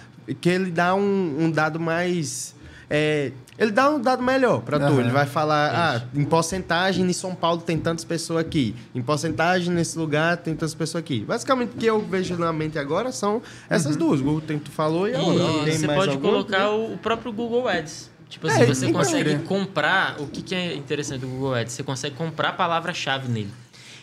que 0.40 0.48
ele 0.48 0.70
dá 0.70 0.94
um, 0.94 1.36
um 1.40 1.50
dado 1.50 1.80
mais... 1.80 2.54
é, 2.90 3.30
ele 3.56 3.70
dá 3.70 3.88
um 3.88 4.00
dado 4.00 4.20
melhor 4.22 4.62
pra 4.62 4.78
tu. 4.80 4.98
Ele 5.00 5.10
vai 5.10 5.24
falar, 5.26 5.70
ah, 5.72 6.02
em 6.14 6.24
porcentagem, 6.24 7.04
em 7.08 7.12
São 7.12 7.34
Paulo 7.34 7.60
tem 7.60 7.78
tantas 7.78 8.04
pessoas 8.04 8.44
aqui. 8.44 8.74
Em 8.94 9.00
porcentagem, 9.00 9.72
nesse 9.72 9.96
lugar 9.96 10.36
tem 10.38 10.54
tantas 10.54 10.74
pessoas 10.74 11.04
aqui. 11.04 11.20
Basicamente, 11.24 11.70
o 11.76 11.78
que 11.78 11.86
eu 11.86 12.00
vejo 12.00 12.36
na 12.36 12.52
mente 12.52 12.78
agora 12.78 13.12
são 13.12 13.40
essas 13.68 13.96
duas. 13.96 14.20
O 14.20 14.24
Google 14.24 14.40
tem 14.40 14.58
que 14.58 14.64
tu 14.64 14.70
falou 14.72 15.08
e 15.08 15.14
a 15.14 15.20
outra. 15.20 15.68
E 15.70 15.78
você 15.78 15.86
mais 15.86 15.98
pode 16.00 16.10
alguma? 16.14 16.32
colocar 16.32 16.70
o 16.70 16.98
próprio 16.98 17.32
Google 17.32 17.68
Ads. 17.68 18.10
Tipo 18.28 18.46
assim, 18.48 18.62
É, 18.62 18.66
você 18.66 18.92
consegue 18.92 19.24
crer. 19.24 19.42
comprar. 19.44 20.16
O 20.20 20.26
que, 20.26 20.42
que 20.42 20.54
é 20.54 20.74
interessante 20.74 21.20
do 21.20 21.28
Google 21.28 21.54
Ads? 21.54 21.72
Você 21.72 21.82
consegue 21.82 22.16
comprar 22.16 22.48
a 22.50 22.52
palavra-chave 22.52 23.28
nele. 23.30 23.50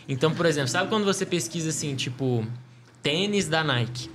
Então, 0.08 0.32
por 0.32 0.46
exemplo, 0.46 0.68
sabe 0.68 0.88
quando 0.88 1.04
você 1.04 1.26
pesquisa 1.26 1.68
assim, 1.70 1.94
tipo, 1.94 2.46
tênis 3.02 3.48
da 3.48 3.62
Nike? 3.64 4.10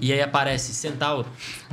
E 0.00 0.12
aí 0.12 0.20
aparece 0.22 0.72
Centauro. 0.74 1.26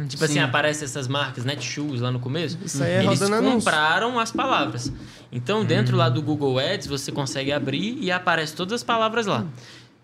Tipo 0.07 0.25
assim, 0.25 0.39
aparece 0.39 0.83
essas 0.83 1.07
marcas, 1.07 1.45
Netshoes 1.45 2.01
lá 2.01 2.11
no 2.11 2.19
começo. 2.19 2.57
Isso 2.65 2.83
aí 2.83 2.91
é 2.91 3.03
Eles 3.03 3.19
rodando 3.19 3.35
anúncio. 3.35 3.59
compraram 3.59 4.19
as 4.19 4.31
palavras. 4.31 4.91
Então, 5.31 5.63
dentro 5.65 5.95
lá 5.97 6.09
do 6.09 6.21
Google 6.21 6.57
Ads, 6.59 6.87
você 6.87 7.11
consegue 7.11 7.51
abrir 7.51 7.97
e 8.01 8.11
aparece 8.11 8.55
todas 8.55 8.73
as 8.73 8.83
palavras 8.83 9.25
lá. 9.25 9.45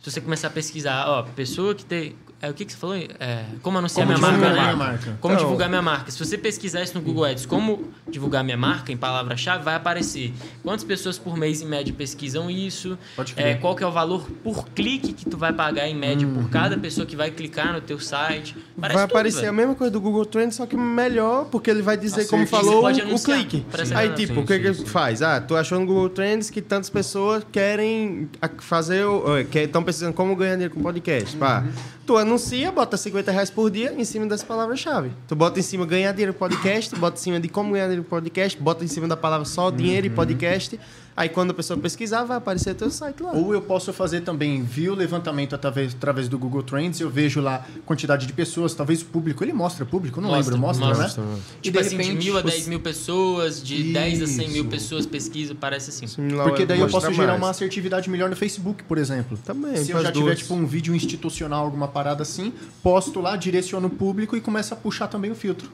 Se 0.02 0.12
você 0.12 0.20
começar 0.22 0.48
a 0.48 0.52
pesquisar, 0.52 1.06
ó, 1.08 1.24
pessoa 1.24 1.74
que 1.74 1.86
tem. 1.86 2.16
É, 2.44 2.50
o 2.50 2.54
que, 2.54 2.66
que 2.66 2.74
você 2.74 2.78
falou? 2.78 2.98
É, 2.98 3.46
como 3.62 3.78
anunciar 3.78 4.06
Como 4.06 4.20
minha 4.20 4.32
marca, 4.38 4.50
minha 4.62 4.76
marca. 4.76 5.18
Como 5.22 5.34
Então- 5.34 5.46
divulgar 5.46 5.70
minha 5.70 5.82
marca. 5.82 6.12
Se 6.12 6.20
você 6.20 6.38
pesquisar 6.38 6.84
isso 6.84 6.94
no 6.94 7.02
Google 7.02 7.24
Ads, 7.24 7.46
como 7.46 7.88
divulgar 8.06 8.44
minha 8.44 8.58
marca 8.58 8.92
em 8.92 8.98
palavra-chave, 8.98 9.64
vai 9.64 9.76
aparecer 9.76 10.34
quantas 10.62 10.84
pessoas 10.84 11.18
por 11.18 11.38
mês 11.38 11.62
em 11.62 11.66
média 11.66 11.94
pesquisam 11.98 12.52
isso, 12.52 12.98
é, 13.38 13.54
qual 13.54 13.78
que 13.78 13.82
é 13.84 13.88
o 13.88 13.92
valor 13.94 14.30
por 14.44 14.68
clique 14.70 15.14
que 15.14 15.24
tu 15.30 15.38
vai 15.38 15.54
pagar 15.54 15.88
em 15.88 15.96
média 15.96 16.28
por 16.28 16.50
cada 16.50 16.78
pessoa 16.78 17.08
que 17.08 17.16
vai 17.16 17.32
clicar 17.32 17.72
no 17.72 17.80
teu 17.80 17.98
site. 17.98 18.58
Parece 18.78 18.98
vai 19.00 19.08
tudo, 19.08 19.16
aparecer 19.16 19.38
velho. 19.38 19.50
a 19.50 19.54
mesma 19.54 19.76
coisa 19.76 19.92
do 19.92 20.02
Google 20.02 20.26
Trends, 20.26 20.56
só 20.58 20.66
que 20.66 20.76
melhor, 20.76 21.46
porque 21.46 21.72
ele 21.72 21.82
vai 21.82 21.96
dizer, 21.96 22.28
como 22.28 22.46
falou, 22.46 22.86
o 22.90 23.20
clique. 23.24 23.66
Aí, 23.96 24.10
que- 24.10 24.16
tipo, 24.18 24.34
Sim, 24.34 24.40
o 24.42 24.46
que 24.46 24.56
sim, 24.58 24.62
que 24.64 24.74
sim. 24.74 24.86
faz? 24.86 25.22
Ah, 25.22 25.40
tu 25.40 25.56
achou 25.56 25.80
no 25.80 25.86
Google 25.86 26.10
Trends 26.10 26.50
que 26.50 26.62
tantas 26.62 26.90
pessoas 26.90 27.46
querem 27.50 28.30
fazer, 28.60 29.06
o- 29.06 29.38
eh, 29.38 29.48
estão 29.64 29.82
precisando 29.82 30.14
como 30.14 30.36
ganhar 30.36 30.56
dinheiro 30.56 30.74
com 30.74 30.82
podcast. 30.82 31.38
Pá, 31.38 31.60
Uhum. 31.66 31.72
Tu 32.06 32.18
anuncia, 32.18 32.72
bota 32.72 32.98
50 32.98 33.32
reais 33.32 33.50
por 33.50 33.70
dia 33.72 33.94
em 33.98 34.04
cima 34.04 34.26
dessa 34.26 34.46
palavra-chave. 34.46 35.12
Tu 35.28 35.36
bota 35.36 35.60
em 35.60 35.64
cima 35.64 35.86
ganhar 35.86 36.12
dinheiro 36.12 36.34
podcast, 36.34 36.96
bota 36.96 37.18
em 37.18 37.22
cima 37.22 37.40
de 37.40 37.48
como 37.50 37.72
ganhar 37.74 37.86
dinheiro 37.86 38.04
podcast, 38.04 38.60
bota 38.62 38.84
em 38.84 38.88
cima 38.88 39.08
da 39.08 39.16
palavra 39.18 39.46
só 39.46 39.70
dinheiro 39.72 40.08
e 40.08 40.10
Uhum. 40.10 40.16
podcast. 40.16 40.80
Aí 41.16 41.30
quando 41.30 41.52
a 41.52 41.54
pessoa 41.54 41.78
pesquisar, 41.80 42.24
vai 42.24 42.38
aparecer 42.38 42.74
teu 42.74 42.90
site 42.90 43.22
lá. 43.22 43.32
Ou 43.34 43.54
eu 43.54 43.62
posso 43.62 43.94
fazer 43.94 44.22
também, 44.22 44.64
vi 44.64 44.90
o 44.90 44.96
levantamento 44.96 45.54
através, 45.54 45.94
através 45.94 46.28
do 46.28 46.40
Google 46.40 46.64
Trends, 46.64 47.00
eu 47.00 47.10
vejo 47.10 47.40
lá 47.40 47.66
quantidade 47.86 48.26
de 48.26 48.34
pessoas, 48.34 48.74
talvez 48.74 49.02
o 49.02 49.06
público, 49.06 49.44
ele 49.44 49.54
mostra 49.54 49.86
público, 49.86 50.20
não 50.20 50.30
Mostra, 50.30 50.54
lembro, 50.56 50.68
mostra, 50.68 50.88
mostra. 50.88 51.24
né? 51.24 51.40
Tipo 51.62 51.80
assim, 51.80 51.98
de 51.98 52.14
mil 52.16 52.36
a 52.36 52.40
os- 52.44 52.52
10 52.52 52.68
mil 52.68 52.80
pessoas, 52.80 53.62
de 53.64 53.94
10 53.94 54.22
a 54.22 54.28
100 54.28 54.48
mil 54.50 54.62
Isso. 54.62 54.70
pessoas 54.70 55.06
pesquisa, 55.06 55.54
parece 55.54 55.90
assim. 55.92 56.08
Similar 56.08 56.48
Porque 56.48 56.66
daí 56.66 56.80
eu 56.80 56.84
mostra 56.86 57.02
posso 57.02 57.14
gerar 57.14 57.28
mais. 57.34 57.42
uma 57.42 57.50
assertividade 57.52 58.10
melhor 58.10 58.30
no 58.30 58.36
Facebook, 58.36 58.84
por 58.84 58.98
exemplo. 58.98 59.38
Também, 59.46 59.78
Se 59.84 59.92
eu 59.92 60.02
já 60.02 60.12
tiver 60.12 60.36
tipo 60.36 60.54
um 60.56 60.66
vídeo 60.66 60.96
institucional, 60.96 61.64
alguma 61.66 61.88
parada 61.88 62.24
assim, 62.24 62.52
posto 62.82 63.20
lá, 63.22 63.36
direciono 63.36 63.88
o 63.88 63.90
público 63.92 64.36
e 64.36 64.42
começa 64.42 64.74
a 64.74 64.78
puxar 64.78 65.08
também 65.08 65.30
o 65.32 65.36
filtro. 65.36 65.70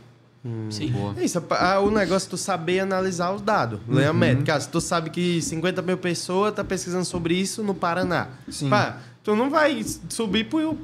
Sim. 0.69 0.91
Boa. 0.91 1.13
É 1.17 1.25
Isso, 1.25 1.43
o 1.83 1.91
negócio 1.91 2.27
é 2.27 2.29
tu 2.29 2.37
saber 2.37 2.79
analisar 2.79 3.31
os 3.33 3.41
dados. 3.41 3.79
Ler 3.87 4.05
Uhum. 4.05 4.09
a 4.09 4.13
métrica. 4.13 4.55
Ah, 4.55 4.59
Se 4.59 4.69
tu 4.69 4.79
sabe 4.79 5.09
que 5.09 5.41
50 5.41 5.81
mil 5.81 5.97
pessoas 5.97 6.53
tá 6.53 6.63
pesquisando 6.63 7.03
sobre 7.05 7.33
isso 7.35 7.61
no 7.61 7.73
Paraná. 7.75 8.27
Sim. 8.49 8.69
Pá, 8.69 8.97
tu 9.23 9.35
não 9.35 9.49
vai 9.49 9.83
subir 10.07 10.45
pro, 10.45 10.77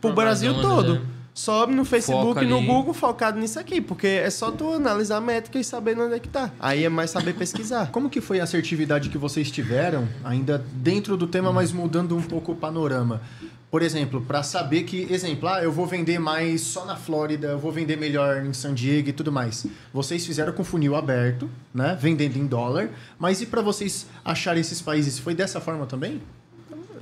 pro 0.00 0.12
Brasil 0.12 0.52
Amazonas, 0.52 0.76
todo. 0.86 1.06
Sobe 1.34 1.74
no 1.74 1.84
Facebook 1.84 2.44
e 2.44 2.46
no. 2.46 2.62
Google 2.62 2.94
focado 2.94 3.40
nisso 3.40 3.58
aqui. 3.58 3.80
Porque 3.80 4.06
é 4.06 4.30
só 4.30 4.52
tu 4.52 4.72
analisar 4.72 5.16
a 5.16 5.20
métrica 5.20 5.58
e 5.58 5.64
saber 5.64 5.98
onde 5.98 6.14
é 6.14 6.20
que 6.20 6.28
tá. 6.28 6.52
Aí 6.60 6.84
é 6.84 6.88
mais 6.88 7.10
saber 7.10 7.34
pesquisar. 7.34 7.90
Como 7.92 8.08
que 8.08 8.20
foi 8.20 8.38
a 8.38 8.44
assertividade 8.44 9.10
que 9.10 9.18
vocês 9.18 9.50
tiveram, 9.50 10.08
ainda 10.22 10.64
dentro 10.74 11.16
do 11.16 11.26
tema, 11.26 11.52
mas 11.52 11.72
mudando 11.72 12.16
um 12.16 12.22
pouco 12.22 12.52
o 12.52 12.56
panorama? 12.56 13.20
Por 13.68 13.82
exemplo, 13.82 14.20
para 14.20 14.44
saber 14.44 14.84
que, 14.84 15.12
exemplo, 15.12 15.48
ah, 15.48 15.60
eu 15.60 15.72
vou 15.72 15.84
vender 15.84 16.20
mais 16.20 16.60
só 16.60 16.84
na 16.84 16.94
Flórida, 16.94 17.48
eu 17.48 17.58
vou 17.58 17.72
vender 17.72 17.96
melhor 17.96 18.46
em 18.46 18.52
San 18.52 18.72
Diego 18.72 19.08
e 19.08 19.12
tudo 19.12 19.32
mais. 19.32 19.66
Vocês 19.92 20.24
fizeram 20.24 20.52
com 20.52 20.62
funil 20.62 20.94
aberto, 20.94 21.50
né? 21.74 21.98
Vendendo 22.00 22.36
em 22.36 22.46
dólar. 22.46 22.90
Mas 23.18 23.40
e 23.40 23.46
para 23.46 23.60
vocês 23.60 24.06
acharem 24.24 24.60
esses 24.60 24.80
países? 24.80 25.18
Foi 25.18 25.34
dessa 25.34 25.60
forma 25.60 25.86
também? 25.86 26.22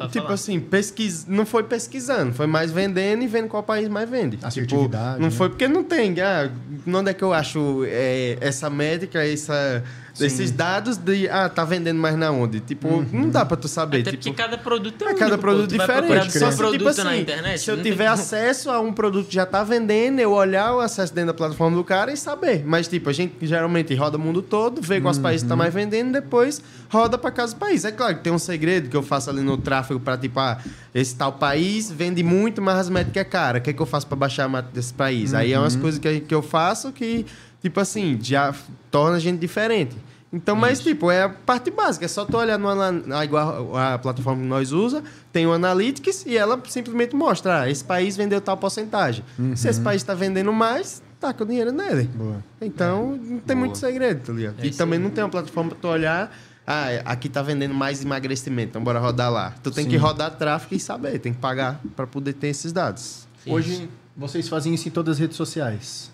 Tipo 0.09 0.23
falar. 0.23 0.35
assim, 0.35 0.59
pesquis... 0.61 1.27
não 1.27 1.45
foi 1.47 1.63
pesquisando, 1.65 2.33
foi 2.33 2.47
mais 2.47 2.71
vendendo 2.71 3.23
e 3.23 3.27
vendo 3.27 3.49
qual 3.49 3.63
país 3.63 3.89
mais 3.89 4.09
vende. 4.09 4.39
Assertividade, 4.43 5.11
Tipo, 5.15 5.23
não 5.23 5.31
né? 5.31 5.37
foi 5.37 5.49
porque 5.49 5.69
não 5.69 5.85
tem. 5.85 6.15
Ah, 6.21 6.51
onde 6.87 7.11
é 7.11 7.15
que 7.15 7.23
eu 7.23 7.33
acho 7.33 7.85
é, 7.87 8.37
essa 8.41 8.69
métrica, 8.71 9.25
essa, 9.25 9.83
esses 10.21 10.51
dados 10.51 10.97
de. 10.97 11.29
Ah, 11.29 11.49
tá 11.49 11.65
vendendo 11.65 11.99
mais 11.99 12.17
na 12.17 12.31
onde? 12.31 12.61
Tipo, 12.61 12.89
Uhum. 12.89 13.07
não 13.13 13.29
dá 13.31 13.45
pra 13.45 13.57
tu 13.57 13.69
saber. 13.69 14.01
Até 14.03 14.11
tipo, 14.13 14.25
porque 14.25 14.43
cada 14.43 14.59
produto 14.59 15.03
é, 15.05 15.11
É 15.11 15.15
cada 15.15 15.37
pô. 15.37 15.43
produto 15.43 15.77
vai 15.77 15.87
diferente. 15.87 16.39
Só 16.39 16.51
se, 16.51 16.57
produto 16.57 16.79
tipo 16.79 16.91
assim, 16.91 17.03
na 17.05 17.17
internet. 17.17 17.61
Se 17.61 17.71
eu 17.71 17.83
tiver 17.83 18.05
como. 18.11 18.15
acesso 18.15 18.71
a 18.71 18.81
um 18.81 18.93
produto 18.93 19.29
que 19.29 19.35
já 19.35 19.47
tá 19.47 19.63
vendendo, 19.65 20.19
eu 20.21 20.33
olhar 20.33 20.75
o 20.75 20.81
acesso 20.81 21.15
dentro 21.15 21.29
da 21.29 21.35
plataforma 21.35 21.77
do 21.77 21.85
cara 21.85 22.13
e 22.13 22.17
saber. 22.17 22.63
Mas, 22.67 22.89
tipo, 22.89 23.09
a 23.09 23.13
gente 23.13 23.35
geralmente 23.47 23.95
roda 23.95 24.17
o 24.17 24.21
mundo 24.21 24.43
todo, 24.43 24.81
vê 24.83 25.01
quais 25.01 25.19
países 25.19 25.47
tá 25.49 25.57
mais 25.57 25.73
vendendo, 25.73 26.13
depois 26.13 26.61
roda 26.91 27.17
pra 27.17 27.31
casa 27.31 27.55
do 27.55 27.59
país. 27.59 27.85
É 27.85 27.93
claro 27.93 28.17
que 28.17 28.23
tem 28.23 28.33
um 28.33 28.39
segredo 28.39 28.89
que 28.91 28.97
eu 28.97 29.03
faço 29.03 29.31
ali 29.31 29.41
no 29.41 29.57
tráfego 29.57 29.99
pra, 29.99 30.17
tipo, 30.19 30.39
ah, 30.39 30.59
esse 30.95 31.15
tal 31.15 31.33
país 31.33 31.91
vende 31.91 32.23
muito, 32.23 32.61
mas 32.61 32.77
as 32.79 32.89
métricas 32.91 33.21
é 33.23 33.25
cara. 33.25 33.59
O 33.59 33.61
que, 33.63 33.71
é 33.71 33.73
que 33.73 33.81
eu 33.81 33.87
faço 33.87 34.07
pra 34.07 34.17
baixar 34.17 34.45
a 34.45 34.49
métrica 34.49 34.75
desse 34.75 34.93
país? 34.93 35.33
Aí 35.33 35.53
é 35.53 35.59
umas 35.59 35.75
coisas 35.75 35.99
que, 35.99 36.21
que 36.21 36.35
eu 36.35 36.43
faço 36.43 36.93
que, 36.93 37.25
tipo 37.63 37.81
assim, 37.81 38.19
já 38.21 38.55
torna 38.91 39.17
a 39.17 39.21
gente 39.21 39.39
diferente. 39.39 39.97
Então, 40.33 40.57
mas, 40.57 40.81
tipo, 40.81 41.11
é 41.11 41.25
a 41.25 41.29
parte 41.29 41.71
básica. 41.71 42.07
É 42.07 42.09
só 42.09 42.25
tu 42.25 42.39
olhar 42.39 42.59
no 42.59 43.23
igual 43.23 43.77
a 43.77 43.99
plataforma 43.99 44.41
que 44.41 44.49
nós 44.49 44.73
usa, 44.73 45.05
tem 45.31 45.47
o 45.47 45.53
Analytics 45.53 46.25
e 46.27 46.39
ela 46.39 46.59
simplesmente 46.69 47.15
mostra, 47.15 47.61
ah, 47.61 47.71
esse 47.71 47.85
país 47.85 48.17
vendeu 48.17 48.41
tal 48.41 48.57
porcentagem. 48.57 49.23
Se 49.55 49.69
esse 49.69 49.81
país 49.81 50.01
está 50.01 50.15
vendendo 50.15 50.51
mais, 50.51 51.03
taca 51.21 51.45
o 51.45 51.47
dinheiro 51.47 51.71
nele. 51.71 52.05
Boa. 52.05 52.43
Então, 52.63 53.19
não 53.23 53.39
tem 53.39 53.55
Boa. 53.55 53.67
muito 53.67 53.77
segredo, 53.77 54.27
tá 54.27 54.33
ligado? 54.33 54.55
É 54.61 54.65
e 54.65 54.71
isso 54.71 54.79
também 54.79 54.99
aí. 54.99 55.05
não 55.05 55.11
tem 55.11 55.23
uma 55.23 55.31
plataforma 55.31 55.71
pra 55.71 55.79
tu 55.79 55.89
olhar, 55.89 56.35
ah, 56.67 56.87
aqui 57.05 57.29
tá 57.29 57.43
vendendo 57.43 57.75
mais 57.75 58.03
emagrecimento, 58.03 58.71
então 58.71 58.83
bora 58.83 58.99
rodar 58.99 59.31
lá. 59.31 59.55
Tu 59.63 59.71
tem 59.71 59.87
que 59.87 59.97
rodar 59.97 60.31
tráfego 60.37 60.75
e 60.75 60.81
saber, 60.81 61.19
tem 61.19 61.35
que 61.35 61.41
pagar 61.41 61.81
para 61.95 62.07
poder 62.07 62.33
ter 62.33 62.49
esses 62.49 62.73
dados. 62.73 63.27
Hoje, 63.47 63.89
vocês 64.17 64.49
fazem 64.49 64.73
isso 64.73 64.89
em 64.89 64.91
todas 64.91 65.17
as 65.17 65.19
redes 65.19 65.37
sociais. 65.37 66.12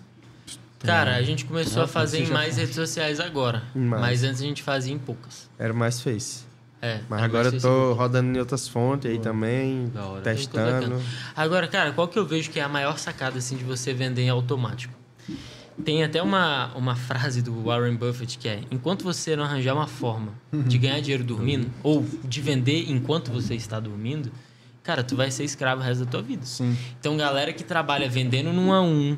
Cara, 0.79 1.15
a 1.15 1.21
gente 1.21 1.45
começou 1.45 1.83
a 1.83 1.87
fazer 1.87 2.23
em 2.23 2.27
mais 2.27 2.57
redes 2.57 2.75
sociais 2.75 3.19
agora. 3.19 3.63
Em 3.75 3.79
mais. 3.79 4.01
Mas 4.01 4.23
antes 4.23 4.41
a 4.41 4.45
gente 4.45 4.63
fazia 4.63 4.93
em 4.93 4.99
poucas. 4.99 5.49
Era 5.57 5.73
mais 5.73 6.01
Face. 6.01 6.47
É. 6.81 7.01
Mas 7.09 7.21
agora 7.21 7.49
eu 7.49 7.59
tô 7.59 7.93
rodando 7.93 8.37
em 8.37 8.39
outras 8.39 8.67
fontes 8.67 9.11
aí 9.11 9.19
também, 9.19 9.91
testando. 10.23 11.01
Agora, 11.35 11.67
cara, 11.67 11.91
qual 11.91 12.07
que 12.07 12.17
eu 12.17 12.25
vejo 12.25 12.49
que 12.49 12.59
é 12.59 12.63
a 12.63 12.69
maior 12.69 12.97
sacada 12.97 13.37
assim 13.37 13.57
de 13.57 13.65
você 13.65 13.93
vender 13.93 14.21
em 14.21 14.29
automático? 14.29 14.93
Tem 15.83 16.03
até 16.03 16.21
uma, 16.21 16.73
uma 16.75 16.95
frase 16.95 17.41
do 17.41 17.63
Warren 17.63 17.95
Buffett 17.95 18.37
que 18.37 18.47
é: 18.47 18.61
enquanto 18.71 19.03
você 19.03 19.35
não 19.35 19.43
arranjar 19.43 19.73
uma 19.73 19.87
forma 19.87 20.33
de 20.53 20.77
ganhar 20.79 21.01
dinheiro 21.01 21.23
dormindo 21.23 21.69
ou 21.83 22.05
de 22.23 22.41
vender 22.41 22.89
enquanto 22.89 23.29
você 23.31 23.55
está 23.55 23.79
dormindo, 23.79 24.31
cara, 24.81 25.03
tu 25.03 25.17
vai 25.17 25.31
ser 25.31 25.43
escravo 25.43 25.81
o 25.81 25.83
resto 25.83 26.05
da 26.05 26.11
tua 26.11 26.21
vida. 26.21 26.45
Sim. 26.45 26.77
Então, 26.99 27.15
galera 27.17 27.51
que 27.51 27.63
trabalha 27.63 28.09
vendendo 28.09 28.53
num 28.53 28.71
a 28.71 28.81
um 28.81 29.17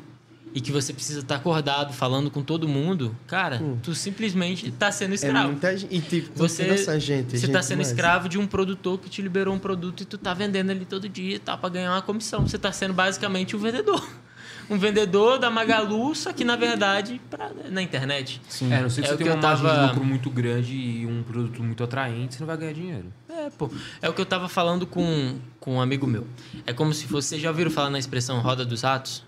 e 0.54 0.60
que 0.60 0.70
você 0.70 0.92
precisa 0.92 1.20
estar 1.20 1.36
acordado 1.36 1.92
falando 1.92 2.30
com 2.30 2.42
todo 2.42 2.68
mundo, 2.68 3.16
cara, 3.26 3.60
tu 3.82 3.94
simplesmente 3.94 4.70
tá 4.70 4.92
sendo 4.92 5.12
É 5.12 5.14
escravo. 5.14 5.48
muita 5.48 5.76
gente. 5.76 5.94
E 5.94 6.00
tipo, 6.00 6.30
Você, 6.36 6.66
nossa, 6.66 7.00
gente, 7.00 7.30
você 7.32 7.38
gente 7.38 7.52
tá 7.52 7.62
sendo 7.62 7.78
demais. 7.78 7.88
escravo 7.88 8.28
de 8.28 8.38
um 8.38 8.46
produtor 8.46 8.98
que 8.98 9.08
te 9.08 9.22
liberou 9.22 9.54
um 9.54 9.58
produto 9.58 10.02
e 10.02 10.04
tu 10.04 10.18
tá 10.18 10.34
vendendo 10.34 10.70
ali 10.70 10.84
todo 10.84 11.08
dia 11.08 11.36
e 11.36 11.38
tal 11.38 11.56
pra 11.58 11.68
ganhar 11.68 11.92
uma 11.92 12.02
comissão. 12.02 12.46
Você 12.46 12.58
tá 12.58 12.70
sendo 12.72 12.92
basicamente 12.94 13.56
um 13.56 13.58
vendedor. 13.58 14.02
Um 14.70 14.78
vendedor 14.78 15.38
da 15.40 15.50
Magalu, 15.50 16.14
só 16.14 16.32
que 16.32 16.44
na 16.44 16.54
verdade 16.54 17.20
pra, 17.28 17.50
na 17.68 17.82
internet. 17.82 18.40
Sim. 18.48 18.72
É, 18.72 18.80
não 18.80 18.88
sei 18.88 19.02
É 19.02 19.06
se 19.08 19.12
o 19.12 19.18
você 19.18 19.24
tem 19.24 19.32
uma 19.32 19.42
margem 19.42 19.66
tava- 19.66 19.80
de 19.82 19.86
lucro 19.88 20.04
muito 20.04 20.30
grande 20.30 20.72
e 20.72 21.04
um 21.04 21.22
produto 21.24 21.62
muito 21.62 21.82
atraente, 21.82 22.34
você 22.36 22.40
não 22.40 22.46
vai 22.46 22.56
ganhar 22.56 22.72
dinheiro. 22.72 23.12
É, 23.28 23.50
pô. 23.50 23.68
É 24.00 24.08
o 24.08 24.12
que 24.14 24.20
eu 24.20 24.24
tava 24.24 24.48
falando 24.48 24.86
com, 24.86 25.36
com 25.58 25.74
um 25.76 25.80
amigo 25.80 26.06
meu. 26.06 26.26
É 26.64 26.72
como 26.72 26.94
se 26.94 27.06
fosse. 27.08 27.30
Vocês 27.30 27.42
já 27.42 27.50
ouviram 27.50 27.72
falar 27.72 27.90
na 27.90 27.98
expressão 27.98 28.38
roda 28.40 28.64
dos 28.64 28.82
ratos? 28.82 29.24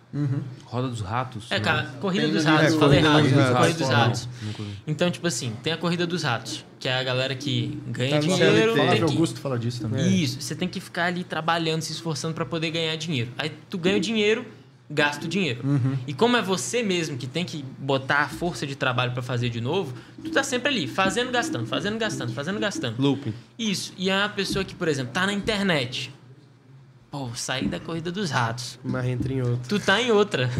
Roda 0.64 0.88
dos 0.88 1.00
ratos? 1.00 1.46
É, 1.50 1.56
Não. 1.56 1.64
cara, 1.64 1.82
corrida 2.00 2.24
Tem 2.24 2.32
dos 2.34 2.44
ratos, 2.44 2.74
É, 2.74 2.78
falei 2.78 3.02
corrida 3.02 3.40
errado. 3.40 3.56
Corrida 3.56 3.78
dos 3.78 3.88
ratos. 3.88 4.28
Vi. 4.42 4.64
Então, 4.86 5.10
tipo 5.10 5.26
assim, 5.26 5.52
tem 5.62 5.72
a 5.72 5.76
corrida 5.76 6.06
dos 6.06 6.22
ratos, 6.22 6.64
que 6.78 6.88
é 6.88 6.94
a 6.94 7.02
galera 7.02 7.34
que 7.34 7.80
ganha 7.88 8.12
Tá 8.12 8.18
dinheiro, 8.18 8.74
tem 8.74 8.84
Flávio 8.84 9.06
que 9.06 9.12
Augusto 9.12 9.40
fala 9.40 9.58
disso 9.58 9.80
também. 9.82 10.22
Isso, 10.22 10.40
você 10.40 10.54
tem 10.54 10.68
que 10.68 10.80
ficar 10.80 11.06
ali 11.06 11.24
trabalhando, 11.24 11.82
se 11.82 11.92
esforçando 11.92 12.34
para 12.34 12.44
poder 12.44 12.70
ganhar 12.70 12.94
dinheiro. 12.96 13.30
Aí 13.36 13.50
tu 13.68 13.76
ganha 13.76 13.96
o 13.96 14.00
dinheiro, 14.00 14.46
gasta 14.88 15.24
o 15.24 15.28
dinheiro. 15.28 15.62
E 16.06 16.14
como 16.14 16.36
é 16.36 16.42
você 16.42 16.82
mesmo 16.82 17.16
que 17.16 17.26
tem 17.26 17.44
que 17.44 17.64
botar 17.78 18.20
a 18.20 18.28
força 18.28 18.66
de 18.66 18.76
trabalho 18.76 19.12
para 19.12 19.22
fazer 19.22 19.48
de 19.48 19.60
novo, 19.60 19.94
tu 20.22 20.30
tá 20.30 20.44
sempre 20.44 20.68
ali, 20.68 20.86
fazendo, 20.86 21.32
gastando, 21.32 21.66
fazendo, 21.66 21.98
gastando, 21.98 22.32
fazendo, 22.32 22.60
gastando. 22.60 23.00
Looping. 23.02 23.34
Isso. 23.58 23.92
E 23.96 24.10
é 24.10 24.16
uma 24.16 24.28
pessoa 24.28 24.64
que, 24.64 24.74
por 24.74 24.86
exemplo, 24.86 25.12
tá 25.12 25.26
na 25.26 25.32
internet. 25.32 26.12
Pô, 27.16 27.28
sair 27.36 27.68
da 27.68 27.78
corrida 27.78 28.10
dos 28.10 28.28
ratos. 28.32 28.76
Mas 28.82 29.04
entra 29.06 29.32
em 29.32 29.40
outro. 29.40 29.60
Tu 29.68 29.78
tá 29.78 30.02
em 30.02 30.10
outra. 30.10 30.50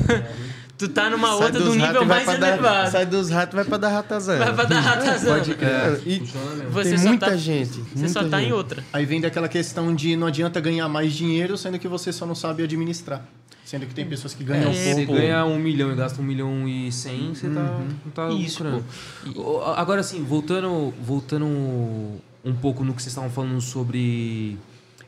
tu 0.78 0.88
tá 0.88 1.11
numa 1.11 1.26
Sai 1.26 1.36
outra 1.46 1.61
do 1.61 1.74
nível 1.74 2.05
mais 2.05 2.22
pra 2.24 2.36
dar- 2.36 2.48
elevado. 2.52 2.90
sai 2.92 3.07
dos 3.07 3.28
ratos 3.28 3.52
e 3.55 3.57
vai 3.57 3.64
pra 3.64 3.76
dar 3.76 3.88
ratazana. 3.88 4.44
Vai 4.44 4.55
pra 4.55 4.64
dar 4.64 4.80
ratazana. 4.80 5.34
Pode 5.38 5.55
crer. 5.57 5.68
É, 5.68 6.00
e 6.07 6.20
mesmo. 6.20 6.70
Você 6.70 6.88
tem 6.90 6.98
só 6.98 7.09
muita 7.09 7.26
tá, 7.30 7.36
gente. 7.36 7.72
Você 7.72 7.82
muita 7.96 8.09
só 8.09 8.28
tá 8.28 8.38
gente. 8.38 8.50
em 8.50 8.52
outra. 8.52 8.84
Aí 8.92 9.05
vem 9.05 9.20
daquela 9.20 9.48
questão 9.48 9.92
de 9.92 10.14
não 10.14 10.28
adianta 10.28 10.61
ganhar 10.61 10.88
mais 10.88 11.12
dinheiro, 11.12 11.59
sendo 11.59 11.76
que 11.76 11.88
você 11.88 12.12
só 12.12 12.24
não 12.24 12.36
sabe 12.36 12.62
administrar. 12.62 13.26
Sendo 13.64 13.86
que 13.86 13.94
tem 13.94 14.07
pessoas 14.07 14.32
que 14.32 14.44
ganham 14.44 14.70
É, 14.70 14.74
Você 14.74 15.07
pouco. 15.07 15.20
ganha 15.20 15.44
um 15.44 15.59
milhão 15.59 15.90
e 15.90 15.96
gasta 15.96 16.20
um 16.22 16.24
milhão 16.24 16.68
e 16.68 16.92
cem, 16.92 17.34
você 17.34 17.48
tá, 17.48 17.80
não 18.05 18.12
tá 18.14 18.28
Isso, 18.28 18.62
lucrando. 18.62 18.84
pô. 19.34 19.40
O- 19.40 19.62
Agora, 19.74 20.02
assim, 20.02 20.22
voltando, 20.22 20.94
voltando 21.02 21.46
um 21.46 22.55
pouco 22.61 22.84
no 22.84 22.92
que 22.94 23.02
vocês 23.02 23.11
estavam 23.11 23.30
falando 23.30 23.61
sobre 23.61 24.57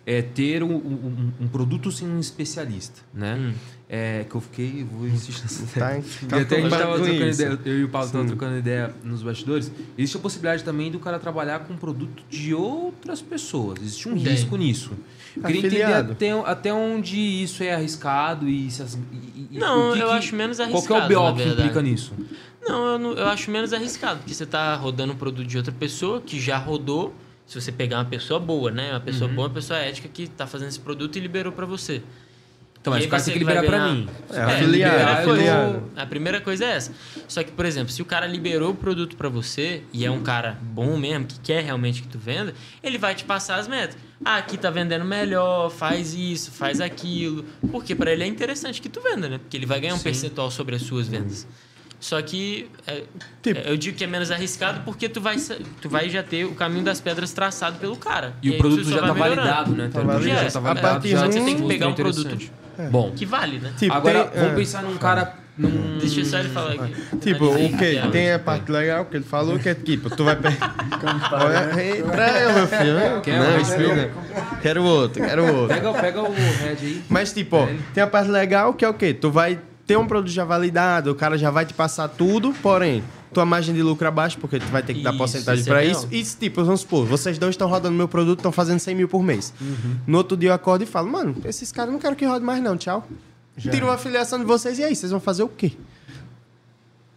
é, 0.07 0.23
ter 0.23 0.63
um, 0.63 0.73
um- 0.77 1.33
um 1.41 1.49
produto 1.49 1.91
sem 1.91 2.07
um 2.09 2.21
especialista, 2.21 3.01
né? 3.13 3.35
Hum. 3.39 3.53
É, 3.89 4.25
que 4.29 4.35
eu 4.35 4.41
fiquei, 4.41 4.85
vou 4.85 5.07
insistir 5.07 5.43
nessa 5.43 5.63
ideia. 5.63 6.05
Tá, 6.29 6.39
E 6.39 6.41
até 6.43 6.57
a 6.57 6.61
gente 6.61 6.71
tá 6.71 6.79
tava 6.79 6.95
trocando 6.97 7.25
isso. 7.29 7.43
ideia, 7.43 7.59
eu 7.65 7.79
e 7.81 7.85
o 7.85 7.89
Paulo 7.89 8.07
estavam 8.07 8.27
trocando 8.27 8.59
ideia 8.59 8.93
nos 9.05 9.23
bastidores. 9.23 9.71
Existe 9.97 10.17
a 10.17 10.21
possibilidade 10.21 10.65
também 10.65 10.91
do 10.91 10.99
cara 10.99 11.19
trabalhar 11.21 11.61
com 11.61 11.77
produto 11.77 12.25
de 12.29 12.53
outras 12.55 13.23
pessoas. 13.23 13.79
Existe 13.81 14.09
um 14.09 14.15
Tem. 14.15 14.25
risco 14.33 14.57
nisso. 14.57 14.91
Eu 15.37 15.43
queria 15.43 15.59
entender 15.59 15.83
Afiliado. 15.83 16.13
até, 16.13 16.31
até 16.33 16.73
onde 16.73 17.17
isso 17.17 17.63
é 17.63 17.75
arriscado 17.75 18.49
e 18.49 18.69
se 18.73 18.83
as, 18.83 18.95
e- 18.95 19.59
Não, 19.59 19.93
que 19.93 20.01
eu 20.01 20.09
que- 20.09 20.13
acho 20.15 20.35
menos 20.35 20.57
Qual 20.59 20.67
que 20.69 20.93
é 20.93 20.97
o 20.97 20.99
arriscado, 20.99 21.35
BO 21.37 21.43
que 21.43 21.49
implica 21.49 21.83
nisso? 21.83 22.13
Não 22.69 22.87
eu, 22.93 22.99
não, 22.99 23.13
eu 23.13 23.27
acho 23.29 23.49
menos 23.53 23.73
arriscado, 23.73 24.19
porque 24.19 24.35
você 24.35 24.47
tá 24.47 24.75
rodando 24.75 25.13
um 25.13 25.17
produto 25.17 25.47
de 25.47 25.57
outra 25.57 25.73
pessoa 25.73 26.21
que 26.21 26.41
já 26.41 26.59
rodou. 26.59 27.15
Se 27.47 27.61
você 27.61 27.71
pegar 27.71 27.99
uma 27.99 28.05
pessoa 28.05 28.41
boa, 28.41 28.71
né? 28.71 28.91
Uma 28.91 29.01
pessoa 29.01 29.31
boa, 29.31 29.47
uma 29.49 29.55
pessoa 29.55 29.79
ética 29.79 30.09
que 30.09 30.27
tá 30.27 30.47
fazendo 30.47 30.69
esse 30.69 30.81
produto 30.81 31.17
e 31.17 31.21
liberou 31.21 31.53
pra 31.53 31.65
você. 31.65 32.03
Então, 32.81 32.93
mas 32.93 33.05
o 33.05 33.09
cara 33.09 33.23
tem 33.23 33.33
que 33.33 33.39
liberar 33.41 33.65
pra 33.65 33.79
ganhar- 33.79 33.95
mim. 33.95 34.09
É, 34.31 34.37
É, 34.37 34.43
eu 34.43 34.47
foi- 35.25 35.49
afiliado. 35.49 35.83
A 35.97 36.07
primeira 36.07 36.41
coisa 36.41 36.65
é 36.65 36.69
essa. 36.71 36.93
Só 37.27 37.43
que, 37.43 37.51
por 37.51 37.65
exemplo, 37.67 37.93
se 37.93 38.01
o 38.01 38.05
cara 38.05 38.27
liberou 38.29 38.71
o 38.71 38.75
produto 38.77 39.17
pra 39.17 39.29
você 39.29 39.83
e 39.93 40.05
é 40.07 40.11
um 40.11 40.23
cara 40.23 40.57
bom 40.63 40.97
mesmo, 40.97 41.25
que 41.27 41.39
quer 41.41 41.65
realmente 41.65 42.03
que 42.03 42.07
tu 42.09 42.19
venda, 42.19 42.55
ele 42.83 42.97
vai 42.97 43.15
te 43.15 43.25
passar 43.25 43.57
as 43.59 43.67
metas. 43.67 43.97
Ah, 44.25 44.37
aqui 44.37 44.57
tá 44.57 44.71
vendendo 44.71 45.05
melhor, 45.05 45.69
faz 45.71 46.15
isso, 46.15 46.53
faz 46.53 46.81
aquilo. 46.81 47.45
Porque 47.73 47.93
pra 47.95 48.13
ele 48.13 48.23
é 48.23 48.27
interessante 48.27 48.81
que 48.81 48.89
tu 48.89 49.01
venda, 49.01 49.29
né? 49.29 49.39
Porque 49.39 49.57
ele 49.57 49.67
vai 49.67 49.81
ganhar 49.81 49.95
um 49.95 49.99
Sim. 49.99 50.05
percentual 50.05 50.49
sobre 50.51 50.77
as 50.77 50.83
suas 50.83 51.09
vendas. 51.09 51.47
Só 51.99 52.21
que 52.23 52.69
é, 52.87 53.03
Tipo- 53.43 53.61
é, 53.61 53.71
eu 53.71 53.77
digo 53.77 53.97
que 53.97 54.05
é 54.05 54.07
menos 54.07 54.31
arriscado 54.31 54.81
porque 54.85 55.09
tu 55.09 55.21
vai, 55.21 55.37
tu 55.81 55.89
vai 55.89 56.09
já 56.11 56.23
ter 56.23 56.45
o 56.45 56.53
caminho 56.55 56.85
das 56.85 57.01
pedras 57.01 57.33
traçado 57.33 57.79
pelo 57.79 57.97
cara. 57.97 58.35
E, 58.43 58.51
o 58.51 58.53
aí 58.53 58.59
produto 58.59 58.81
tu 58.83 58.89
só 58.91 58.97
já 58.97 59.01
tá 59.07 59.15
melhorando. 59.15 59.37
validado, 59.37 59.71
né? 59.73 59.85
Tá 59.85 60.01
Então, 60.01 60.07
validado. 60.07 60.45
Já 60.45 60.51
tá 60.51 60.59
A 60.59 60.63
validado, 60.63 60.89
partir 60.95 61.09
já 61.09 61.21
de 61.23 61.25
um- 61.29 61.33
Você 61.33 61.41
tem 61.41 61.57
que 61.57 61.67
pegar 61.67 61.89
um 61.89 61.95
produto 61.95 62.39
Bom, 62.91 63.11
que 63.13 63.25
vale, 63.25 63.59
né? 63.59 63.73
Tipo, 63.79 63.95
agora 63.95 64.25
tem- 64.25 64.41
vamos 64.41 64.53
é. 64.53 64.57
pensar 64.57 64.83
num 64.83 64.97
cara... 64.99 65.35
Num... 65.57 65.97
Deixa 65.97 66.21
eu 66.21 66.25
só 66.27 66.39
ele 66.39 66.51
falar 66.51 66.73
aqui. 66.73 66.95
Tipo, 67.19 67.47
o 67.47 67.79
que? 67.79 68.11
Tem 68.13 68.31
a 68.31 68.39
parte 68.39 68.71
legal 68.71 69.07
que 69.07 69.17
ele 69.17 69.25
falou, 69.25 69.59
que 69.59 69.67
é 69.71 69.75
tipo, 69.75 70.15
tu 70.15 70.23
vai 70.23 70.37
pegar. 70.37 70.75
Olha, 71.33 71.97
Entra 71.97 72.41
eu, 72.41 72.53
meu 72.53 72.67
filho. 72.67 73.21
Quer 73.23 73.39
não, 73.41 73.59
isso 73.59 73.73
não. 73.79 74.59
Quero 74.61 74.85
outro, 74.85 75.23
quero 75.25 75.47
outro. 75.57 75.75
Pega, 75.75 75.93
pega 75.95 76.23
o 76.23 76.31
head 76.35 76.77
aí. 76.85 77.03
Mas, 77.09 77.33
tipo, 77.33 77.57
ó, 77.57 77.69
tem 77.95 78.03
a 78.03 78.07
parte 78.07 78.31
legal 78.31 78.75
que 78.75 78.85
é 78.85 78.89
o 78.91 78.93
quê? 78.93 79.15
Tu 79.15 79.31
vai 79.31 79.59
ter 79.87 79.97
um 79.97 80.07
produto 80.07 80.33
já 80.33 80.45
validado, 80.45 81.11
o 81.13 81.15
cara 81.15 81.39
já 81.39 81.51
vai 81.51 81.65
te 81.65 81.73
passar 81.73 82.09
tudo, 82.09 82.53
porém, 82.61 83.05
tua 83.33 83.47
margem 83.47 83.75
de 83.75 83.83
lucro 83.83 84.07
é 84.07 84.11
baixa, 84.11 84.37
porque 84.41 84.59
tu 84.59 84.67
vai 84.67 84.83
ter 84.83 84.95
que 84.95 85.03
dar 85.03 85.11
Isso, 85.11 85.19
porcentagem 85.19 85.61
isso 85.61 85.71
é 85.71 85.73
pra 85.73 85.81
real. 85.81 85.93
isso. 85.93 86.09
E, 86.11 86.25
tipo, 86.41 86.65
vamos 86.65 86.81
supor, 86.81 87.07
vocês 87.07 87.39
dois 87.39 87.55
estão 87.55 87.69
rodando 87.69 87.95
meu 87.95 88.09
produto, 88.09 88.41
estão 88.41 88.51
fazendo 88.51 88.81
100 88.81 88.95
mil 88.95 89.09
por 89.09 89.23
mês. 89.23 89.55
No 90.07 90.19
outro 90.19 90.37
dia 90.37 90.51
eu 90.51 90.55
acordo 90.55 90.83
e 90.83 90.87
falo, 90.87 91.09
mano, 91.09 91.37
esses 91.45 91.71
caras 91.71 91.93
não 91.93 92.01
quero 92.01 92.17
que 92.17 92.25
rode 92.25 92.45
mais 92.45 92.63
não, 92.63 92.77
tchau. 92.77 93.07
Já. 93.57 93.71
Tiro 93.71 93.87
uma 93.87 93.95
afiliação 93.95 94.39
de 94.39 94.45
vocês 94.45 94.79
e 94.79 94.85
aí, 94.85 94.95
vocês 94.95 95.11
vão 95.11 95.21
fazer 95.21 95.43
o 95.43 95.49
quê? 95.49 95.73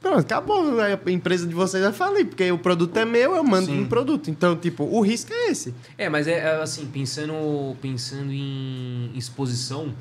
Pronto, 0.01 0.19
acabou. 0.21 0.79
A 0.79 1.11
empresa 1.11 1.45
de 1.45 1.53
vocês 1.53 1.83
vai 1.83 1.91
falir, 1.91 2.25
porque 2.25 2.49
o 2.51 2.57
produto 2.57 2.95
é 2.95 3.03
meu, 3.03 3.35
eu 3.35 3.43
mando 3.43 3.65
Sim. 3.65 3.81
um 3.81 3.85
produto. 3.85 4.29
Então, 4.29 4.55
tipo, 4.55 4.85
o 4.85 5.01
risco 5.01 5.33
é 5.33 5.49
esse. 5.51 5.73
É, 5.97 6.07
mas 6.07 6.25
é 6.27 6.37
é, 6.39 6.61
assim, 6.61 6.85
pensando, 6.85 7.75
pensando 7.81 8.31
em 8.31 9.11
exposição, 9.15 9.93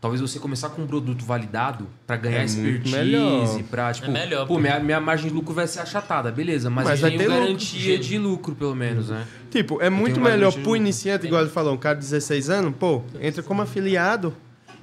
talvez 0.00 0.20
você 0.20 0.38
começar 0.38 0.70
com 0.70 0.82
um 0.82 0.86
produto 0.86 1.24
validado 1.24 1.86
pra 2.06 2.16
ganhar 2.16 2.40
É 2.40 2.44
expertise, 2.44 2.96
melhor. 2.96 3.62
pra, 3.70 3.92
tipo, 3.92 4.08
É 4.08 4.10
melhor, 4.10 4.46
pô, 4.46 4.58
minha, 4.58 4.80
minha 4.80 5.00
margem 5.00 5.28
de 5.28 5.34
lucro 5.34 5.52
vai 5.54 5.66
ser 5.66 5.80
achatada, 5.80 6.30
beleza, 6.32 6.70
mas, 6.70 6.84
Mas 6.88 7.00
eu 7.02 7.08
vai 7.08 7.10
tenho 7.10 7.22
ter 7.22 7.28
lucro. 7.28 7.44
garantia 7.46 7.98
de 7.98 8.18
lucro, 8.18 8.54
pelo 8.54 8.74
menos, 8.74 9.08
né? 9.10 9.26
Tipo, 9.50 9.80
é 9.82 9.90
muito 9.90 10.20
melhor 10.20 10.38
garantia 10.50 10.62
pro 10.62 10.76
iniciante, 10.76 11.26
igual 11.26 11.42
ele 11.42 11.50
falou, 11.50 11.74
um 11.74 11.78
cara 11.78 11.96
de 11.96 12.00
16 12.02 12.48
anos, 12.50 12.74
pô, 12.78 13.02
entra 13.20 13.42
como 13.42 13.60
afiliado 13.62 14.34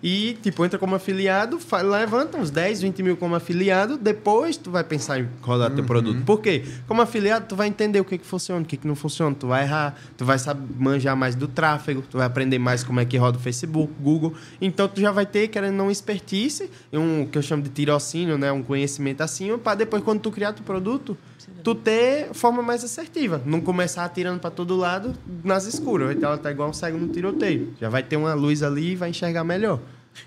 e, 0.01 0.37
tipo, 0.41 0.63
entra 0.63 0.77
como 0.77 0.95
afiliado, 0.95 1.59
levanta 1.83 2.37
uns 2.37 2.49
10, 2.49 2.81
20 2.81 3.03
mil 3.03 3.17
como 3.17 3.35
afiliado, 3.35 3.97
depois 3.97 4.57
tu 4.57 4.69
vai 4.69 4.83
pensar 4.83 5.19
em 5.19 5.27
rodar 5.41 5.71
teu 5.71 5.83
produto. 5.83 6.23
Por 6.23 6.41
quê? 6.41 6.63
Como 6.87 7.01
afiliado, 7.01 7.45
tu 7.47 7.55
vai 7.55 7.67
entender 7.67 7.99
o 7.99 8.05
que 8.05 8.17
que 8.17 8.25
funciona, 8.25 8.61
o 8.61 8.65
que 8.65 8.77
que 8.77 8.87
não 8.87 8.95
funciona, 8.95 9.35
tu 9.35 9.47
vai 9.47 9.63
errar, 9.63 9.95
tu 10.15 10.25
vai 10.25 10.37
saber 10.37 10.67
manjar 10.77 11.15
mais 11.15 11.35
do 11.35 11.47
tráfego, 11.47 12.03
tu 12.09 12.17
vai 12.17 12.27
aprender 12.27 12.59
mais 12.59 12.83
como 12.83 12.99
é 12.99 13.05
que 13.05 13.17
roda 13.17 13.37
o 13.37 13.41
Facebook, 13.41 13.91
Google. 13.99 14.33
Então, 14.61 14.87
tu 14.87 15.01
já 15.01 15.11
vai 15.11 15.25
ter, 15.25 15.47
querendo 15.47 15.75
não, 15.75 15.89
expertise, 15.89 16.69
um 16.93 17.25
que 17.25 17.37
eu 17.37 17.41
chamo 17.41 17.63
de 17.63 17.69
tirocínio, 17.69 18.37
né, 18.37 18.51
um 18.51 18.63
conhecimento 18.63 19.21
assim, 19.21 19.57
para 19.57 19.75
depois, 19.75 20.03
quando 20.03 20.21
tu 20.21 20.31
criar 20.31 20.53
teu 20.53 20.63
produto, 20.63 21.17
tu 21.63 21.75
ter 21.75 22.29
forma 22.33 22.61
mais 22.61 22.83
assertiva. 22.83 23.41
Não 23.45 23.59
começar 23.61 24.05
atirando 24.05 24.39
para 24.39 24.49
todo 24.51 24.75
lado 24.75 25.13
nas 25.43 25.65
escuras. 25.65 26.15
Então 26.15 26.29
ela 26.29 26.37
tá 26.37 26.51
igual 26.51 26.69
um 26.69 26.73
cego 26.73 26.97
no 26.97 27.07
tiroteio. 27.09 27.73
Já 27.79 27.89
vai 27.89 28.03
ter 28.03 28.15
uma 28.17 28.33
luz 28.33 28.63
ali 28.63 28.91
e 28.91 28.95
vai 28.95 29.09
enxergar 29.09 29.43
melhor. 29.43 29.79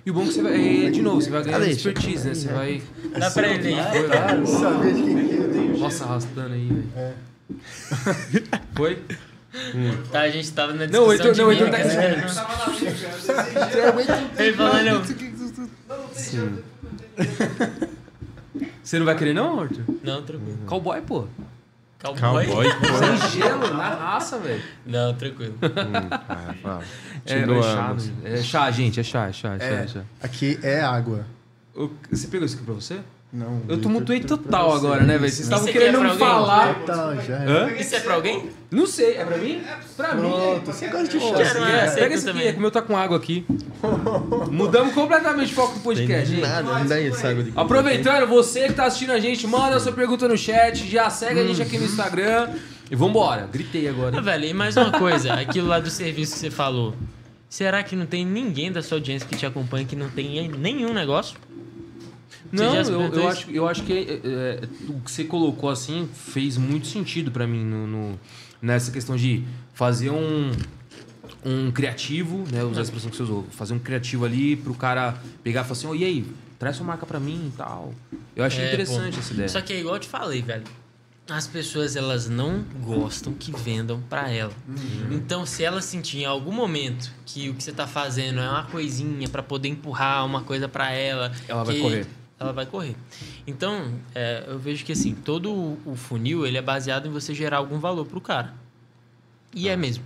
E 0.06 0.10
o 0.10 0.14
bom 0.14 0.22
é 0.22 0.26
que 0.26 0.32
você 0.34 0.42
vai, 0.42 0.86
é, 0.86 0.90
de 0.90 1.02
novo, 1.02 1.20
você 1.20 1.30
vai 1.30 1.42
ganhar 1.42 1.56
Ah, 1.56 1.60
deixa. 1.60 1.74
expertise, 1.90 2.28
né? 2.28 2.34
Você 2.34 2.48
vai... 2.48 2.80
Dá 3.18 3.30
pra 3.30 3.48
ele. 3.48 3.74
Nossa, 5.78 6.04
arrastando 6.04 6.54
aí, 6.54 6.68
velho. 6.68 7.14
Foi? 8.74 9.02
Tá, 10.12 10.20
a 10.20 10.28
gente 10.30 10.52
tava 10.52 10.72
na 10.74 10.86
Não, 10.86 11.08
o 11.08 11.12
discussão 11.12 11.12
Heitor, 11.12 11.32
de 11.32 11.40
não, 11.40 11.48
o 11.48 11.52
Heitor 11.52 11.66
mímica. 11.70 11.84
tá 14.36 14.44
Ele 14.44 14.56
falando, 14.56 14.84
não. 14.84 15.02
Você 18.82 18.98
não 18.98 19.06
vai 19.06 19.16
querer 19.16 19.32
não, 19.34 19.60
Arthur? 19.60 19.84
Não, 20.02 20.22
tranquilo. 20.22 20.58
Cowboy, 20.66 21.00
pô. 21.02 21.26
Cowboy? 22.02 22.46
Sem 23.28 23.40
gelo, 23.42 23.74
na 23.74 23.90
raça, 23.90 24.38
velho. 24.38 24.62
Não, 24.86 25.14
tranquilo. 25.14 25.56
É, 27.26 27.34
é 27.38 27.62
chá, 27.62 27.94
né? 27.94 28.12
é 28.24 28.42
chá, 28.42 28.70
gente, 28.70 29.00
é 29.00 29.02
chá, 29.02 29.28
é 29.28 29.32
chá, 29.32 29.54
é 29.54 29.58
chá. 29.58 29.64
É. 29.66 29.84
É, 29.84 29.86
chá. 29.88 30.02
aqui 30.22 30.58
é 30.62 30.80
água. 30.80 31.26
O- 31.74 31.90
Você 32.10 32.26
pegou 32.28 32.46
isso 32.46 32.56
aqui 32.56 32.64
pra 32.64 32.74
você? 32.74 33.00
Não. 33.32 33.62
Eu 33.68 33.80
tumultuei 33.80 34.18
total 34.18 34.74
agora, 34.74 35.04
né, 35.04 35.16
velho? 35.16 35.30
Vocês 35.30 35.46
estavam 35.46 35.68
aqui 35.68 35.78
é 35.78 35.80
querendo 35.80 36.00
pra 36.00 36.02
me 36.02 36.10
alguém? 36.10 36.26
falar. 36.26 36.76
Já 37.24 37.36
é. 37.36 37.46
Hã? 37.46 37.70
Isso 37.78 37.94
é 37.94 38.00
pra 38.00 38.14
alguém? 38.14 38.50
Não 38.72 38.86
sei, 38.88 39.16
é 39.16 39.24
pra 39.24 39.36
mim? 39.36 39.62
Pra 39.96 40.14
mim. 40.14 40.20
Pronto, 40.22 40.66
você 40.66 40.88
gosta 40.88 41.06
de. 41.06 41.18
Quero, 41.18 41.64
é, 41.64 41.86
é, 41.86 41.90
pega 41.90 42.14
esse 42.14 42.28
aqui, 42.28 42.42
é 42.42 42.52
que 42.52 42.58
o 42.58 42.60
meu 42.60 42.72
tá 42.72 42.82
com 42.82 42.96
água 42.96 43.16
aqui. 43.16 43.46
Mudamos 44.50 44.94
completamente 44.94 45.52
o 45.52 45.54
foco 45.54 45.74
do 45.74 45.80
podcast, 45.80 46.28
gente. 46.28 46.40
Nada, 46.40 46.78
não 46.78 46.86
dá 46.86 47.00
isso, 47.00 47.24
água 47.24 47.44
de 47.44 47.52
Aproveitando, 47.54 48.26
você 48.26 48.66
que 48.66 48.74
tá 48.74 48.86
assistindo 48.86 49.12
a 49.12 49.20
gente, 49.20 49.46
manda 49.46 49.78
sua 49.78 49.92
pergunta 49.92 50.26
no 50.26 50.36
chat, 50.36 50.88
já 50.90 51.08
segue 51.08 51.38
a 51.38 51.46
gente 51.46 51.62
aqui 51.62 51.78
no 51.78 51.84
Instagram 51.84 52.50
e 52.90 52.96
vambora. 52.96 53.48
Gritei 53.52 53.88
agora. 53.88 54.18
Ah, 54.18 54.20
velho, 54.20 54.44
e 54.44 54.52
mais 54.52 54.76
uma 54.76 54.90
coisa, 54.90 55.34
aquilo 55.40 55.68
lá 55.68 55.78
do 55.78 55.88
serviço 55.88 56.32
que 56.32 56.40
você 56.40 56.50
falou. 56.50 56.94
Será 57.48 57.82
que 57.84 57.94
não 57.94 58.06
tem 58.06 58.24
ninguém 58.24 58.72
da 58.72 58.82
sua 58.82 58.98
audiência 58.98 59.26
que 59.28 59.36
te 59.36 59.46
acompanha 59.46 59.84
que 59.84 59.96
não 59.96 60.08
tem 60.08 60.48
nenhum 60.48 60.92
negócio? 60.92 61.36
Não, 62.52 62.74
eu, 62.74 63.00
eu, 63.14 63.28
acho, 63.28 63.50
eu 63.50 63.68
acho 63.68 63.82
que 63.84 63.92
é, 63.92 64.20
é, 64.24 64.60
o 64.88 65.00
que 65.00 65.10
você 65.10 65.24
colocou 65.24 65.70
assim 65.70 66.08
fez 66.12 66.56
muito 66.56 66.86
sentido 66.86 67.30
pra 67.30 67.46
mim 67.46 67.64
no, 67.64 67.86
no- 67.86 68.20
nessa 68.60 68.90
questão 68.90 69.16
de 69.16 69.44
fazer 69.72 70.10
um, 70.10 70.50
um 71.44 71.70
criativo, 71.70 72.44
né? 72.52 72.62
Usar 72.64 72.80
a 72.80 72.82
expressão 72.82 73.10
que 73.10 73.16
você 73.16 73.22
usou, 73.22 73.46
fazer 73.50 73.74
um 73.74 73.78
criativo 73.78 74.24
ali 74.24 74.56
pro 74.56 74.74
cara 74.74 75.16
pegar 75.42 75.60
e 75.60 75.64
falar 75.64 75.72
assim, 75.72 75.86
"Ô, 75.86 75.94
e 75.94 76.04
aí, 76.04 76.26
traz 76.58 76.76
sua 76.76 76.84
marca 76.86 77.06
pra 77.06 77.18
mim 77.20 77.50
e 77.52 77.56
tal. 77.56 77.94
Eu 78.36 78.44
achei 78.44 78.64
É, 78.64 78.68
interessante 78.68 79.14
pô. 79.14 79.20
essa 79.20 79.32
ideia. 79.32 79.48
Só 79.48 79.60
que 79.60 79.72
é 79.72 79.80
igual 79.80 79.94
eu 79.96 80.00
te 80.00 80.08
falei, 80.08 80.42
velho. 80.42 80.64
As 81.28 81.46
pessoas, 81.46 81.94
elas 81.94 82.28
não 82.28 82.64
gostam 82.82 83.32
que 83.32 83.52
vendam 83.52 84.02
pra 84.10 84.28
ela. 84.28 84.52
Uhum. 84.68 85.12
Então, 85.12 85.46
se 85.46 85.62
ela 85.62 85.80
sentir 85.80 86.18
em 86.18 86.24
algum 86.24 86.50
momento 86.50 87.08
que 87.24 87.48
o 87.48 87.54
que 87.54 87.62
você 87.62 87.70
tá 87.70 87.86
fazendo 87.86 88.40
é 88.40 88.48
uma 88.50 88.64
coisinha 88.64 89.28
pra 89.28 89.40
poder 89.40 89.68
empurrar 89.68 90.26
uma 90.26 90.42
coisa 90.42 90.68
pra 90.68 90.90
ela... 90.90 91.30
Ela 91.46 91.62
vai 91.62 91.78
correr. 91.78 92.06
Ela 92.40 92.52
vai 92.54 92.64
correr. 92.64 92.96
Então, 93.46 93.92
é, 94.14 94.44
eu 94.48 94.58
vejo 94.58 94.82
que, 94.82 94.92
assim, 94.92 95.14
todo 95.14 95.52
o 95.52 95.78
o 95.84 95.94
funil, 95.94 96.46
ele 96.46 96.56
é 96.56 96.62
baseado 96.62 97.06
em 97.06 97.10
você 97.10 97.34
gerar 97.34 97.58
algum 97.58 97.78
valor 97.78 98.06
pro 98.06 98.18
cara. 98.20 98.54
E 99.54 99.68
Ah. 99.68 99.72
é 99.72 99.76
mesmo. 99.76 100.02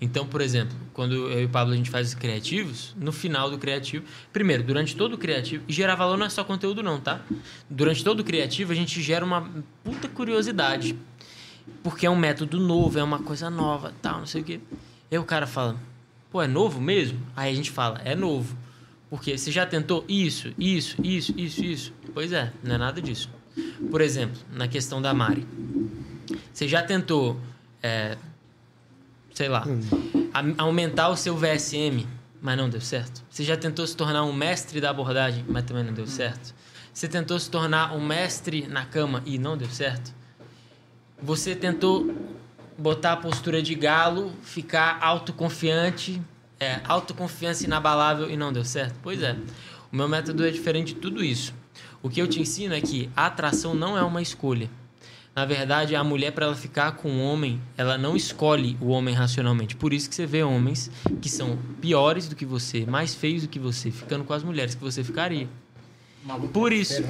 Então, 0.00 0.26
por 0.26 0.40
exemplo, 0.42 0.76
quando 0.92 1.14
eu 1.14 1.40
e 1.42 1.44
o 1.46 1.48
Pablo 1.48 1.72
a 1.72 1.76
gente 1.76 1.88
faz 1.90 2.08
os 2.08 2.14
criativos, 2.14 2.94
no 2.96 3.10
final 3.10 3.50
do 3.50 3.56
criativo, 3.58 4.04
primeiro, 4.32 4.62
durante 4.62 4.94
todo 4.94 5.14
o 5.14 5.18
criativo, 5.18 5.64
e 5.66 5.72
gerar 5.72 5.94
valor 5.94 6.18
não 6.18 6.26
é 6.26 6.28
só 6.28 6.44
conteúdo 6.44 6.82
não, 6.82 7.00
tá? 7.00 7.20
Durante 7.70 8.04
todo 8.04 8.20
o 8.20 8.24
criativo 8.24 8.70
a 8.70 8.74
gente 8.74 9.00
gera 9.00 9.24
uma 9.24 9.48
puta 9.82 10.08
curiosidade. 10.08 10.94
Porque 11.82 12.04
é 12.06 12.10
um 12.10 12.16
método 12.16 12.60
novo, 12.60 12.98
é 12.98 13.02
uma 13.02 13.18
coisa 13.20 13.48
nova, 13.48 13.92
tal, 14.02 14.18
não 14.20 14.26
sei 14.26 14.42
o 14.42 14.44
quê. 14.44 14.60
Aí 15.10 15.18
o 15.18 15.24
cara 15.24 15.46
fala: 15.46 15.76
"Pô, 16.30 16.42
é 16.42 16.46
novo 16.46 16.80
mesmo?" 16.80 17.18
Aí 17.34 17.50
a 17.52 17.54
gente 17.56 17.70
fala: 17.70 18.00
"É 18.04 18.14
novo". 18.14 18.56
Porque 19.10 19.36
você 19.38 19.50
já 19.50 19.64
tentou 19.64 20.04
isso, 20.08 20.52
isso, 20.58 20.96
isso, 21.02 21.34
isso, 21.36 21.64
isso? 21.64 21.92
Pois 22.12 22.32
é, 22.32 22.52
não 22.62 22.74
é 22.74 22.78
nada 22.78 23.00
disso. 23.00 23.30
Por 23.90 24.00
exemplo, 24.00 24.38
na 24.52 24.68
questão 24.68 25.00
da 25.00 25.14
Mari. 25.14 25.46
Você 26.52 26.68
já 26.68 26.82
tentou, 26.82 27.40
é, 27.82 28.16
sei 29.32 29.48
lá, 29.48 29.64
a- 30.34 30.62
aumentar 30.62 31.08
o 31.08 31.16
seu 31.16 31.36
VSM, 31.36 32.06
mas 32.42 32.56
não 32.56 32.68
deu 32.68 32.80
certo? 32.80 33.22
Você 33.30 33.44
já 33.44 33.56
tentou 33.56 33.86
se 33.86 33.96
tornar 33.96 34.24
um 34.24 34.32
mestre 34.32 34.80
da 34.80 34.90
abordagem, 34.90 35.44
mas 35.48 35.64
também 35.64 35.84
não 35.84 35.92
deu 35.94 36.06
certo? 36.06 36.54
Você 36.92 37.08
tentou 37.08 37.38
se 37.38 37.48
tornar 37.50 37.94
um 37.94 38.04
mestre 38.04 38.66
na 38.66 38.84
cama 38.84 39.22
e 39.24 39.38
não 39.38 39.56
deu 39.56 39.68
certo? 39.70 40.12
Você 41.22 41.54
tentou 41.54 42.14
botar 42.76 43.12
a 43.14 43.16
postura 43.16 43.62
de 43.62 43.74
galo, 43.74 44.32
ficar 44.42 44.98
autoconfiante, 45.00 46.20
é, 46.60 46.80
autoconfiança 46.84 47.64
inabalável 47.64 48.30
e 48.30 48.36
não 48.36 48.52
deu 48.52 48.64
certo? 48.64 48.94
Pois 49.02 49.22
é. 49.22 49.36
O 49.92 49.96
meu 49.96 50.08
método 50.08 50.46
é 50.46 50.50
diferente 50.50 50.94
de 50.94 51.00
tudo 51.00 51.24
isso. 51.24 51.54
O 52.02 52.08
que 52.08 52.20
eu 52.20 52.26
te 52.26 52.40
ensino 52.40 52.74
é 52.74 52.80
que 52.80 53.08
a 53.16 53.26
atração 53.26 53.74
não 53.74 53.96
é 53.96 54.02
uma 54.02 54.20
escolha. 54.20 54.70
Na 55.34 55.44
verdade, 55.44 55.94
a 55.94 56.02
mulher, 56.02 56.32
para 56.32 56.46
ela 56.46 56.56
ficar 56.56 56.92
com 56.92 57.10
o 57.10 57.20
homem, 57.22 57.60
ela 57.76 57.96
não 57.96 58.16
escolhe 58.16 58.76
o 58.80 58.88
homem 58.88 59.14
racionalmente. 59.14 59.76
Por 59.76 59.92
isso 59.92 60.08
que 60.08 60.14
você 60.14 60.26
vê 60.26 60.42
homens 60.42 60.90
que 61.22 61.28
são 61.28 61.56
piores 61.80 62.28
do 62.28 62.34
que 62.34 62.44
você, 62.44 62.84
mais 62.84 63.14
feios 63.14 63.42
do 63.42 63.48
que 63.48 63.58
você, 63.58 63.90
ficando 63.90 64.24
com 64.24 64.32
as 64.32 64.42
mulheres 64.42 64.74
que 64.74 64.82
você 64.82 65.04
ficaria. 65.04 65.48
Por 66.52 66.72
isso. 66.72 67.02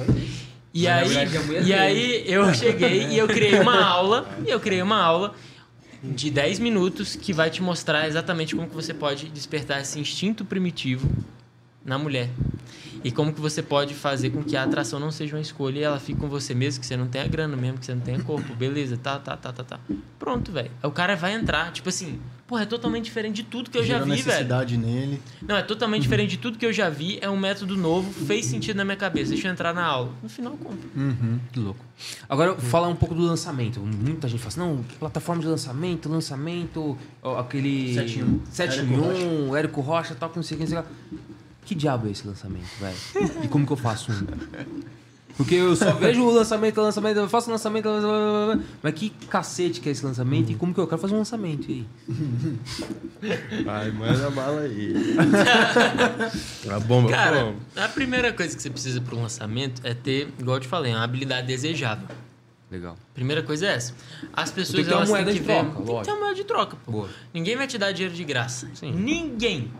E 0.71 0.87
aí, 0.87 1.07
mulher 1.07 1.65
e 1.65 1.73
aí 1.73 2.23
eu 2.27 2.53
cheguei 2.53 3.07
e 3.07 3.17
eu 3.17 3.27
criei 3.27 3.59
uma 3.59 3.81
aula, 3.83 4.29
e 4.45 4.51
eu 4.51 4.59
criei 4.59 4.83
uma 4.83 5.01
aula 5.01 5.33
de 6.01 6.31
10 6.31 6.59
minutos 6.59 7.15
que 7.15 7.33
vai 7.33 7.49
te 7.49 7.61
mostrar 7.61 8.07
exatamente 8.07 8.55
como 8.55 8.67
que 8.67 8.75
você 8.75 8.93
pode 8.93 9.27
despertar 9.29 9.81
esse 9.81 9.99
instinto 9.99 10.45
primitivo 10.45 11.09
na 11.83 11.97
mulher. 11.97 12.29
E 13.03 13.11
como 13.11 13.33
que 13.33 13.39
você 13.39 13.61
pode 13.61 13.93
fazer 13.93 14.29
com 14.29 14.43
que 14.43 14.55
a 14.57 14.63
atração 14.63 14.99
não 14.99 15.11
seja 15.11 15.35
uma 15.35 15.41
escolha 15.41 15.79
e 15.79 15.83
ela 15.83 15.99
fique 15.99 16.19
com 16.19 16.27
você 16.27 16.53
mesmo, 16.53 16.79
que 16.81 16.85
você 16.85 16.97
não 16.97 17.07
tenha 17.07 17.27
grana 17.27 17.55
mesmo, 17.55 17.77
que 17.77 17.85
você 17.85 17.93
não 17.93 18.01
tenha 18.01 18.19
corpo. 18.21 18.53
Beleza, 18.55 18.97
tá, 18.97 19.17
tá, 19.19 19.37
tá, 19.37 19.51
tá, 19.53 19.63
tá. 19.63 19.79
Pronto, 20.17 20.51
velho. 20.51 20.71
Aí 20.81 20.89
O 20.89 20.91
cara 20.91 21.15
vai 21.15 21.33
entrar, 21.33 21.71
tipo 21.71 21.89
assim, 21.89 22.19
porra, 22.45 22.63
é 22.63 22.65
totalmente 22.65 23.05
diferente 23.05 23.37
de 23.37 23.43
tudo 23.43 23.69
que 23.69 23.77
eu 23.77 23.85
já 23.85 23.99
vi, 23.99 24.09
velho. 24.11 24.25
necessidade 24.25 24.77
nele. 24.77 25.21
Não, 25.41 25.55
é 25.55 25.61
totalmente 25.61 26.01
diferente 26.01 26.31
de 26.31 26.37
tudo 26.37 26.57
que 26.57 26.65
eu 26.65 26.73
já 26.73 26.89
vi, 26.89 27.17
é 27.21 27.29
um 27.29 27.37
método 27.37 27.77
novo, 27.77 28.11
fez 28.25 28.45
sentido 28.45 28.77
na 28.77 28.83
minha 28.83 28.97
cabeça. 28.97 29.31
Deixa 29.31 29.47
eu 29.47 29.51
entrar 29.51 29.73
na 29.73 29.85
aula. 29.85 30.11
No 30.21 30.27
final 30.29 30.53
eu 30.53 30.57
compro. 30.57 30.89
Que 31.53 31.59
louco. 31.59 31.85
Agora, 32.27 32.55
falar 32.55 32.87
um 32.87 32.95
pouco 32.95 33.15
do 33.15 33.21
lançamento. 33.21 33.79
Muita 33.79 34.27
gente 34.27 34.39
fala 34.39 34.49
assim, 34.49 34.59
não, 34.59 34.83
plataforma 34.99 35.41
de 35.41 35.47
lançamento, 35.47 36.09
lançamento, 36.09 36.97
aquele... 37.37 37.93
7 37.93 38.19
em 38.19 38.23
1. 38.23 38.41
7 38.51 38.79
em 38.79 38.79
Érico 38.79 38.93
1, 39.51 39.55
Érico 39.55 39.81
Rocha, 39.81 40.15
tal, 40.15 40.31
não 40.35 40.43
sei 40.43 40.55
o 40.55 40.59
que, 40.59 40.65
não 40.65 40.69
sei 40.69 40.79
o 40.79 40.83
que. 40.83 41.38
Que 41.65 41.75
diabo 41.75 42.07
é 42.07 42.11
esse 42.11 42.27
lançamento, 42.27 42.67
velho? 42.79 42.97
E 43.43 43.47
como 43.47 43.65
que 43.65 43.71
eu 43.73 43.77
faço 43.77 44.11
um? 44.11 44.25
Porque 45.37 45.55
eu 45.55 45.73
só 45.73 45.93
vejo 45.93 46.21
o 46.23 46.31
lançamento, 46.31 46.81
lançamento, 46.81 47.17
eu 47.17 47.29
faço 47.29 47.49
lançamento, 47.49 47.87
lançamento, 47.87 48.65
mas 48.83 48.93
que 48.93 49.09
cacete 49.09 49.79
que 49.79 49.87
é 49.87 49.91
esse 49.93 50.03
lançamento 50.05 50.51
e 50.51 50.55
como 50.55 50.73
que 50.73 50.79
eu 50.81 50.85
quero 50.87 50.99
fazer 50.99 51.13
um 51.13 51.19
lançamento 51.19 51.71
e 51.71 51.85
aí? 53.21 53.63
Vai, 53.63 53.89
manda 53.91 54.29
bala 54.31 54.61
aí. 54.61 54.93
A 56.69 56.79
bomba, 56.81 57.09
Cara, 57.09 57.43
como? 57.45 57.55
a 57.75 57.87
primeira 57.87 58.33
coisa 58.33 58.53
que 58.55 58.61
você 58.61 58.69
precisa 58.69 58.99
para 58.99 59.15
um 59.15 59.21
lançamento 59.21 59.81
é 59.85 59.93
ter, 59.93 60.27
igual 60.37 60.57
eu 60.57 60.61
te 60.61 60.67
falei, 60.67 60.91
uma 60.93 61.03
habilidade 61.03 61.47
desejável. 61.47 62.07
Legal. 62.69 62.97
Primeira 63.13 63.41
coisa 63.41 63.65
é 63.67 63.75
essa. 63.75 63.93
As 64.33 64.51
pessoas 64.51 64.75
Tem 64.75 64.83
que 64.83 64.89
ter 64.89 64.93
uma 64.95 64.99
elas 64.99 65.09
moeda 65.09 65.25
têm 65.31 65.33
que 65.35 65.39
de 65.41 65.47
ver. 65.47 65.53
troca, 65.59 65.75
Tem 65.85 65.97
que 65.99 66.03
ter 66.03 66.11
uma 66.11 66.19
moeda 66.19 66.35
de 66.35 66.43
troca, 66.43 66.77
pô. 66.85 66.91
Boa. 66.91 67.09
Ninguém 67.33 67.55
vai 67.55 67.65
te 67.65 67.77
dar 67.77 67.91
dinheiro 67.91 68.13
de 68.13 68.23
graça. 68.23 68.69
Sim. 68.75 68.91
Ninguém. 68.91 69.71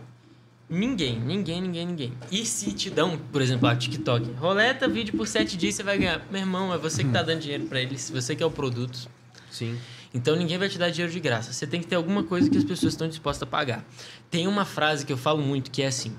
Ninguém, 0.70 1.18
ninguém, 1.18 1.60
ninguém, 1.60 1.84
ninguém. 1.84 2.12
E 2.30 2.46
se 2.46 2.72
te 2.72 2.88
dão, 2.88 3.18
por 3.32 3.42
exemplo, 3.42 3.66
a 3.68 3.74
TikTok, 3.74 4.30
roleta 4.34 4.86
vídeo 4.86 5.16
por 5.16 5.26
7 5.26 5.56
dias 5.56 5.74
você 5.74 5.82
vai 5.82 5.98
ganhar. 5.98 6.24
Meu 6.30 6.40
irmão, 6.40 6.72
é 6.72 6.78
você 6.78 7.02
que 7.02 7.10
tá 7.10 7.22
dando 7.24 7.40
dinheiro 7.40 7.64
para 7.66 7.80
eles, 7.80 8.08
você 8.08 8.36
que 8.36 8.42
é 8.42 8.46
o 8.46 8.50
produto. 8.52 9.10
Sim. 9.50 9.76
Então 10.14 10.36
ninguém 10.36 10.58
vai 10.58 10.68
te 10.68 10.78
dar 10.78 10.90
dinheiro 10.90 11.12
de 11.12 11.18
graça. 11.18 11.52
Você 11.52 11.66
tem 11.66 11.80
que 11.80 11.88
ter 11.88 11.96
alguma 11.96 12.22
coisa 12.22 12.48
que 12.48 12.56
as 12.56 12.62
pessoas 12.62 12.92
estão 12.92 13.08
dispostas 13.08 13.42
a 13.42 13.50
pagar. 13.50 13.84
Tem 14.30 14.46
uma 14.46 14.64
frase 14.64 15.04
que 15.04 15.12
eu 15.12 15.16
falo 15.16 15.42
muito 15.42 15.72
que 15.72 15.82
é 15.82 15.88
assim: 15.88 16.16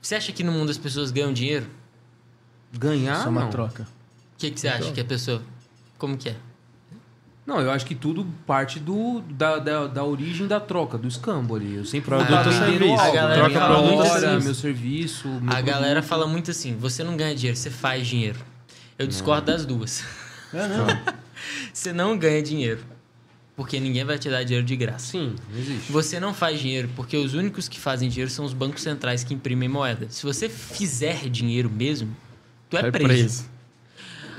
Você 0.00 0.14
acha 0.14 0.30
que 0.30 0.44
no 0.44 0.52
mundo 0.52 0.70
as 0.70 0.78
pessoas 0.78 1.10
ganham 1.10 1.32
dinheiro? 1.32 1.66
Ganhar, 2.72 3.18
Isso 3.18 3.26
é 3.26 3.30
uma 3.30 3.42
não. 3.42 3.50
troca. 3.50 3.82
O 3.82 4.38
que, 4.38 4.50
que 4.50 4.60
você 4.60 4.68
acha 4.68 4.92
que 4.92 5.00
a 5.00 5.04
pessoa. 5.04 5.42
Como 5.98 6.16
que 6.16 6.28
é? 6.30 6.36
Não, 7.44 7.60
eu 7.60 7.70
acho 7.72 7.84
que 7.84 7.94
tudo 7.94 8.24
parte 8.46 8.78
do, 8.78 9.20
da, 9.30 9.58
da, 9.58 9.86
da 9.88 10.04
origem 10.04 10.46
da 10.46 10.60
troca, 10.60 10.96
do 10.96 11.08
escambo 11.08 11.56
ali. 11.56 11.74
Eu 11.74 11.84
sempre 11.84 12.08
Produto 12.08 12.28
vendendo 12.30 12.52
serviço. 12.52 12.92
algo, 12.92 13.02
A 13.02 13.10
galera 13.10 13.48
minha 13.48 13.60
fala 13.60 13.82
muito 13.82 13.98
hora, 14.10 14.36
assim. 14.36 14.44
meu 14.44 14.54
serviço, 14.54 15.28
meu 15.28 15.52
A 15.56 15.60
galera 15.60 15.94
produto. 15.94 16.08
fala 16.08 16.26
muito 16.28 16.50
assim: 16.52 16.76
você 16.76 17.02
não 17.02 17.16
ganha 17.16 17.34
dinheiro, 17.34 17.56
você 17.56 17.68
faz 17.70 18.06
dinheiro. 18.06 18.38
Eu 18.98 19.06
discordo 19.08 19.46
das 19.46 19.66
duas. 19.66 20.04
É, 20.54 20.68
não. 20.68 20.86
Você 21.72 21.92
não 21.92 22.16
ganha 22.16 22.40
dinheiro. 22.42 22.80
Porque 23.56 23.80
ninguém 23.80 24.04
vai 24.04 24.16
te 24.18 24.30
dar 24.30 24.44
dinheiro 24.44 24.64
de 24.64 24.76
graça. 24.76 25.06
Sim, 25.12 25.34
não 25.50 25.58
existe. 25.58 25.90
Você 25.90 26.20
não 26.20 26.32
faz 26.32 26.60
dinheiro 26.60 26.88
porque 26.94 27.16
os 27.16 27.34
únicos 27.34 27.68
que 27.68 27.80
fazem 27.80 28.08
dinheiro 28.08 28.30
são 28.30 28.44
os 28.44 28.52
bancos 28.52 28.82
centrais 28.82 29.24
que 29.24 29.34
imprimem 29.34 29.68
moeda. 29.68 30.06
Se 30.10 30.22
você 30.24 30.48
fizer 30.48 31.28
dinheiro 31.28 31.68
mesmo, 31.68 32.14
tu 32.70 32.76
é 32.76 32.80
É 32.86 32.90
preso. 32.90 33.06
preso. 33.08 33.44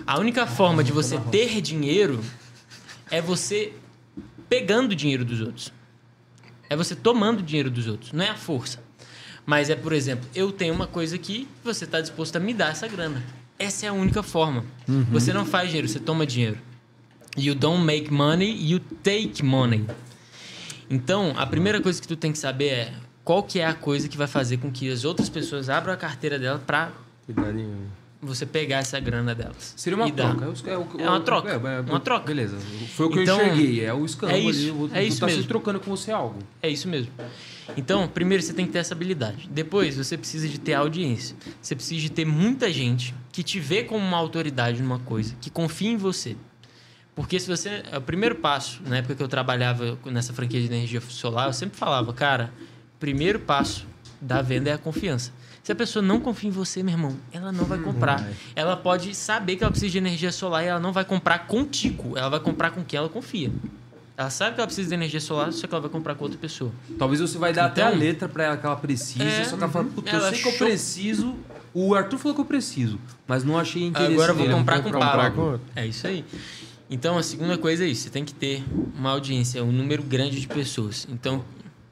A 0.08 0.18
única 0.20 0.47
forma 0.47 0.84
de 0.84 0.91
você 0.91 1.18
ter 1.32 1.60
dinheiro 1.62 2.22
é 3.14 3.22
você 3.22 3.72
pegando 4.49 4.95
dinheiro 4.95 5.24
dos 5.24 5.39
outros. 5.39 5.72
É 6.68 6.76
você 6.76 6.95
tomando 6.95 7.43
dinheiro 7.43 7.70
dos 7.70 7.86
outros. 7.86 8.11
Não 8.11 8.26
é 8.26 8.30
a 8.30 8.36
força. 8.36 8.82
Mas 9.45 9.70
é, 9.70 9.76
por 9.76 9.93
exemplo, 9.93 10.28
eu 10.34 10.51
tenho 10.51 10.74
uma 10.74 10.88
coisa 10.88 11.16
aqui, 11.16 11.47
você 11.64 11.86
está 11.86 12.01
disposto 12.01 12.38
a 12.38 12.39
me 12.39 12.55
dar 12.55 12.72
essa 12.72 12.88
grana. 12.88 13.24
Essa 13.59 13.86
é 13.86 13.89
a 13.89 13.93
única 13.93 14.24
forma. 14.24 14.66
Você 15.11 15.32
não 15.32 15.45
faz 15.45 15.68
dinheiro, 15.68 15.88
você 15.88 15.99
toma 15.99 16.26
dinheiro. 16.26 16.57
You 17.38 17.53
don't 17.53 17.84
make 17.84 18.11
money, 18.11 18.51
you 18.68 18.80
take 18.80 19.43
money. 19.45 19.86
Então, 20.89 21.36
a 21.38 21.45
primeira 21.45 21.80
coisa 21.80 22.01
que 22.01 22.07
tu 22.07 22.16
tem 22.16 22.32
que 22.32 22.39
saber 22.39 22.70
é 22.70 22.93
qual 23.24 23.43
que 23.43 23.59
é 23.59 23.68
a 23.68 23.76
coisa 23.76 24.09
que 24.09 24.18
vai 24.18 24.28
fazer 24.28 24.57
com 24.57 24.72
que 24.72 24.89
as 24.89 25.05
outras 25.05 25.30
pessoas 25.30 25.70
abram 25.70 25.93
a 25.93 25.97
carteira 25.97 26.39
dela 26.39 26.57
para. 26.57 26.91
Você 28.26 28.46
pegar 28.46 28.78
essa 28.80 29.00
grana 29.00 29.34
delas. 29.36 29.74
Seria 29.78 29.98
uma 29.98 30.12
troca. 30.12 30.46
É, 30.70 30.78
o- 30.78 30.82
o- 30.82 31.02
É 31.02 31.10
uma 31.10 31.22
troca. 31.22 31.50
é, 31.50 31.54
é, 31.56 31.80
Uma 31.82 32.00
troca. 32.00 32.26
Beleza. 32.26 32.58
Foi 32.96 33.06
o 33.08 33.10
que 33.10 33.22
Então, 33.22 33.40
eu 33.40 33.48
enxerguei. 33.48 33.86
É 33.86 33.94
o 33.94 34.06
escambo 34.06 34.34
é 34.34 34.40
isso, 34.40 34.60
ali. 34.62 34.70
vou- 34.72 34.90
é 34.94 35.04
isso 35.04 35.20
tá 35.20 35.28
se 35.28 35.36
mesmo. 35.36 35.48
trocando 35.48 35.80
com 35.80 35.90
você 35.96 36.12
algo. 36.12 36.40
É 36.62 36.70
isso 36.70 36.88
mesmo. 36.88 37.12
Então, 37.78 38.08
primeiro 38.08 38.44
você 38.44 38.54
tem 38.54 38.66
que 38.66 38.72
ter 38.72 38.80
essa 38.80 38.94
habilidade. 38.94 39.48
Depois, 39.52 39.96
você 39.98 40.18
precisa 40.18 40.48
de 40.50 40.60
ter 40.60 40.74
audiência. 40.74 41.36
Você 41.62 41.76
precisa 41.76 42.02
de 42.02 42.10
ter 42.12 42.26
muita 42.26 42.72
gente 42.72 43.14
que 43.32 43.42
te 43.44 43.60
vê 43.60 43.84
como 43.84 44.06
uma 44.06 44.18
autoridade 44.18 44.82
numa 44.82 45.00
coisa, 45.00 45.34
que 45.40 45.50
confia 45.50 45.90
em 45.90 45.98
você. 45.98 46.36
Porque 47.16 47.40
se 47.40 47.48
você. 47.48 47.84
é 47.92 47.98
O 47.98 48.02
primeiro 48.02 48.36
passo, 48.36 48.82
na 48.86 48.98
época 48.98 49.16
que 49.16 49.24
eu 49.24 49.28
trabalhava 49.28 49.98
nessa 50.06 50.34
franquia 50.34 50.60
de 50.60 50.66
energia 50.66 51.00
solar, 51.02 51.48
eu 51.48 51.54
sempre 51.54 51.78
falava, 51.78 52.12
cara, 52.12 52.52
primeiro 53.00 53.40
passo 53.40 53.86
da 54.20 54.42
venda 54.42 54.70
é 54.70 54.74
a 54.74 54.78
confiança. 54.78 55.32
Se 55.64 55.72
a 55.72 55.76
pessoa 55.76 56.03
não 56.03 56.20
confia 56.20 56.49
em 56.49 56.51
você, 56.51 56.84
meu 56.84 56.93
irmão, 56.93 57.16
ela 57.32 57.49
não 57.51 57.64
vai 57.64 57.80
comprar. 57.80 58.28
Ela 58.53 58.76
pode 58.76 59.16
saber 59.16 59.55
que 59.55 59.64
ela 59.64 59.72
precisa 59.72 59.91
de 59.93 59.97
energia 59.97 60.32
solar 60.32 60.61
e 60.64 60.68
ela 60.68 60.80
não 60.80 60.91
vai 60.91 61.05
comprar 61.05 61.47
contigo. 61.47 62.18
Ela 62.18 62.30
vai 62.30 62.39
comprar 62.41 62.72
com 62.72 62.84
quem 62.84 62.97
ela 62.97 63.07
confia. 63.07 63.49
Ela 64.18 64.30
sabe 64.30 64.55
que 64.55 64.59
ela 64.59 64.68
precisa 64.68 64.89
de 64.89 64.93
energia 64.93 65.22
solar, 65.22 65.53
só 65.53 65.66
que 65.66 65.74
ela 65.74 65.82
vai 65.82 65.89
comprar 65.89 66.16
com 66.16 66.26
outra 66.26 66.38
pessoa. 66.38 66.70
Talvez 66.99 67.22
você 67.22 67.38
vai 67.38 67.53
dar 67.53 67.66
até 67.68 67.82
Então- 67.82 67.93
a 67.93 67.97
letra 67.97 68.28
pra 68.28 68.43
ela 68.43 68.57
que 68.57 68.66
ela 68.66 68.76
precisa, 68.76 69.24
É, 69.24 69.43
só 69.45 69.55
que 69.55 69.64
ela 69.64 69.72
fala, 69.72 69.86
puta, 69.86 70.09
eu 70.11 70.20
Ela 70.20 70.30
sei 70.32 70.41
que 70.41 70.47
eu 70.49 70.53
preciso. 70.57 71.36
O 71.74 71.95
Arthur 71.95 72.18
falou 72.20 72.36
que 72.36 72.41
eu 72.41 72.45
preciso, 72.45 72.99
mas 73.26 73.43
não 73.43 73.57
achei 73.57 73.84
interesse 73.84 74.14
Agora 74.14 74.32
eu 74.34 74.36
vou 74.36 74.49
comprar 74.49 74.84
com 74.84 74.91
comprar 74.91 75.11
Pablo. 75.18 75.32
com 75.32 75.41
outro. 75.53 75.68
É 75.76 75.88
isso 75.88 76.05
aí. 76.05 76.24
Então, 76.89 77.18
a 77.18 77.24
segunda 77.24 77.57
coisa 77.57 77.86
é 77.86 77.88
isso. 77.88 78.03
Você 78.03 78.09
tem 78.11 78.24
que 78.26 78.34
ter 78.34 78.64
uma 78.95 79.09
audiência, 79.11 79.64
um 79.64 79.72
número 79.72 80.03
grande 80.03 80.39
de 80.39 80.47
pessoas. 80.47 81.07
Então, 81.09 81.38
o 81.38 81.43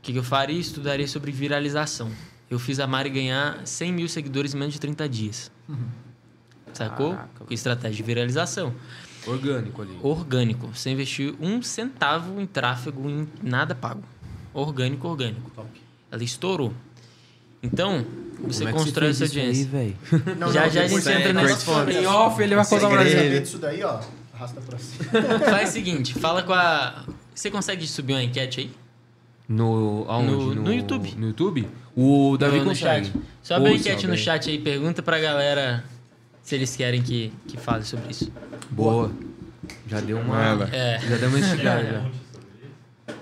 que 0.03 0.11
que 0.11 0.19
eu 0.19 0.23
faria? 0.23 0.59
Estudaria 0.59 1.07
sobre 1.07 1.31
viralização. 1.31 2.11
Eu 2.51 2.59
fiz 2.59 2.79
a 2.81 2.85
Mari 2.85 3.09
ganhar 3.09 3.65
100 3.65 3.93
mil 3.93 4.07
seguidores 4.09 4.53
em 4.53 4.57
menos 4.57 4.73
de 4.73 4.79
30 4.81 5.07
dias. 5.07 5.49
Sacou? 6.73 7.11
Caraca. 7.15 7.45
Com 7.45 7.53
estratégia 7.53 7.95
de 7.97 8.03
viralização. 8.03 8.73
Orgânico 9.25 9.81
ali. 9.81 9.97
Orgânico. 10.01 10.67
Você 10.75 10.89
investiu 10.89 11.35
um 11.39 11.61
centavo 11.61 12.39
em 12.41 12.45
tráfego, 12.45 13.09
em 13.09 13.27
nada 13.41 13.73
pago. 13.73 14.03
Orgânico, 14.53 15.07
orgânico. 15.07 15.49
Ela 16.11 16.23
estourou. 16.23 16.73
Então, 17.63 18.05
você 18.41 18.65
Como 18.65 18.69
é 18.69 18.71
que 18.73 18.77
constrói 18.79 19.13
fez 19.13 19.21
essa 19.21 19.39
aí, 19.39 19.45
audiência. 19.47 19.69
velho? 19.69 19.95
Não, 20.37 20.51
Já, 20.51 20.63
não, 20.65 20.69
já 20.71 20.81
a 20.83 20.87
gente 20.87 20.99
entra 21.09 21.29
é 21.29 21.33
nessa 21.33 21.45
great 21.47 21.63
forma. 21.63 21.91
fun. 21.93 21.99
Em 21.99 22.05
off 22.05 22.41
ele 22.41 22.55
vai 22.55 22.65
contar 22.65 23.05
gente. 23.05 23.43
Isso 23.43 23.57
daí, 23.59 23.83
ó. 23.83 23.99
Arrasta 24.33 24.59
pra 24.61 24.77
cima. 24.79 25.39
Faz 25.49 25.69
o 25.69 25.73
seguinte, 25.73 26.13
fala 26.15 26.41
com 26.43 26.51
a. 26.53 27.05
Você 27.35 27.51
consegue 27.51 27.87
subir 27.87 28.13
uma 28.13 28.23
enquete 28.23 28.61
aí? 28.61 28.71
No, 29.51 30.05
aonde? 30.07 30.31
No- 30.31 30.55
no 30.55 30.73
YouTube. 30.73 31.15
No 31.17 31.27
YouTube? 31.27 31.67
O 31.95 32.37
Davi 32.37 32.57
no, 32.59 32.63
no 32.63 32.69
consegue. 32.69 33.07
chat. 33.07 33.17
Sobe 33.43 33.67
a 33.67 33.71
Ô, 33.71 33.75
enquete 33.75 34.07
no 34.07 34.17
chat 34.17 34.49
aí, 34.49 34.59
pergunta 34.59 35.01
pra 35.01 35.19
galera 35.19 35.83
se 36.43 36.55
eles 36.55 36.75
querem 36.75 37.01
que, 37.01 37.33
que 37.47 37.57
fale 37.57 37.83
sobre 37.83 38.11
isso. 38.11 38.31
Boa. 38.69 39.11
Já 39.87 39.99
deu 39.99 40.17
uma... 40.19 40.35
Manda. 40.55 40.69
É. 40.75 40.99
Já 40.99 41.17
deu 41.17 41.29
uma 41.29 41.39
instigada, 41.39 41.83
já. 43.07 43.15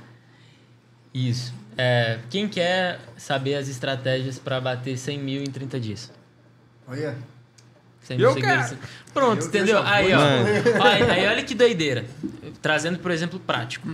Isso. 1.13 1.53
É, 1.77 2.19
quem 2.29 2.47
quer 2.47 2.99
saber 3.17 3.55
as 3.55 3.67
estratégias 3.67 4.37
para 4.37 4.59
bater 4.59 4.97
100 4.97 5.19
mil 5.19 5.41
em 5.41 5.47
30 5.49 5.79
dias? 5.79 6.11
Olha. 6.87 7.15
100 8.01 8.17
mil 8.17 8.27
Eu 8.27 8.33
seguidores. 8.33 8.75
Pronto, 9.13 9.37
Eu- 9.39 9.41
eu 9.43 9.47
entendeu? 9.47 9.81
Aí, 9.83 10.11
ó. 10.13 10.83
Aí, 10.83 11.03
aí 11.09 11.27
olha 11.27 11.43
que 11.43 11.55
doideira. 11.55 12.05
Trazendo, 12.61 12.99
por 12.99 13.11
exemplo, 13.11 13.39
prático. 13.39 13.87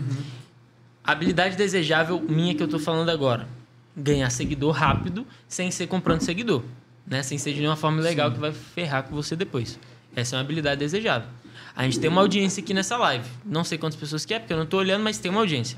Habilidade 1.05 1.55
desejável 1.55 2.19
minha 2.21 2.55
que 2.55 2.63
eu 2.63 2.67
tô 2.67 2.79
falando 2.79 3.09
agora. 3.09 3.47
Ganhar 3.95 4.29
seguidor 4.29 4.71
rápido 4.71 5.25
sem 5.47 5.69
ser 5.71 5.87
comprando 5.87 6.21
seguidor. 6.21 6.63
Né? 7.05 7.21
Sem 7.21 7.37
ser 7.37 7.53
de 7.53 7.59
nenhuma 7.59 7.75
forma 7.75 8.01
legal 8.01 8.31
que 8.31 8.39
vai 8.39 8.51
ferrar 8.51 9.03
com 9.03 9.15
você 9.15 9.35
depois. 9.35 9.79
Essa 10.15 10.35
é 10.35 10.37
uma 10.37 10.43
habilidade 10.43 10.79
desejável. 10.79 11.29
A 11.75 11.83
gente 11.83 11.99
tem 11.99 12.09
uma 12.09 12.21
audiência 12.21 12.63
aqui 12.63 12.73
nessa 12.73 12.97
live. 12.97 13.29
Não 13.45 13.63
sei 13.63 13.77
quantas 13.77 13.99
pessoas 13.99 14.25
que 14.25 14.33
é, 14.33 14.39
porque 14.39 14.53
eu 14.53 14.57
não 14.57 14.65
tô 14.65 14.77
olhando, 14.77 15.03
mas 15.03 15.17
tem 15.17 15.29
uma 15.29 15.41
audiência. 15.41 15.77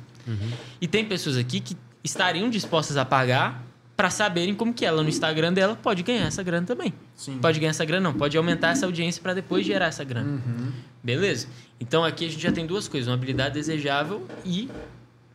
E 0.79 0.87
tem 0.87 1.05
pessoas 1.05 1.37
aqui 1.37 1.59
que 1.59 1.75
estariam 2.03 2.49
dispostas 2.49 2.97
a 2.97 3.05
pagar 3.05 3.63
para 3.95 4.11
saberem 4.11 4.53
como 4.53 4.73
que 4.73 4.85
ela 4.85 5.01
no 5.01 5.09
Instagram 5.09 5.51
dela 5.51 5.75
pode 5.75 6.03
ganhar 6.03 6.27
essa 6.27 6.43
grana 6.43 6.67
também. 6.67 6.93
Sim. 7.15 7.39
Pode 7.39 7.59
ganhar 7.59 7.71
essa 7.71 7.83
grana, 7.83 8.11
não. 8.11 8.17
Pode 8.17 8.37
aumentar 8.37 8.69
essa 8.69 8.85
audiência 8.85 9.21
para 9.21 9.33
depois 9.33 9.65
gerar 9.65 9.87
essa 9.87 10.03
grana. 10.03 10.29
Uhum. 10.29 10.71
Beleza? 11.03 11.47
Então 11.79 12.05
aqui 12.05 12.25
a 12.25 12.29
gente 12.29 12.41
já 12.41 12.51
tem 12.51 12.67
duas 12.67 12.87
coisas: 12.87 13.07
uma 13.07 13.15
habilidade 13.15 13.55
desejável 13.55 14.27
e 14.45 14.69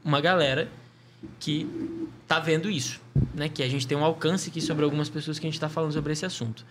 uma 0.04 0.20
galera 0.20 0.68
que 1.38 1.66
tá 2.26 2.38
vendo 2.40 2.70
isso, 2.70 3.00
né? 3.34 3.48
Que 3.48 3.62
a 3.62 3.68
gente 3.68 3.86
tem 3.86 3.96
um 3.96 4.04
alcance 4.04 4.50
aqui 4.50 4.60
sobre 4.60 4.84
algumas 4.84 5.08
pessoas 5.08 5.38
que 5.38 5.46
a 5.46 5.50
gente 5.50 5.60
tá 5.60 5.68
falando 5.68 5.92
sobre 5.92 6.12
esse 6.12 6.26
assunto. 6.26 6.64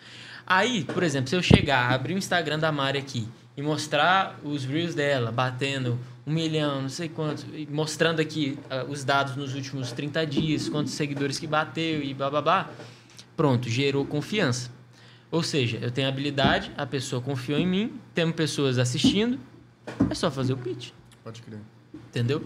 Aí, 0.45 0.83
por 0.83 1.03
exemplo, 1.03 1.29
se 1.29 1.35
eu 1.35 1.41
chegar, 1.41 1.91
abrir 1.91 2.13
o 2.15 2.17
Instagram 2.17 2.59
da 2.59 2.71
Mari 2.71 2.97
aqui 2.97 3.27
e 3.55 3.61
mostrar 3.61 4.39
os 4.43 4.65
reels 4.65 4.95
dela 4.95 5.31
batendo 5.31 5.97
um 6.25 6.33
milhão, 6.33 6.81
não 6.83 6.89
sei 6.89 7.09
quantos, 7.09 7.45
mostrando 7.69 8.19
aqui 8.19 8.57
ah, 8.69 8.85
os 8.87 9.03
dados 9.03 9.35
nos 9.35 9.55
últimos 9.55 9.91
30 9.91 10.25
dias, 10.25 10.69
quantos 10.69 10.93
seguidores 10.93 11.39
que 11.39 11.47
bateu 11.47 12.01
e 12.03 12.13
blá 12.13 12.29
blá 12.29 12.41
blá, 12.41 12.69
pronto, 13.35 13.69
gerou 13.69 14.05
confiança. 14.05 14.69
Ou 15.31 15.41
seja, 15.41 15.77
eu 15.81 15.89
tenho 15.91 16.07
habilidade, 16.09 16.71
a 16.77 16.85
pessoa 16.85 17.21
confiou 17.21 17.57
em 17.57 17.65
mim, 17.65 17.93
temos 18.13 18.35
pessoas 18.35 18.77
assistindo, 18.77 19.39
é 20.09 20.13
só 20.13 20.29
fazer 20.29 20.53
o 20.53 20.57
pitch, 20.57 20.89
Pode 21.23 21.41
crer. 21.41 21.59
entendeu? 21.93 22.43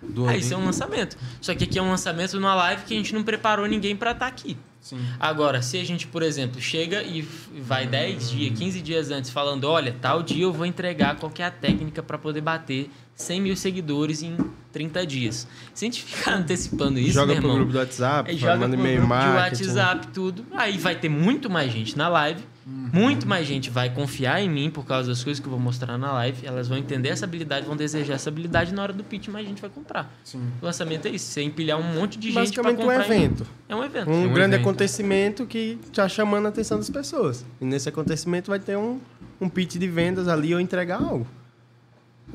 Do 0.00 0.28
Aí 0.28 0.40
isso 0.40 0.54
é 0.54 0.56
um 0.56 0.64
lançamento. 0.64 1.16
Só 1.40 1.54
que 1.54 1.64
aqui 1.64 1.78
é 1.78 1.82
um 1.82 1.90
lançamento 1.90 2.34
numa 2.38 2.54
live 2.54 2.84
que 2.84 2.94
a 2.94 2.96
gente 2.96 3.12
não 3.14 3.22
preparou 3.22 3.66
ninguém 3.66 3.96
pra 3.96 4.12
estar 4.12 4.26
aqui. 4.26 4.56
Sim. 4.88 4.98
Agora, 5.20 5.60
se 5.60 5.78
a 5.78 5.84
gente, 5.84 6.06
por 6.06 6.22
exemplo, 6.22 6.60
chega 6.62 7.02
e 7.02 7.20
vai 7.60 7.86
10 7.86 8.30
dias, 8.30 8.58
15 8.58 8.80
dias 8.80 9.10
antes 9.10 9.28
falando, 9.30 9.64
olha, 9.64 9.94
tal 10.00 10.22
dia 10.22 10.44
eu 10.44 10.52
vou 10.52 10.64
entregar 10.64 11.16
qual 11.16 11.30
é 11.38 11.42
a 11.44 11.50
técnica 11.50 12.02
para 12.02 12.16
poder 12.16 12.40
bater 12.40 12.88
100 13.14 13.40
mil 13.42 13.54
seguidores 13.56 14.22
em 14.22 14.34
30 14.72 15.06
dias. 15.06 15.46
Se 15.74 15.84
a 15.84 15.86
gente 15.86 16.02
ficar 16.04 16.32
antecipando 16.38 16.98
isso, 16.98 17.12
joga 17.12 17.32
meu 17.32 17.36
pro 17.36 17.44
irmão, 17.50 17.56
grupo 17.56 17.72
do 17.72 17.78
WhatsApp, 17.78 18.30
aí 18.30 18.38
joga 18.38 18.56
manda 18.56 18.76
pro 18.76 18.80
e-mail 18.80 19.00
grupo 19.06 19.14
de 19.20 19.26
marketing. 19.28 19.64
WhatsApp, 19.64 20.06
tudo. 20.08 20.46
Aí 20.52 20.78
vai 20.78 20.94
ter 20.94 21.10
muito 21.10 21.50
mais 21.50 21.70
gente 21.70 21.96
na 21.98 22.08
live. 22.08 22.42
Muito 22.70 23.26
mais 23.26 23.46
gente 23.46 23.70
vai 23.70 23.88
confiar 23.88 24.42
em 24.42 24.48
mim 24.48 24.68
por 24.70 24.84
causa 24.84 25.08
das 25.08 25.24
coisas 25.24 25.40
que 25.40 25.46
eu 25.46 25.50
vou 25.50 25.58
mostrar 25.58 25.96
na 25.96 26.12
live. 26.12 26.46
Elas 26.46 26.68
vão 26.68 26.76
entender 26.76 27.08
essa 27.08 27.24
habilidade, 27.24 27.66
vão 27.66 27.74
desejar 27.74 28.14
essa 28.14 28.28
habilidade. 28.28 28.74
Na 28.74 28.82
hora 28.82 28.92
do 28.92 29.02
pitch, 29.02 29.28
mais 29.28 29.46
gente 29.46 29.60
vai 29.60 29.70
comprar. 29.70 30.12
Sim. 30.22 30.42
O 30.60 30.66
lançamento 30.66 31.06
é 31.08 31.10
isso. 31.10 31.26
Você 31.32 31.42
empilhar 31.42 31.78
um 31.78 31.94
monte 31.94 32.18
de 32.18 32.30
gente 32.30 32.60
um 32.60 32.62
comprar. 32.62 33.08
em- 33.08 33.14
evento. 33.14 33.46
É 33.70 33.74
um 33.74 33.82
evento. 33.82 34.10
Um, 34.10 34.24
um 34.24 34.32
grande 34.34 34.56
evento. 34.56 34.64
Acontecimento 34.78 35.46
que 35.46 35.78
tá 35.92 36.08
chamando 36.08 36.46
a 36.46 36.48
atenção 36.48 36.78
das 36.78 36.88
pessoas. 36.88 37.44
E 37.60 37.64
nesse 37.64 37.88
acontecimento 37.88 38.50
vai 38.50 38.58
ter 38.58 38.76
um, 38.76 39.00
um 39.40 39.48
pitch 39.48 39.76
de 39.76 39.88
vendas 39.88 40.28
ali 40.28 40.54
ou 40.54 40.60
entregar 40.60 41.02
algo. 41.02 41.26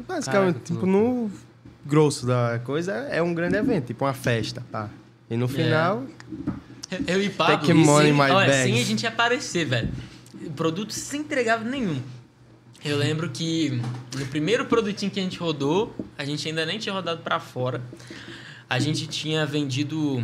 Basicamente, 0.08 0.56
Caraca, 0.56 0.74
tipo, 0.74 0.86
no 0.86 1.32
grosso 1.86 2.26
da 2.26 2.60
coisa, 2.64 2.94
é 2.94 3.22
um 3.22 3.34
grande 3.34 3.58
evento, 3.58 3.88
tipo 3.88 4.06
uma 4.06 4.14
festa, 4.14 4.64
tá? 4.72 4.90
E 5.30 5.38
no 5.38 5.48
final, 5.48 6.04
Eu 7.08 7.22
e 7.22 7.30
Pablo, 7.30 7.58
Take 7.58 7.74
money, 7.74 8.08
sem, 8.08 8.14
my 8.14 8.32
olha, 8.32 8.48
bags. 8.48 8.64
sem 8.64 8.80
a 8.80 8.86
gente 8.86 9.08
aparecer, 9.08 9.66
velho. 9.66 9.90
O 10.46 10.52
produto 10.52 10.92
sem 10.92 11.22
entregava 11.22 11.64
nenhum. 11.64 12.02
Eu 12.84 12.98
lembro 12.98 13.30
que 13.30 13.82
no 14.18 14.26
primeiro 14.26 14.66
produtinho 14.66 15.10
que 15.10 15.20
a 15.20 15.24
gente 15.24 15.40
rodou, 15.40 15.96
a 16.18 16.26
gente 16.26 16.48
ainda 16.48 16.66
nem 16.66 16.78
tinha 16.78 16.94
rodado 16.94 17.22
pra 17.22 17.40
fora. 17.40 17.82
A 18.70 18.78
gente 18.80 19.08
tinha 19.08 19.46
vendido 19.46 20.24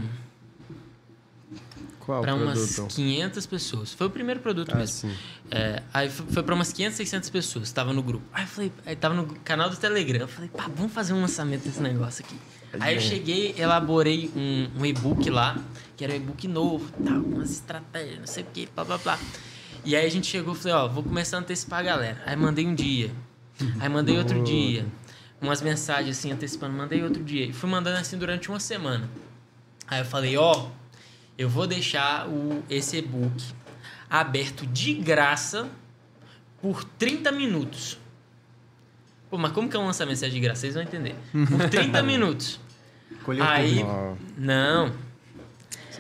pra 2.22 2.36
umas 2.36 2.76
produto? 2.76 2.96
500 2.96 3.46
pessoas. 3.46 3.94
Foi 3.94 4.08
o 4.08 4.10
primeiro 4.10 4.40
produto 4.40 4.72
Ah, 4.74 4.78
mesmo. 4.78 5.12
É, 5.52 5.84
aí 5.94 6.10
foi, 6.10 6.44
pra 6.44 6.56
umas 6.56 6.72
500, 6.74 6.98
600 6.98 7.30
pessoas. 7.30 7.72
Tava 7.72 7.94
no 7.94 8.02
grupo. 8.02 8.26
Aí 8.34 8.44
eu 8.44 8.48
falei, 8.48 8.72
aí 8.86 8.96
tava 8.96 9.16
no 9.16 9.26
canal 9.44 9.70
do 9.70 9.78
Telegram. 9.78 10.22
Eu 10.22 10.28
falei, 10.28 10.50
pá, 10.50 10.70
vamos 10.76 10.94
fazer 10.94 11.14
um 11.14 11.22
lançamento 11.22 11.64
desse 11.64 11.82
negócio 11.82 12.26
aqui. 12.26 12.36
Aí 12.80 12.96
eu 12.96 13.02
cheguei, 13.02 13.56
elaborei 13.58 14.30
um, 14.36 14.70
um 14.82 14.86
e-book 14.86 15.28
lá, 15.30 15.58
que 15.98 16.04
era 16.04 16.14
um 16.14 16.18
e-book 16.18 16.48
novo, 16.48 16.92
tal, 17.04 17.18
umas 17.18 17.50
estratégias, 17.52 18.20
não 18.20 18.28
sei 18.28 18.44
o 18.44 18.48
que, 18.54 18.70
blá 18.76 18.84
blá 18.84 18.98
blá. 19.00 19.20
E 19.84 19.96
aí 19.96 20.06
a 20.06 20.10
gente 20.10 20.28
chegou 20.28 20.54
e 20.54 20.58
falei, 20.58 20.74
ó, 20.78 20.88
vou 20.88 21.02
começar 21.02 21.38
a 21.38 21.40
antecipar 21.40 21.80
a 21.80 21.84
galera. 21.84 22.22
Aí 22.26 22.36
mandei 22.36 22.68
um 22.68 22.76
dia. 22.76 23.12
Aí 23.80 23.90
mandei 23.90 24.18
outro 24.18 24.44
dia. 24.44 24.86
Umas 25.42 25.62
mensagens 25.62 26.18
assim, 26.18 26.32
antecipando, 26.32 26.74
mandei 26.76 27.02
outro 27.02 27.24
dia. 27.24 27.46
E 27.46 27.54
fui 27.54 27.70
mandando 27.70 27.98
assim 27.98 28.18
durante 28.18 28.50
uma 28.50 28.60
semana. 28.60 29.10
Aí 29.88 30.02
eu 30.02 30.06
falei, 30.06 30.38
ó, 30.38 30.68
eu 31.40 31.48
vou 31.50 31.66
deixar 31.66 32.28
o, 32.28 32.62
esse 32.70 32.98
e-book 32.98 33.44
aberto 34.10 34.68
de 34.68 34.94
graça 34.94 35.70
por 36.62 36.84
30 36.84 37.32
minutos. 37.32 37.98
Pô, 39.30 39.38
mas 39.38 39.52
como 39.54 39.70
que 39.70 39.78
é 39.78 39.80
um 39.80 39.86
lançamento 39.86 40.18
se 40.18 40.26
é 40.26 40.30
de 40.30 40.40
graça? 40.40 40.62
Vocês 40.62 40.74
vão 40.74 40.84
entender. 40.84 41.16
Por 41.32 41.70
30 41.70 42.04
minutos. 42.04 42.60
Colheu 43.24 43.44
Aí, 43.44 43.84
não, 44.38 44.92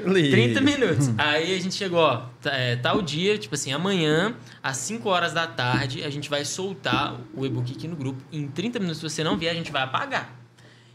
li. 0.05 0.29
30 0.31 0.61
minutos. 0.61 1.09
Aí 1.17 1.55
a 1.55 1.59
gente 1.61 1.75
chegou, 1.75 1.99
ó, 1.99 2.25
tá- 2.41 2.53
é, 2.53 2.75
tal 2.75 3.01
dia, 3.01 3.37
tipo 3.37 3.55
assim, 3.55 3.71
amanhã, 3.71 4.35
às 4.61 4.77
5 4.77 5.07
horas 5.09 5.31
da 5.33 5.47
tarde, 5.47 6.03
a 6.03 6.09
gente 6.09 6.29
vai 6.29 6.43
soltar 6.43 7.15
o 7.33 7.45
e-book 7.45 7.71
aqui 7.71 7.87
no 7.87 7.95
grupo. 7.95 8.21
Em 8.31 8.47
30 8.47 8.79
minutos, 8.79 8.99
se 9.01 9.09
você 9.09 9.23
não 9.23 9.37
vier, 9.37 9.51
a 9.51 9.55
gente 9.55 9.71
vai 9.71 9.83
apagar. 9.83 10.38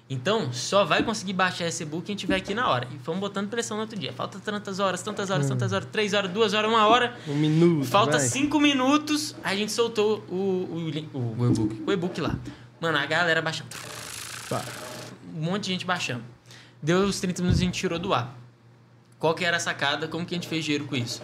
Então, 0.09 0.52
só 0.52 0.85
vai 0.85 1.02
conseguir 1.02 1.32
baixar 1.32 1.66
esse 1.66 1.82
e-book 1.82 2.05
quem 2.05 2.14
tiver 2.14 2.36
aqui 2.36 2.55
na 2.55 2.68
hora. 2.68 2.86
E 2.93 2.97
vamos 2.98 3.20
botando 3.20 3.48
pressão 3.48 3.76
no 3.76 3.82
outro 3.85 3.98
dia. 3.98 4.12
Falta 4.12 4.39
tantas 4.39 4.78
horas, 4.78 5.02
tantas 5.02 5.31
horas, 5.31 5.48
tantas 5.48 5.72
horas, 5.72 5.89
3 5.90 6.12
horas, 6.12 6.31
2 6.31 6.55
horas, 6.55 6.70
1 6.70 6.74
hora. 6.74 7.16
Um 7.26 7.35
minuto. 7.35 7.86
Falta 7.86 8.18
vai. 8.18 8.26
5 8.28 8.60
minutos, 8.60 9.35
a 9.43 9.56
gente 9.56 9.72
soltou 9.72 10.22
o, 10.28 10.35
o, 10.35 11.18
o, 11.18 11.40
O 11.40 11.51
e-book. 11.51 11.82
o 11.86 11.93
e-book 11.93 12.20
lá. 12.20 12.39
Mano, 12.81 12.98
a 12.98 13.06
galera 13.06 13.40
baixando. 13.40 13.70
Tá. 14.48 14.62
Um 15.35 15.40
monte 15.40 15.64
de 15.64 15.70
gente 15.70 15.86
baixando. 15.86 16.22
Deu 16.82 16.98
os 17.01 17.18
30 17.18 17.40
minutos 17.40 17.60
e 17.60 17.64
a 17.64 17.66
gente 17.66 17.81
tirou 17.81 17.98
do 17.98 18.12
ar. 18.12 18.36
Qual 19.18 19.35
que 19.35 19.43
era 19.43 19.56
a 19.56 19.60
sacada? 19.60 20.06
Como 20.06 20.26
que 20.26 20.35
a 20.35 20.36
gente 20.36 20.48
fez 20.48 20.62
dinheiro 20.66 20.85
com 20.85 20.94
isso? 20.94 21.22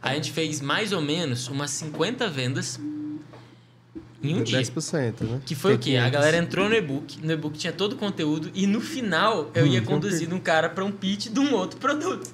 A 0.00 0.14
gente 0.14 0.32
fez 0.32 0.62
mais 0.62 0.90
ou 0.90 1.02
menos 1.02 1.48
umas 1.48 1.70
50 1.72 2.28
vendas 2.28 2.80
em 4.22 4.36
um 4.36 4.42
dia. 4.42 4.60
10%, 4.60 5.20
né? 5.22 5.40
Que 5.44 5.54
foi 5.54 5.74
o 5.74 5.78
quê? 5.78 5.96
A 5.96 6.04
500. 6.04 6.10
galera 6.12 6.36
entrou 6.36 6.68
no 6.68 6.74
e-book, 6.74 7.18
no 7.24 7.32
e-book 7.32 7.58
tinha 7.58 7.72
todo 7.72 7.94
o 7.94 7.96
conteúdo 7.96 8.50
e 8.54 8.66
no 8.66 8.80
final 8.80 9.50
eu 9.54 9.66
ia 9.66 9.82
conduzindo 9.82 10.34
um 10.34 10.40
cara 10.40 10.68
para 10.68 10.84
um 10.84 10.92
pitch 10.92 11.28
de 11.28 11.40
um 11.40 11.54
outro 11.54 11.78
produto. 11.78 12.30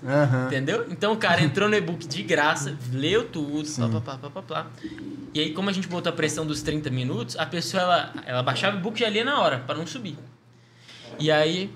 Entendeu? 0.46 0.86
Então 0.90 1.12
o 1.12 1.16
cara 1.16 1.40
entrou 1.42 1.68
no 1.68 1.74
e-book 1.74 2.06
de 2.06 2.22
graça, 2.22 2.76
leu 2.92 3.24
tudo, 3.24 3.68
pá, 3.76 3.88
pá, 3.88 4.00
pá, 4.00 4.18
pá, 4.18 4.30
pá, 4.30 4.42
pá. 4.42 4.66
E 5.32 5.40
aí, 5.40 5.52
como 5.52 5.70
a 5.70 5.72
gente 5.72 5.88
botou 5.88 6.10
a 6.10 6.14
pressão 6.14 6.46
dos 6.46 6.62
30 6.62 6.90
minutos, 6.90 7.36
a 7.38 7.46
pessoa 7.46 7.82
ela, 7.82 8.14
ela 8.26 8.42
baixava 8.42 8.76
o 8.76 8.80
e-book 8.80 8.96
e 8.96 9.00
já 9.00 9.08
lia 9.08 9.24
na 9.24 9.40
hora, 9.40 9.58
para 9.58 9.78
não 9.78 9.86
subir. 9.86 10.16
E 11.18 11.30
aí 11.30 11.70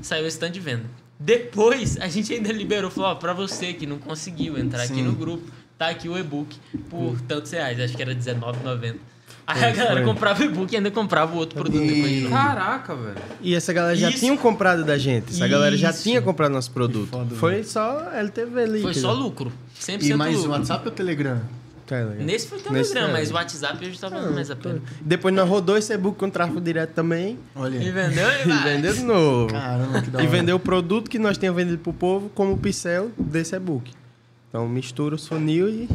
saiu 0.00 0.24
o 0.24 0.28
stand 0.28 0.50
de 0.50 0.60
venda. 0.60 0.84
Depois 1.18 1.96
a 1.98 2.08
gente 2.08 2.32
ainda 2.32 2.52
liberou, 2.52 2.90
falou, 2.90 3.10
ó, 3.10 3.14
pra 3.14 3.32
você 3.32 3.72
que 3.72 3.86
não 3.86 3.98
conseguiu 3.98 4.58
entrar 4.58 4.82
aqui 4.82 4.94
Sim. 4.94 5.02
no 5.02 5.12
grupo, 5.12 5.50
tá 5.78 5.88
aqui 5.88 6.08
o 6.08 6.18
e-book 6.18 6.56
por 6.90 7.20
tantos 7.22 7.52
reais, 7.52 7.80
acho 7.80 7.96
que 7.96 8.02
era 8.02 8.12
R$19,90. 8.12 8.96
Aí 9.46 9.60
Foi, 9.60 9.68
a 9.68 9.72
galera 9.72 9.94
foi. 9.96 10.04
comprava 10.04 10.42
o 10.42 10.44
e-book 10.46 10.72
e 10.72 10.76
ainda 10.76 10.90
comprava 10.90 11.32
o 11.32 11.36
outro 11.38 11.54
produto 11.60 11.80
depois 11.80 12.10
de 12.10 12.20
novo. 12.22 12.34
Caraca, 12.34 12.94
velho. 12.96 13.16
E 13.40 13.54
essa 13.54 13.72
galera 13.72 13.94
já 13.94 14.10
Isso. 14.10 14.18
tinha 14.18 14.36
comprado 14.36 14.84
da 14.84 14.98
gente. 14.98 15.30
Essa 15.32 15.46
galera 15.46 15.76
já 15.76 15.90
Isso. 15.90 16.02
tinha 16.02 16.20
comprado 16.20 16.50
nosso 16.52 16.72
produto. 16.72 17.08
foda, 17.10 17.34
Foi 17.36 17.62
só 17.62 18.10
LTV 18.12 18.60
ali. 18.60 18.82
Foi 18.82 18.92
só 18.94 19.12
lucro. 19.12 19.52
100% 19.80 20.02
E 20.02 20.14
mais 20.14 20.34
o 20.34 20.38
lucro. 20.38 20.52
WhatsApp 20.52 20.86
ou 20.86 20.92
o 20.92 20.94
Telegram? 20.96 21.40
Legal. 21.88 22.14
Nesse 22.18 22.48
foi 22.48 22.58
o 22.58 22.60
Telegram, 22.62 23.12
mas 23.12 23.30
o 23.30 23.34
WhatsApp 23.34 23.86
hoje 23.86 23.96
tá 23.96 24.08
valendo 24.08 24.34
mais 24.34 24.50
a 24.50 24.56
pena. 24.56 24.82
Depois 25.00 25.32
nós 25.32 25.48
rodou 25.48 25.76
esse 25.78 25.94
e-book 25.94 26.18
com 26.18 26.28
tráfego 26.28 26.60
direto 26.60 26.90
também. 26.94 27.38
Olha 27.54 27.76
E 27.76 27.82
aí. 27.86 27.90
vendeu 27.92 28.28
e 28.28 28.42
E 28.42 28.44
vai. 28.48 28.62
vendeu 28.64 28.92
de 28.92 29.02
novo. 29.04 29.52
Caramba, 29.52 30.02
que 30.02 30.10
da 30.10 30.18
E 30.18 30.22
hora. 30.26 30.30
vendeu 30.36 30.56
o 30.56 30.58
produto 30.58 31.08
que 31.08 31.20
nós 31.20 31.38
tínhamos 31.38 31.62
vendido 31.62 31.78
pro 31.78 31.92
povo 31.92 32.28
como 32.34 32.54
o 32.54 32.58
pincel 32.58 33.12
desse 33.16 33.54
e-book. 33.54 33.92
Então 34.48 34.68
mistura 34.68 35.14
o 35.14 35.18
funil 35.18 35.68
e 35.68 35.88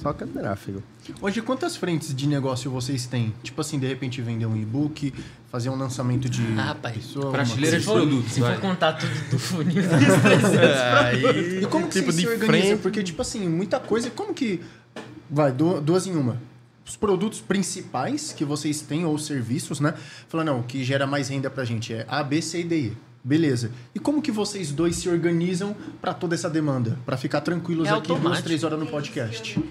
só 0.00 0.12
que 0.12 0.26
tráfego. 0.26 0.82
Hoje, 1.20 1.40
quantas 1.42 1.76
frentes 1.76 2.14
de 2.14 2.26
negócio 2.26 2.70
vocês 2.70 3.06
têm? 3.06 3.34
Tipo 3.42 3.60
assim, 3.60 3.78
de 3.78 3.86
repente 3.86 4.20
vender 4.20 4.46
um 4.46 4.56
e-book, 4.56 5.12
fazer 5.50 5.70
um 5.70 5.76
lançamento 5.76 6.28
de 6.28 6.42
Ah, 6.58 6.64
rapaz. 6.66 6.96
pessoa, 6.96 7.32
Prateleira 7.32 7.78
de 7.80 7.84
produtos, 7.84 8.32
Se 8.32 8.40
vai. 8.40 8.54
for 8.54 8.60
contar 8.60 8.92
tudo 8.94 9.30
do 9.30 9.38
funil, 9.38 9.82
tem 9.88 9.96
uns 9.98 10.22
300 10.22 10.54
Aí, 10.60 11.62
E 11.62 11.66
como 11.66 11.86
que 11.88 11.92
tipo 11.98 12.12
vocês 12.12 12.14
se 12.14 12.20
de 12.22 12.28
organizam? 12.28 12.66
frente. 12.68 12.82
Porque, 12.82 13.02
tipo 13.02 13.22
assim, 13.22 13.48
muita 13.48 13.80
coisa... 13.80 14.10
Como 14.10 14.34
que... 14.34 14.60
Vai, 15.30 15.50
du- 15.52 15.80
duas 15.80 16.06
em 16.06 16.14
uma. 16.14 16.40
Os 16.86 16.94
produtos 16.96 17.40
principais 17.40 18.32
que 18.32 18.44
vocês 18.44 18.80
têm, 18.80 19.04
ou 19.04 19.18
serviços, 19.18 19.80
né? 19.80 19.94
Falando, 20.28 20.46
não, 20.48 20.60
o 20.60 20.62
que 20.62 20.84
gera 20.84 21.04
mais 21.06 21.28
renda 21.28 21.50
pra 21.50 21.64
gente 21.64 21.92
é 21.92 22.04
A, 22.08 22.22
B, 22.22 22.40
C 22.40 22.60
e 22.60 22.64
D. 22.64 22.92
Beleza. 23.26 23.72
E 23.92 23.98
como 23.98 24.22
que 24.22 24.30
vocês 24.30 24.70
dois 24.70 24.94
se 24.94 25.08
organizam 25.08 25.74
pra 26.00 26.14
toda 26.14 26.36
essa 26.36 26.48
demanda? 26.48 26.96
Pra 27.04 27.16
ficar 27.16 27.40
tranquilos 27.40 27.88
É 27.88 27.90
aqui 27.90 28.06
duas, 28.06 28.18
automático. 28.18 28.46
três 28.46 28.62
horas 28.62 28.78
no 28.78 28.86
podcast. 28.86 29.58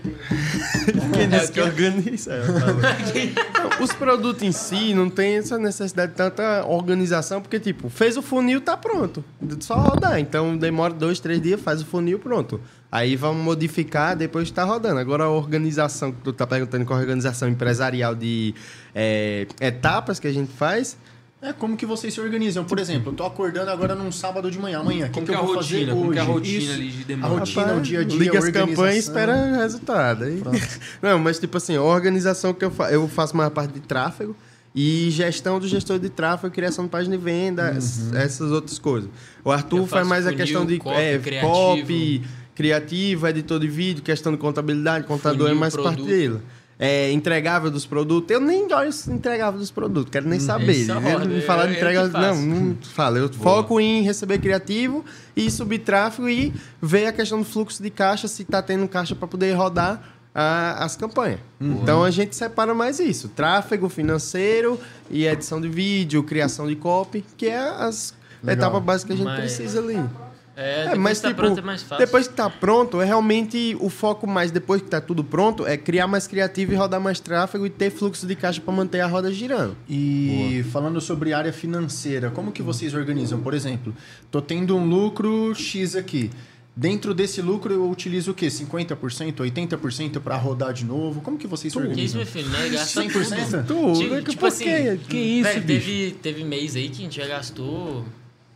Quem 1.13 1.29
disse 1.29 1.53
que 1.53 1.61
organiza? 1.61 2.33
É. 2.33 2.43
Não, 2.47 3.85
Os 3.85 3.93
produtos 3.93 4.43
em 4.43 4.51
si 4.51 4.93
não 4.93 5.09
tem 5.09 5.37
essa 5.37 5.57
necessidade 5.57 6.11
de 6.11 6.17
tanta 6.17 6.65
organização, 6.65 7.41
porque, 7.41 7.57
tipo, 7.57 7.87
fez 7.87 8.17
o 8.17 8.21
funil, 8.21 8.59
tá 8.59 8.75
pronto. 8.75 9.23
Só 9.61 9.75
rodar. 9.75 10.19
Então 10.19 10.57
demora 10.57 10.93
dois, 10.93 11.21
três 11.21 11.41
dias, 11.41 11.61
faz 11.61 11.81
o 11.81 11.85
funil, 11.85 12.19
pronto. 12.19 12.59
Aí 12.91 13.15
vamos 13.15 13.41
modificar 13.41 14.17
depois 14.17 14.51
tá 14.51 14.65
rodando. 14.65 14.99
Agora 14.99 15.23
a 15.23 15.29
organização, 15.29 16.11
que 16.11 16.21
tu 16.21 16.33
tá 16.33 16.45
perguntando 16.45 16.83
qual 16.83 16.99
a 16.99 17.01
organização 17.01 17.47
empresarial 17.47 18.13
de 18.15 18.53
é, 18.93 19.47
etapas 19.61 20.19
que 20.19 20.27
a 20.27 20.33
gente 20.33 20.51
faz. 20.51 20.97
É, 21.47 21.53
como 21.53 21.77
que 21.77 21.85
vocês 21.85 22.13
se 22.13 22.19
organizam? 22.19 22.63
Por 22.63 22.79
exemplo, 22.79 23.11
eu 23.11 23.15
tô 23.15 23.23
acordando 23.25 23.69
agora 23.69 23.93
num 23.93 24.11
sábado 24.11 24.49
de 24.49 24.57
manhã. 24.57 24.79
Amanhã, 24.79 25.05
o 25.05 25.09
que, 25.09 25.13
Como 25.13 25.25
que 25.27 25.31
que 25.31 25.37
eu 25.37 25.41
é 25.41 25.43
a 25.43 25.45
vou 25.45 25.55
fazer 25.55 25.75
rotina? 25.89 25.93
Como 25.93 26.05
hoje? 26.05 26.13
que 26.13 26.17
é 26.17 26.21
a 26.21 26.25
rotina 26.25 26.57
Isso. 26.63 26.73
ali 26.73 26.89
de 26.89 27.01
A 27.03 27.05
demanda? 27.05 27.27
rotina, 27.39 27.73
o 27.75 27.81
dia 27.81 27.99
a 27.99 28.03
dia, 28.03 28.19
Liga 28.19 28.35
a 28.35 28.39
as 28.39 28.49
campanhas 28.49 28.95
e 28.95 28.99
espera 28.99 29.33
o 29.35 29.55
resultado. 29.59 30.23
Aí... 30.23 30.41
Não, 31.01 31.19
mas 31.19 31.37
tipo 31.39 31.55
assim, 31.57 31.75
a 31.75 31.81
organização 31.83 32.53
que 32.53 32.65
eu 32.65 32.71
faço, 32.71 32.93
eu 32.93 33.07
faço 33.07 33.37
mais 33.37 33.51
parte 33.53 33.73
de 33.73 33.79
tráfego 33.81 34.35
e 34.73 35.09
gestão 35.11 35.59
do 35.59 35.67
gestor 35.67 35.99
de 35.99 36.09
tráfego, 36.09 36.53
criação 36.53 36.85
de 36.85 36.89
página 36.89 37.15
de 37.17 37.23
venda, 37.23 37.75
es- 37.77 38.11
essas 38.13 38.51
outras 38.51 38.79
coisas. 38.79 39.09
O 39.43 39.51
Arthur 39.51 39.85
faz 39.87 40.07
mais 40.07 40.25
a 40.25 40.33
questão 40.33 40.65
de 40.65 40.79
copy, 40.79 40.95
é, 40.99 41.17
criativo. 41.19 41.51
copy, 41.53 42.23
criativo, 42.55 43.27
editor 43.27 43.59
de 43.59 43.67
vídeo, 43.67 44.01
questão 44.03 44.31
de 44.31 44.37
contabilidade, 44.37 45.05
contador 45.05 45.47
Funil, 45.47 45.55
é 45.55 45.59
mais 45.59 45.75
parte 45.75 45.89
produto. 45.97 46.07
dele. 46.07 46.39
É, 46.77 47.09
entregável 47.11 47.71
dos 47.71 47.85
produtos. 47.85 48.29
Eu 48.29 48.41
nem 48.41 48.71
olho 48.73 48.89
entregável 49.07 49.57
dos 49.59 49.71
produtos, 49.71 50.11
quero 50.11 50.27
nem 50.27 50.39
saber. 50.41 50.85
Roda, 50.91 51.23
me 51.25 51.39
falar 51.41 51.67
de 51.67 51.75
entregável. 51.75 52.11
Não, 52.19 52.35
não 52.41 52.77
fala. 52.83 53.17
Eu 53.17 53.31
foco 53.31 53.79
em 53.79 54.01
receber 54.01 54.39
criativo 54.39 55.05
e 55.35 55.49
subir 55.49 55.79
tráfego 55.79 56.27
e 56.27 56.53
ver 56.81 57.07
a 57.07 57.13
questão 57.13 57.39
do 57.39 57.45
fluxo 57.45 57.81
de 57.81 57.89
caixa, 57.89 58.27
se 58.27 58.43
tá 58.43 58.61
tendo 58.61 58.87
caixa 58.89 59.15
para 59.15 59.25
poder 59.27 59.53
rodar 59.53 60.01
a- 60.33 60.83
as 60.83 60.97
campanhas. 60.97 61.39
Então 61.61 62.03
a 62.03 62.11
gente 62.11 62.35
separa 62.35 62.73
mais 62.73 62.99
isso: 62.99 63.29
tráfego 63.29 63.87
financeiro 63.87 64.77
e 65.09 65.25
edição 65.25 65.61
de 65.61 65.69
vídeo, 65.69 66.21
criação 66.23 66.67
de 66.67 66.75
copy, 66.75 67.23
que 67.37 67.45
é 67.47 67.57
as 67.57 68.13
Legal. 68.43 68.67
etapas 68.67 68.83
básicas 68.83 69.05
que 69.07 69.13
a 69.13 69.15
gente 69.25 69.25
Mas- 69.39 69.39
precisa 69.55 69.79
ali. 69.79 69.97
É, 70.57 70.81
É, 70.81 70.83
depois 70.83 70.99
mas 70.99 71.17
que 71.17 71.21
tá 71.23 71.27
tipo, 71.29 71.41
pronto 71.41 71.59
é 71.59 71.61
mais 71.61 71.83
fácil. 71.83 72.05
depois 72.05 72.27
que 72.27 72.33
tá 72.33 72.49
pronto, 72.49 73.01
é 73.01 73.05
realmente 73.05 73.75
o 73.79 73.89
foco 73.89 74.25
mais 74.25 74.51
depois 74.51 74.81
que 74.81 74.87
tá 74.89 75.01
tudo 75.01 75.23
pronto 75.23 75.65
é 75.67 75.75
criar 75.77 76.07
mais 76.07 76.27
criativo 76.27 76.71
e 76.71 76.75
rodar 76.75 76.99
mais 77.01 77.19
tráfego 77.19 77.65
e 77.65 77.69
ter 77.69 77.89
fluxo 77.91 78.25
de 78.25 78.35
caixa 78.35 78.61
para 78.61 78.73
manter 78.73 79.01
a 79.01 79.07
roda 79.07 79.31
girando. 79.33 79.75
E 79.89 80.63
falando 80.71 81.01
sobre 81.01 81.33
área 81.33 81.51
financeira, 81.51 82.29
como 82.31 82.51
que 82.51 82.61
vocês 82.63 82.93
organizam? 82.93 83.41
Por 83.41 83.53
exemplo, 83.53 83.93
tô 84.31 84.41
tendo 84.41 84.75
um 84.77 84.85
lucro 84.87 85.53
X 85.55 85.95
aqui. 85.95 86.29
Dentro 86.77 87.13
desse 87.13 87.41
lucro 87.41 87.73
eu 87.73 87.89
utilizo 87.89 88.31
o 88.31 88.33
quê? 88.33 88.47
50%, 88.47 89.35
80% 89.37 90.19
para 90.19 90.35
rodar 90.35 90.73
de 90.73 90.83
novo? 90.83 91.21
Como 91.21 91.37
que 91.37 91.47
vocês 91.47 91.71
se 91.71 91.79
Que 91.79 91.85
isso, 91.85 91.89
organizam? 92.17 92.17
meu 92.17 92.27
filho, 92.27 92.49
né? 92.49 92.67
Gasta 92.69 93.01
100%? 93.01 93.65
tudo. 93.65 93.93
Tudo, 93.93 93.99
Tipo, 93.99 94.13
é 94.15 94.21
que 94.21 94.29
tipo 94.31 94.45
assim? 94.45 94.65
Que 95.07 95.17
isso, 95.17 95.43
velho, 95.49 95.61
bicho? 95.61 95.85
teve, 95.85 96.11
teve 96.21 96.43
mês 96.43 96.75
aí 96.75 96.89
que 96.89 96.99
a 96.99 97.03
gente 97.05 97.15
já 97.15 97.27
gastou. 97.27 98.03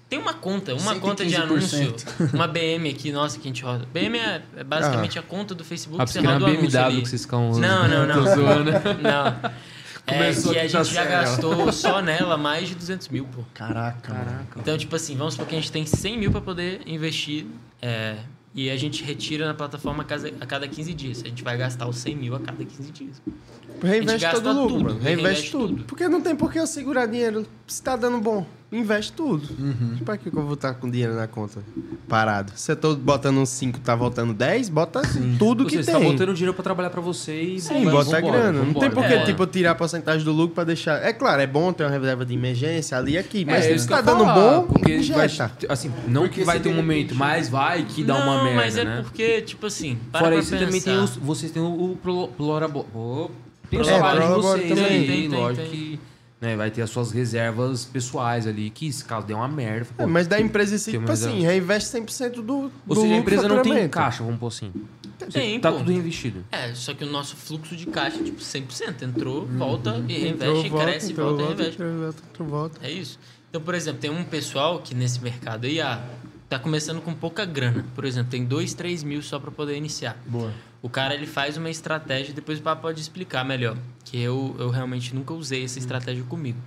Tem 0.10 0.18
uma 0.18 0.34
conta, 0.34 0.73
uma 0.73 0.95
115%. 0.95 0.99
conta 0.99 1.26
de 1.26 1.36
anúncio. 1.36 1.95
Uma 2.34 2.48
BM 2.48 2.90
aqui, 2.90 3.11
nossa, 3.11 3.38
que 3.38 3.48
a 3.48 3.49
gente 3.52 3.64
roda. 3.64 3.86
BM 3.94 4.18
é, 4.18 4.41
é 4.57 4.64
basicamente 4.64 5.19
a 5.19 5.22
conta 5.22 5.53
do 5.53 5.64
Facebook 5.64 6.02
Ah, 6.02 6.07
você 6.07 6.19
roda 6.19 6.34
o 6.34 6.38
uma 6.40 6.49
BMW 6.49 6.77
ali. 6.80 7.02
que 7.03 7.10
vocês 7.10 7.22
ficam 7.22 7.49
usando. 7.52 7.61
Não, 7.61 7.88
não, 7.88 8.07
não. 8.07 8.15
Tô 8.15 8.36
zoando. 8.36 8.72
Não. 9.03 9.52
É 10.07 10.14
Começou 10.14 10.53
que 10.53 10.57
a 10.57 10.61
a 10.61 10.64
gente 10.64 10.72
já 10.72 10.84
sério. 10.86 11.11
gastou 11.11 11.72
só 11.72 12.02
nela 12.02 12.36
mais 12.36 12.68
de 12.68 12.73
200 12.73 13.10
mil, 13.10 13.26
pô. 13.26 13.44
Caraca, 13.53 14.11
mano. 14.11 14.48
Então, 14.57 14.76
tipo 14.76 14.95
assim, 14.95 15.15
vamos 15.15 15.36
supor 15.36 15.48
que 15.48 15.56
a 15.56 15.60
gente 15.60 15.72
tem 15.72 15.86
100 15.86 16.18
mil 16.18 16.31
para 16.31 16.41
poder 16.41 16.81
investir 16.88 17.45
é, 17.80 18.15
e 18.56 18.72
a 18.72 18.76
gente 18.77 19.03
retira 19.03 19.45
na 19.45 19.53
plataforma 19.53 20.02
a 20.02 20.06
cada, 20.06 20.27
a 20.41 20.45
cada 20.48 20.68
15 20.68 20.94
dias. 20.95 21.22
A 21.23 21.27
gente 21.27 21.44
vai 21.44 21.56
gastar 21.57 21.88
os 21.88 21.98
100 21.98 22.15
mil 22.15 22.34
a 22.36 22.40
cada 22.40 22.65
15 22.65 22.91
dias. 22.91 23.22
Reinveste 23.84 24.22
gasta 24.22 24.41
todo 24.41 24.60
o 24.60 24.64
lucro, 24.64 24.77
tudo, 24.77 24.84
mano. 24.86 24.99
Reinveste 24.99 25.22
reinveste 25.23 25.52
tudo. 25.52 25.68
tudo. 25.68 25.84
Porque 25.84 26.07
não 26.07 26.22
tem 26.22 26.36
por 26.36 26.52
que 26.52 26.57
eu 26.60 26.65
segurar 26.65 27.06
dinheiro. 27.06 27.45
Se 27.68 27.84
tá 27.84 27.95
dando 27.95 28.19
bom, 28.19 28.48
investe 28.72 29.12
tudo. 29.14 29.48
Uhum. 29.60 29.98
Pra 30.06 30.16
que 30.18 30.28
eu 30.28 30.32
vou 30.44 30.54
estar 30.54 30.74
com 30.76 30.90
dinheiro 30.90 31.16
na 31.16 31.28
conta 31.28 31.62
parado? 32.08 32.52
Se 32.56 32.72
eu 32.72 32.76
tô 32.76 32.96
botando 32.96 33.38
uns 33.38 33.50
5, 33.50 33.80
tá 33.80 33.96
voltando 33.96 34.34
10, 34.34 34.70
bota 34.70 35.02
tudo 35.38 35.62
Ou 35.64 35.66
que 35.70 35.78
seja, 35.78 35.84
você 35.86 35.91
tem. 35.91 36.02
tá 36.06 36.12
botando 36.12 36.34
dinheiro 36.36 36.54
pra 36.54 36.64
trabalhar 36.64 36.90
pra 36.90 37.02
você 37.02 37.41
e... 37.41 37.60
Sim, 37.60 37.86
vamos- 37.86 37.91
bota 37.91 38.18
a 38.18 38.22
vambora, 38.22 38.38
grana. 38.41 38.60
Não 38.60 38.66
vambora. 38.68 38.86
tem 38.86 38.91
por 38.96 39.08
que, 39.08 39.14
É. 39.14 39.24
tipo, 39.26 39.46
tirar 39.48 39.72
a 39.72 39.76
porcentagem 39.76 40.24
do 40.24 40.32
lucro 40.32 40.54
pra 40.56 40.64
deixar. 40.64 41.04
É 41.04 41.12
claro, 41.14 41.41
é 41.41 41.48
bom 41.48 41.74
ter 41.74 41.84
uma 41.84 41.90
reserva 41.90 42.26
de 42.26 42.34
emergência 42.34 42.98
ali 42.98 43.14
e 43.14 43.18
aqui, 43.18 43.44
mas 43.46 43.66
é, 43.66 43.78
se 43.78 43.88
tá 43.88 44.02
dando 44.02 44.24
falar, 44.24 44.34
bom, 44.36 44.64
porque 44.68 45.02
já 45.02 45.16
vai, 45.16 45.30
tá. 45.30 45.52
assim, 45.68 45.91
não 46.08 46.22
Porque 46.24 46.41
que 46.41 46.46
vai 46.46 46.60
ter 46.60 46.70
um 46.70 46.76
momento, 46.76 47.16
mas 47.16 47.50
vai 47.50 47.84
que 47.84 48.04
dá 48.04 48.14
não, 48.14 48.24
uma 48.24 48.44
merda, 48.44 48.62
mas 48.62 48.78
é 48.78 48.84
né? 48.86 49.02
porque, 49.02 49.41
tipo 49.41 49.66
assim, 49.66 49.98
para 50.12 50.22
Fora 50.22 50.36
isso, 50.36 50.56
também 50.58 50.80
tem 50.82 50.98
os, 50.98 51.16
vocês 51.16 51.52
têm 51.52 51.62
o, 51.62 51.91
o 51.94 51.98
pro- 52.02 52.28
Plorabo... 52.30 52.86
Oh, 52.94 53.30
tem 53.70 53.80
os 53.80 53.88
É, 53.88 53.91
trabalhos 53.91 54.22
de 54.24 54.30
Prolabore 54.30 54.62
vocês 54.68 56.00
né, 56.41 56.56
vai 56.56 56.72
ter 56.72 56.82
as 56.82 56.90
suas 56.90 57.11
reservas 57.11 57.86
pessoais 57.86 58.48
ali, 58.48 58.70
que 58.70 58.91
se 58.91 59.03
caso 59.03 59.28
der 59.28 59.36
uma 59.36 59.48
merda... 59.48 59.90
É, 59.98 60.03
pô, 60.03 60.10
mas 60.10 60.28
da 60.28 60.40
empresa 60.40 60.76
em 60.76 60.78
si, 60.78 60.91
tipo 60.91 61.11
assim, 61.11 61.26
reserva. 61.26 61.48
reinveste 61.48 61.98
100% 61.98 62.32
do, 62.32 62.41
do 62.41 62.72
Ou 62.88 62.95
seja, 62.95 63.14
a 63.14 63.18
empresa 63.18 63.48
não 63.48 63.61
tem 63.61 63.90
caixa, 63.90 64.24
vamos 64.24 64.40
pôr 64.40 64.48
assim. 64.48 64.72
Tem, 65.32 65.60
tá 65.60 65.72
pô. 65.72 65.80
tudo 65.80 65.91
reinvestido. 65.91 66.45
É, 66.52 66.74
só 66.74 66.94
que 66.94 67.03
o 67.03 67.11
nosso 67.11 67.36
fluxo 67.36 67.76
de 67.76 67.86
caixa 67.86 68.20
é 68.20 68.24
tipo 68.24 68.41
100%. 68.41 69.02
Entrou, 69.02 69.45
volta 69.45 70.03
e 70.07 70.14
reinveste, 70.14 70.28
Entrou, 70.28 70.66
e 70.66 70.70
volta, 70.70 70.86
cresce, 70.86 71.11
entrou, 71.11 71.28
volta 71.28 71.41
e 71.41 71.45
volta, 71.45 71.64
reinveste. 71.64 71.82
entrou, 71.82 71.99
volta, 71.99 72.24
entrou, 72.30 72.48
volta. 72.48 72.80
É 72.82 72.91
isso. 72.91 73.20
Então, 73.49 73.61
por 73.61 73.76
exemplo, 73.76 73.99
tem 73.99 74.11
um 74.11 74.24
pessoal 74.24 74.80
que 74.80 74.94
nesse 74.94 75.22
mercado 75.22 75.66
aí, 75.66 75.82
ah, 75.82 76.02
tá 76.50 76.58
começando 76.58 77.00
com 77.02 77.14
pouca 77.14 77.46
grana. 77.46 77.86
Por 77.96 78.04
exemplo, 78.04 78.32
tem 78.32 78.44
2, 78.44 78.74
3 78.74 79.04
mil 79.04 79.22
só 79.22 79.40
para 79.40 79.52
poder 79.52 79.78
iniciar. 79.78 80.18
Boa. 80.26 80.52
O 80.82 80.90
cara, 80.90 81.14
ele 81.14 81.28
faz 81.28 81.56
uma 81.58 81.70
estratégia, 81.70 82.34
depois 82.34 82.60
o 82.60 82.62
papo 82.62 82.82
pode 82.82 83.00
explicar 83.00 83.46
melhor. 83.46 83.78
Que 84.04 84.20
eu, 84.20 84.56
eu 84.58 84.70
realmente 84.70 85.14
nunca 85.14 85.34
usei 85.34 85.64
essa 85.64 85.78
estratégia 85.78 86.24
comigo. 86.24 86.58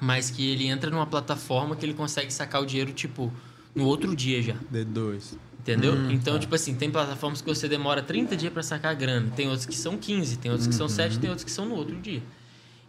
Mas 0.00 0.30
que 0.30 0.48
ele 0.50 0.66
entra 0.66 0.90
numa 0.90 1.06
plataforma 1.06 1.74
que 1.74 1.84
ele 1.84 1.94
consegue 1.94 2.32
sacar 2.32 2.62
o 2.62 2.66
dinheiro, 2.66 2.92
tipo, 2.92 3.32
no 3.74 3.84
outro 3.86 4.14
dia 4.14 4.40
já. 4.42 4.54
D2. 4.72 5.36
Entendeu? 5.60 5.94
Hum, 5.94 6.10
então, 6.10 6.34
tá. 6.34 6.40
tipo 6.40 6.54
assim, 6.54 6.74
tem 6.74 6.90
plataformas 6.90 7.40
que 7.40 7.48
você 7.48 7.66
demora 7.66 8.02
30 8.02 8.36
dias 8.36 8.52
para 8.52 8.62
sacar 8.62 8.92
a 8.92 8.94
grana. 8.94 9.30
Tem 9.34 9.46
outras 9.46 9.64
que 9.64 9.74
são 9.74 9.96
15, 9.96 10.36
tem 10.36 10.50
outras 10.50 10.66
que 10.68 10.74
Uhum. 10.74 10.78
são 10.78 10.88
7, 10.88 11.18
tem 11.18 11.30
outras 11.30 11.44
que 11.44 11.50
são 11.50 11.64
no 11.64 11.74
outro 11.74 11.96
dia. 11.96 12.22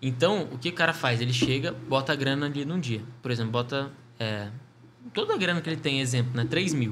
Então, 0.02 0.49
o 0.52 0.57
que 0.57 0.69
o 0.69 0.73
cara 0.73 0.91
faz? 0.94 1.22
Ele 1.22 1.32
chega, 1.32 1.72
bota 1.88 2.11
a 2.11 2.15
grana 2.15 2.48
ali 2.48 2.65
num 2.65 2.80
dia. 2.80 3.02
Por 3.22 3.32
exemplo, 3.32 3.52
bota 3.53 3.90
é, 4.19 4.49
toda 5.15 5.33
a 5.33 5.37
grana 5.37 5.61
que 5.61 5.69
ele 5.69 5.77
tem, 5.77 5.99
exemplo, 6.01 6.31
né? 6.35 6.45
3 6.47 6.73
mil. 6.75 6.91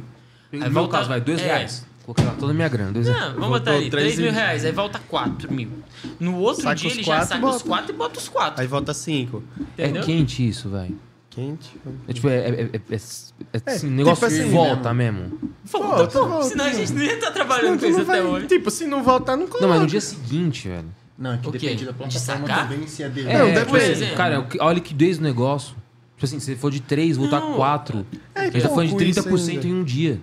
No 0.51 0.57
Aí 0.59 0.69
meu 0.69 0.71
volta- 0.71 0.97
caso, 0.97 1.09
vai, 1.09 1.21
dois 1.21 1.39
é. 1.41 1.45
reais. 1.45 1.85
Coloquei 2.03 2.25
lá 2.25 2.33
toda 2.37 2.51
a 2.51 2.55
minha 2.55 2.67
grana, 2.67 2.91
dois 2.91 3.07
reais. 3.07 3.21
Não, 3.21 3.33
vamos 3.35 3.49
botar 3.59 3.71
ali, 3.71 3.89
três 3.89 4.15
3 4.15 4.19
mil 4.19 4.31
reais, 4.33 4.65
aí 4.65 4.71
volta 4.71 4.99
4 5.07 5.53
mil. 5.53 5.69
No 6.19 6.37
outro 6.39 6.63
Saca 6.63 6.75
dia 6.75 6.89
os 6.89 6.93
ele 6.95 7.03
já 7.03 7.13
quatro 7.13 7.27
saca 7.29 7.45
os 7.45 7.51
bota. 7.53 7.67
4 7.67 7.91
e 7.93 7.97
bota 7.97 8.19
os 8.19 8.29
4. 8.29 8.61
Aí 8.61 8.67
volta 8.67 8.93
5. 8.93 9.43
Entendeu? 9.59 10.01
É 10.01 10.05
quente 10.05 10.47
isso, 10.47 10.69
velho. 10.69 10.97
Quente. 11.29 11.75
É 12.07 12.13
tipo, 12.13 12.27
é, 12.29 12.35
é, 12.35 12.39
é, 12.39 12.61
é, 12.63 12.69
é, 12.75 12.95
É, 13.53 13.71
assim, 13.71 13.89
negócio 13.89 14.27
tipo 14.27 14.35
que 14.37 14.41
assim, 14.43 14.51
volta 14.51 14.93
mesmo. 14.93 15.39
Volta, 15.63 15.87
Volta, 15.87 16.07
pô. 16.19 16.27
volta, 16.27 16.45
Senão 16.49 16.65
a 16.65 16.73
gente 16.73 16.93
não 16.93 17.01
ia 17.01 17.13
estar 17.15 17.31
trabalhando 17.31 17.79
com 17.79 17.85
isso 17.87 17.97
não 17.97 18.03
até 18.03 18.21
vai- 18.21 18.31
hoje. 18.31 18.47
Tipo, 18.47 18.69
se 18.69 18.85
não 18.85 19.01
voltar, 19.01 19.35
não 19.35 19.47
coloca. 19.47 19.61
Não, 19.61 19.69
mas 19.69 19.81
no 19.81 19.87
dia 19.87 20.01
seguinte, 20.01 20.67
velho. 20.67 20.85
Não, 21.17 21.33
é 21.33 21.37
que 21.37 21.47
O 21.47 21.51
depende 21.51 21.85
da 21.85 21.93
plataforma 21.93 22.47
sacar? 22.47 22.67
também, 22.69 22.85
se 22.87 23.01
é 23.01 23.07
de... 23.09 23.21
É, 23.27 23.37
Não, 23.39 23.53
tipo 23.53 23.71
depende. 23.73 24.03
assim, 24.03 24.15
cara, 24.15 24.45
a 24.59 24.73
liquidez 24.73 25.17
do 25.17 25.23
negócio. 25.23 25.75
Tipo 26.15 26.25
assim, 26.25 26.39
se 26.39 26.55
for 26.55 26.71
de 26.71 26.79
3, 26.79 27.17
voltar 27.17 27.39
Não. 27.39 27.53
4. 27.55 28.05
É 28.35 28.39
a 28.39 28.43
gente 28.45 28.61
tá 28.61 28.69
falando 28.69 28.85
de 28.85 28.91
pouco 28.91 29.03
isso 29.03 29.21
30% 29.23 29.49
ainda. 29.49 29.67
em 29.67 29.73
um 29.73 29.83
dia. 29.83 30.21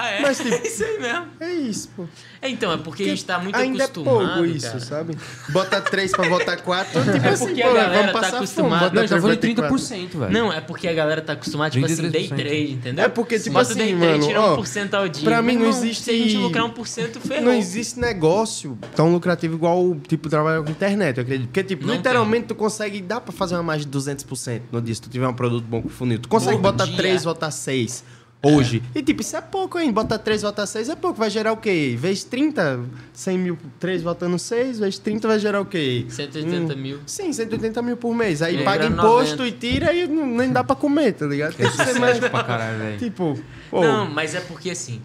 Ah, 0.00 0.10
é? 0.10 0.20
Mas, 0.22 0.38
tipo, 0.38 0.48
é 0.54 0.66
isso 0.66 0.84
aí 0.84 0.98
mesmo. 1.00 1.26
É 1.40 1.52
isso, 1.52 1.88
pô. 1.96 2.04
É, 2.40 2.48
então, 2.48 2.70
é 2.72 2.76
porque 2.76 3.02
a 3.02 3.06
gente 3.06 3.24
tá 3.24 3.38
muito 3.38 3.56
ainda 3.56 3.84
acostumado, 3.84 4.22
é 4.22 4.34
pouco 4.34 4.44
isso, 4.46 4.66
cara. 4.66 4.80
sabe? 4.80 5.18
Bota 5.50 5.80
3 5.80 6.12
pra 6.12 6.28
voltar 6.28 6.56
4, 6.60 7.00
tipo 7.12 7.26
É 7.26 7.28
assim, 7.30 7.46
porque 7.46 7.62
pô, 7.62 7.68
a 7.68 7.72
galera 7.72 7.92
vamos 7.98 8.12
tá 8.12 8.20
passar 8.20 8.36
acostumada. 8.36 8.90
Não, 8.92 8.98
a 9.02 9.06
gente 9.06 9.10
tá 9.10 9.20
falando 9.20 9.34
de 9.34 9.40
3, 9.40 9.56
vai 9.56 9.68
ter 9.68 9.74
30%, 9.74 10.18
velho. 10.18 10.32
Não, 10.32 10.52
é 10.52 10.60
porque 10.60 10.86
a 10.88 10.92
galera 10.94 11.20
tá 11.20 11.32
acostumada, 11.32 11.70
tipo 11.70 11.84
assim, 11.86 12.08
day 12.10 12.28
23%. 12.28 12.36
trade, 12.36 12.72
entendeu? 12.72 13.04
É 13.04 13.08
porque, 13.08 13.38
tipo 13.38 13.52
Bota 13.54 13.70
assim, 13.70 13.78
day 13.78 13.96
trade, 13.96 14.12
mano, 14.12 14.26
tira 14.26 14.40
ó, 14.40 14.56
1% 14.56 14.94
ao 14.94 15.08
dia. 15.08 15.24
pra 15.24 15.42
mim 15.42 15.56
não 15.56 15.66
existe- 15.68 16.04
Se 16.04 16.10
a 16.10 16.14
gente 16.14 16.36
lucrar 16.36 16.64
1%, 16.64 17.18
ferrou. 17.20 17.44
Não 17.44 17.52
existe 17.52 17.98
negócio 17.98 18.78
tão 18.94 19.12
lucrativo 19.12 19.54
igual 19.56 19.96
tipo 20.06 20.28
trabalhar 20.28 20.62
com 20.62 20.70
internet, 20.70 21.16
eu 21.18 21.22
acredito. 21.22 21.48
Porque, 21.48 21.64
tipo, 21.64 21.86
Não 21.86 21.94
literalmente 21.94 22.46
tu 22.46 22.54
consegue, 22.54 23.00
dá 23.00 23.20
pra 23.20 23.32
fazer 23.32 23.54
uma 23.56 23.62
mais 23.64 23.82
de 23.84 23.88
200% 23.88 24.62
no 24.70 24.80
dia 24.80 24.94
se 24.94 25.02
tu 25.02 25.08
tiver 25.10 25.26
um 25.26 25.34
produto 25.34 25.64
bom 25.64 25.82
com 25.82 25.88
funil. 25.88 26.18
Tu 26.20 26.28
consegue 26.28 26.56
Por 26.56 26.62
botar 26.62 26.84
dia. 26.84 26.96
3, 26.96 27.24
botar 27.24 27.50
6 27.50 28.04
hoje. 28.42 28.82
E, 28.94 29.02
tipo, 29.02 29.20
isso 29.20 29.36
é 29.36 29.40
pouco, 29.40 29.78
hein? 29.78 29.92
Bota 29.92 30.18
3, 30.18 30.42
botar 30.42 30.66
6 30.66 30.88
é 30.88 30.94
pouco. 30.96 31.18
Vai 31.18 31.30
gerar 31.30 31.52
o 31.52 31.56
quê? 31.56 31.96
Vezes 31.98 32.24
30, 32.24 32.80
100 33.12 33.38
mil, 33.38 33.58
3 33.80 34.02
botando 34.02 34.38
6, 34.38 34.78
vezes 34.78 34.98
30 34.98 35.26
vai 35.28 35.38
gerar 35.38 35.60
o 35.60 35.64
quê? 35.66 36.06
180 36.08 36.74
Hum, 36.74 36.76
mil. 36.76 36.98
Sim, 37.06 37.32
180 37.32 37.82
mil 37.82 37.96
por 37.96 38.14
mês. 38.14 38.40
Aí 38.42 38.54
E 38.54 38.58
aí 38.58 38.64
paga 38.64 38.86
imposto 38.86 39.38
90. 39.42 39.46
e 39.46 39.52
tira 39.52 39.92
e 39.92 40.06
não- 40.06 40.26
nem 40.26 40.50
dá 40.52 40.62
pra 40.62 40.76
comer, 40.76 41.12
tá 41.12 41.26
ligado? 41.26 41.54
Tem 41.54 41.66
que 41.66 41.72
ser 41.76 41.82
Sucesso 41.82 42.00
mais, 42.00 42.18
pra 42.18 42.44
caralho, 42.44 42.78
velho. 42.78 42.98
tipo... 42.98 43.38
pô, 43.70 43.80
Não, 43.82 44.08
mas 44.10 44.34
é 44.34 44.40
porque 44.40 44.70
assim, 44.70 45.00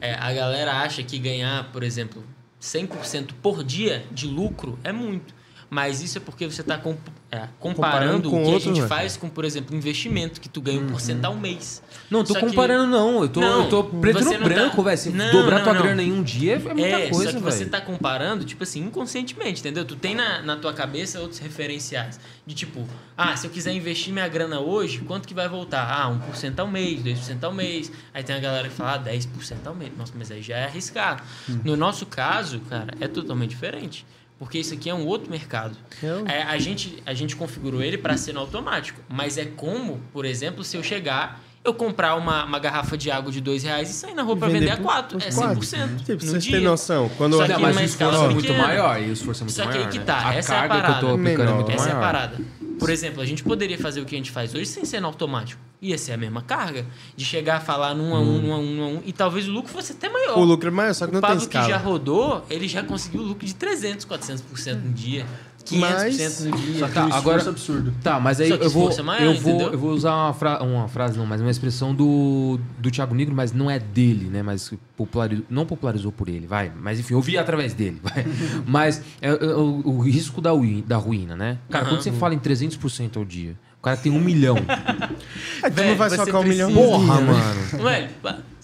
é, 0.00 0.14
a 0.14 0.32
galera 0.32 0.72
acha 0.80 1.02
que 1.02 1.18
ganhar, 1.18 1.70
por 1.72 1.82
exemplo, 1.82 2.22
100% 2.60 3.28
por 3.42 3.62
dia 3.64 4.04
de 4.12 4.26
lucro 4.26 4.78
é 4.84 4.92
muito. 4.92 5.34
Mas 5.68 6.00
isso 6.00 6.18
é 6.18 6.20
porque 6.20 6.46
você 6.48 6.60
está 6.60 6.78
É, 7.36 7.48
Comparando 7.60 8.22
comparando, 8.22 8.30
com 8.30 8.36
o 8.40 8.44
que 8.44 8.52
outros, 8.52 8.72
a 8.72 8.74
gente 8.74 8.88
faz 8.88 9.16
com, 9.16 9.28
por 9.28 9.44
exemplo, 9.44 9.76
investimento, 9.76 10.40
que 10.40 10.48
tu 10.48 10.60
ganha 10.60 10.80
um 10.80 10.86
porcento 10.86 11.24
ao 11.24 11.34
mês. 11.34 11.82
Não, 12.10 12.24
tô 12.24 12.32
Só 12.34 12.40
que- 12.40 12.46
comparando 12.46 12.86
não. 12.86 13.22
Eu 13.22 13.28
tô, 13.28 13.40
Não, 13.40 13.64
eu 13.64 13.68
tô 13.68 13.84
preto 13.84 14.24
no 14.24 14.32
tá- 14.32 14.38
branco, 14.38 14.82
velho. 14.82 14.98
Se 14.98 15.10
Não, 15.10 15.30
dobrar 15.32 15.56
não, 15.58 15.64
tua 15.64 15.74
não. 15.74 15.82
grana 15.82 16.02
em 16.02 16.12
um 16.12 16.22
dia 16.22 16.54
é 16.54 16.58
muita 16.58 16.80
É, 16.82 17.08
coisa, 17.10 17.32
que 17.32 17.38
velho. 17.38 17.44
você 17.56 17.66
tá 17.66 17.80
comparando, 17.80 18.44
tipo 18.44 18.62
assim, 18.62 18.80
inconscientemente, 18.84 19.60
entendeu? 19.60 19.84
Tu 19.84 19.96
tem 19.96 20.14
na, 20.14 20.40
na 20.42 20.56
tua 20.56 20.72
cabeça 20.72 21.20
outros 21.20 21.38
referenciais. 21.40 22.18
De 22.46 22.54
tipo, 22.54 22.86
ah, 23.16 23.36
se 23.36 23.46
eu 23.46 23.50
quiser 23.50 23.72
investir 23.72 24.12
minha 24.12 24.28
grana 24.28 24.60
hoje, 24.60 24.98
quanto 25.00 25.26
que 25.26 25.34
vai 25.34 25.48
voltar? 25.48 25.82
Ah, 25.90 26.08
1% 26.08 26.58
ao 26.60 26.66
mês, 26.68 27.00
2% 27.02 27.42
ao 27.44 27.52
mês. 27.52 27.90
Aí 28.14 28.22
tem 28.22 28.36
a 28.36 28.38
galera 28.40 28.68
que 28.68 28.74
fala, 28.74 28.94
ah, 28.94 28.98
10% 28.98 29.66
ao 29.66 29.74
mês. 29.74 29.90
Nossa, 29.98 30.12
mas 30.16 30.30
aí 30.30 30.40
já 30.42 30.56
é 30.56 30.64
arriscado. 30.64 31.22
Hum. 31.50 31.60
No 31.64 31.76
nosso 31.76 32.06
caso, 32.06 32.60
cara, 32.68 32.94
é 33.00 33.08
totalmente 33.08 33.50
diferente. 33.50 34.06
Porque 34.38 34.58
isso 34.58 34.74
aqui 34.74 34.90
é 34.90 34.94
um 34.94 35.06
outro 35.06 35.30
mercado. 35.30 35.76
É, 36.26 36.42
a, 36.42 36.58
gente, 36.58 37.02
a 37.06 37.14
gente 37.14 37.34
configurou 37.34 37.82
ele 37.82 37.96
para 37.96 38.16
ser 38.18 38.34
no 38.34 38.40
automático. 38.40 39.00
Mas 39.08 39.38
é 39.38 39.46
como, 39.46 40.00
por 40.12 40.26
exemplo, 40.26 40.62
se 40.62 40.76
eu 40.76 40.82
chegar, 40.82 41.40
eu 41.64 41.72
comprar 41.72 42.14
uma, 42.16 42.44
uma 42.44 42.58
garrafa 42.58 42.98
de 42.98 43.10
água 43.10 43.32
de 43.32 43.40
dois 43.40 43.62
reais 43.62 43.88
e 43.88 43.92
sair 43.94 44.12
na 44.14 44.22
rua 44.22 44.36
para 44.36 44.48
Vender 44.48 44.60
vender 44.60 44.72
a 44.72 44.76
quatro. 44.76 45.18
É 45.24 45.32
quatro. 45.32 45.60
100% 45.60 46.04
Tipo, 46.04 46.22
vocês 46.26 46.44
dia. 46.44 46.56
têm 46.56 46.64
noção. 46.64 47.08
Quando 47.16 47.36
Só 47.38 47.42
eu- 47.42 47.46
que 47.46 47.52
Não, 47.54 47.60
mas 47.60 47.74
numa 47.76 47.80
o 47.82 47.84
escala 47.86 48.12
esforço 48.12 48.30
é 48.30 48.34
muito 48.34 48.54
maior. 48.54 49.02
E 49.02 49.08
o 49.08 49.12
esforço 49.14 49.42
é 49.42 49.44
muito 49.44 49.56
Só 49.56 49.62
que 49.62 49.68
maior. 49.68 49.84
aí 49.86 49.90
que 49.90 49.98
né? 50.00 50.04
tá, 50.04 50.28
A 50.28 50.34
essa 50.34 50.54
é 50.54 50.58
a 50.58 50.68
carga 50.68 50.74
que 50.74 50.78
eu 50.90 50.94
tô 50.94 51.00
parada. 51.18 51.42
é 51.42 51.54
muito. 51.54 51.70
Essa 51.72 51.88
é 51.88 51.92
a 51.92 51.96
parada. 51.96 52.38
Por 52.78 52.90
exemplo, 52.90 53.22
a 53.22 53.26
gente 53.26 53.42
poderia 53.42 53.78
fazer 53.78 54.00
o 54.00 54.04
que 54.04 54.14
a 54.14 54.18
gente 54.18 54.30
faz 54.30 54.54
hoje 54.54 54.66
sem 54.66 54.84
ser 54.84 55.00
no 55.00 55.06
automático. 55.06 55.60
Ia 55.80 55.96
ser 55.98 56.12
a 56.12 56.16
mesma 56.16 56.42
carga. 56.42 56.86
De 57.16 57.24
chegar 57.24 57.56
a 57.56 57.60
falar 57.60 57.94
num 57.94 58.14
a 58.14 58.20
um, 58.20 58.38
num 58.40 58.52
a 58.52 58.58
um, 58.58 58.62
num 58.74 58.82
a 58.84 58.86
um. 58.88 59.02
E 59.04 59.12
talvez 59.12 59.48
o 59.48 59.52
lucro 59.52 59.72
fosse 59.72 59.92
até 59.92 60.08
maior. 60.08 60.38
O 60.38 60.44
lucro 60.44 60.68
é 60.68 60.70
maior, 60.70 60.94
só 60.94 61.06
que 61.06 61.12
O 61.12 61.14
não 61.14 61.20
tem 61.20 61.30
Pablo 61.30 61.46
que 61.48 61.54
já 61.54 61.62
escala. 61.62 61.82
rodou, 61.82 62.44
ele 62.50 62.68
já 62.68 62.82
conseguiu 62.82 63.22
lucro 63.22 63.46
de 63.46 63.54
300, 63.54 64.04
400% 64.06 64.74
no 64.82 64.92
dia. 64.92 65.26
500% 65.66 65.80
Mas- 65.80 66.40
no 66.44 66.56
dia. 66.56 66.78
Só 66.78 66.86
que 66.88 66.94
Tá, 66.94 67.06
um 67.06 67.12
agora- 67.12 67.48
absurdo. 67.48 67.94
Tá, 68.02 68.20
mas 68.20 68.40
aí 68.40 68.50
eu 68.50 68.70
vou, 68.70 68.90
é 68.90 69.02
maior, 69.02 69.22
eu 69.34 69.40
vou, 69.40 69.52
entendeu? 69.54 69.72
eu 69.72 69.78
vou 69.78 69.90
usar 69.92 70.14
uma, 70.14 70.32
fra- 70.32 70.62
uma 70.62 70.88
frase, 70.88 71.18
não, 71.18 71.26
mas 71.26 71.40
uma 71.40 71.50
expressão 71.50 71.94
do, 71.94 72.58
do 72.78 72.90
Thiago 72.90 73.14
Negro, 73.14 73.34
mas 73.34 73.52
não 73.52 73.70
é 73.70 73.78
dele, 73.78 74.30
né? 74.30 74.42
Mas 74.42 74.72
popularizou, 74.96 75.44
não 75.50 75.66
popularizou 75.66 76.10
por 76.12 76.28
ele, 76.28 76.46
vai. 76.46 76.72
Mas 76.80 76.98
enfim, 77.00 77.14
eu 77.14 77.20
vi 77.20 77.36
através 77.36 77.74
dele, 77.74 78.00
vai. 78.02 78.24
Mas 78.66 79.02
é, 79.20 79.28
é, 79.28 79.32
o, 79.54 79.82
o 79.84 80.00
risco 80.00 80.40
da, 80.40 80.52
ui- 80.52 80.82
da 80.86 80.96
ruína, 80.96 81.36
né? 81.36 81.58
Cara, 81.70 81.84
Aham. 81.84 81.94
quando 81.94 82.02
você 82.02 82.12
fala 82.12 82.34
em 82.34 82.38
300% 82.38 83.16
ao 83.16 83.24
dia, 83.24 83.56
o 83.78 83.82
cara 83.82 83.96
tem 83.96 84.10
um 84.12 84.20
milhão. 84.20 84.56
É, 85.62 85.70
tu 85.70 85.82
não 85.82 85.96
vai 85.96 86.10
socar 86.10 86.40
um 86.40 86.44
milhão 86.44 86.72
Porra, 86.72 87.20
né? 87.20 87.32
mano. 87.32 87.82
Velho, 87.84 88.08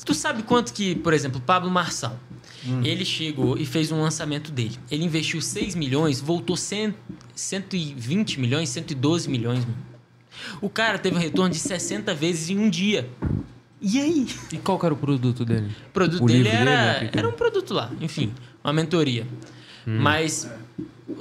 tu 0.05 0.15
sabe 0.15 0.43
quanto 0.43 0.73
que, 0.73 0.95
por 0.95 1.13
exemplo, 1.15 1.39
o 1.39 1.41
Pablo 1.41 1.71
Marçal, 1.71 2.17
Hum. 2.67 2.83
ele 2.85 3.05
chegou 3.05 3.59
e 3.59 3.67
fez 3.67 3.91
um 3.91 4.01
lançamento 4.01 4.53
dele. 4.53 4.79
Ele 4.91 5.05
investiu 5.05 5.41
6 5.41 5.75
milhões, 5.75 6.21
voltou 6.21 6.57
100, 6.57 6.95
120 7.35 8.39
milhões, 8.41 8.69
112 8.69 9.29
milhões, 9.29 9.65
mano. 9.65 9.79
O 10.61 10.69
cara 10.69 10.99
teve 10.99 11.17
um 11.17 11.19
retorno 11.19 11.51
de 11.51 11.59
60 11.59 12.15
vezes 12.15 12.51
em 12.51 12.59
um 12.59 12.71
dia. 12.71 13.09
E 13.81 14.01
aí? 14.01 14.27
E 14.53 14.59
qual 14.59 14.79
que 14.79 14.87
era 14.87 14.95
o 14.95 14.97
produto 14.97 15.45
dele? 15.45 15.71
O 15.89 15.91
produto 15.93 16.23
O 16.23 16.27
dele 16.27 16.45
livro 16.45 16.59
dele, 16.59 16.71
era, 16.71 17.01
que 17.01 17.09
que 17.09 17.19
era 17.19 17.29
um 17.29 17.33
produto 17.33 17.75
lá, 17.75 17.91
enfim, 18.01 18.33
uma 18.63 18.73
mentoria. 18.73 19.27
Mas 19.85 20.49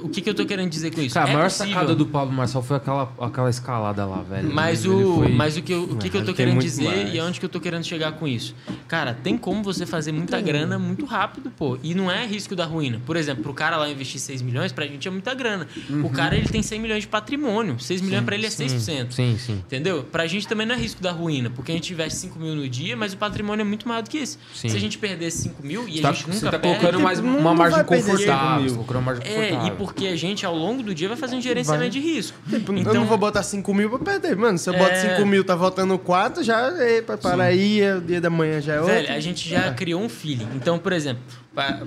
o 0.02 0.08
que, 0.08 0.20
que 0.20 0.30
eu 0.30 0.34
tô 0.34 0.44
querendo 0.46 0.70
dizer 0.70 0.94
com 0.94 1.00
isso? 1.00 1.14
Cara, 1.14 1.26
a 1.28 1.30
É 1.30 1.34
maior 1.34 1.48
possível, 1.48 1.72
sacada 1.74 1.94
do 1.94 2.06
Pablo 2.06 2.32
Marçal 2.34 2.62
foi 2.62 2.76
aquela, 2.76 3.12
aquela 3.20 3.50
escalada 3.50 4.04
lá, 4.06 4.22
velho. 4.22 4.52
Mas 4.52 4.84
Ele 4.84 4.94
o, 4.94 5.14
foi- 5.16 5.28
mas 5.32 5.56
o 5.56 5.62
que, 5.62 5.72
eu, 5.72 5.82
o 5.84 5.96
que, 5.96 6.08
que 6.10 6.16
eu 6.16 6.20
tô 6.20 6.26
tem 6.26 6.34
querendo 6.34 6.60
dizer 6.60 6.84
mais. 6.84 7.14
e 7.14 7.18
aonde 7.18 7.38
que 7.40 7.46
eu 7.46 7.50
tô 7.50 7.60
querendo 7.60 7.84
chegar 7.84 8.12
com 8.12 8.26
isso? 8.26 8.54
Cara, 8.88 9.14
tem 9.14 9.36
como 9.36 9.62
você 9.62 9.84
fazer 9.86 10.12
muita 10.12 10.40
grana 10.40 10.78
muito 10.78 11.04
rápido, 11.04 11.50
pô. 11.50 11.78
E 11.82 11.94
não 11.94 12.10
é 12.10 12.26
risco 12.26 12.54
da 12.56 12.64
ruína. 12.64 13.00
Por 13.04 13.16
exemplo, 13.16 13.42
pro 13.42 13.54
cara 13.54 13.76
lá 13.76 13.88
investir 13.90 14.20
6 14.20 14.42
milhões, 14.42 14.72
pra 14.72 14.86
gente 14.86 15.06
é 15.06 15.10
muita 15.10 15.34
grana. 15.34 15.66
O 16.04 16.10
cara, 16.10 16.36
ele 16.36 16.48
tem 16.48 16.62
100 16.62 16.80
milhões 16.80 17.02
de 17.02 17.08
patrimônio. 17.08 17.78
6 17.78 18.00
milhões 18.00 18.24
pra 18.24 18.34
ele 18.34 18.46
é 18.46 18.50
6%. 18.50 19.12
Sim, 19.12 19.36
sim. 19.38 19.54
Entendeu? 19.66 20.02
Pra 20.04 20.26
gente 20.26 20.46
também 20.46 20.66
não 20.66 20.74
é 20.74 20.78
risco 20.78 21.02
da 21.02 21.12
ruína, 21.12 21.50
porque 21.50 21.72
a 21.72 21.74
gente 21.74 21.92
investe 21.92 22.18
5 22.20 22.38
mil 22.38 22.54
no 22.54 22.68
dia, 22.68 22.96
mas 22.96 23.12
o 23.12 23.16
patrimônio 23.16 23.62
é 23.62 23.64
muito 23.64 23.86
maior 23.88 24.02
do 24.02 24.10
que 24.10 24.18
isso. 24.18 24.38
Sim. 24.54 24.68
Se 24.68 24.76
a 24.76 24.80
gente 24.80 24.98
perder 24.98 25.30
5 25.30 25.64
mil 25.64 25.88
e 25.88 26.00
tá, 26.00 26.10
a 26.10 26.12
gente 26.12 26.26
nunca 26.28 26.38
você 26.40 26.50
tá 26.50 26.58
perde... 26.58 26.78
colocando 26.78 27.02
mais 27.02 27.20
não- 27.20 27.38
uma 27.38 27.54
margem 27.54 27.84
confortável. 27.84 28.66
tá 28.66 28.72
colocando 28.74 28.96
uma 28.96 29.02
margem 29.02 29.24
É, 29.24 29.34
confortável 29.48 29.76
porque 29.82 30.06
a 30.06 30.14
gente, 30.14 30.46
ao 30.46 30.54
longo 30.54 30.80
do 30.80 30.94
dia, 30.94 31.08
vai 31.08 31.16
fazer 31.16 31.34
um 31.34 31.40
gerenciamento 31.40 31.90
vai. 31.90 31.90
de 31.90 31.98
risco. 31.98 32.38
Tipo, 32.48 32.72
então, 32.72 32.76
eu 32.76 32.84
não 32.84 32.90
então, 32.92 33.04
vou 33.06 33.18
botar 33.18 33.42
5 33.42 33.74
mil 33.74 33.90
pra 33.90 33.98
perder. 33.98 34.36
Mano, 34.36 34.56
se 34.56 34.70
eu 34.70 34.74
é... 34.74 34.78
boto 34.78 34.96
5 34.96 35.26
mil, 35.26 35.42
tá 35.42 35.56
voltando 35.56 35.98
4, 35.98 36.44
já 36.44 36.72
é 36.80 37.02
para 37.02 37.42
aí, 37.42 37.80
é 37.80 37.96
o 37.96 38.00
dia 38.00 38.20
da 38.20 38.30
manhã 38.30 38.60
já 38.60 38.74
é 38.74 38.76
Velho, 38.76 38.88
outro. 38.88 39.02
Velho, 39.02 39.16
a 39.16 39.20
gente 39.20 39.48
já 39.48 39.66
é. 39.66 39.74
criou 39.74 40.00
um 40.00 40.08
feeling. 40.08 40.46
Então, 40.54 40.78
por 40.78 40.92
exemplo, 40.92 41.20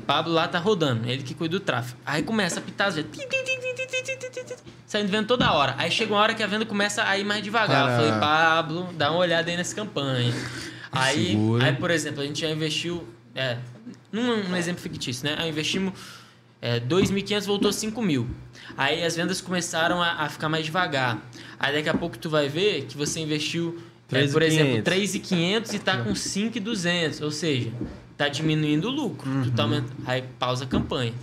Pablo 0.05 0.33
lá 0.33 0.45
tá 0.45 0.59
rodando, 0.59 1.09
ele 1.09 1.23
que 1.23 1.33
cuida 1.33 1.57
do 1.57 1.59
tráfego. 1.61 1.97
Aí 2.05 2.21
começa 2.21 2.59
a 2.59 2.63
pitar 2.63 2.89
as 2.89 2.95
vezes 2.95 3.09
saindo 4.85 5.09
vendo 5.09 5.27
toda 5.27 5.51
hora. 5.51 5.75
Aí 5.77 5.89
chega 5.89 6.13
uma 6.13 6.19
hora 6.19 6.33
que 6.33 6.43
a 6.43 6.47
venda 6.47 6.65
começa 6.65 7.07
a 7.07 7.17
ir 7.17 7.23
mais 7.23 7.41
devagar. 7.41 7.89
Eu 7.89 7.95
falei, 7.95 8.19
Pablo, 8.19 8.89
dá 8.93 9.09
uma 9.09 9.19
olhada 9.19 9.49
aí 9.49 9.57
nessa 9.57 9.73
campanha. 9.73 10.33
Aí, 10.91 11.37
aí, 11.61 11.73
por 11.73 11.91
exemplo, 11.91 12.21
a 12.21 12.25
gente 12.25 12.41
já 12.41 12.49
investiu. 12.49 13.07
É, 13.33 13.57
num, 14.11 14.55
exemplo 14.55 14.81
fictício, 14.81 15.25
né? 15.25 15.35
Aí 15.37 15.49
investimos 15.49 15.93
é, 16.61 16.79
2.500, 16.79 17.45
voltou 17.45 17.71
5 17.71 18.01
mil. 18.01 18.27
Aí 18.77 19.03
as 19.03 19.15
vendas 19.15 19.41
começaram 19.41 20.01
a, 20.01 20.23
a 20.23 20.29
ficar 20.29 20.49
mais 20.49 20.65
devagar. 20.65 21.21
Aí 21.59 21.73
daqui 21.73 21.89
a 21.89 21.93
pouco 21.93 22.17
tu 22.17 22.29
vai 22.29 22.49
ver 22.49 22.85
que 22.85 22.97
você 22.97 23.19
investiu, 23.19 23.79
é, 24.11 24.27
por 24.27 24.41
3.500. 24.41 24.45
exemplo, 24.45 24.83
3.500 24.83 25.73
e 25.73 25.79
tá 25.79 25.97
com 25.97 26.13
5.200. 26.13 27.21
Ou 27.23 27.31
seja, 27.31 27.71
tá 28.17 28.27
diminuindo 28.27 28.87
o 28.87 28.91
lucro. 28.91 29.29
Tu 29.43 29.51
tá 29.51 29.63
aumentando. 29.63 29.95
Aí 30.05 30.23
pausa 30.39 30.65
a 30.65 30.67
campanha. 30.67 31.13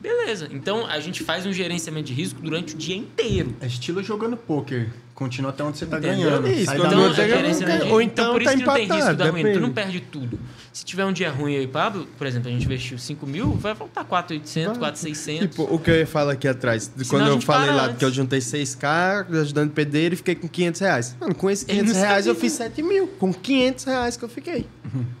Beleza. 0.00 0.48
Então 0.52 0.86
a 0.86 1.00
gente 1.00 1.22
faz 1.22 1.46
um 1.46 1.52
gerenciamento 1.52 2.06
de 2.06 2.14
risco 2.14 2.40
durante 2.40 2.74
o 2.74 2.78
dia 2.78 2.96
inteiro. 2.96 3.54
É 3.60 3.66
estilo 3.66 4.02
jogando 4.02 4.36
poker. 4.36 4.90
Continua 5.22 5.50
até 5.50 5.62
onde 5.64 5.78
você 5.78 5.86
tá 5.86 5.98
Entendeu? 5.98 6.30
ganhando. 6.30 6.48
Isso, 6.48 6.72
Então, 6.74 6.84
a 7.04 7.08
de- 7.08 7.64
ganha. 7.64 7.92
Ou 7.92 8.02
então 8.02 8.32
por 8.32 8.42
isso 8.42 8.50
tá 8.52 8.56
que 8.58 8.64
não 8.64 8.74
tem 8.74 8.82
risco 8.82 8.94
empatado, 8.96 9.18
da 9.18 9.30
ruína. 9.30 9.52
Tu 9.52 9.60
não 9.60 9.70
perde 9.72 10.00
tudo. 10.00 10.38
Se 10.72 10.84
tiver 10.84 11.04
um 11.04 11.12
dia 11.12 11.30
ruim 11.30 11.54
aí, 11.56 11.66
Pablo, 11.66 12.06
por 12.16 12.26
exemplo, 12.26 12.48
a 12.48 12.52
gente 12.52 12.64
investiu 12.64 12.96
5 12.98 13.26
mil, 13.26 13.52
vai 13.52 13.74
voltar 13.74 14.04
4.800, 14.04 14.78
Vai. 14.78 14.90
4.600. 14.92 15.40
Tipo, 15.50 15.62
o 15.74 15.78
que 15.78 15.90
eu 15.90 15.96
ia 15.96 16.06
falar 16.06 16.32
aqui 16.32 16.48
atrás, 16.48 16.90
de 16.94 17.04
Senão 17.04 17.20
quando 17.26 17.30
eu 17.34 17.40
falei 17.42 17.70
lá 17.70 17.84
antes. 17.86 17.98
que 17.98 18.04
eu 18.06 18.10
juntei 18.10 18.40
6k 18.40 19.26
ajudando 19.42 19.70
pedreiro 19.70 20.14
e 20.14 20.16
fiquei 20.16 20.34
com 20.34 20.48
500 20.48 20.80
reais. 20.80 21.16
Mano, 21.20 21.34
com 21.34 21.50
esses 21.50 21.68
Ele 21.68 21.78
500 21.80 21.94
não 21.94 22.00
reais 22.02 22.26
eu 22.26 22.34
fiz 22.34 22.52
7 22.52 22.82
mil. 22.82 23.06
Com 23.18 23.32
500 23.34 23.84
reais 23.84 24.16
que 24.16 24.24
eu 24.24 24.28
fiquei. 24.30 24.66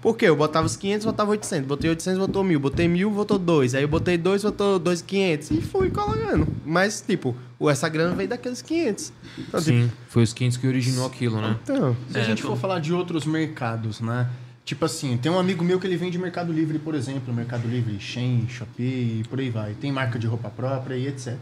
Por 0.00 0.16
quê? 0.16 0.26
Eu 0.26 0.36
botava 0.36 0.66
os 0.66 0.76
500, 0.76 1.04
voltava 1.04 1.30
800. 1.30 1.66
Botei 1.66 1.88
800, 1.90 2.18
voltou 2.18 2.42
1000. 2.44 2.58
Botei 2.60 2.88
1000, 2.88 3.10
voltou 3.10 3.38
2. 3.38 3.74
Aí 3.74 3.82
eu 3.82 3.88
botei 3.88 4.18
2, 4.18 4.42
voltou 4.42 4.78
2,500. 4.78 5.50
E 5.50 5.60
fui 5.62 5.90
colocando. 5.90 6.46
Mas, 6.64 7.02
tipo, 7.06 7.34
essa 7.70 7.88
grana 7.88 8.14
veio 8.14 8.28
daqueles 8.28 8.60
500. 8.60 9.12
Então, 9.38 9.60
tipo, 9.62 9.78
Sim, 9.78 9.90
foi 10.08 10.22
os 10.22 10.32
500 10.32 10.56
que 10.58 10.66
originou 10.66 11.06
aquilo, 11.06 11.40
né? 11.40 11.56
então, 11.62 11.96
Se 12.10 12.18
a 12.18 12.20
É, 12.20 12.24
gente 12.24 12.42
tô- 12.42 12.48
for 12.48 12.56
falar 12.58 12.78
de 12.80 12.92
outros 12.92 13.24
mercados, 13.24 14.00
né? 14.00 14.28
Tipo 14.64 14.84
assim, 14.84 15.16
tem 15.16 15.30
um 15.32 15.38
amigo 15.38 15.64
meu 15.64 15.80
que 15.80 15.86
ele 15.86 15.96
vende 15.96 16.16
Mercado 16.18 16.52
Livre, 16.52 16.78
por 16.78 16.94
exemplo, 16.94 17.32
Mercado 17.34 17.66
Livre, 17.66 17.98
Shein, 17.98 18.46
Shopee 18.48 19.20
e 19.20 19.24
por 19.28 19.40
aí 19.40 19.50
vai. 19.50 19.74
Tem 19.74 19.90
marca 19.90 20.18
de 20.18 20.26
roupa 20.26 20.48
própria 20.50 20.94
e 20.96 21.08
etc. 21.08 21.36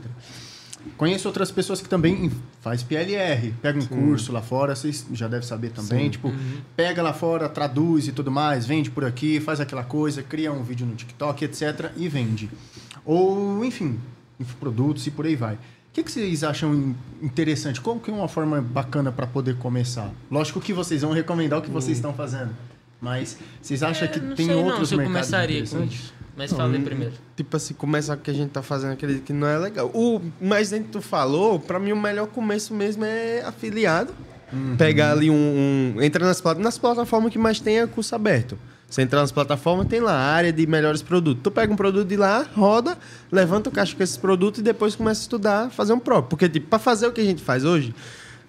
Conheço 0.97 1.29
outras 1.29 1.51
pessoas 1.51 1.83
que 1.83 1.89
também 1.91 2.31
faz 2.63 2.83
PLR, 2.83 3.53
pega 3.61 3.79
um 3.79 3.85
curso 3.85 4.33
lá 4.33 4.41
fora, 4.41 4.75
vocês 4.75 5.05
já 5.13 5.29
devem 5.29 5.47
saber 5.47 5.71
também, 5.73 6.09
tipo, 6.09 6.29
Uhum. 6.29 6.61
pega 6.75 7.03
lá 7.03 7.13
fora, 7.13 7.47
traduz 7.51 8.09
e 8.09 8.13
tudo 8.13 8.31
mais, 8.31 8.65
vende 8.65 8.91
por 8.91 9.05
aqui, 9.05 9.39
faz 9.41 9.61
aquela 9.61 9.85
coisa, 9.85 10.23
cria 10.23 10.51
um 10.51 10.63
vídeo 10.63 10.87
no 10.87 10.95
TikTok, 10.95 11.45
etc 11.45 11.91
e 11.99 12.09
vende. 12.09 12.49
Ou, 13.05 13.63
enfim, 13.63 13.99
produtos 14.59 15.07
e 15.07 15.11
por 15.11 15.27
aí 15.27 15.37
vai. 15.37 15.59
O 15.91 15.93
que, 15.93 16.03
que 16.05 16.11
vocês 16.13 16.45
acham 16.45 16.73
in- 16.75 16.95
interessante? 17.21 17.81
Qual 17.81 17.99
que 17.99 18.11
é 18.11 18.15
uma 18.15 18.29
forma 18.29 18.61
bacana 18.61 19.11
para 19.11 19.27
poder 19.27 19.57
começar? 19.57 20.11
Lógico 20.31 20.61
que 20.61 20.73
vocês 20.73 21.03
vão 21.03 21.13
recomendar 21.13 21.59
o 21.59 21.63
que 21.63 21.71
vocês 21.71 21.97
estão 21.99 22.13
fazendo, 22.15 22.51
mas 23.01 23.37
vocês 23.61 23.83
acham 23.83 24.07
que 24.07 24.19
É, 24.19 24.23
não 24.23 24.35
tem 24.37 24.47
sei 24.47 24.55
outros 24.55 24.79
não 24.79 24.87
se 24.87 24.95
eu 24.95 24.99
mercados 24.99 25.21
começaria 25.31 25.67
com 25.67 25.85
isso. 25.85 26.13
Mas 26.37 26.53
falei 26.53 26.81
primeiro. 26.81 27.13
tipo 27.37 27.57
assim, 27.57 27.75
começar 27.75 28.15
o 28.15 28.21
que 28.21 28.31
a 28.31 28.35
gente 28.35 28.51
tá 28.51 28.63
fazendo, 28.63 28.93
acredito 28.93 29.25
que 29.25 29.33
não 29.33 29.47
é 29.49 29.59
legal. 29.59 29.91
O 29.93 30.21
mais 30.41 30.71
dentro 30.71 30.87
que 30.87 30.93
tu 30.93 31.03
falou, 31.03 31.59
pra 31.59 31.79
mim 31.79 31.93
o 31.93 31.97
melhor 32.01 32.29
começo 32.29 32.73
mesmo 32.73 33.05
é 33.05 33.43
afiliado. 33.45 34.15
Pegar 34.79 35.13
ali 35.13 35.29
um, 35.31 35.35
um- 35.97 36.03
Entra 36.03 36.25
nas, 36.25 36.43
nas 36.59 36.79
plataformas 36.79 37.31
que 37.33 37.39
mais 37.39 37.61
tem 37.61 37.79
é 37.81 37.87
curso 37.87 38.15
aberto. 38.15 38.57
Você 38.91 39.03
entrar 39.03 39.21
nas 39.21 39.31
plataformas, 39.31 39.87
tem 39.87 40.01
lá 40.01 40.13
a 40.13 40.33
área 40.35 40.53
de 40.53 40.67
melhores 40.67 41.01
produtos. 41.01 41.41
Tu 41.45 41.51
pega 41.53 41.73
um 41.73 41.77
produto 41.77 42.09
de 42.09 42.17
lá, 42.17 42.45
roda, 42.57 42.99
levanta 43.31 43.71
o 43.71 43.73
caixa 43.73 43.95
com 43.95 44.03
esses 44.03 44.17
produtos 44.17 44.59
e 44.59 44.63
depois 44.65 44.97
começa 44.97 45.21
a 45.21 45.23
estudar, 45.23 45.71
fazer 45.71 45.93
um 45.93 45.99
próprio. 46.01 46.29
Porque, 46.31 46.49
tipo, 46.49 46.67
pra 46.67 46.79
fazer 46.81 47.07
o 47.07 47.13
que 47.13 47.21
a 47.21 47.25
gente 47.25 47.41
faz 47.41 47.65
hoje, 47.65 47.95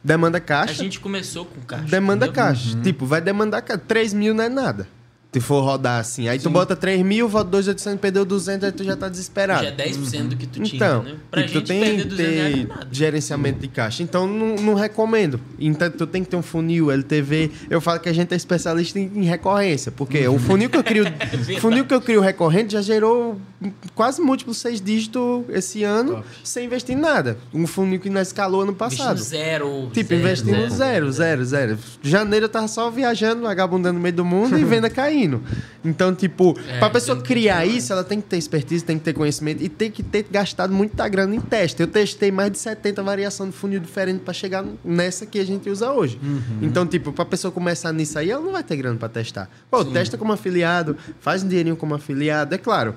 demanda 0.04 0.40
A 0.40 0.42
caixa. 0.42 0.74
gente 0.74 1.00
começou 1.00 1.46
com 1.46 1.62
caixa. 1.62 1.86
Demanda 1.86 2.26
entendeu? 2.26 2.44
caixa. 2.44 2.82
Tipo, 2.82 3.06
vai 3.06 3.22
demandar 3.22 3.62
caixa. 3.62 3.84
3 3.88 4.14
mil 4.16 4.34
não 4.34 4.44
é 4.44 4.50
nada. 4.50 4.88
Se 5.32 5.40
for 5.40 5.62
rodar 5.62 6.00
assim. 6.02 6.28
Aí 6.28 6.38
tu 6.38 6.50
bota 6.50 6.76
3 6.76 7.02
mil, 7.04 7.30
volta 7.30 7.50
2,800, 7.52 8.02
perdeu 8.02 8.26
200, 8.26 8.66
aí 8.66 8.72
tu 8.74 8.84
já 8.84 8.98
tá 8.98 9.08
desesperado. 9.08 9.64
Já 9.64 9.70
é 9.70 9.76
10% 9.76 10.28
do 10.28 10.36
que 10.36 10.46
tu 10.46 10.62
tinha, 10.62 10.76
Então, 10.76 11.02
entendeu? 11.02 11.20
Pra 11.32 11.42
tipo, 11.44 11.54
tu 11.54 11.58
gente 11.60 11.68
tem 11.68 11.80
perder 11.80 12.04
que 12.04 12.10
200 12.10 12.36
reais 12.36 12.54
ter 12.54 12.58
não 12.58 12.64
é 12.64 12.78
nada. 12.78 12.88
gerenciamento 12.92 13.60
de 13.60 13.68
caixa. 13.70 14.04
Então, 14.04 14.28
não, 14.28 14.56
não 14.58 14.74
recomendo. 14.74 15.40
Então, 15.58 15.90
tu 15.90 16.06
tem 16.06 16.22
que 16.22 16.30
ter 16.30 16.36
um 16.36 16.42
funil, 16.42 16.92
LTV. 16.92 17.50
Eu 17.70 17.80
falo 17.80 18.02
que 18.02 18.10
a 18.10 18.14
gente 18.14 18.34
é 18.34 18.36
especialista 18.36 19.00
em, 19.00 19.10
em 19.16 19.24
recorrência. 19.24 19.90
Porque 19.90 20.28
o 20.28 20.38
funil 20.38 20.70
que 20.70 20.78
eu 20.78 20.84
crio... 20.84 21.04
verdade. 21.08 21.62
funil 21.62 21.86
que 21.86 21.94
eu 21.94 22.02
crio 22.02 22.20
recorrente 22.20 22.74
já 22.74 22.82
gerou 22.82 23.40
quase 23.96 24.22
múltiplo 24.22 24.54
seis 24.54 24.82
dígitos 24.82 25.46
esse 25.50 25.84
ano, 25.84 26.24
sem 26.44 26.66
investir 26.66 26.96
em 26.96 27.00
nada. 27.00 27.38
Um 27.54 27.66
funil 27.66 28.02
que 28.02 28.10
nós 28.10 28.28
escalou 28.28 28.62
ano 28.62 28.74
passado. 28.74 29.14
Investindo 29.18 29.30
zero. 29.30 29.90
Tipo, 29.94 30.10
zero, 30.10 30.20
investindo 30.20 30.70
zero, 30.70 31.12
zero, 31.12 31.46
zero. 31.46 31.78
Janeiro 32.02 32.46
eu 32.46 32.50
tava 32.50 32.68
só 32.68 32.90
viajando, 32.90 33.44
vagabundando 33.44 33.94
no 33.94 34.00
meio 34.02 34.16
do 34.16 34.26
mundo 34.26 34.58
e 34.60 34.66
venda 34.66 34.90
caindo. 34.92 35.21
Então, 35.84 36.14
tipo, 36.14 36.58
É, 36.68 36.80
pra 36.80 36.90
pessoa 36.90 37.20
criar 37.22 37.66
isso, 37.66 37.92
ela 37.92 38.04
tem 38.04 38.22
que 38.22 38.28
ter 38.28 38.38
expertise, 38.38 38.84
tem 38.84 38.98
que 38.98 39.04
ter 39.04 39.14
conhecimento 39.14 39.64
e 39.64 39.70
tem 39.70 39.90
que 39.90 40.04
ter 40.04 40.26
gastado 40.30 40.74
muita 40.74 41.08
grana 41.08 41.36
em 41.36 41.42
teste. 41.42 41.82
Eu 41.82 41.88
testei 41.88 42.32
mais 42.32 42.52
de 42.52 42.58
70 42.60 43.02
variações 43.04 43.52
de 43.52 43.58
funil 43.58 43.80
diferente 43.80 44.22
pra 44.22 44.34
chegar 44.34 44.64
nessa 44.84 45.26
que 45.26 45.40
a 45.40 45.46
gente 45.46 45.70
usa 45.70 45.92
hoje. 45.92 46.20
Então, 46.62 46.86
tipo, 46.86 47.12
pra 47.12 47.26
pessoa 47.26 47.52
começar 47.52 47.92
nisso 47.92 48.18
aí, 48.20 48.30
ela 48.32 48.42
não 48.44 48.52
vai 48.52 48.64
ter 48.64 48.76
grana 48.76 48.98
pra 48.98 49.10
testar. 49.10 49.50
Pô, 49.70 49.84
testa 49.84 50.18
como 50.18 50.32
afiliado, 50.34 50.96
faz 51.20 51.44
um 51.44 51.48
dinheirinho 51.48 51.76
como 51.76 51.96
afiliado, 51.96 52.54
é 52.54 52.58
claro. 52.58 52.96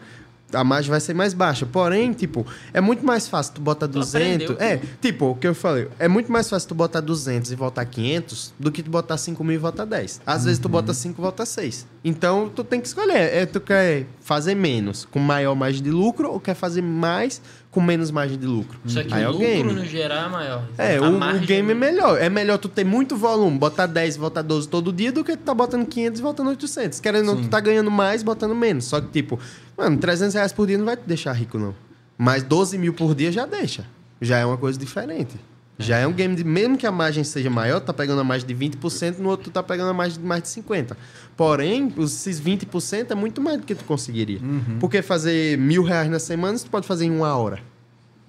A 0.55 0.65
margem 0.65 0.91
vai 0.91 1.01
ser 1.01 1.15
mais 1.15 1.35
baixa. 1.35 1.67
Porém, 1.67 2.13
tipo, 2.13 2.47
é 2.73 2.81
muito 2.81 3.05
mais 3.05 3.29
fácil 3.29 3.55
tu 3.55 3.61
botar 3.61 3.87
200. 3.87 4.15
aprendeu, 4.51 4.57
É, 4.61 4.81
tipo, 5.01 5.31
o 5.31 5.35
que 5.35 5.47
eu 5.47 5.55
falei, 5.55 5.89
é 5.99 6.09
muito 6.09 6.31
mais 6.31 6.49
fácil 6.49 6.69
tu 6.69 6.75
botar 6.75 7.01
200 7.01 7.51
e 7.53 7.55
voltar 7.55 7.85
500 7.85 8.55
do 8.59 8.71
que 8.73 8.83
tu 8.83 8.91
botar 8.91 9.17
5 9.17 9.43
mil 9.45 9.55
e 9.55 9.59
voltar 9.59 9.85
10. 9.85 10.21
Às 10.27 10.45
vezes 10.45 10.59
tu 10.59 10.69
bota 10.69 10.93
5 10.95 11.21
e 11.21 11.23
volta 11.23 11.45
6. 11.45 11.87
Então, 12.05 12.51
tu 12.55 12.63
tem 12.63 12.81
que 12.81 12.87
escolher. 12.87 13.17
É, 13.35 13.47
tu 13.47 13.61
quer 13.61 14.07
fazer 14.21 14.55
menos 14.55 15.05
com 15.11 15.19
maior 15.19 15.55
margem 15.55 15.83
de 15.83 15.91
lucro 15.91 16.31
ou 16.31 16.39
quer 16.41 16.55
fazer 16.55 16.83
mais 16.83 17.41
com 17.75 17.81
menos 17.81 18.11
margem 18.13 18.39
de 18.39 18.47
lucro? 18.47 18.79
Só 18.87 19.03
que 19.03 19.13
Aí 19.13 19.25
é 19.25 19.29
o 19.29 19.33
lucro 19.33 19.47
game. 19.47 19.73
no 19.73 19.85
geral 19.85 20.27
é 20.27 20.29
maior. 20.29 20.65
É, 20.79 21.01
o, 21.01 21.17
o 21.17 21.41
game 21.41 21.73
é 21.73 21.75
melhor. 21.75 22.21
É 22.21 22.31
melhor 22.31 22.57
tu 22.57 22.69
ter 22.69 22.85
muito 22.85 23.17
volume, 23.17 23.59
botar 23.59 23.87
10 23.87 24.15
e 24.15 24.19
voltar 24.19 24.43
12 24.43 24.69
todo 24.69 24.93
dia, 24.93 25.11
do 25.11 25.25
que 25.25 25.37
tu 25.37 25.43
tá 25.43 25.53
botando 25.53 25.85
500 25.85 26.21
e 26.21 26.23
voltando 26.23 26.51
800. 26.51 27.01
Querendo 27.01 27.29
ou 27.31 27.35
não, 27.35 27.43
tu 27.43 27.49
tá 27.49 27.59
ganhando 27.59 27.91
mais 27.91 28.23
botando 28.23 28.55
menos. 28.55 28.85
Só 28.85 29.01
que, 29.01 29.09
tipo, 29.09 29.39
mano, 29.77 29.99
300 29.99 30.35
reais 30.35 30.53
por 30.53 30.67
dia 30.67 30.79
não 30.79 30.85
vai 30.85 30.97
te 30.97 31.03
deixar 31.05 31.33
rico, 31.33 31.59
não. 31.59 31.75
Mas 32.17 32.45
12 32.45 32.79
mil 32.79 32.95
por 32.95 33.15
dia 33.15 33.33
já 33.33 33.45
deixa. 33.45 33.85
Já 34.21 34.39
é 34.39 34.45
uma 34.45 34.57
coisa 34.57 34.79
diferente. 34.79 35.35
Já 35.79 35.99
é 35.99 36.07
um 36.07 36.13
game 36.13 36.37
de. 36.37 36.45
Mesmo 36.45 36.77
que 36.77 36.87
a 36.87 36.93
margem 36.93 37.25
seja 37.25 37.51
maior, 37.51 37.81
tu 37.81 37.87
tá 37.87 37.93
pegando 37.93 38.21
a 38.21 38.25
margem 38.25 38.47
de 38.47 38.55
20%, 38.55 39.19
no 39.19 39.29
outro 39.29 39.51
tu 39.51 39.53
tá 39.53 39.63
pegando 39.63 39.91
a 39.91 39.95
margem 39.95 40.21
de 40.21 40.25
mais 40.27 40.43
de 40.43 40.49
50%. 40.49 40.97
Porém, 41.37 41.93
esses 41.99 42.41
20% 42.41 43.11
é 43.11 43.15
muito 43.15 43.41
mais 43.41 43.59
do 43.59 43.67
que 43.67 43.75
tu 43.75 43.85
conseguiria. 43.85 44.39
Porque 44.79 45.03
fazer 45.03 45.59
mil 45.59 45.83
reais 45.83 46.09
na 46.09 46.19
semana, 46.21 46.57
tu 46.59 46.71
pode 46.71 46.87
fazer 46.87 47.07
em 47.07 47.11
uma 47.11 47.35
hora. 47.37 47.59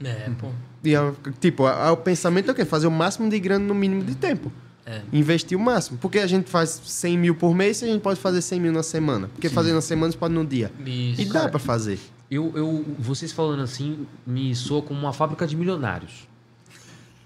É, 0.04 0.30
pô. 0.40 0.48
E, 0.84 0.96
a- 0.96 1.14
tipo, 1.40 1.66
a- 1.66 1.88
a- 1.88 1.92
o 1.92 1.98
pensamento 1.98 2.50
é 2.50 2.52
o 2.52 2.56
quê? 2.56 2.66
Fazer 2.66 2.88
o 2.88 2.92
máximo 2.92 3.30
de 3.30 3.40
grana 3.40 3.64
no 3.66 3.76
mínimo 3.76 4.04
de 4.04 4.16
tempo. 4.16 4.52
É. 4.86 5.02
Investir 5.14 5.58
o 5.58 5.62
máximo. 5.62 5.98
Porque 6.00 6.20
a 6.20 6.28
gente 6.28 6.50
faz 6.50 6.82
100 6.86 7.18
mil 7.18 7.36
por 7.36 7.56
mês 7.56 7.82
e 7.82 7.86
a 7.86 7.88
gente 7.88 8.02
pode 8.02 8.20
fazer 8.20 8.42
100 8.42 8.60
mil 8.60 8.72
na 8.74 8.84
semana. 8.84 9.28
Porque 9.30 9.50
fazer 9.50 9.74
na 9.74 9.82
semana 9.82 10.12
você 10.12 10.18
pode 10.18 10.34
no 10.34 10.46
dia. 10.46 10.72
Isso. 10.86 11.22
E 11.22 11.26
dá 11.26 11.48
pra 11.48 11.60
fazer. 11.60 12.00
Eu, 12.30 12.52
eu, 12.56 12.86
vocês 13.00 13.32
falando 13.32 13.62
assim, 13.62 14.06
me 14.28 14.54
soa 14.56 14.82
como 14.82 15.00
uma 15.00 15.14
fábrica 15.14 15.48
de 15.48 15.56
milionários. 15.56 16.28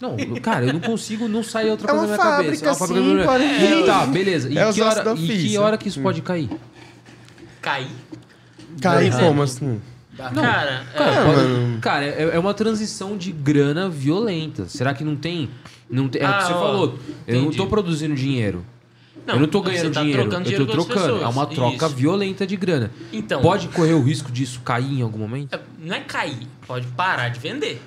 Não, 0.01 0.17
eu- 0.17 0.39
cara, 0.41 0.65
eu 0.65 0.73
não 0.73 0.79
consigo, 0.79 1.27
não 1.27 1.43
sair 1.43 1.69
outra 1.71 1.87
É 1.87 1.95
coisa 1.95 2.05
uma 2.05 2.17
na 2.17 2.23
minha 2.23 2.37
cabeça. 2.37 2.65
fábrica, 2.65 2.73
sim, 2.87 3.23
porém- 3.25 3.81
E 3.81 3.85
Tá, 3.85 4.05
beleza. 4.05 4.49
E, 4.49 4.57
É 4.57 4.71
que 4.71 4.81
hora, 4.81 5.13
e 5.17 5.47
que 5.49 5.57
hora 5.57 5.77
que 5.77 5.87
isso 5.89 6.01
pode 6.01 6.21
cair? 6.21 6.49
Cair. 7.61 7.87
Cai 8.81 9.07
exemplo. 9.07 9.27
como 9.27 9.41
assim? 9.43 9.81
Cara, 10.17 10.83
é, 10.93 10.97
Cara, 10.97 11.11
É, 11.15 11.25
pode- 11.25 11.77
cara, 11.81 12.05
é, 12.05 12.29
é 12.35 12.39
uma 12.39 12.53
transição 12.53 13.17
de 13.17 13.31
grana 13.31 13.89
violenta. 13.89 14.65
Será 14.67 14.93
que 14.93 15.03
não 15.03 15.15
tem? 15.15 15.49
Não 15.89 16.07
tem 16.09 16.21
é 16.21 16.25
o 16.25 16.27
que 16.29 16.35
Ah, 16.35 16.41
você 16.45 16.53
ó, 16.53 16.59
falou. 16.59 16.99
Eu 17.27 17.35
não 17.35 17.41
entendi. 17.43 17.57
tô 17.57 17.67
produzindo 17.67 18.15
dinheiro. 18.15 18.65
Não, 19.25 19.35
eu 19.35 19.39
não 19.41 19.47
tô 19.47 19.61
ganhando 19.61 19.91
tá 19.93 20.01
dinheiro. 20.01 20.21
trocando 20.23 20.41
eu 20.41 20.43
dinheiro 20.51 20.65
tô 20.65 20.71
com 20.73 20.79
outras 20.79 20.97
trocando. 21.03 21.23
É 21.23 21.27
uma 21.27 21.45
troca 21.45 21.85
Isso. 21.85 21.95
violenta 21.95 22.47
de 22.47 22.55
grana. 22.57 22.91
Então. 23.13 23.41
Pode 23.41 23.67
correr 23.69 23.93
o 23.93 24.01
risco 24.01 24.31
disso 24.31 24.59
cair 24.61 24.99
em 24.99 25.01
algum 25.01 25.19
momento? 25.19 25.53
é, 25.53 25.59
não 25.79 25.95
é 25.95 25.99
cair, 26.01 26.47
pode 26.67 26.87
parar 26.87 27.29
de 27.29 27.39
vender. 27.39 27.81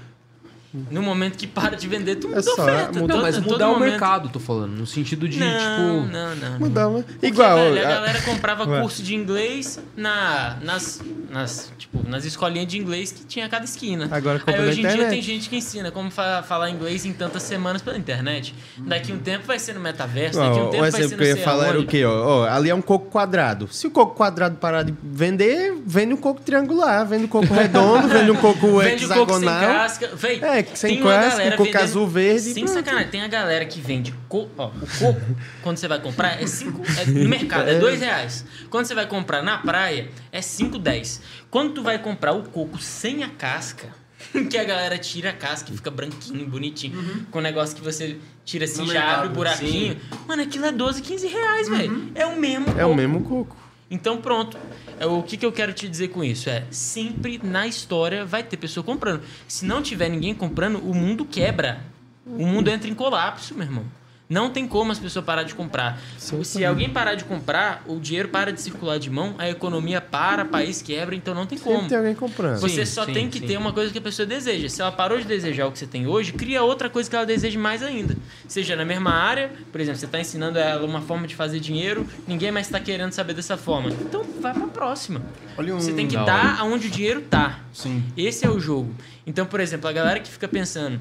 No 0.90 1.02
momento 1.02 1.36
que 1.36 1.46
para 1.46 1.76
de 1.76 1.86
vender, 1.86 2.16
tu 2.16 2.28
muda 2.28 2.40
É 2.40 2.42
só 2.42 2.52
oferta. 2.62 2.98
Não, 2.98 3.06
Todo- 3.06 3.20
mas 3.22 3.38
mudar 3.38 3.68
o 3.68 3.72
momento. 3.74 3.90
mercado, 3.90 4.28
tô 4.30 4.40
falando. 4.40 4.70
No 4.72 4.86
sentido 4.86 5.28
de, 5.28 5.38
não, 5.38 5.46
tipo. 5.46 5.60
Não, 5.80 6.06
não, 6.06 6.36
não. 6.36 6.58
Mudar, 6.58 6.88
né? 6.88 7.04
Igual. 7.22 7.56
velho, 7.58 7.78
a 7.78 7.88
a- 7.88 7.92
galera 7.94 8.22
comprava 8.22 8.64
Ué. 8.68 8.80
curso 8.80 9.02
de 9.02 9.14
inglês 9.14 9.78
na, 9.94 10.56
nas, 10.62 11.02
nas, 11.30 11.70
tipo, 11.76 12.08
nas 12.08 12.24
escolinhas 12.24 12.66
de 12.68 12.78
inglês 12.78 13.12
que 13.12 13.22
tinha 13.26 13.44
a 13.44 13.48
cada 13.50 13.66
esquina. 13.66 14.08
Agora 14.10 14.40
Aí 14.46 14.60
hoje 14.68 14.80
em 14.82 14.88
dia 14.88 15.08
tem 15.10 15.20
gente 15.20 15.50
que 15.50 15.56
ensina 15.56 15.90
como 15.90 16.10
fa- 16.10 16.42
falar 16.42 16.70
inglês 16.70 17.04
em 17.04 17.12
tantas 17.12 17.42
semanas 17.42 17.82
pela 17.82 17.98
internet. 17.98 18.54
Daqui 18.78 19.12
um 19.12 19.18
tempo 19.18 19.46
vai 19.46 19.58
ser 19.58 19.74
no 19.74 19.80
metaverso, 19.80 20.38
daqui 20.38 20.58
um 20.58 20.62
Ó, 20.68 20.68
tempo 20.70 20.80
vai 20.80 20.90
ser 20.90 21.02
no 21.10 21.16
que 21.18 21.22
eu 21.22 21.26
ia 21.26 21.36
falar 21.36 21.66
era 21.68 21.80
o 21.80 21.86
quê? 21.86 22.02
Ó, 22.04 22.12
Ó, 22.12 22.44
ali 22.48 22.70
é 22.70 22.74
um 22.74 22.80
coco 22.80 23.10
quadrado. 23.10 23.68
Se 23.70 23.86
o 23.86 23.90
coco 23.90 24.14
quadrado 24.16 24.56
parar 24.56 24.84
de 24.84 24.94
vender, 25.02 25.74
vende 25.84 26.14
um 26.14 26.16
coco 26.16 26.40
triangular, 26.40 27.06
vende 27.06 27.24
um 27.24 27.28
coco 27.28 27.52
redondo, 27.52 28.08
vende 28.08 28.30
um 28.30 28.36
coco 28.36 28.78
Vende 28.78 29.04
o 29.04 29.08
coco 29.08 29.34
sem 29.34 29.42
hexagonal. 29.42 29.60
casca. 29.74 30.10
Véi, 30.16 30.40
É, 30.42 30.61
que 30.62 30.78
sem 30.78 30.94
tem 30.94 31.02
uma 31.02 31.12
casca, 31.12 31.30
galera 31.30 31.56
coco 31.56 31.64
vendendo- 31.70 31.82
azul, 31.84 32.06
verde, 32.08 32.40
Sem 32.52 32.64
pronto. 32.64 32.76
sacanagem. 32.76 33.08
Tem 33.10 33.22
a 33.22 33.28
galera 33.28 33.64
que 33.64 33.80
vende 33.80 34.14
coco. 34.28 34.50
Ó, 34.56 34.68
o 34.68 34.98
coco, 34.98 35.20
quando 35.62 35.76
você 35.76 35.88
vai 35.88 36.00
comprar, 36.00 36.40
é 36.42 36.46
5. 36.46 36.82
É, 36.98 37.04
no 37.06 37.28
mercado, 37.28 37.68
é 37.68 37.78
2 37.78 38.00
reais. 38.00 38.44
Quando 38.70 38.86
você 38.86 38.94
vai 38.94 39.06
comprar 39.06 39.42
na 39.42 39.58
praia, 39.58 40.08
é 40.30 40.40
5, 40.42 40.78
10. 40.78 41.20
Quando 41.50 41.72
tu 41.74 41.82
vai 41.82 41.98
comprar 41.98 42.32
o 42.32 42.42
coco 42.44 42.78
sem 42.78 43.22
a 43.24 43.28
casca. 43.28 43.88
Que 44.48 44.56
a 44.56 44.62
galera 44.62 44.96
tira 44.98 45.30
a 45.30 45.32
casca 45.32 45.72
e 45.72 45.76
fica 45.76 45.90
branquinho, 45.90 46.46
bonitinho. 46.48 47.26
Com 47.32 47.40
um 47.40 47.42
negócio 47.42 47.74
que 47.74 47.82
você 47.82 48.16
tira 48.44 48.64
assim, 48.66 48.82
No 48.82 48.86
já 48.86 48.92
mercado, 48.94 49.14
abre 49.16 49.28
o 49.28 49.32
buraquinho. 49.32 49.96
Mano, 50.28 50.42
aquilo 50.44 50.64
é 50.64 50.70
12, 50.72 51.02
15 51.02 51.26
reais, 51.26 51.68
velho. 51.68 52.12
É 52.14 52.24
o 52.24 52.38
mesmo 52.38 52.66
É 52.78 52.86
o 52.86 52.94
mesmo 52.94 53.20
coco. 53.24 53.56
Então 53.92 54.16
pronto. 54.22 54.56
É, 54.98 55.06
O 55.06 55.22
que, 55.22 55.36
que 55.36 55.44
eu 55.44 55.52
quero 55.52 55.74
te 55.74 55.86
dizer 55.86 56.08
com 56.08 56.24
isso? 56.24 56.48
É, 56.48 56.64
sempre 56.70 57.38
na 57.44 57.66
história 57.66 58.24
vai 58.24 58.42
ter 58.42 58.56
pessoa 58.56 58.82
comprando. 58.82 59.22
Se 59.46 59.66
não 59.66 59.82
tiver 59.82 60.08
ninguém 60.08 60.34
comprando, 60.34 60.78
o 60.78 60.94
mundo 60.94 61.26
quebra. 61.26 61.84
O 62.24 62.46
mundo 62.46 62.70
entra 62.70 62.88
em 62.88 62.94
colapso, 62.94 63.54
meu 63.54 63.66
irmão. 63.66 63.84
Não 64.32 64.48
tem 64.48 64.66
como 64.66 64.90
as 64.90 64.98
pessoas 64.98 65.22
parar 65.26 65.42
de 65.42 65.54
comprar. 65.54 66.00
Se 66.16 66.64
alguém 66.64 66.88
parar 66.88 67.14
de 67.16 67.24
comprar, 67.24 67.82
o 67.86 68.00
dinheiro 68.00 68.30
para 68.30 68.50
de 68.50 68.62
circular 68.62 68.98
de 68.98 69.10
mão, 69.10 69.34
a 69.36 69.50
economia 69.50 70.00
para, 70.00 70.42
o 70.44 70.48
país 70.48 70.80
quebra, 70.80 71.14
então 71.14 71.34
não 71.34 71.44
tem 71.44 71.58
como. 71.58 71.74
Sempre 71.74 71.88
tem 71.90 71.98
alguém 71.98 72.14
comprando. 72.14 72.58
Você 72.58 72.86
Sim, 72.86 72.92
só 72.94 73.04
sim, 73.04 73.12
tem 73.12 73.28
que 73.28 73.40
sim. 73.40 73.46
ter 73.46 73.58
uma 73.58 73.74
coisa 73.74 73.92
que 73.92 73.98
a 73.98 74.02
pessoa 74.02 74.24
deseja. 74.24 74.70
Se 74.70 74.80
ela 74.80 74.90
parou 74.90 75.18
de 75.18 75.24
desejar 75.26 75.66
o 75.66 75.72
que 75.72 75.78
você 75.78 75.86
tem 75.86 76.06
hoje, 76.06 76.32
cria 76.32 76.62
outra 76.62 76.88
coisa 76.88 77.10
que 77.10 77.14
ela 77.14 77.26
deseje 77.26 77.58
mais 77.58 77.82
ainda. 77.82 78.16
Seja 78.48 78.74
na 78.74 78.86
mesma 78.86 79.10
área, 79.10 79.52
por 79.70 79.78
exemplo, 79.82 80.00
você 80.00 80.06
está 80.06 80.18
ensinando 80.18 80.58
ela 80.58 80.82
uma 80.86 81.02
forma 81.02 81.26
de 81.26 81.34
fazer 81.36 81.60
dinheiro, 81.60 82.06
ninguém 82.26 82.50
mais 82.50 82.66
está 82.68 82.80
querendo 82.80 83.12
saber 83.12 83.34
dessa 83.34 83.58
forma. 83.58 83.90
Então 83.90 84.24
vai 84.40 84.54
para 84.54 84.64
a 84.64 84.68
próxima. 84.68 85.20
Olha 85.58 85.74
um- 85.74 85.80
Você 85.80 85.92
tem 85.92 86.08
que 86.08 86.14
Da 86.16 86.24
dar 86.24 86.60
aonde 86.60 86.86
o 86.86 86.90
dinheiro 86.90 87.20
tá. 87.20 87.60
Sim. 87.70 88.02
Esse 88.16 88.46
é 88.46 88.50
o 88.50 88.58
jogo. 88.58 88.94
Então, 89.26 89.44
por 89.44 89.60
exemplo, 89.60 89.90
a 89.90 89.92
galera 89.92 90.20
que 90.20 90.30
fica 90.30 90.48
pensando. 90.48 90.98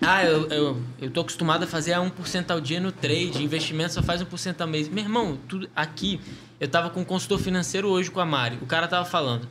Ah, 0.00 0.24
eu, 0.24 0.46
eu, 0.48 0.82
eu 1.00 1.10
tô 1.10 1.22
acostumado 1.22 1.64
a 1.64 1.66
fazer 1.66 1.94
a 1.94 2.00
1% 2.00 2.50
ao 2.50 2.60
dia 2.60 2.78
no 2.78 2.92
trade, 2.92 3.42
investimento 3.42 3.94
só 3.94 4.02
faz 4.02 4.22
1% 4.22 4.60
ao 4.60 4.66
mês. 4.66 4.88
Meu 4.88 5.02
irmão, 5.02 5.38
tudo 5.48 5.68
aqui, 5.74 6.20
eu 6.60 6.68
tava 6.68 6.90
com 6.90 7.00
um 7.00 7.04
consultor 7.04 7.38
financeiro 7.38 7.88
hoje 7.88 8.10
com 8.10 8.20
a 8.20 8.26
Mari. 8.26 8.58
O 8.60 8.66
cara 8.66 8.86
tava 8.86 9.04
falando. 9.04 9.48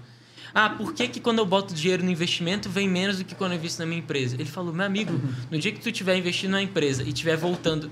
Ah, 0.54 0.70
por 0.70 0.94
que, 0.94 1.10
que 1.10 1.20
quando 1.20 1.40
eu 1.40 1.46
boto 1.46 1.74
dinheiro 1.74 2.02
no 2.02 2.10
investimento 2.10 2.70
vem 2.70 2.88
menos 2.88 3.18
do 3.18 3.26
que 3.26 3.36
quando 3.36 3.52
eu 3.52 3.58
invisto 3.58 3.80
na 3.80 3.86
minha 3.86 4.00
empresa? 4.00 4.36
Ele 4.36 4.46
falou, 4.46 4.74
meu 4.74 4.86
amigo, 4.86 5.20
no 5.52 5.58
dia 5.58 5.72
que 5.72 5.82
tu 5.82 5.90
estiver 5.90 6.16
investindo 6.16 6.52
na 6.52 6.62
empresa 6.62 7.04
e 7.04 7.10
estiver 7.10 7.36
voltando, 7.36 7.92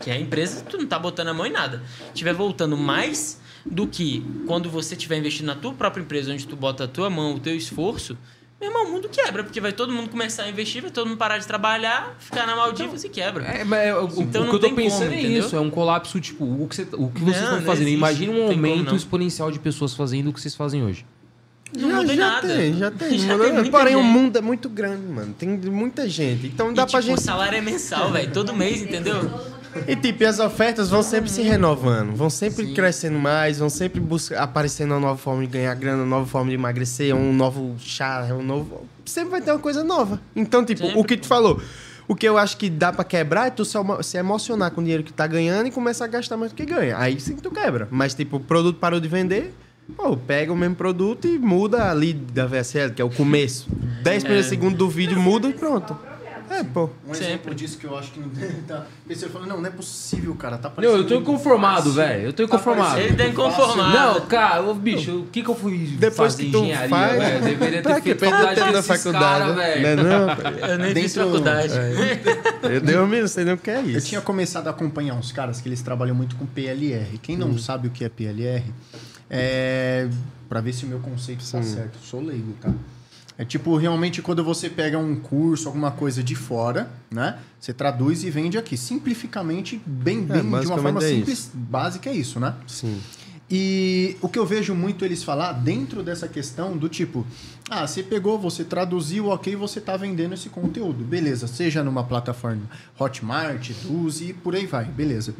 que 0.00 0.10
é 0.10 0.14
a 0.14 0.18
empresa, 0.18 0.64
tu 0.68 0.76
não 0.76 0.86
tá 0.86 0.98
botando 0.98 1.28
a 1.28 1.34
mão 1.34 1.46
em 1.46 1.52
nada, 1.52 1.84
estiver 2.08 2.34
voltando 2.34 2.76
mais 2.76 3.40
do 3.64 3.86
que 3.86 4.24
quando 4.44 4.68
você 4.68 4.94
estiver 4.96 5.18
investindo 5.18 5.46
na 5.46 5.54
tua 5.54 5.72
própria 5.72 6.02
empresa, 6.02 6.32
onde 6.32 6.46
tu 6.48 6.56
bota 6.56 6.82
a 6.82 6.88
tua 6.88 7.08
mão, 7.08 7.36
o 7.36 7.38
teu 7.38 7.54
esforço, 7.54 8.18
meu 8.60 8.68
irmão, 8.68 8.84
o 8.86 8.90
mundo 8.92 9.08
quebra, 9.08 9.42
porque 9.42 9.60
vai 9.60 9.72
todo 9.72 9.90
mundo 9.92 10.10
começar 10.10 10.42
a 10.42 10.48
investir, 10.50 10.82
vai 10.82 10.90
todo 10.90 11.06
mundo 11.08 11.16
parar 11.16 11.38
de 11.38 11.46
trabalhar, 11.46 12.14
ficar 12.18 12.46
na 12.46 12.54
Maldivas 12.54 13.02
e 13.04 13.08
quebra. 13.08 13.42
É, 13.44 13.64
mas 13.64 13.80
é, 13.80 13.94
o, 13.94 14.04
o- 14.06 14.22
Então 14.22 14.42
o 14.42 14.44
não 14.44 14.50
que 14.50 14.56
eu 14.56 14.60
tô 14.60 14.66
tem 14.66 14.74
pensando 14.74 15.04
como, 15.04 15.12
é 15.14 15.18
entendeu? 15.20 15.46
isso, 15.46 15.56
é 15.56 15.60
um 15.60 15.70
colapso, 15.70 16.20
tipo, 16.20 16.44
o 16.44 16.66
que, 16.68 16.76
você, 16.76 16.82
o 16.92 17.08
que 17.08 17.20
vocês 17.22 17.36
Não, 17.36 17.44
estão 17.44 17.56
não 17.60 17.66
fazendo. 17.66 17.82
existe, 17.88 17.96
Imagina 17.96 18.32
um 18.32 18.34
não 18.40 18.48
tem 18.48 18.56
como 18.58 18.66
aumento 18.72 18.88
não. 18.90 18.96
exponencial 18.96 19.50
de 19.50 19.58
pessoas 19.58 19.94
fazendo 19.94 20.28
o 20.28 20.32
que 20.32 20.40
vocês 20.40 20.54
fazem 20.54 20.82
hoje. 20.84 21.06
Não 21.74 21.88
já, 21.88 21.96
muda 21.98 22.12
em 22.12 22.16
já 22.16 22.26
nada. 22.28 22.48
tem, 22.48 22.74
já 22.76 22.90
tem. 22.92 23.18
Já 23.18 23.32
Muda- 23.32 23.44
tem 23.44 23.52
muita 23.54 23.70
Porém, 23.70 23.96
o 23.96 24.02
gente. 24.02 24.08
mundo 24.12 24.36
é 24.36 24.40
muito 24.42 24.68
grande, 24.68 25.06
mano. 25.06 25.32
Tem 25.38 25.48
muita 25.48 26.08
gente. 26.08 26.48
Então 26.48 26.74
dá 26.74 26.82
e, 26.82 26.86
pra 26.86 27.00
tipo, 27.00 27.12
gente. 27.12 27.18
o 27.18 27.20
salário 27.22 27.56
é 27.56 27.60
mensal, 27.60 28.10
velho, 28.12 28.30
todo 28.32 28.52
mês, 28.52 28.82
entendeu? 28.82 29.30
E 29.86 29.94
tipo, 29.96 30.24
as 30.24 30.38
ofertas 30.38 30.90
vão 30.90 31.02
sempre 31.02 31.30
se 31.30 31.42
renovando, 31.42 32.14
vão 32.14 32.28
sempre 32.30 32.72
crescendo 32.74 33.18
mais, 33.18 33.58
vão 33.58 33.68
sempre 33.70 34.02
aparecendo 34.36 34.92
uma 34.92 35.00
nova 35.00 35.16
forma 35.18 35.40
de 35.42 35.46
ganhar 35.48 35.74
grana, 35.74 35.98
uma 36.02 36.06
nova 36.18 36.26
forma 36.26 36.48
de 36.48 36.54
emagrecer, 36.54 37.14
um 37.14 37.32
novo 37.32 37.76
chá, 37.78 38.26
um 38.32 38.42
novo. 38.42 38.86
Sempre 39.04 39.30
vai 39.30 39.40
ter 39.40 39.52
uma 39.52 39.58
coisa 39.60 39.84
nova. 39.84 40.20
Então, 40.34 40.64
tipo, 40.64 40.82
Sempre, 40.84 40.98
o 41.00 41.04
que 41.04 41.16
tu 41.16 41.26
falou. 41.26 41.60
O 42.08 42.14
que 42.16 42.26
eu 42.28 42.36
acho 42.36 42.56
que 42.56 42.68
dá 42.68 42.92
pra 42.92 43.04
quebrar 43.04 43.46
é 43.46 43.50
tu 43.50 43.64
se 43.64 43.78
emo- 43.78 44.02
se 44.02 44.18
emocionar 44.18 44.72
com 44.72 44.80
o 44.80 44.84
dinheiro 44.84 45.04
que 45.04 45.12
tá 45.12 45.26
ganhando 45.28 45.68
e 45.68 45.70
começar 45.70 46.06
a 46.06 46.08
gastar 46.08 46.36
mais 46.36 46.50
do 46.50 46.56
que 46.56 46.64
ganha. 46.66 46.98
Aí 46.98 47.20
sim 47.20 47.36
tu 47.36 47.50
quebra. 47.52 47.86
Mas, 47.90 48.14
tipo, 48.14 48.38
o 48.38 48.40
produto 48.40 48.78
parou 48.80 48.98
de 48.98 49.06
vender, 49.06 49.54
pô, 49.96 50.16
pega 50.16 50.52
o 50.52 50.56
mesmo 50.56 50.74
produto 50.74 51.28
e 51.28 51.38
muda 51.38 51.88
ali 51.88 52.12
da 52.12 52.46
VSL, 52.46 52.92
que 52.92 53.00
é 53.00 53.04
o 53.04 53.10
começo. 53.10 53.68
10 54.02 54.24
primeiros 54.24 54.48
segundos 54.48 54.76
do 54.76 54.88
vídeo 54.88 55.20
muda 55.20 55.46
e 55.48 55.52
pronto. 55.52 55.96
É, 56.60 56.64
pô. 56.64 56.90
Um 57.06 57.12
Sempre. 57.14 57.26
exemplo 57.28 57.54
disso 57.54 57.78
que 57.78 57.84
eu 57.86 57.96
acho 57.98 58.10
que 58.12 58.20
não 58.20 58.28
tá. 58.66 58.86
Pensei, 59.06 59.28
eu 59.28 59.32
falei, 59.32 59.48
não, 59.48 59.58
não 59.60 59.66
é 59.66 59.70
possível, 59.70 60.34
cara. 60.34 60.58
Tá 60.58 60.68
Não, 60.68 60.74
parecendo 60.76 60.98
eu 61.02 61.06
tô 61.08 61.14
inconformado, 61.16 61.92
velho. 61.92 62.22
Eu 62.26 62.32
tô 62.32 62.46
Tá 62.46 62.54
inconformado. 62.56 62.90
parecendo 62.90 63.14
Ele 63.14 63.16
tá 63.22 63.28
inconformado. 63.28 63.92
Não, 64.20 64.26
cara, 64.26 64.62
ô, 64.62 64.74
bicho, 64.74 65.20
o 65.20 65.26
que 65.26 65.42
que 65.42 65.48
eu 65.48 65.54
fui 65.54 65.78
Depois 65.98 66.32
fazer 66.32 66.44
que 66.44 66.50
tu 66.52 66.58
engenharia, 66.58 66.88
faz, 66.88 67.18
velho? 67.18 67.36
Eu 67.36 67.42
Deveria 67.42 67.82
ter 67.82 67.94
que 67.96 68.14
feito 68.14 68.24
faculdade 68.30 68.72
na 68.72 68.82
faculdade? 68.82 69.24
caras, 69.24 69.54
Não 69.56 69.62
é 69.62 69.80
velho. 69.80 70.02
não? 70.02 70.68
Eu 70.68 70.78
nem 70.78 70.94
fiz 70.94 71.14
faculdade. 71.14 71.72
Eu 72.62 72.80
dei 72.80 72.96
um 72.98 73.06
não 73.06 73.28
sei 73.28 73.44
nem 73.44 73.54
o 73.54 73.58
que 73.58 73.70
é 73.70 73.78
Eu 73.80 73.86
isso. 73.90 74.06
tinha 74.08 74.20
começado 74.20 74.66
a 74.68 74.70
acompanhar 74.70 75.14
uns 75.14 75.32
caras 75.32 75.60
que 75.60 75.68
eles 75.68 75.82
trabalham 75.82 76.14
muito 76.14 76.36
com 76.36 76.46
PLR. 76.46 77.18
Quem 77.18 77.36
não 77.36 77.56
sabe 77.58 77.88
o 77.88 77.90
que 77.90 78.04
é 78.04 78.08
PLR, 78.08 78.64
é. 79.28 80.08
Pra 80.48 80.60
ver 80.60 80.72
se 80.72 80.84
o 80.84 80.88
meu 80.88 80.98
conceito 80.98 81.38
tá 81.48 81.62
Sim. 81.62 81.74
certo. 81.76 81.98
Sou 82.02 82.20
leigo, 82.20 82.52
tá? 82.60 82.70
É 83.40 83.44
tipo, 83.46 83.74
realmente, 83.74 84.20
quando 84.20 84.44
você 84.44 84.68
pega 84.68 84.98
um 84.98 85.16
curso, 85.16 85.66
alguma 85.66 85.90
coisa 85.90 86.22
de 86.22 86.34
fora, 86.34 86.90
né? 87.10 87.38
Você 87.58 87.72
traduz 87.72 88.22
e 88.22 88.28
vende 88.28 88.58
aqui. 88.58 88.76
Simplificamente, 88.76 89.80
bem, 89.86 90.20
bem 90.20 90.42
de 90.42 90.66
uma 90.66 90.76
forma 90.76 91.02
é 91.02 91.08
simples, 91.08 91.50
básica, 91.54 92.10
é 92.10 92.12
isso, 92.12 92.38
né? 92.38 92.54
Sim. 92.66 93.00
E 93.50 94.14
o 94.20 94.28
que 94.28 94.38
eu 94.38 94.44
vejo 94.44 94.74
muito 94.74 95.06
eles 95.06 95.24
falar 95.24 95.52
dentro 95.52 96.02
dessa 96.02 96.28
questão 96.28 96.76
do 96.76 96.86
tipo, 96.86 97.26
ah, 97.70 97.86
você 97.86 98.02
pegou, 98.02 98.38
você 98.38 98.62
traduziu, 98.62 99.28
ok, 99.28 99.56
você 99.56 99.80
tá 99.80 99.96
vendendo 99.96 100.34
esse 100.34 100.50
conteúdo, 100.50 101.02
beleza, 101.02 101.46
seja 101.46 101.82
numa 101.82 102.04
plataforma 102.04 102.68
Hotmart, 102.98 103.70
Duzi 103.82 104.26
e 104.26 104.32
por 104.34 104.54
aí 104.54 104.66
vai, 104.66 104.84
beleza. 104.84 105.34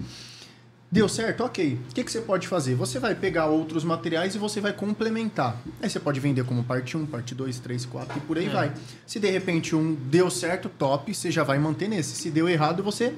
Deu 0.92 1.08
certo? 1.08 1.44
Ok. 1.44 1.78
O 1.90 1.94
que, 1.94 2.02
que 2.02 2.10
você 2.10 2.20
pode 2.20 2.48
fazer? 2.48 2.74
Você 2.74 2.98
vai 2.98 3.14
pegar 3.14 3.46
outros 3.46 3.84
materiais 3.84 4.34
e 4.34 4.38
você 4.38 4.60
vai 4.60 4.72
complementar. 4.72 5.56
Aí 5.80 5.88
você 5.88 6.00
pode 6.00 6.18
vender 6.18 6.44
como 6.44 6.64
parte 6.64 6.96
1, 6.96 7.06
parte 7.06 7.32
2, 7.32 7.60
3, 7.60 7.86
4 7.86 8.18
e 8.18 8.20
por 8.22 8.36
aí 8.36 8.46
É. 8.46 8.48
vai. 8.48 8.72
Se 9.06 9.20
de 9.20 9.30
repente 9.30 9.76
um 9.76 9.94
deu 9.94 10.28
certo, 10.28 10.68
top, 10.68 11.14
você 11.14 11.30
já 11.30 11.44
vai 11.44 11.58
manter 11.60 11.88
nesse. 11.88 12.16
Se 12.16 12.28
deu 12.28 12.48
errado, 12.48 12.82
você 12.82 13.14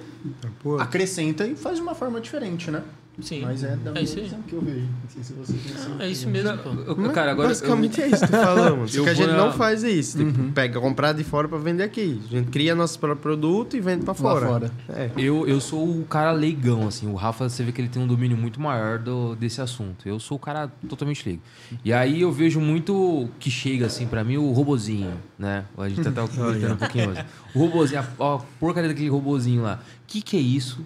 Pô, 0.63 0.77
acrescenta 0.79 1.47
e 1.47 1.57
faz 1.57 1.77
de 1.77 1.83
uma 1.83 1.95
forma 1.95 2.21
diferente, 2.21 2.71
né? 2.71 2.83
Sim. 3.21 3.43
Mas 3.43 3.63
é 3.63 3.77
da 3.77 3.91
É 3.91 4.01
visão 4.05 4.41
que 4.43 4.55
eu 4.55 4.61
vejo. 4.63 4.81
Não 4.81 5.09
sei 5.09 5.23
se 5.23 5.33
você 5.35 5.53
pensou. 5.53 6.01
É 6.01 6.09
isso 6.09 6.29
mesmo, 6.29 6.57
pô. 6.59 6.71
Eu- 6.71 6.97
Mas 6.97 7.13
cara, 7.13 7.33
agora. 7.33 7.49
basicamente 7.49 8.01
é 8.01 8.07
isso 8.09 8.27
que 8.27 8.33
eu 8.99 9.05
que 9.05 9.11
a 9.11 9.15
gente 9.15 9.33
não 9.33 9.53
faz 9.53 9.83
isso. 9.83 10.17
Tipo, 10.19 10.53
pega, 10.53 10.81
comprar 10.81 11.13
de 11.13 11.23
fora 11.23 11.47
pra 11.47 11.59
vender 11.59 11.83
aqui. 11.83 12.21
A 12.27 12.29
gente 12.31 12.51
cria 12.51 12.75
nosso 12.75 12.99
próprio 12.99 13.21
produto 13.21 13.77
e 13.77 13.81
vende 13.81 14.05
pra 14.05 14.15
fora. 14.15 14.47
fora. 14.47 14.71
É. 14.89 15.11
Eu, 15.17 15.47
eu 15.47 15.61
sou 15.61 15.87
o 16.01 16.05
cara 16.07 16.33
leigão, 16.33 16.89
assim. 16.89 17.07
O 17.07 17.15
Rafa, 17.15 17.49
você 17.49 17.63
vê 17.63 17.71
que 17.71 17.81
ele 17.83 17.89
tem 17.89 18.03
um 18.03 18.07
domínio 18.07 18.37
muito 18.37 18.59
maior 18.61 18.99
do, 18.99 19.37
desse 19.37 19.61
assunto. 19.61 20.09
Eu 20.09 20.19
sou 20.19 20.37
o 20.39 20.41
cara 20.41 20.69
totalmente 20.89 21.23
leigo. 21.27 21.43
E 21.85 21.93
aí 21.93 22.23
eu 22.23 22.33
vejo 22.33 22.61
muito 22.61 23.29
que 23.39 23.51
chega, 23.51 23.87
assim, 23.87 24.07
pra 24.07 24.25
mim, 24.25 24.39
o 24.39 24.51
robozinho, 24.53 25.13
né? 25.39 25.65
A 25.77 25.89
gente 25.89 26.03
tá 26.03 26.09
até 26.09 26.27
comentando 26.35 26.73
um 26.73 26.77
pouquinho 26.77 27.13
mais. 27.13 27.27
O 27.55 27.59
robozinho, 27.59 28.01
a, 28.01 28.35
a 28.35 28.39
porcaria 28.59 28.89
daquele 28.89 29.11
robozinho 29.11 29.63
lá. 29.63 29.81
O 30.03 30.07
que 30.13 30.23
que 30.23 30.37
é 30.37 30.41
isso? 30.41 30.81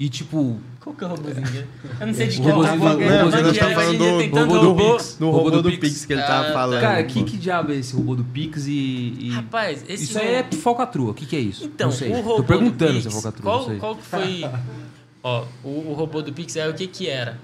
E 0.00 0.08
tipo, 0.08 0.58
Qual 0.80 0.96
que 0.96 1.04
é 1.04 1.06
o 1.06 1.10
robôzinho? 1.10 1.68
Eu 2.00 2.06
não 2.06 2.14
sei 2.14 2.26
de 2.28 2.36
do- 2.38 2.42
que 2.42 2.48
é, 2.48 2.54
o 2.54 2.58
mas 2.58 2.70
robozinho 2.80 2.96
hoje 3.26 3.42
nós 3.42 3.56
em 3.56 3.60
tá 3.60 3.70
falando 3.74 3.98
do- 3.98 4.30
tanto 4.30 4.36
robô 4.38 4.58
do 4.58 4.66
robô. 4.68 4.92
Pix. 4.96 5.16
No 5.20 5.30
Robô 5.30 5.50
do 5.50 5.62
do 5.62 5.68
Pix. 5.72 5.80
Pix 5.80 6.06
que 6.06 6.12
ele 6.14 6.22
Ah, 6.22 6.26
tava 6.26 6.46
tá. 6.46 6.52
falando. 6.54 6.80
cara, 6.80 7.04
que 7.04 7.22
que 7.22 7.36
diabo 7.36 7.70
é 7.72 7.76
esse 7.76 7.94
robô 7.94 8.16
do 8.16 8.24
Pix 8.24 8.66
e. 8.66 8.70
e- 8.72 9.30
Rapaz, 9.34 9.84
esse 9.86 10.04
isso 10.04 10.18
aí 10.18 10.28
é 10.36 10.42
falcatrua. 10.56 11.10
O 11.10 11.14
que 11.14 11.26
que 11.26 11.36
é 11.36 11.40
isso? 11.40 11.66
Então, 11.66 11.88
não 11.90 11.94
sei. 11.94 12.10
o 12.10 12.14
robô 12.16 12.36
Tô 12.36 12.44
perguntando 12.44 12.94
do 12.94 13.00
se 13.02 13.08
é 13.08 13.10
Pix, 13.10 13.22
falcatrua. 13.22 13.52
qual, 13.52 13.68
não 13.68 13.78
qual 13.78 13.96
que 13.96 14.02
foi... 14.04 14.44
Ó, 15.22 15.44
o, 15.62 15.68
o 15.90 15.92
robô 15.92 16.22
do 16.22 16.32
Pix, 16.32 16.56
aí, 16.56 16.70
o 16.70 16.72
que 16.72 16.86
que 16.86 17.06
era? 17.06 17.38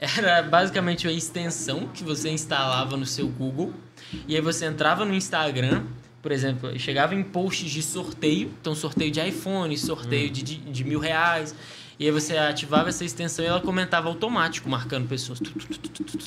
Era 0.00 0.42
basicamente 0.42 1.06
uma 1.06 1.12
extensão 1.12 1.88
que 1.94 2.02
você 2.02 2.28
instalava 2.30 2.96
no 2.96 3.06
seu 3.06 3.28
Google. 3.28 3.72
E 4.26 4.34
aí 4.34 4.40
você 4.42 4.66
entrava 4.66 5.04
no 5.04 5.14
Instagram, 5.14 5.82
por 6.26 6.32
exemplo, 6.32 6.76
chegava 6.76 7.14
em 7.14 7.22
posts 7.22 7.70
de 7.70 7.80
sorteio. 7.80 8.50
Então, 8.60 8.74
sorteio 8.74 9.12
de 9.12 9.20
iPhone, 9.20 9.78
sorteio 9.78 10.28
de, 10.28 10.42
de, 10.42 10.56
de 10.56 10.82
mil 10.82 10.98
reais. 10.98 11.54
E 12.00 12.04
aí 12.04 12.10
você 12.10 12.36
ativava 12.36 12.88
essa 12.88 13.04
extensão 13.04 13.44
e 13.44 13.48
ela 13.48 13.60
comentava 13.60 14.08
automático, 14.08 14.68
marcando 14.68 15.06
pessoas. 15.06 15.38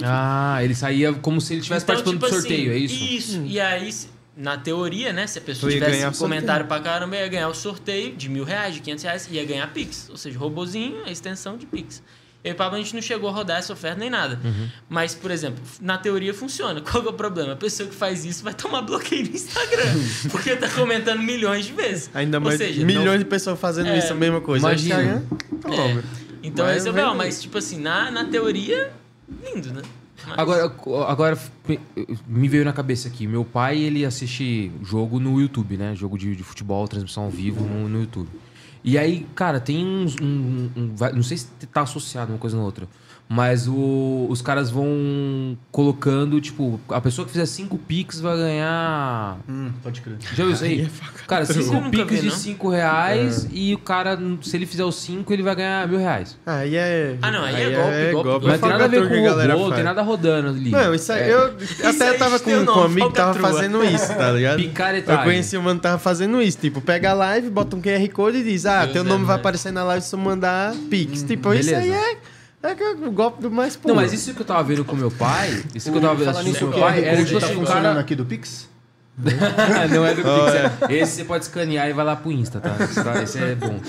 Ah, 0.01 0.63
ele 0.63 0.73
saía 0.73 1.11
como 1.11 1.41
se 1.41 1.51
ele 1.51 1.59
estivesse 1.59 1.83
Então, 1.83 1.95
participando 1.95 2.21
tipo 2.21 2.33
do 2.33 2.41
sorteio, 2.41 2.71
assim, 2.71 2.79
é 2.79 2.85
isso? 2.85 3.03
Isso. 3.03 3.43
E 3.45 3.59
aí, 3.59 3.93
na 4.37 4.57
teoria, 4.57 5.11
né? 5.11 5.27
Se 5.27 5.37
a 5.37 5.41
pessoa 5.41 5.69
tivesse 5.69 6.05
um 6.05 6.13
comentário 6.13 6.65
pra 6.65 6.79
caramba, 6.79 7.17
ia 7.17 7.27
ganhar 7.27 7.49
o 7.49 7.53
sorteio 7.53 8.15
de 8.15 8.29
mil 8.29 8.45
reais, 8.45 8.75
de 8.75 8.79
quinhentos 8.79 9.03
reais, 9.03 9.27
ia 9.29 9.43
ganhar 9.43 9.67
Pix. 9.73 10.07
Ou 10.09 10.15
seja, 10.15 10.39
robozinho, 10.39 11.03
a 11.03 11.11
extensão 11.11 11.57
de 11.57 11.65
Pix. 11.65 12.01
E 12.43 12.47
aí, 12.49 12.55
Pablo, 12.55 12.77
a 12.77 12.81
gente 12.81 12.93
não 12.95 13.01
chegou 13.01 13.29
a 13.29 13.33
rodar 13.33 13.57
essa 13.59 13.73
oferta 13.73 13.99
nem 13.99 14.09
nada. 14.09 14.39
Uhum. 14.43 14.69
Mas, 14.87 15.13
por 15.13 15.29
exemplo, 15.29 15.61
na 15.81 15.97
teoria 15.97 16.33
funciona. 16.33 16.79
Qual 16.89 17.01
que 17.03 17.09
é 17.09 17.11
o 17.11 17.13
problema? 17.13 17.51
A 17.53 17.55
pessoa 17.57 17.87
que 17.89 17.93
faz 17.95 18.23
isso 18.23 18.43
vai 18.45 18.53
tomar 18.53 18.81
bloqueio 18.81 19.23
no 19.29 19.35
Instagram. 19.35 19.93
porque 20.31 20.55
tá 20.55 20.69
comentando 20.69 21.21
milhões 21.21 21.65
de 21.65 21.73
vezes. 21.73 22.09
Ainda 22.13 22.37
Ou 22.37 22.43
mais 22.45 22.57
seja, 22.57 22.85
milhões 22.85 23.05
não- 23.05 23.17
de 23.17 23.25
pessoas 23.25 23.59
fazendo 23.59 23.89
É, 23.89 23.97
isso, 23.97 24.13
a 24.13 24.15
mesma 24.15 24.39
coisa. 24.39 24.65
imagina. 24.67 24.95
Instagram, 25.01 25.21
tá 25.61 25.69
É. 25.75 26.03
Então 26.41 26.65
Mas 26.65 26.77
esse 26.77 26.87
é 26.87 26.91
o 26.91 26.93
problema. 26.93 27.15
Mas, 27.15 27.41
tipo 27.41 27.57
assim, 27.57 27.77
na, 27.79 28.09
na 28.09 28.23
teoria, 28.23 28.91
lindo, 29.43 29.73
né? 29.73 29.81
Mas- 30.25 30.37
Agora, 30.39 30.73
agora 31.07 31.37
me 32.27 32.47
veio 32.47 32.63
na 32.63 32.71
cabeça 32.73 33.07
aqui. 33.09 33.27
Meu 33.27 33.43
pai, 33.43 33.77
ele 33.79 34.05
assiste 34.05 34.71
jogo 34.83 35.19
no 35.19 35.39
YouTube, 35.41 35.75
né? 35.75 35.93
Jogo 35.95 36.17
de, 36.17 36.35
de 36.35 36.43
futebol, 36.43 36.87
transmissão 36.87 37.23
ao 37.23 37.29
vivo 37.29 37.63
no, 37.65 37.89
no 37.89 37.99
YouTube. 38.01 38.29
E 38.83 38.97
aí, 38.97 39.25
cara, 39.35 39.59
tem 39.59 39.85
uns. 39.85 40.15
um- 40.21 40.69
um- 40.75 40.95
vai- 40.95 41.11
não 41.13 41.23
sei 41.23 41.37
se 41.37 41.47
tá 41.71 41.81
associado 41.81 42.31
uma 42.31 42.37
coisa 42.39 42.55
na 42.57 42.63
outra. 42.63 42.87
Mas 43.31 43.67
o- 43.67 44.25
os 44.27 44.41
caras 44.41 44.71
vão 44.71 45.55
colocando, 45.71 46.41
tipo, 46.41 46.81
a 46.89 46.99
pessoa 46.99 47.27
que 47.27 47.31
fizer 47.31 47.45
5 47.45 47.77
pix 47.77 48.19
vai 48.19 48.35
ganhar. 48.35 49.37
Hum, 49.47 49.69
pode 49.83 50.01
crer. 50.01 50.15
Já 50.33 50.43
viu 50.45 50.51
isso 50.51 50.63
aí? 50.63 50.89
Cara, 51.27 51.43
Eu 51.43 51.53
5 51.61 51.73
nunca 51.75 51.89
pix 51.91 52.09
vi, 52.11 52.19
de 52.21 52.27
não. 52.29 52.35
5 52.35 52.69
reais 52.69 53.47
e 53.51 53.75
o 53.75 53.77
cara, 53.77 54.19
se 54.41 54.57
ele 54.57 54.65
fizer 54.65 54.83
os 54.83 54.95
5, 54.95 55.31
ele 55.31 55.43
vai 55.43 55.55
ganhar 55.55 55.87
mil 55.87 55.99
reais. 55.99 56.39
Aí 56.43 56.75
é. 56.75 57.17
Ah, 57.21 57.31
não, 57.31 57.43
aí 57.43 57.53
é 57.55 57.69
golpe, 57.69 58.11
golpe, 58.13 58.29
golpe. 58.29 58.45
Mas 58.47 58.61
não 58.61 58.67
tem 58.67 58.77
nada 58.77 58.83
a 58.85 58.87
ver 58.87 59.07
com 59.09 59.19
o 59.19 59.23
galera 59.23 59.53
robô, 59.53 59.63
não 59.65 59.75
tem 59.75 59.83
faz. 59.83 59.95
nada 59.95 60.01
rodando 60.01 60.47
ali. 60.49 60.71
Não, 60.71 60.95
isso 60.95 61.13
aí, 61.13 61.21
É. 61.29 61.33
eu 61.33 61.43
aí 61.83 61.85
até 61.95 62.13
tava 62.13 62.39
com, 62.39 62.49
um 62.49 62.63
nome, 62.63 62.85
amigo 62.93 63.09
que 63.09 63.15
tava 63.15 63.35
fazendo 63.39 63.83
isso, 63.83 64.07
tá 64.07 64.31
ligado? 64.31 64.57
Picaretagem. 64.57 65.21
Eu 65.21 65.23
conheci 65.23 65.55
um 65.55 65.61
mano 65.61 65.79
que 65.79 65.83
tava 65.83 65.99
fazendo 65.99 66.41
isso, 66.41 66.57
tipo, 66.57 66.81
pega 66.81 67.11
a 67.11 67.13
live, 67.13 67.51
bota 67.51 67.75
um 67.75 67.79
QR 67.81 68.09
Code 68.09 68.37
e 68.39 68.43
diz, 68.43 68.65
ah, 68.65 68.81
Deus 68.85 68.93
teu 68.93 69.01
é 69.03 69.05
nome 69.05 69.19
vai 69.23 69.35
mais. 69.35 69.39
aparecer 69.39 69.71
na 69.71 69.83
live 69.83 70.03
se 70.03 70.09
tu 70.09 70.17
mandar 70.17 70.73
Pix. 70.89 71.21
tipo, 71.21 71.53
isso 71.53 71.75
aí 71.75 71.91
é, 71.91 72.17
é 72.61 72.75
que 72.75 72.83
é 72.83 72.91
o 72.91 73.11
golpe 73.11 73.41
do 73.41 73.49
mais 73.51 73.75
puro. 73.75 73.93
Não, 73.93 74.01
mas 74.01 74.11
isso 74.13 74.33
que 74.33 74.41
eu 74.41 74.45
tava 74.45 74.63
vendo 74.63 74.83
com 74.83 74.95
meu 74.95 75.11
pai, 75.11 75.63
isso 75.73 75.91
que 75.91 75.97
eu 75.97 76.01
tava 76.01 76.15
vendo 76.15 76.33
com 76.33 76.41
o 76.41 76.69
meu 76.69 76.79
pai, 76.79 77.03
era 77.03 77.17
Code 77.17 77.27
tipo 77.27 77.39
tá 77.39 77.45
assim, 77.45 77.55
funcionando 77.55 77.83
cara... 77.83 77.99
aqui 77.99 78.15
do 78.15 78.25
Pix? 78.25 78.69
não 79.91 80.05
é 80.05 80.13
do 80.15 80.21
Pix, 80.21 80.89
é. 80.89 80.95
Esse 80.97 81.13
você 81.17 81.23
pode 81.25 81.43
escanear 81.43 81.89
e 81.89 81.93
vai 81.93 82.05
lá 82.05 82.15
pro 82.15 82.31
Insta, 82.31 82.59
tá? 82.61 82.75
Esse, 82.83 83.03
tá- 83.03 83.21
esse 83.23 83.37
é 83.37 83.55
bom. 83.55 83.79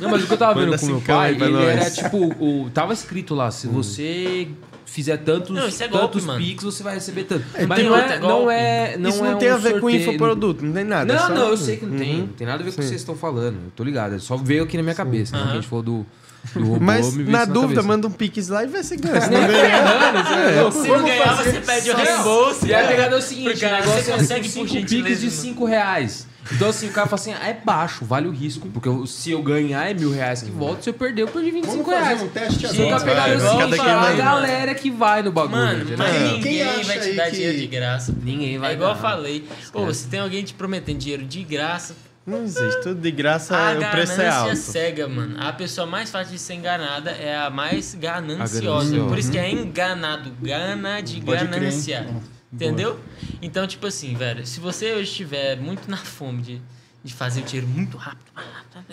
Não, 0.00 0.10
mas 0.10 0.22
o 0.22 0.26
que 0.26 0.32
eu 0.32 0.38
tava 0.38 0.60
vendo 0.60 0.78
com 0.78 0.86
meu 0.86 1.00
pai, 1.00 1.30
ele 1.32 1.48
nós. 1.48 1.64
era 1.68 1.90
tipo, 1.90 2.18
o, 2.18 2.70
tava 2.72 2.92
escrito 2.92 3.34
lá, 3.34 3.50
se 3.50 3.66
você 3.66 4.48
fizer 4.86 5.18
tantos, 5.18 5.50
Não, 5.50 5.68
isso 5.68 5.82
é 5.82 5.88
golpe, 5.88 6.06
tantos 6.14 6.24
mano. 6.26 6.38
Pix, 6.40 6.64
você 6.64 6.82
vai 6.82 6.94
receber 6.94 7.24
tanto. 7.24 7.44
tem 7.52 7.66
mas 7.66 7.84
não 7.84 7.96
é, 7.96 8.14
é 8.14 8.18
não 8.18 8.28
golpe. 8.28 8.52
é, 8.52 8.96
não 8.98 9.10
isso 9.10 9.24
é 9.24 9.30
não 9.30 9.38
tem 9.38 9.50
um 9.50 9.54
a 9.54 9.56
ver 9.56 9.72
com 9.74 9.80
sorteio- 9.80 10.00
infoproduto, 10.02 10.64
não 10.64 10.72
tem 10.72 10.84
nada. 10.84 11.12
é 11.12 11.16
Não, 11.16 11.26
só- 11.28 11.34
não, 11.34 11.48
eu 11.48 11.56
sei 11.56 11.76
que 11.76 11.86
não 11.86 11.96
tem. 11.98 12.14
Uhum. 12.14 12.20
Não 12.22 12.26
tem 12.28 12.46
nada 12.46 12.62
a 12.62 12.64
ver 12.64 12.70
com 12.72 12.76
o 12.78 12.82
que 12.82 12.88
vocês 12.88 13.00
estão 13.00 13.14
falando. 13.14 13.54
Eu 13.66 13.70
tô 13.74 13.84
ligado. 13.84 14.18
Só 14.20 14.36
veio 14.36 14.64
aqui 14.64 14.76
na 14.76 14.82
minha 14.82 14.94
cabeça, 14.94 15.36
né? 15.36 15.44
Que 15.44 15.50
a 15.50 15.54
gente 15.54 15.68
falou 15.68 15.82
do 15.84 16.06
robô, 16.54 16.78
Mas 16.80 17.14
na 17.16 17.44
dúvida, 17.44 17.74
cabeça. 17.76 17.82
manda 17.82 18.06
um 18.06 18.10
Pix 18.10 18.48
lá 18.48 18.64
e 18.64 18.66
vê 18.66 18.82
se 18.82 18.96
ganha. 18.96 19.20
Se 19.20 19.30
não 19.30 19.46
ganhar, 19.46 20.66
é. 20.66 20.70
Se 20.70 20.88
não 20.88 21.02
ganhar, 21.04 21.36
você 21.36 21.60
pede 21.60 21.90
o 21.90 21.96
reembolso. 21.96 22.66
E 22.66 22.74
a 22.74 22.86
pegada 22.86 23.14
é 23.14 23.18
o 23.18 23.22
seguinte, 23.22 23.64
o 23.64 23.70
negócio 23.70 24.02
você 24.02 24.10
é 24.10 24.16
consegue, 24.16 24.48
cinco 24.48 24.66
gentileza, 24.68 25.20
de 25.20 25.26
mano. 25.26 25.40
5 25.40 25.64
reais. 25.64 26.26
Então 26.52 26.70
assim, 26.70 26.88
o 26.88 26.92
cara 26.92 27.06
fala 27.06 27.20
assim, 27.20 27.32
ah, 27.34 27.46
é 27.48 27.52
baixo, 27.52 28.04
vale 28.04 28.26
o 28.26 28.30
risco. 28.32 28.66
Porque 28.70 28.88
eu- 28.88 29.06
se 29.06 29.30
eu 29.30 29.40
ganhar 29.42 29.88
é 29.88 29.94
mil 29.94 30.10
reais 30.10 30.42
que 30.42 30.50
volta, 30.50 30.82
se 30.82 30.90
eu 30.90 30.94
perder, 30.94 31.22
eu 31.22 31.28
perdi 31.28 31.50
25 31.50 31.76
Vamos 31.84 31.86
fazer 31.92 32.04
reais. 32.04 32.22
um 32.22 32.28
teste 32.28 32.66
a 32.66 32.70
pegada 32.70 33.32
é 33.32 33.36
o 33.36 33.40
vai, 33.40 33.58
seguinte, 33.60 33.76
cada 33.76 33.92
a 33.92 34.00
vai, 34.02 34.16
galera 34.16 34.74
que 34.74 34.90
vai 34.90 35.22
no 35.22 35.30
bagulho. 35.30 35.56
Mano, 35.60 35.84
mas 35.98 36.10
Quem 36.16 36.32
ninguém 36.32 36.82
vai 36.82 36.98
te 36.98 37.12
dar 37.12 37.24
que- 37.26 37.30
dinheiro 37.32 37.58
de 37.58 37.66
graça. 37.66 38.14
Ninguém 38.24 38.58
vai 38.58 38.70
É 38.70 38.74
igual 38.74 38.90
eu 38.90 38.94
dar. 38.96 39.00
falei. 39.02 39.44
Pô, 39.70 39.92
se 39.94 40.06
tem 40.08 40.18
alguém 40.20 40.42
te 40.42 40.54
prometendo 40.54 40.98
dinheiro 40.98 41.24
de 41.24 41.44
graça, 41.44 41.94
Não 42.30 42.42
existe, 42.44 42.80
tudo 42.82 43.00
de 43.00 43.10
graça, 43.10 43.56
a 43.56 43.72
o 43.72 43.90
preço 43.90 44.12
é 44.12 44.16
ganância 44.16 44.32
alto. 44.32 44.56
cega, 44.56 45.08
mano. 45.08 45.36
A 45.38 45.52
pessoa 45.52 45.86
mais 45.86 46.10
fácil 46.10 46.32
de 46.32 46.38
ser 46.38 46.54
enganada 46.54 47.10
é 47.10 47.36
a 47.36 47.50
mais 47.50 47.94
gananciosa. 47.94 48.96
Por 49.04 49.18
isso 49.18 49.30
que 49.30 49.38
é 49.38 49.50
enganado. 49.50 50.30
Gana 50.40 51.00
de 51.00 51.20
Pode 51.20 51.46
ganância. 51.46 52.06
Entendeu? 52.52 52.98
Então, 53.40 53.66
tipo 53.66 53.86
assim, 53.86 54.14
velho, 54.14 54.46
se 54.46 54.58
você 54.60 54.92
hoje 54.92 55.10
estiver 55.10 55.56
muito 55.56 55.88
na 55.90 55.96
fome 55.96 56.42
de, 56.42 56.62
de 57.04 57.14
fazer 57.14 57.40
o 57.42 57.44
dinheiro 57.44 57.68
muito 57.68 57.96
rápido, 57.96 58.30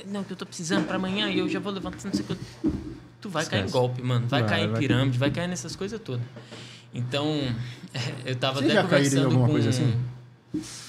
não, 0.05 0.23
que 0.23 0.31
eu 0.33 0.37
tô 0.37 0.45
precisando 0.45 0.85
pra 0.85 0.95
amanhã 0.97 1.29
e 1.29 1.39
eu 1.39 1.49
já 1.49 1.59
vou 1.59 1.73
levantar, 1.73 1.97
não 2.05 2.13
sei 2.13 2.21
o 2.21 2.23
que. 2.35 2.37
Tu 3.19 3.29
vai 3.29 3.43
cair 3.45 3.61
em 3.61 3.65
Esquece. 3.65 3.73
golpe, 3.73 4.01
mano. 4.03 4.27
Vai, 4.27 4.41
Vai, 4.41 4.49
cair 4.49 4.69
em 4.69 4.73
pirâmide, 4.73 5.17
vai 5.17 5.31
cair 5.31 5.47
nessas 5.47 5.75
coisas 5.75 5.99
todas. 5.99 6.23
Então, 6.93 7.25
eu 8.25 8.35
tava 8.35 8.59
Vocês 8.59 8.71
até 8.71 8.81
já 8.81 8.87
caíram 8.87 9.05
em 9.05 9.09
conversando 9.09 9.25
alguma 9.25 9.45
com. 9.47 9.51
coisa 9.53 9.69
assim? 9.69 9.95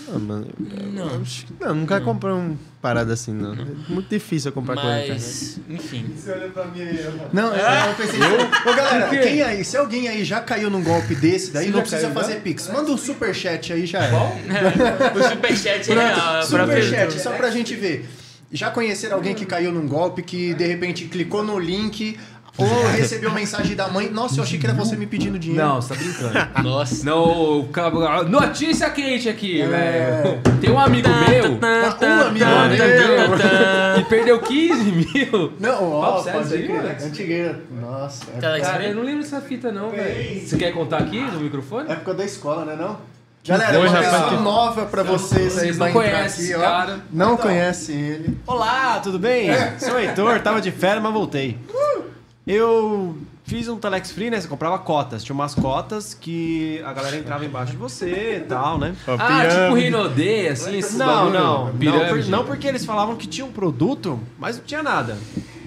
Não, 0.08 0.18
mano. 0.20 0.46
Não. 0.92 1.06
eu 1.10 1.22
Não, 1.60 1.74
nunca 1.74 2.00
comprei 2.00 2.32
uma 2.32 2.56
parada 2.80 3.12
assim, 3.12 3.32
não. 3.32 3.52
É 3.52 3.66
muito 3.88 4.08
difícil 4.08 4.48
eu 4.48 4.52
comprar 4.52 4.74
coisa 4.74 4.90
na 4.90 5.02
internet. 5.02 5.20
Mas, 5.22 5.60
enfim. 5.68 6.06
Você 6.16 6.30
olha 6.32 6.48
pra 6.48 6.64
mim 6.66 6.80
aí, 6.80 7.06
Não, 7.32 7.54
é, 7.54 7.90
eu 7.90 7.94
pensei. 7.94 8.20
Ô, 8.20 8.74
galera, 8.76 9.08
quem 9.08 9.42
aí, 9.42 9.64
se 9.64 9.76
alguém 9.76 10.08
aí 10.08 10.24
já 10.24 10.40
caiu 10.40 10.70
num 10.70 10.82
golpe 10.82 11.14
desse, 11.14 11.50
daí 11.52 11.66
Você 11.66 11.70
não 11.72 11.80
precisa 11.80 12.02
caiu, 12.02 12.14
fazer 12.14 12.34
já? 12.34 12.40
pix. 12.40 12.68
Manda 12.68 12.90
um 12.90 12.96
superchat 12.98 13.72
aí 13.72 13.86
já 13.86 14.04
é. 14.04 14.10
o 15.14 15.28
superchat 15.28 15.90
é 15.90 15.94
real. 15.94 16.42
Superchat, 16.42 17.20
só 17.20 17.32
pra 17.32 17.50
gente 17.50 17.74
ver. 17.74 18.08
Já 18.50 18.70
conheceram 18.70 19.16
alguém 19.16 19.34
que 19.34 19.44
caiu 19.44 19.70
num 19.70 19.86
golpe, 19.86 20.22
que 20.22 20.54
de 20.54 20.66
repente 20.66 21.04
clicou 21.04 21.44
no 21.44 21.58
link 21.58 22.18
ou 22.58 22.86
recebeu 22.92 23.30
mensagem 23.32 23.74
da 23.76 23.88
mãe? 23.88 24.08
Nossa, 24.10 24.38
eu 24.40 24.42
achei 24.44 24.58
que 24.58 24.66
era 24.66 24.74
você 24.74 24.96
me 24.96 25.06
pedindo 25.06 25.38
dinheiro. 25.38 25.64
Não, 25.64 25.80
você 25.80 25.94
tá 25.94 26.00
brincando. 26.00 26.48
Nossa. 26.68 27.04
Não, 27.04 27.68
cara, 27.72 28.22
notícia 28.24 28.90
quente 28.90 29.28
aqui, 29.28 29.60
É. 29.62 29.66
velho. 29.66 30.40
Tem 30.60 30.70
um 30.70 30.78
amigo 30.78 31.08
meu 31.08 31.44
Um 31.52 32.20
amigo 32.26 32.44
que 33.96 34.04
perdeu 34.08 34.40
15 34.40 34.84
mil. 34.92 35.52
Não, 35.58 35.92
ó, 35.92 36.22
pode 36.22 36.48
crer. 36.50 36.96
Antigueira. 37.04 37.60
Nossa. 37.70 38.24
é 38.36 38.60
Cara, 38.60 38.84
eu 38.84 38.94
não 38.94 39.02
lembro 39.02 39.22
dessa 39.22 39.40
fita 39.40 39.70
não, 39.72 39.90
velho. 39.90 40.46
Você 40.46 40.56
quer 40.56 40.72
contar 40.72 40.98
aqui 40.98 41.20
no 41.20 41.40
microfone? 41.40 41.90
Época 41.90 42.14
da 42.14 42.24
escola, 42.24 42.64
né 42.64 42.76
não? 42.76 42.98
Galera, 43.46 43.78
Hoje, 43.78 43.94
uma 43.94 44.02
pessoa 44.02 44.28
que- 44.28 44.36
nova 44.42 44.84
pra 44.86 45.02
vocês 45.02 45.56
aí 45.56 45.64
Vocês 45.66 45.78
não 45.78 45.90
conhecem 45.92 46.20
aqui, 46.26 46.42
esse 46.42 46.54
ó. 46.54 46.60
cara. 46.60 46.98
Não 47.10 47.36
conhece 47.36 47.92
ele. 47.92 48.38
Olá, 48.46 49.00
tudo 49.02 49.18
bem? 49.18 49.48
Sou 49.78 49.94
o 49.94 49.98
Heitor, 49.98 50.40
tava 50.40 50.60
de 50.60 50.70
férias, 50.70 51.02
mas 51.02 51.12
voltei. 51.12 51.56
Eu 52.50 53.14
fiz 53.44 53.68
um 53.68 53.76
Telex 53.76 54.10
Free, 54.10 54.30
né? 54.30 54.40
Você 54.40 54.48
comprava 54.48 54.78
cotas. 54.78 55.22
Tinha 55.22 55.34
umas 55.34 55.54
cotas 55.54 56.14
que 56.14 56.82
a 56.82 56.94
galera 56.94 57.16
entrava 57.16 57.44
embaixo 57.44 57.72
de 57.72 57.76
você 57.78 58.36
e 58.38 58.40
tal, 58.48 58.78
né? 58.78 58.94
Ah, 59.06 59.46
tipo 59.46 59.74
Rinodê, 59.74 60.48
assim, 60.48 60.80
Não, 60.96 61.28
não. 61.30 61.72
Não, 61.74 62.08
por- 62.08 62.24
não 62.26 62.44
porque 62.46 62.66
eles 62.66 62.86
falavam 62.86 63.16
que 63.16 63.26
tinha 63.26 63.44
um 63.46 63.52
produto, 63.52 64.18
mas 64.38 64.56
não 64.56 64.64
tinha 64.64 64.82
nada. 64.82 65.18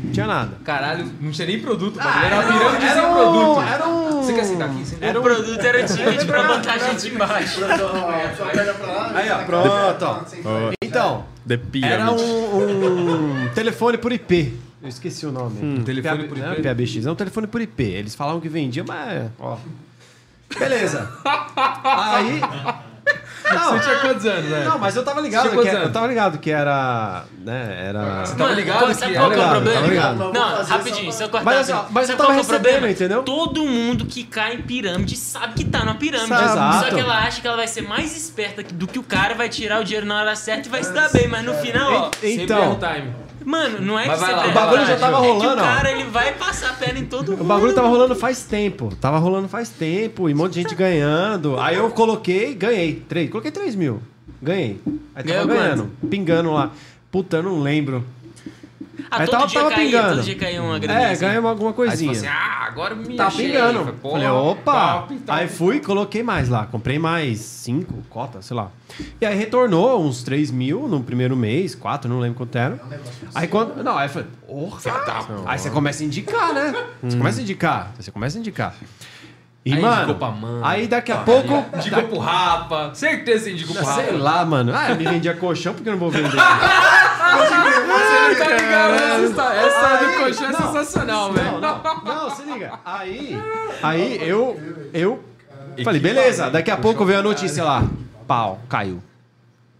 Não 0.03 0.11
tinha 0.11 0.25
nada. 0.25 0.57
Caralho, 0.63 1.05
não 1.21 1.29
tinha 1.31 1.45
nem 1.47 1.59
produto, 1.61 1.99
Ah, 2.01 2.25
era 2.25 2.35
uma 2.35 2.43
era 2.43 2.53
um- 2.53 2.57
pirâmide 2.57 2.85
era 2.85 3.01
sem 3.01 3.05
um- 3.09 3.13
produto. 3.13 3.61
era 3.61 3.87
um- 3.87 4.23
Você 4.23 4.33
quer 4.33 4.43
sentar 4.45 4.69
aqui? 4.69 4.85
Senta 4.85 5.05
Era 5.05 5.19
O 5.19 5.21
um 5.21 5.23
produto 5.23 5.59
era 5.63 5.83
ticket 5.85 6.25
pra 6.25 6.43
botar 6.43 6.73
a 6.73 6.77
gente 6.79 7.07
embaixo. 7.13 7.61
Aí, 9.13 9.29
ó, 9.29 9.37
pronto, 9.45 10.05
ó. 10.05 10.71
Então, 10.83 11.25
era 11.83 12.11
um, 12.11 13.43
um 13.45 13.49
telefone 13.53 13.97
por 13.99 14.11
IP. 14.11 14.57
Eu 14.81 14.89
esqueci 14.89 15.25
o 15.25 15.31
nome. 15.31 15.59
Um 15.79 15.83
telefone 15.83 16.27
por 16.27 16.37
Não 16.37 16.51
é 16.51 16.53
IP? 16.53 16.63
PABX, 16.63 17.05
é 17.05 17.11
um 17.11 17.15
telefone 17.15 17.47
por 17.47 17.61
IP. 17.61 17.83
Eles 17.83 18.15
falavam 18.15 18.41
que 18.41 18.49
vendia, 18.49 18.83
mas. 18.83 19.29
Ó. 19.39 19.57
Beleza. 20.57 21.09
Aí. 21.83 22.41
Não, 23.53 23.73
Você 23.73 23.79
tinha 23.83 23.99
quantos 23.99 24.25
anos, 24.25 24.45
velho? 24.45 24.69
não, 24.69 24.77
mas 24.79 24.95
eu 24.95 25.03
tava 25.03 25.19
ligado 25.19 25.49
Tinha 25.49 25.61
que 25.61 25.67
era, 25.67 25.79
eu 25.83 25.91
tava 25.91 26.07
ligado 26.07 26.37
que 26.37 26.51
era, 26.51 27.25
né, 27.39 27.85
era 27.89 28.25
Você 28.25 28.35
tava 28.35 28.53
ligado 28.53 28.81
Mano, 28.81 28.87
que 28.87 28.99
sabe 28.99 29.15
era 29.15 29.19
qual 29.19 29.31
que 29.31 29.39
é 29.39 29.43
o 29.45 29.49
problema? 29.49 29.75
tava 29.81 29.87
ligado. 29.87 30.17
Não, 30.33 30.55
fazer 30.57 30.71
rapidinho, 30.71 31.11
só 31.11 31.17
se 31.17 31.23
eu 31.23 31.29
cortar. 31.29 31.45
Mas, 31.45 31.69
assim, 31.69 31.85
mas 31.89 32.07
sabe 32.07 32.13
eu 32.13 32.17
qual 32.17 32.27
tava 32.29 32.33
que 32.33 32.39
é 32.39 32.43
o 32.43 32.59
problema? 32.61 32.89
entendeu? 32.89 33.23
Todo 33.23 33.65
mundo 33.65 34.05
que 34.05 34.23
cai 34.23 34.53
em 34.55 34.61
pirâmide 34.61 35.17
sabe 35.17 35.55
que 35.55 35.65
tá 35.65 35.79
numa 35.79 35.95
pirâmide. 35.95 36.29
Sabe. 36.29 36.43
Exato. 36.45 36.85
Só 36.85 36.95
que 36.95 36.99
ela 37.01 37.17
acha 37.17 37.41
que 37.41 37.47
ela 37.47 37.57
vai 37.57 37.67
ser 37.67 37.81
mais 37.81 38.15
esperta 38.15 38.63
do 38.63 38.87
que 38.87 38.99
o 38.99 39.03
cara, 39.03 39.33
vai 39.35 39.49
tirar 39.49 39.81
o 39.81 39.83
dinheiro 39.83 40.05
na 40.05 40.19
hora 40.21 40.35
certa 40.35 40.67
e 40.67 40.71
vai 40.71 40.83
se 40.83 40.93
dar 40.93 41.11
bem. 41.11 41.27
Mas 41.27 41.43
no 41.43 41.53
final, 41.55 41.91
ó. 41.93 42.11
Sempre 42.21 42.43
Então. 42.43 42.63
é 42.63 42.67
um 42.69 42.75
time. 42.79 43.13
Mano, 43.45 43.81
não 43.81 43.99
é 43.99 44.07
Mas 44.07 44.19
que 44.19 44.25
vai 44.25 44.33
você 44.33 44.41
lá, 44.41 44.47
o 44.47 44.53
bagulho 44.53 44.85
já 44.85 44.95
tava 44.97 45.17
é 45.17 45.21
que 45.21 45.27
rolando, 45.27 45.61
o 45.61 45.63
ó. 45.63 45.67
cara, 45.67 45.91
ele 45.91 46.03
vai 46.05 46.33
passar 46.33 46.69
a 46.69 46.73
perna 46.73 46.99
em 46.99 47.05
todo 47.05 47.31
mundo. 47.31 47.41
O 47.41 47.45
bagulho 47.45 47.73
tava 47.73 47.87
rolando 47.87 48.15
faz 48.15 48.43
tempo. 48.43 48.89
Tava 48.99 49.17
rolando 49.17 49.47
faz 49.47 49.69
tempo. 49.69 50.29
E 50.29 50.33
um 50.33 50.37
monte 50.37 50.53
de 50.53 50.61
gente 50.61 50.75
ganhando. 50.75 51.59
Aí 51.59 51.75
eu 51.75 51.89
coloquei, 51.91 52.53
ganhei. 52.53 53.03
Três. 53.07 53.29
Coloquei 53.29 53.51
3 53.51 53.75
mil. 53.75 54.01
Ganhei. 54.41 54.79
Aí 55.15 55.23
tava 55.23 55.45
Ganhou 55.45 55.47
ganhando. 55.47 55.89
Pingando 56.09 56.51
lá. 56.51 56.71
Puta, 57.11 57.37
eu 57.37 57.43
não 57.43 57.61
lembro. 57.61 58.03
Ah, 59.09 59.17
Aí 59.21 59.25
todo 59.25 59.31
tava- 59.31 59.47
dia 59.47 59.59
tava 59.61 59.75
caía, 59.75 59.85
pingando. 59.89 60.15
todo 60.15 60.25
dia 60.25 60.35
caía 60.35 60.61
uma 60.61 60.77
graninha. 60.79 61.07
É, 61.07 61.11
assim. 61.11 61.25
alguma 61.25 61.49
Aí 61.51 61.55
você 61.55 61.73
coisinha. 61.75 62.13
falou 62.15 62.29
assim, 62.29 62.39
ah, 62.39 62.65
agora 62.67 62.95
me 62.95 63.15
Tá 63.15 63.27
achei. 63.27 63.47
pingando. 63.51 63.95
Falei, 64.01 64.27
opa! 64.27 64.93
top, 65.01 65.15
top. 65.15 65.23
Aí 65.39 65.47
fui, 65.47 65.79
coloquei 65.79 66.23
mais 66.23 66.49
lá. 66.49 66.65
Comprei 66.65 66.99
mais 66.99 67.39
cinco 67.39 67.93
cotas, 68.09 68.45
sei 68.45 68.55
lá. 68.55 68.69
E 69.19 69.25
aí 69.25 69.35
retornou 69.35 70.03
uns 70.05 70.23
3 70.23 70.51
mil 70.51 70.87
no 70.87 71.01
primeiro 71.01 71.35
mês, 71.35 71.73
quatro, 71.73 72.09
não 72.09 72.19
lembro 72.19 72.37
quanto 72.37 72.57
era. 72.57 72.79
Aí 73.33 73.47
quando. 73.47 73.81
Não, 73.83 73.97
aí 73.97 74.09
falei, 74.09 74.27
porra! 74.47 74.79
Aí 75.45 75.57
você 75.57 75.69
começa 75.69 76.03
a 76.03 76.05
indicar, 76.05 76.53
né? 76.53 76.73
Você 77.01 77.17
começa 77.17 77.39
a 77.39 77.43
indicar. 77.43 77.91
Você 77.97 78.11
começa 78.11 78.37
a 78.37 78.39
indicar. 78.39 78.75
E, 79.63 79.73
Aí 79.73 79.79
mano, 79.79 79.95
indicou 79.97 80.15
pra 80.15 80.29
mãe. 80.29 80.61
aí 80.63 80.87
daqui 80.87 81.11
a 81.11 81.17
pouco. 81.17 81.63
Indicou 81.75 82.03
pro 82.03 82.17
Rapa. 82.17 82.91
Certeza 82.95 83.45
que 83.45 83.51
indicou 83.51 83.75
pro 83.75 83.85
Rapa. 83.85 84.01
Sei 84.01 84.17
lá, 84.17 84.43
mano. 84.43 84.73
Ah, 84.75 84.89
eu 84.89 84.95
me 84.95 85.05
vendia 85.05 85.35
colchão 85.35 85.73
porque 85.75 85.87
eu 85.87 85.93
não 85.93 85.99
vou 85.99 86.09
vender. 86.09 86.31
Você 86.31 87.55
não 87.55 88.35
tá 88.35 88.57
ligado? 88.57 88.93
Essa 89.53 89.97
do 89.97 90.19
colchão 90.19 90.47
é 90.47 90.51
não. 90.51 90.73
sensacional, 90.73 91.31
velho. 91.33 91.59
Não, 91.59 91.81
não, 91.83 92.03
não, 92.03 92.29
se 92.35 92.41
liga. 92.43 92.73
Aí, 92.83 93.39
aí 93.83 94.19
eu, 94.27 94.59
eu 94.93 95.23
falei, 95.83 96.01
beleza. 96.01 96.49
Daqui 96.49 96.71
a 96.71 96.77
pouco 96.77 97.05
veio 97.05 97.19
a 97.19 97.23
notícia 97.23 97.63
lá. 97.63 97.83
Pau, 98.27 98.59
caiu. 98.67 99.01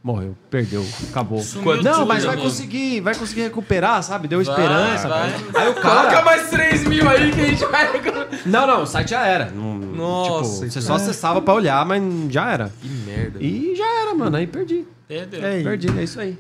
Morreu, 0.04 0.36
perdeu, 0.50 0.84
acabou. 1.12 1.40
Sumiu 1.44 1.84
não, 1.84 1.94
tudo, 1.94 2.06
mas 2.08 2.24
vai 2.26 2.36
conseguir, 2.36 3.02
vai 3.02 3.14
conseguir 3.14 3.42
recuperar, 3.42 4.02
sabe? 4.02 4.28
Deu 4.28 4.44
Vai, 4.44 4.56
esperança. 4.56 5.08
vai. 5.08 5.30
Aí 5.54 5.70
o 5.70 5.74
Coloca 5.76 5.84
cara. 6.10 6.26
mais 6.26 6.50
3 6.50 6.84
mil 6.86 7.08
aí 7.08 7.32
que 7.32 7.40
a 7.40 7.46
gente 7.46 7.66
vai... 7.68 8.02
Não, 8.44 8.66
não, 8.66 8.82
o 8.82 8.88
site 8.88 9.12
já 9.12 9.24
era. 9.28 9.52
Não, 9.52 9.78
Nossa, 9.78 10.62
tipo, 10.62 10.72
você 10.72 10.82
só 10.82 10.96
acessava 10.96 11.40
pra 11.40 11.54
olhar, 11.54 11.86
mas 11.86 12.02
já 12.30 12.52
era. 12.52 12.72
Que 12.82 12.88
merda. 12.90 13.38
E 13.40 13.76
já 13.76 14.02
era, 14.02 14.16
mano. 14.16 14.38
Aí 14.38 14.48
perdi. 14.48 14.88
Entendeu? 15.12 15.50
É, 15.50 15.64
Perdi, 15.64 16.00
é 16.00 16.04
isso 16.04 16.20
aí. 16.22 16.38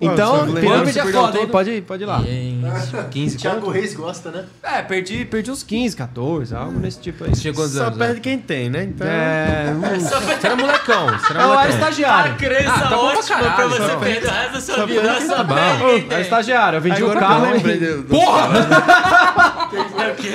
Então, 0.00 0.52
pirâmide 0.54 0.92
você 0.92 1.00
é 1.00 1.02
perdeu 1.02 1.20
foda, 1.22 1.38
hein? 1.38 1.46
Pode 1.48 1.70
ir, 1.70 1.82
pode 1.82 2.02
ir 2.02 2.06
lá. 2.06 2.22
Gente, 2.22 2.64
15 3.10 3.36
Thiago 3.40 3.70
Reis 3.70 3.94
gosta, 3.94 4.30
né? 4.30 4.44
É, 4.62 4.82
perdi, 4.82 5.24
perdi 5.24 5.50
uns 5.50 5.62
15, 5.62 5.96
14, 5.96 6.54
algo 6.54 6.78
nesse 6.80 7.00
tipo 7.00 7.24
aí. 7.24 7.34
Você 7.34 7.42
tinha 7.42 7.54
quantos 7.54 7.74
Só 7.74 7.84
anos? 7.84 7.98
né? 7.98 8.06
perde 8.06 8.20
quem 8.20 8.38
tem, 8.38 8.70
né? 8.70 8.84
Então. 8.84 9.06
É, 9.06 9.66
Você 10.00 10.46
era 10.46 10.56
molecão. 10.56 11.06
Você 11.08 11.32
era 11.32 11.42
eu 11.42 11.44
era 11.44 11.46
molecão. 11.48 11.74
estagiário. 11.74 12.32
a 12.32 12.36
crença 12.36 12.70
Ah, 12.70 12.80
tá 12.80 12.88
pra 12.88 12.98
ótima 12.98 13.38
pra, 13.38 13.50
caralho, 13.50 13.70
você 13.70 13.90
só. 13.90 13.96
perder 13.98 14.26
o 14.26 14.30
resto 14.32 14.52
da 14.52 14.60
sua 14.60 14.74
Só 14.76 14.86
vida. 14.86 15.20
Só 15.20 15.36
tá 15.36 15.44
perde 15.44 15.84
Era 15.84 16.00
tem. 16.08 16.20
estagiário, 16.20 16.76
eu 16.78 16.80
vendi 16.80 17.02
o 17.04 17.12
carro. 17.12 17.46
do- 17.58 18.02
do- 18.04 18.16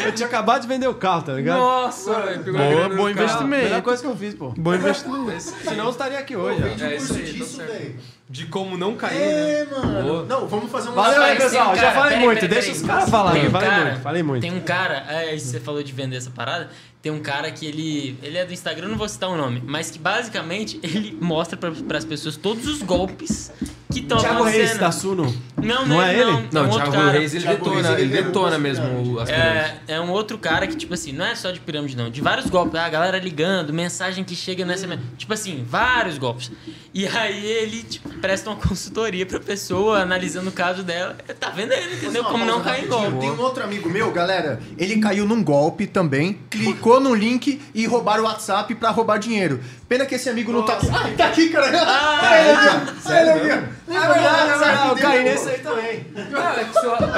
Eu 0.06 0.12
tinha 0.12 0.28
acabado 0.28 0.62
de 0.62 0.68
vender 0.68 0.88
o 0.88 0.94
carro, 0.94 1.22
tá 1.24 1.34
ligado? 1.34 1.58
Nossa, 1.58 2.12
Boa, 2.12 2.90
bom 2.90 3.10
investimento. 3.10 3.64
Melhor 3.64 3.82
coisa 3.82 4.02
que 4.02 4.08
eu 4.08 4.16
fiz, 4.16 4.34
pô. 4.34 4.49
Bom 4.58 4.74
investimento. 4.76 5.40
Senão 5.41 5.86
eu 5.86 5.91
estaria 5.91 6.20
aqui 6.20 6.36
hoje. 6.36 6.62
É 6.84 6.95
isso 6.95 7.14
aí, 7.14 7.40
tá 7.40 7.45
certo. 7.45 7.70
Velho. 7.72 7.95
De 8.30 8.45
como 8.45 8.77
não 8.77 8.95
cair, 8.95 9.19
né? 9.19 9.52
É, 9.61 9.65
mano. 9.65 10.03
Boa. 10.03 10.26
Não, 10.26 10.48
vamos 10.48 10.72
fazer 10.72 10.89
um 10.89 10.93
Valeu 10.93 11.22
aí, 11.22 11.35
pessoal. 11.38 11.72
um 11.72 11.76
Já 11.76 11.81
cara- 11.81 11.93
falei 11.95 12.10
peraí, 12.11 12.26
muito. 12.26 12.39
peraí, 12.39 12.49
Deixa 12.53 12.68
peraí. 12.68 12.81
os 12.81 12.88
caras 12.88 13.10
falar 13.10 13.31
Tem 13.31 13.41
aqui. 13.41 13.49
um 13.49 13.52
Falei 13.52 13.69
cara- 13.69 13.85
muito, 13.85 14.02
falei 14.02 14.23
muito. 14.23 14.41
Tem 14.41 14.53
um 14.53 14.60
cara, 14.61 15.06
é, 15.10 15.38
você 15.38 15.60
falou 15.60 15.84
de 15.84 15.91
vender 15.91 16.15
essa 16.15 16.30
parada, 16.31 16.69
tem 17.02 17.11
um 17.11 17.19
cara 17.19 17.52
que 17.52 17.65
ele, 17.65 18.18
ele 18.23 18.38
é 18.38 18.45
do 18.45 18.53
Instagram, 18.53 18.88
não 18.88 18.98
vou 18.98 19.10
citar 19.10 19.30
o 19.30 19.35
nome, 19.35 19.61
mas 19.65 19.91
que 19.91 19.99
basicamente 19.99 20.80
ele 20.84 21.18
mostra 21.19 21.57
para 21.57 21.98
as 21.98 22.06
pessoas 22.06 22.38
todos 22.38 22.65
os 22.68 22.81
golpes 22.81 23.52
que 23.91 23.99
estão 23.99 24.18
Thiago 24.18 24.43
Reis 24.43 24.77
da 24.77 24.91
Suno. 24.91 25.34
Não, 25.61 25.85
Não 25.85 26.01
é 26.01 26.18
ele? 26.18 26.31
Não, 26.31 26.47
Não, 26.51 26.65
é 26.65 26.68
um 26.68 26.72
Thiago 26.72 26.91
cara. 26.91 27.11
Reis, 27.11 27.34
ele 27.35 27.43
Thiago 27.43 27.65
detona, 27.65 27.88
Reis, 27.89 27.99
ele 27.99 28.11
ele 28.11 28.18
é 28.18 28.23
detona 28.23 28.57
mesmo 28.57 29.19
as. 29.19 29.30
É, 29.30 29.76
é 29.88 30.01
um 30.01 30.09
outro 30.09 30.38
cara 30.38 30.65
que, 30.65 30.76
tipo 30.76 30.93
assim, 30.93 31.11
não 31.11 31.26
é 31.26 31.35
só 31.35 31.51
de 31.51 31.59
pirâmide, 31.59 31.95
não. 31.95 32.09
De 32.09 32.22
vários 32.22 32.49
golpes. 32.49 32.80
Ah, 32.80 32.85
a 32.85 32.89
galera 32.89 33.19
ligando, 33.19 33.72
mensagem 33.72 34.23
que 34.23 34.35
chega 34.35 34.65
no 34.65 34.76
SMS. 34.76 35.01
Tipo 35.18 35.34
assim, 35.34 35.63
vários 35.68 36.18
golpes. 36.18 36.51
E 36.93 37.07
aí 37.07 37.45
ele, 37.45 37.84
tipo, 37.84 38.09
presta 38.19 38.49
uma 38.49 38.55
consultoria 38.59 39.26
pra 39.26 39.39
pessoa, 39.39 39.99
analisando 39.99 40.49
o 40.49 40.51
caso 40.51 40.84
dela. 40.84 41.15
Tá 41.39 41.49
vendendo, 41.49 41.93
entendeu? 41.93 42.23
Como 42.23 42.45
não 42.45 42.61
cair 42.61 42.85
em 42.85 42.88
golpe. 42.88 43.19
Tem 43.19 43.31
um 43.31 43.39
outro 43.39 43.63
amigo 43.63 43.89
meu, 43.89 44.11
galera. 44.11 44.59
Ele 44.77 44.99
caiu 44.99 45.26
num 45.26 45.43
golpe 45.43 45.88
também, 45.88 46.39
clicou 46.49 46.99
no 46.99 47.13
link 47.13 47.61
e 47.73 47.85
roubaram 47.85 48.23
o 48.23 48.26
WhatsApp 48.26 48.73
pra 48.76 48.89
roubar 48.89 49.18
dinheiro. 49.18 49.59
Pena 49.88 50.05
que 50.05 50.15
esse 50.15 50.30
amigo 50.30 50.51
não 50.51 50.63
tá 50.63 50.73
aqui. 50.73 50.88
Ah, 50.89 51.09
tá 51.18 51.27
aqui, 51.27 51.49
cara. 51.49 51.72
Ah, 51.84 52.39
ele 52.39 52.51
aqui, 52.51 52.68
ó. 52.68 53.09
Sério, 53.09 53.55
aqui. 53.55 53.68
É 53.95 54.07
verdade, 54.13 54.63
é 54.63 54.89
eu 54.91 54.95
caí 54.95 55.23
nesse 55.23 55.49
aí 55.49 55.59
também. 55.59 56.05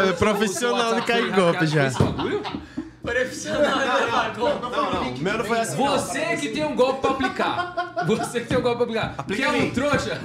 É 0.10 0.14
profissional 0.14 0.96
de 0.96 1.02
cair 1.04 1.28
em 1.30 1.32
golpe 1.32 1.68
já. 1.68 1.90
Profissional 3.04 3.80
pagou. 4.12 4.60
Não, 4.62 4.70
não. 4.94 5.10
O 5.14 5.20
meu 5.20 5.38
não 5.38 5.46
foi 5.46 5.60
assim. 5.60 5.76
não. 5.84 5.92
Você 6.00 6.38
que 6.38 6.50
tem 6.50 6.64
um 6.64 6.74
golpe 6.74 7.02
pra 7.02 7.12
aplicar. 7.12 7.76
Você 8.08 8.40
que 8.40 8.48
tem 8.48 8.58
um 8.58 8.62
golpe 8.62 8.78
pra 8.78 8.84
aplicar. 9.02 9.16
Aplica 9.18 9.44
Quer 9.44 9.50
um 9.62 9.70
trouxa? 9.72 10.22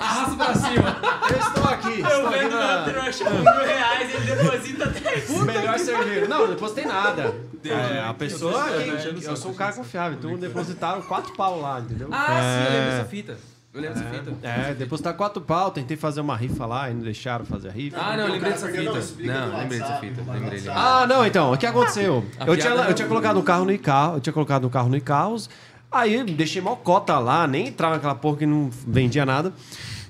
Arrasta 0.00 0.36
pra 0.36 0.54
cima. 0.54 0.96
Eu 1.30 1.38
estou 1.38 1.64
aqui. 1.64 2.00
Eu 2.00 2.28
vendo 2.28 2.56
na... 2.56 2.82
meu 2.82 2.92
trouxa 2.94 3.24
por 3.24 3.34
mil 3.34 3.64
reais, 3.66 4.14
ele 4.14 4.34
deposita 4.34 4.86
10. 4.86 5.30
Melhor 5.44 5.78
servir. 5.78 6.28
Não, 6.28 6.40
não 6.40 6.48
depositei 6.48 6.84
nada. 6.86 7.34
É, 7.64 8.04
a 8.04 8.12
pessoa. 8.14 8.64
quem- 8.72 9.22
eu 9.22 9.36
sou 9.36 9.52
um 9.52 9.54
cara 9.54 9.72
confiável, 9.72 10.18
então 10.18 10.36
depositaram 10.36 11.02
quatro 11.02 11.32
pau 11.34 11.60
lá, 11.60 11.78
entendeu? 11.80 12.08
Ah, 12.10 12.26
sim, 12.40 12.64
eu 12.66 12.72
lembro 12.80 12.90
dessa 12.96 13.04
fita. 13.08 13.38
Eu 13.74 13.80
lembro 13.80 13.98
dessa 13.98 14.08
fita. 14.08 14.32
É, 14.42 14.74
depositaram 14.74 15.16
quatro 15.16 15.42
pau, 15.42 15.70
tentei 15.72 15.96
fazer 15.96 16.20
uma 16.20 16.36
rifa 16.36 16.64
lá 16.64 16.88
e 16.88 16.94
não 16.94 17.02
deixaram 17.02 17.44
fazer 17.44 17.68
a 17.68 17.72
rifa. 17.72 17.98
Ah, 18.00 18.16
não, 18.16 18.26
eu 18.28 18.32
lembrei 18.34 18.52
dessa 18.52 18.68
fita. 18.68 18.82
Não, 18.84 19.58
lembrei 19.58 19.80
dessa 19.80 19.94
fita. 19.96 20.20
Lembrei. 20.20 20.60
Lembrei. 20.60 20.62
Ah, 20.68 21.06
não, 21.08 21.26
então, 21.26 21.52
o 21.52 21.58
que 21.58 21.66
aconteceu? 21.66 22.24
A 22.38 22.46
Eu 22.46 22.56
tinha, 22.56 22.72
eu 22.72 22.94
tinha 22.94 23.08
colocado 23.08 23.36
o 23.36 23.42
carro 23.42 23.64
no 23.64 23.72
iCarro, 23.72 24.16
eu 24.16 24.20
tinha 24.20 24.32
colocado 24.32 24.64
o 24.64 24.70
carro 24.70 24.88
no 24.88 24.96
iCarros, 24.96 25.50
Aí 25.94 26.24
deixei 26.24 26.60
mó 26.60 26.74
cota 26.74 27.20
lá, 27.20 27.46
nem 27.46 27.68
entrava 27.68 27.94
naquela 27.94 28.16
porra 28.16 28.38
que 28.38 28.46
não 28.46 28.68
vendia 28.84 29.24
nada. 29.24 29.52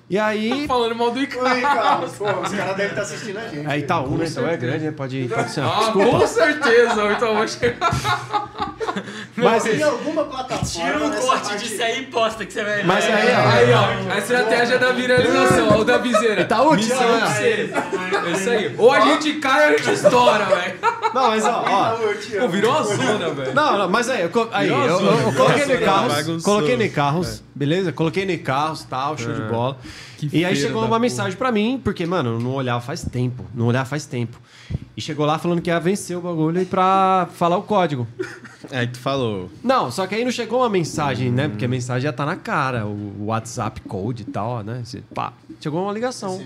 E 0.09 0.19
aí. 0.19 0.67
Falando 0.69 0.95
mal 0.95 1.11
do 1.11 1.21
Icaro. 1.21 2.09
Pô, 2.19 2.25
os 2.43 2.53
caras 2.53 2.77
devem 2.77 2.87
estar 2.91 3.03
assistindo 3.03 3.39
a 3.39 3.49
gente. 3.49 3.67
Aí 3.67 3.83
tá 3.83 4.01
um, 4.01 4.17
né? 4.19 4.27
Então 4.29 4.47
é 4.47 4.57
grande, 4.57 4.85
né? 4.85 4.91
Pode, 4.93 5.29
pode 5.35 5.51
ser. 5.51 5.63
Ah, 5.63 5.91
com 5.93 6.27
certeza. 6.27 7.13
Então 7.13 7.29
eu 7.29 7.37
vou 7.37 7.49
chegar. 7.49 7.79
Mas, 9.37 9.67
Em 9.67 9.83
alguma 9.83 10.25
plataforma. 10.25 10.65
Tira 10.93 11.05
um 11.05 11.11
corte 11.11 11.49
parte- 11.49 11.69
disso 11.69 11.83
aí 11.83 12.01
e 12.03 12.07
posta 12.07 12.47
que 12.47 12.53
você 12.53 12.63
vai 12.63 12.77
ver. 12.77 12.85
mas 12.87 13.05
aí, 13.05 13.13
ó. 13.35 13.49
Aí, 13.49 13.73
ó. 13.73 14.13
A 14.15 14.19
estratégia 14.19 14.79
da 14.79 14.93
viralização, 14.93 15.69
ó, 15.73 15.79
o 15.79 15.85
da 15.85 15.99
viseira. 15.99 16.45
Tá 16.45 16.63
útil, 16.63 16.77
Missão 16.87 17.13
né? 17.13 17.19
pra 17.19 17.29
você. 17.29 18.29
É 18.29 18.31
isso 18.31 18.51
aí. 18.51 18.75
Ou 18.79 18.93
a 18.93 19.01
gente 19.01 19.33
cai 19.41 19.71
ou 19.71 19.75
a 19.75 19.79
gente 19.79 19.91
estoura, 19.93 20.45
velho. 20.45 20.75
Não, 21.13 21.27
mas 21.29 21.45
ó, 21.45 21.65
ó. 21.67 21.97
Pô, 22.41 22.49
virou 22.49 22.71
uma 22.71 22.83
zona, 22.85 23.31
velho. 23.31 23.55
Não, 23.55 23.79
não, 23.79 23.89
mas 23.89 24.09
aí, 24.09 24.21
eu, 24.23 24.49
aí, 24.53 24.69
eu, 24.69 24.77
eu- 24.79 25.01
eu 25.01 25.33
coloquei 25.33 25.67
no 25.67 25.85
carros, 25.85 26.43
coloquei 26.45 26.77
no 26.77 26.91
carros, 26.91 27.43
beleza? 27.55 27.93
Coloquei 27.93 28.25
no 28.25 28.39
carros, 28.45 28.85
tal, 28.85 29.19
show 29.19 29.33
de 29.33 29.43
bola. 29.43 29.77
E 30.33 30.45
aí 30.45 30.57
chegou 30.57 30.85
uma 30.85 30.99
mensagem 30.99 31.37
pra 31.37 31.51
mim, 31.53 31.81
porque, 31.83 32.07
mano, 32.07 32.35
eu 32.35 32.41
não 32.41 32.53
olhava 32.55 32.81
faz 32.81 33.03
tempo, 33.05 33.45
não 33.55 33.67
olhava 33.67 33.85
faz 33.89 34.07
tempo. 34.07 34.41
E 34.97 35.01
chegou 35.01 35.27
lá 35.27 35.39
falando 35.39 35.61
que 35.61 35.69
ia 35.71 35.79
vencer 35.81 36.17
o 36.17 36.21
bagulho 36.21 36.61
e 36.63 36.65
pra 36.65 37.29
falar 37.35 37.57
o 37.57 37.63
código. 37.63 38.07
Aí 38.71 38.87
tu 38.87 38.99
falou. 38.99 39.51
Não, 39.63 39.91
só 39.91 40.07
que 40.07 40.15
aí 40.15 40.25
não 40.25 40.31
chegou 40.31 40.61
uma 40.61 40.69
mensagem, 40.71 41.31
né? 41.31 41.49
Porque 41.49 41.65
a 41.65 41.69
mensagem 41.69 42.03
já 42.03 42.13
tá 42.13 42.25
na 42.25 42.37
cara, 42.37 42.87
o 42.87 43.27
WhatsApp 43.27 43.81
Code 43.83 44.23
e 44.23 44.27
tal, 44.27 44.63
né? 44.63 44.81
Você- 44.85 45.03
Pá, 45.15 45.33
chegou 45.61 45.83
uma 45.83 45.93
ligação. 45.93 46.41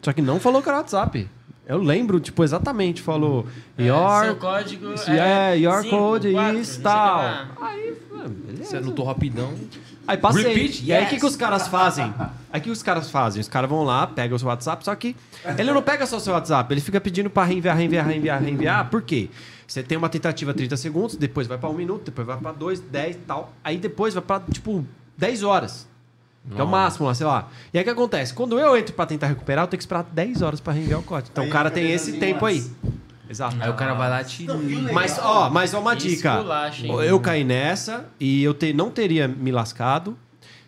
Só 0.00 0.12
que 0.12 0.22
não 0.22 0.40
falou 0.40 0.62
que 0.62 0.68
era 0.68 0.78
WhatsApp. 0.78 1.28
Eu 1.66 1.78
lembro, 1.78 2.18
tipo, 2.18 2.42
exatamente, 2.42 3.00
falou 3.02 3.46
Seu 3.76 3.84
your, 3.86 4.34
código 4.36 4.86
é, 5.08 5.56
your 5.58 5.82
cinco, 5.82 5.96
code 5.96 6.32
quatro, 6.32 6.58
is 6.58 6.76
tal. 6.78 7.20
que. 7.20 7.64
Aí, 7.64 7.94
mano, 8.10 8.28
beleza. 8.30 8.64
Você 8.64 8.76
anotou 8.78 9.04
rapidão. 9.04 9.52
Aí 10.06 10.16
passei. 10.16 10.42
Repeat, 10.42 10.84
e 10.84 10.92
aí 10.92 11.00
o 11.00 11.02
yes. 11.02 11.10
que, 11.10 11.20
que 11.20 11.26
os 11.26 11.36
caras 11.36 11.68
fazem? 11.68 12.12
Aí 12.52 12.60
o 12.60 12.62
que 12.64 12.70
os 12.70 12.82
caras 12.82 13.10
fazem? 13.10 13.40
Os 13.40 13.48
caras 13.48 13.70
vão 13.70 13.84
lá, 13.84 14.06
pegam 14.06 14.36
o 14.36 14.38
seu 14.38 14.48
WhatsApp, 14.48 14.84
só 14.84 14.94
que 14.94 15.14
ele 15.56 15.72
não 15.72 15.82
pega 15.82 16.06
só 16.06 16.16
o 16.16 16.20
seu 16.20 16.32
WhatsApp, 16.32 16.72
ele 16.72 16.80
fica 16.80 17.00
pedindo 17.00 17.30
pra 17.30 17.44
reenviar, 17.44 17.76
reenviar, 17.76 18.06
reenviar, 18.06 18.42
reenviar. 18.42 18.90
Por 18.90 19.02
quê? 19.02 19.30
Você 19.66 19.84
tem 19.84 19.96
uma 19.96 20.08
tentativa 20.08 20.52
30 20.52 20.76
segundos, 20.76 21.14
depois 21.14 21.46
vai 21.46 21.56
pra 21.56 21.68
um 21.68 21.74
minuto, 21.74 22.06
depois 22.06 22.26
vai 22.26 22.36
pra 22.36 22.50
dois, 22.50 22.80
10 22.80 23.16
e 23.16 23.18
tal. 23.20 23.52
Aí 23.62 23.78
depois 23.78 24.14
vai 24.14 24.22
pra, 24.22 24.40
tipo, 24.40 24.84
10 25.16 25.44
horas. 25.44 25.88
Que 26.52 26.60
é 26.60 26.64
o 26.64 26.66
máximo 26.66 27.06
lá, 27.06 27.14
sei 27.14 27.26
lá. 27.26 27.48
E 27.72 27.78
aí 27.78 27.82
o 27.82 27.84
que 27.84 27.90
acontece? 27.90 28.32
Quando 28.32 28.58
eu 28.58 28.76
entro 28.76 28.94
pra 28.94 29.06
tentar 29.06 29.26
recuperar, 29.26 29.64
eu 29.64 29.68
tenho 29.68 29.78
que 29.78 29.82
esperar 29.84 30.02
10 30.02 30.42
horas 30.42 30.58
pra 30.58 30.72
reenviar 30.72 30.98
o 30.98 31.02
código. 31.02 31.28
Então 31.30 31.44
Aí 31.44 31.50
o 31.50 31.52
cara 31.52 31.70
tem 31.70 31.92
esse 31.92 32.14
tempo 32.14 32.44
aí. 32.46 32.64
Exato. 33.30 33.56
Aí 33.60 33.70
o 33.70 33.74
cara 33.74 33.94
vai 33.94 34.10
lá 34.10 34.22
e 34.22 34.24
te. 34.24 34.46
Mas, 34.92 35.16
ó, 35.22 35.48
mas 35.48 35.72
ó 35.72 35.80
uma 35.80 35.94
Que 35.94 36.08
dica. 36.08 36.44
Eu 37.06 37.20
caí 37.20 37.44
nessa 37.44 38.06
e 38.18 38.42
eu 38.42 38.52
te- 38.52 38.72
não 38.72 38.90
teria 38.90 39.28
me 39.28 39.52
lascado. 39.52 40.18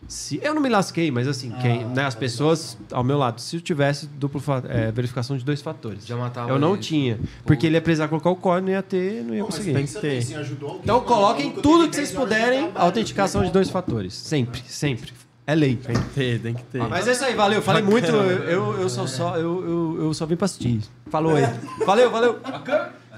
Se, 0.09 0.39
eu 0.43 0.53
não 0.55 0.61
me 0.61 0.69
lasquei, 0.69 1.11
mas 1.11 1.27
assim, 1.27 1.53
quem, 1.63 1.85
né, 1.87 2.05
as 2.05 2.15
pessoas 2.15 2.77
ao 2.93 3.03
meu 3.05 3.17
lado, 3.17 3.41
se 3.41 3.57
eu 3.57 3.61
tivesse 3.61 4.07
duplo 4.07 4.43
é, 4.69 4.91
verificação 4.93 5.37
de 5.37 5.45
dois 5.45 5.63
fatores. 5.63 6.05
Já 6.07 6.17
matava 6.17 6.51
eu 6.51 6.59
não 6.59 6.73
ele. 6.75 6.83
tinha. 6.83 7.21
Porque 7.45 7.67
ele 7.67 7.77
ia 7.77 7.81
precisar 7.81 8.09
colocar 8.09 8.29
o 8.31 8.37
código, 8.37 8.67
não 8.67 8.73
ia 8.75 8.83
ter, 8.83 9.23
não 9.25 9.35
ia 9.35 9.45
conseguir. 9.45 9.73
Pensa 9.73 10.01
bem, 10.01 10.21
se 10.21 10.35
ajudou 10.35 10.69
alguém, 10.71 10.83
Então 10.85 11.01
coloquem 11.03 11.53
tudo 11.53 11.89
que 11.89 11.97
vocês 11.97 12.11
10 12.11 12.19
horas 12.19 12.31
de 12.31 12.45
puderem, 12.45 12.71
autenticação 12.75 13.45
de 13.45 13.51
dois 13.51 13.71
fatores. 13.71 14.13
Sempre, 14.15 14.63
sempre. 14.67 15.13
É 15.47 15.55
lei. 15.55 15.77
Tem 15.77 15.97
que 15.97 16.09
ter, 16.11 16.41
tem 16.41 16.55
que 16.55 16.63
ter. 16.65 16.79
Mas 16.79 17.09
é 17.09 17.13
isso 17.13 17.25
aí, 17.25 17.35
valeu. 17.35 17.61
Falei 17.61 17.83
muito, 17.83 18.09
eu, 18.09 18.45
eu, 18.45 18.81
eu 18.83 18.89
só, 18.89 19.07
só, 19.07 19.37
eu, 19.37 19.65
eu, 19.65 20.05
eu 20.05 20.15
só 20.15 20.25
vim 20.25 20.37
pra 20.37 20.45
assistir. 20.45 20.81
Falou 21.11 21.35
aí. 21.35 21.45
Valeu, 21.85 22.11
valeu. 22.11 22.41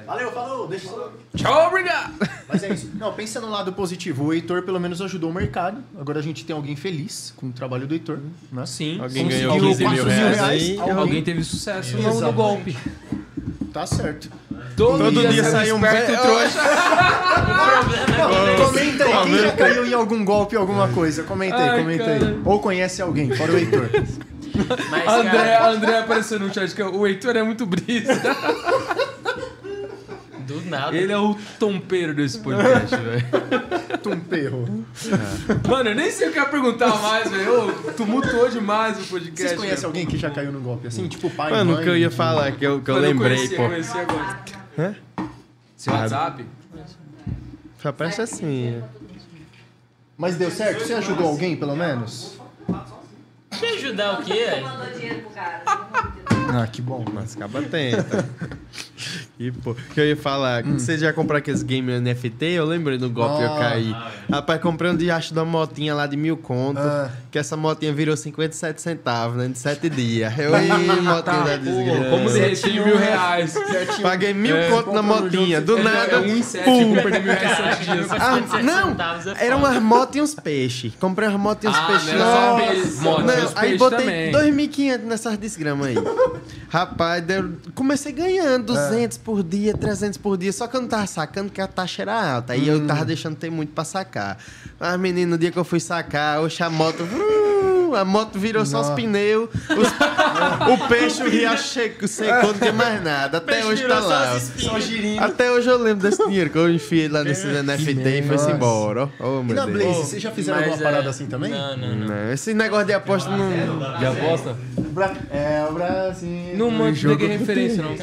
Valeu, 0.06 0.30
falou, 0.32 0.66
deixa 0.68 0.88
eu... 0.88 1.12
Tchau, 1.36 1.68
obrigado. 1.68 2.12
Mas 2.48 2.62
é 2.62 2.72
isso. 2.72 2.90
Não, 2.94 3.12
pensa 3.12 3.40
no 3.40 3.48
lado 3.50 3.72
positivo. 3.72 4.24
O 4.24 4.32
Heitor 4.34 4.62
pelo 4.62 4.78
menos 4.78 5.00
ajudou 5.00 5.30
o 5.30 5.34
mercado. 5.34 5.82
Agora 5.98 6.18
a 6.18 6.22
gente 6.22 6.44
tem 6.44 6.54
alguém 6.54 6.76
feliz 6.76 7.32
com 7.36 7.46
o 7.48 7.52
trabalho 7.52 7.86
do 7.86 7.94
Heitor. 7.94 8.18
Né? 8.52 8.66
Sim. 8.66 9.00
Alguém 9.00 9.24
Conseguiu 9.24 9.48
ganhou 9.50 9.68
15 9.68 9.78
mil 9.78 9.88
4 9.88 10.04
mil 10.04 10.04
reais 10.04 10.36
reais. 10.36 10.62
aí. 10.62 10.78
Alguém- 10.78 10.96
Alguém 10.96 11.22
teve 11.22 11.42
sucesso 11.44 11.96
no, 11.96 12.20
no 12.20 12.32
golpe. 12.32 12.76
Tá 13.72 13.86
certo. 13.86 14.28
Todo, 14.76 15.04
Todo 15.04 15.28
dia 15.28 15.42
sai 15.42 15.52
sai 15.52 15.72
um 15.72 15.76
esperto 15.84 16.10
be- 16.12 16.18
trouxa. 16.18 16.58
Não, 18.58 18.66
comenta 18.66 19.04
aí, 19.04 19.24
quem 19.24 19.38
já 19.38 19.52
caiu 19.52 19.86
em 19.86 19.92
algum 19.94 20.24
golpe, 20.24 20.56
alguma 20.56 20.88
coisa? 20.88 21.22
Comenta 21.24 21.56
aí, 21.56 21.68
Ai, 21.70 21.78
comenta 21.80 22.04
aí. 22.10 22.40
Ou 22.44 22.60
conhece 22.60 23.00
alguém, 23.02 23.34
fora 23.34 23.52
o 23.52 23.56
Heitor. 23.56 23.88
Mas, 24.90 25.08
André, 25.08 25.30
cara, 25.32 25.70
André 25.72 25.98
apareceu 25.98 26.38
no 26.38 26.52
chat 26.54 26.72
que 26.74 26.82
o 26.82 27.06
Heitor 27.06 27.36
é 27.36 27.42
muito 27.42 27.66
brisa. 27.66 28.12
do 30.44 30.60
nada. 30.62 30.96
Ele 30.96 31.12
é 31.12 31.18
o 31.18 31.36
tompeiro 31.58 32.14
desse 32.14 32.38
podcast, 32.38 32.94
velho. 32.96 33.98
Tumperro. 34.02 34.84
Mano, 35.68 35.90
eu 35.90 35.94
nem 35.94 36.10
sei 36.10 36.28
o 36.28 36.32
que 36.32 36.38
eu 36.38 36.42
ia 36.42 36.48
perguntar 36.48 36.88
mais, 37.00 37.30
velho. 37.30 37.72
Tumultuou 37.96 38.48
demais 38.50 38.98
o 38.98 39.04
podcast. 39.08 39.42
Vocês 39.42 39.52
conhecem 39.58 39.76
velho. 39.76 39.86
alguém 39.86 40.06
que 40.06 40.16
já 40.16 40.30
caiu 40.30 40.52
no 40.52 40.60
golpe 40.60 40.86
assim? 40.86 41.08
Tipo 41.08 41.30
pai, 41.30 41.50
Mano, 41.50 41.72
o 41.72 41.74
mãe? 41.76 41.84
que 41.84 41.90
eu 41.90 41.96
ia 41.96 42.10
falar, 42.10 42.52
que 42.52 42.64
eu, 42.64 42.80
que 42.80 42.90
eu 42.90 42.98
lembrei, 42.98 43.36
conheci, 43.36 43.56
pô. 43.56 43.68
Conheci 43.68 43.98
agora. 43.98 44.38
Hã? 44.78 44.94
Seu 45.76 45.92
WhatsApp? 45.92 46.44
Só 47.82 47.92
presta 47.92 48.22
assim. 48.22 48.82
Mas 50.16 50.36
deu 50.36 50.50
certo? 50.50 50.84
Você 50.84 50.94
ajudou 50.94 51.26
alguém, 51.28 51.56
pelo 51.56 51.76
menos? 51.76 52.38
Te 53.50 53.66
ajudar 53.66 54.20
o 54.20 54.22
quê? 54.24 54.60
mandou 54.62 54.86
dinheiro 54.94 55.20
pro 55.20 55.30
cara. 55.30 55.62
Ah, 55.66 56.66
que 56.66 56.80
bom. 56.80 57.04
Mas 57.12 57.36
acaba 57.36 57.62
tenta. 57.62 58.24
E, 59.36 59.50
pô, 59.50 59.74
que 59.74 60.00
eu 60.00 60.06
ia 60.06 60.16
falar, 60.16 60.62
você 60.62 60.96
já 60.96 61.12
comprou 61.12 61.36
aqueles 61.36 61.60
games 61.64 62.00
NFT? 62.00 62.44
Eu 62.52 62.64
lembrei 62.64 62.96
do 62.96 63.10
golpe 63.10 63.38
que 63.38 63.42
eu 63.42 63.52
Ah. 63.52 63.58
caí. 63.58 63.96
Rapaz, 64.30 64.60
comprei 64.60 64.88
um 64.92 64.96
diacho 64.96 65.34
da 65.34 65.44
motinha 65.44 65.92
lá 65.92 66.06
de 66.06 66.16
mil 66.16 66.36
conto. 66.36 66.78
Ah. 66.78 67.10
Que 67.32 67.38
essa 67.40 67.56
motinha 67.56 67.92
virou 67.92 68.16
57 68.16 68.80
centavos, 68.80 69.36
né? 69.36 69.48
De 69.48 69.58
7 69.58 69.90
dias. 69.90 70.32
Eu 70.38 70.52
ia 70.56 70.76
motinha 71.02 71.42
da 71.42 71.56
desgraça. 71.56 72.10
Como 72.10 72.30
derreter 72.30 72.72
mil 72.84 72.96
reais. 72.96 73.54
Paguei 74.00 74.32
mil 74.32 74.54
conto 74.70 74.92
na 74.92 75.02
motinha. 75.02 75.60
Do 75.60 75.78
É, 75.78 75.82
nada. 75.82 76.12
É 76.12 76.18
um 76.20 76.40
sete, 76.40 76.64
pum. 76.64 76.94
sete. 76.94 77.16
Ah, 78.12 78.34
57 78.36 78.62
não, 78.62 78.90
é 78.92 79.46
era 79.46 79.56
foda. 79.56 79.68
umas 79.68 79.82
motos 79.82 80.14
e 80.16 80.20
uns 80.20 80.34
peixes. 80.36 80.92
Comprei 81.00 81.28
umas 81.28 81.40
motos 81.40 81.64
e 81.64 81.68
uns 81.68 81.76
Ah, 81.76 81.86
peixes. 81.88 82.06
não 82.06 82.14
era 82.14 82.24
só 82.24 82.40
Nossa. 82.56 83.32
peixe, 83.32 83.42
Não, 83.54 83.62
aí 83.62 83.76
botei 83.78 83.98
também. 83.98 84.32
2.500 84.32 85.02
nessas 85.04 85.36
desgramas 85.36 85.88
aí. 85.88 85.96
Rapaz, 86.70 87.22
deu- 87.24 87.52
comecei 87.74 88.12
ganhando 88.12 88.66
200 88.66 89.18
por 89.24 89.42
dia, 89.42 89.74
300 89.74 90.18
por 90.18 90.36
dia. 90.36 90.52
Só 90.52 90.66
que 90.66 90.76
eu 90.76 90.80
não 90.82 90.88
tava 90.88 91.06
sacando 91.06 91.50
que 91.50 91.60
a 91.60 91.66
taxa 91.66 92.02
era 92.02 92.34
alta. 92.36 92.52
Aí 92.52 92.68
eu 92.68 92.86
tava 92.86 93.04
deixando 93.04 93.34
ter 93.36 93.50
muito 93.50 93.72
pra 93.72 93.84
sacar. 93.84 94.36
Mas, 94.78 95.00
menino, 95.00 95.32
no 95.32 95.38
dia 95.38 95.50
que 95.50 95.58
eu 95.58 95.64
fui 95.64 95.80
sacar, 95.80 96.40
oxe, 96.42 96.62
a 96.62 96.68
moto... 96.70 97.04
vrum, 97.04 97.94
A 97.94 98.04
moto 98.04 98.38
virou 98.38 98.66
só 98.66 98.80
os 98.80 98.88
Nossa. 98.88 99.00
pneus. 99.00 99.48
os- 99.70 100.74
o 100.84 100.88
peixe, 100.88 101.22
o 101.22 101.30
riacho 101.30 101.68
secou, 101.68 102.08
secou, 102.08 102.52
não 102.52 102.58
tem 102.58 102.72
mais 102.72 103.02
nada. 103.02 103.38
Até 103.38 103.64
hoje 103.64 103.86
tá 103.86 104.00
lá. 104.00 104.36
Até 105.20 105.50
hoje 105.52 105.68
eu 105.68 105.78
lembro 105.78 106.08
desse 106.08 106.24
dinheiro 106.26 106.50
que 106.50 106.58
eu 106.58 106.68
enfiei 106.70 107.08
lá 107.08 107.22
nesse 107.24 107.46
NFT 107.62 107.90
e 107.92 108.22
foi-se 108.22 108.44
Nossa. 108.44 108.50
embora. 108.50 109.10
ó. 109.20 109.38
Oh, 109.38 109.40
E 109.40 109.44
meu 109.44 109.54
na 109.56 109.64
Deus. 109.66 109.78
Blaze, 109.84 110.00
vocês 110.10 110.22
já 110.22 110.30
fizeram 110.32 110.58
alguma 110.58 110.76
é, 110.76 110.82
parada 110.82 111.08
assim 111.08 111.26
também? 111.26 111.50
Não, 111.52 111.76
não, 111.76 111.94
não. 111.96 112.06
Não, 112.08 112.32
esse 112.32 112.52
negócio 112.52 112.86
de 112.86 112.92
aposta 112.92 113.30
não. 113.30 113.98
De 113.98 114.06
aposta? 114.06 114.56
Bra- 114.94 115.14
É, 115.30 115.66
o 115.68 115.72
Brasil. 115.74 116.56
Não 116.56 116.70
mando 116.70 116.94
jogo 116.94 117.18
peguei 117.18 117.36
referência, 117.36 117.82
não. 117.82 117.94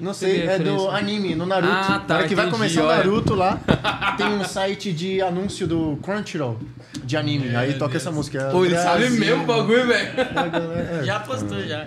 Não 0.00 0.14
sei, 0.14 0.42
é 0.46 0.58
do 0.58 0.88
anime, 0.90 1.34
no 1.34 1.46
Naruto. 1.46 1.72
Ah, 1.72 2.04
tá, 2.06 2.22
que 2.28 2.34
vai 2.34 2.46
entendi, 2.46 2.50
começar 2.58 2.82
o 2.82 2.86
olha. 2.86 2.96
Naruto 2.98 3.34
lá, 3.34 3.58
tem 4.16 4.26
um 4.26 4.44
site 4.44 4.92
de 4.92 5.20
anúncio 5.22 5.66
do 5.66 5.98
Crunchyroll 6.02 6.58
de 7.02 7.16
anime. 7.16 7.54
Aí 7.56 7.74
toca 7.74 7.96
essa 7.96 8.10
música. 8.12 8.38
é 8.38 8.50
Pô, 8.50 8.64
ele 8.64 8.76
sabe 8.76 9.08
mesmo 9.10 9.42
o 9.42 9.46
bagulho, 9.46 9.86
velho. 9.86 10.10
É. 11.00 11.04
Já 11.04 11.20
postou, 11.20 11.60
já. 11.62 11.86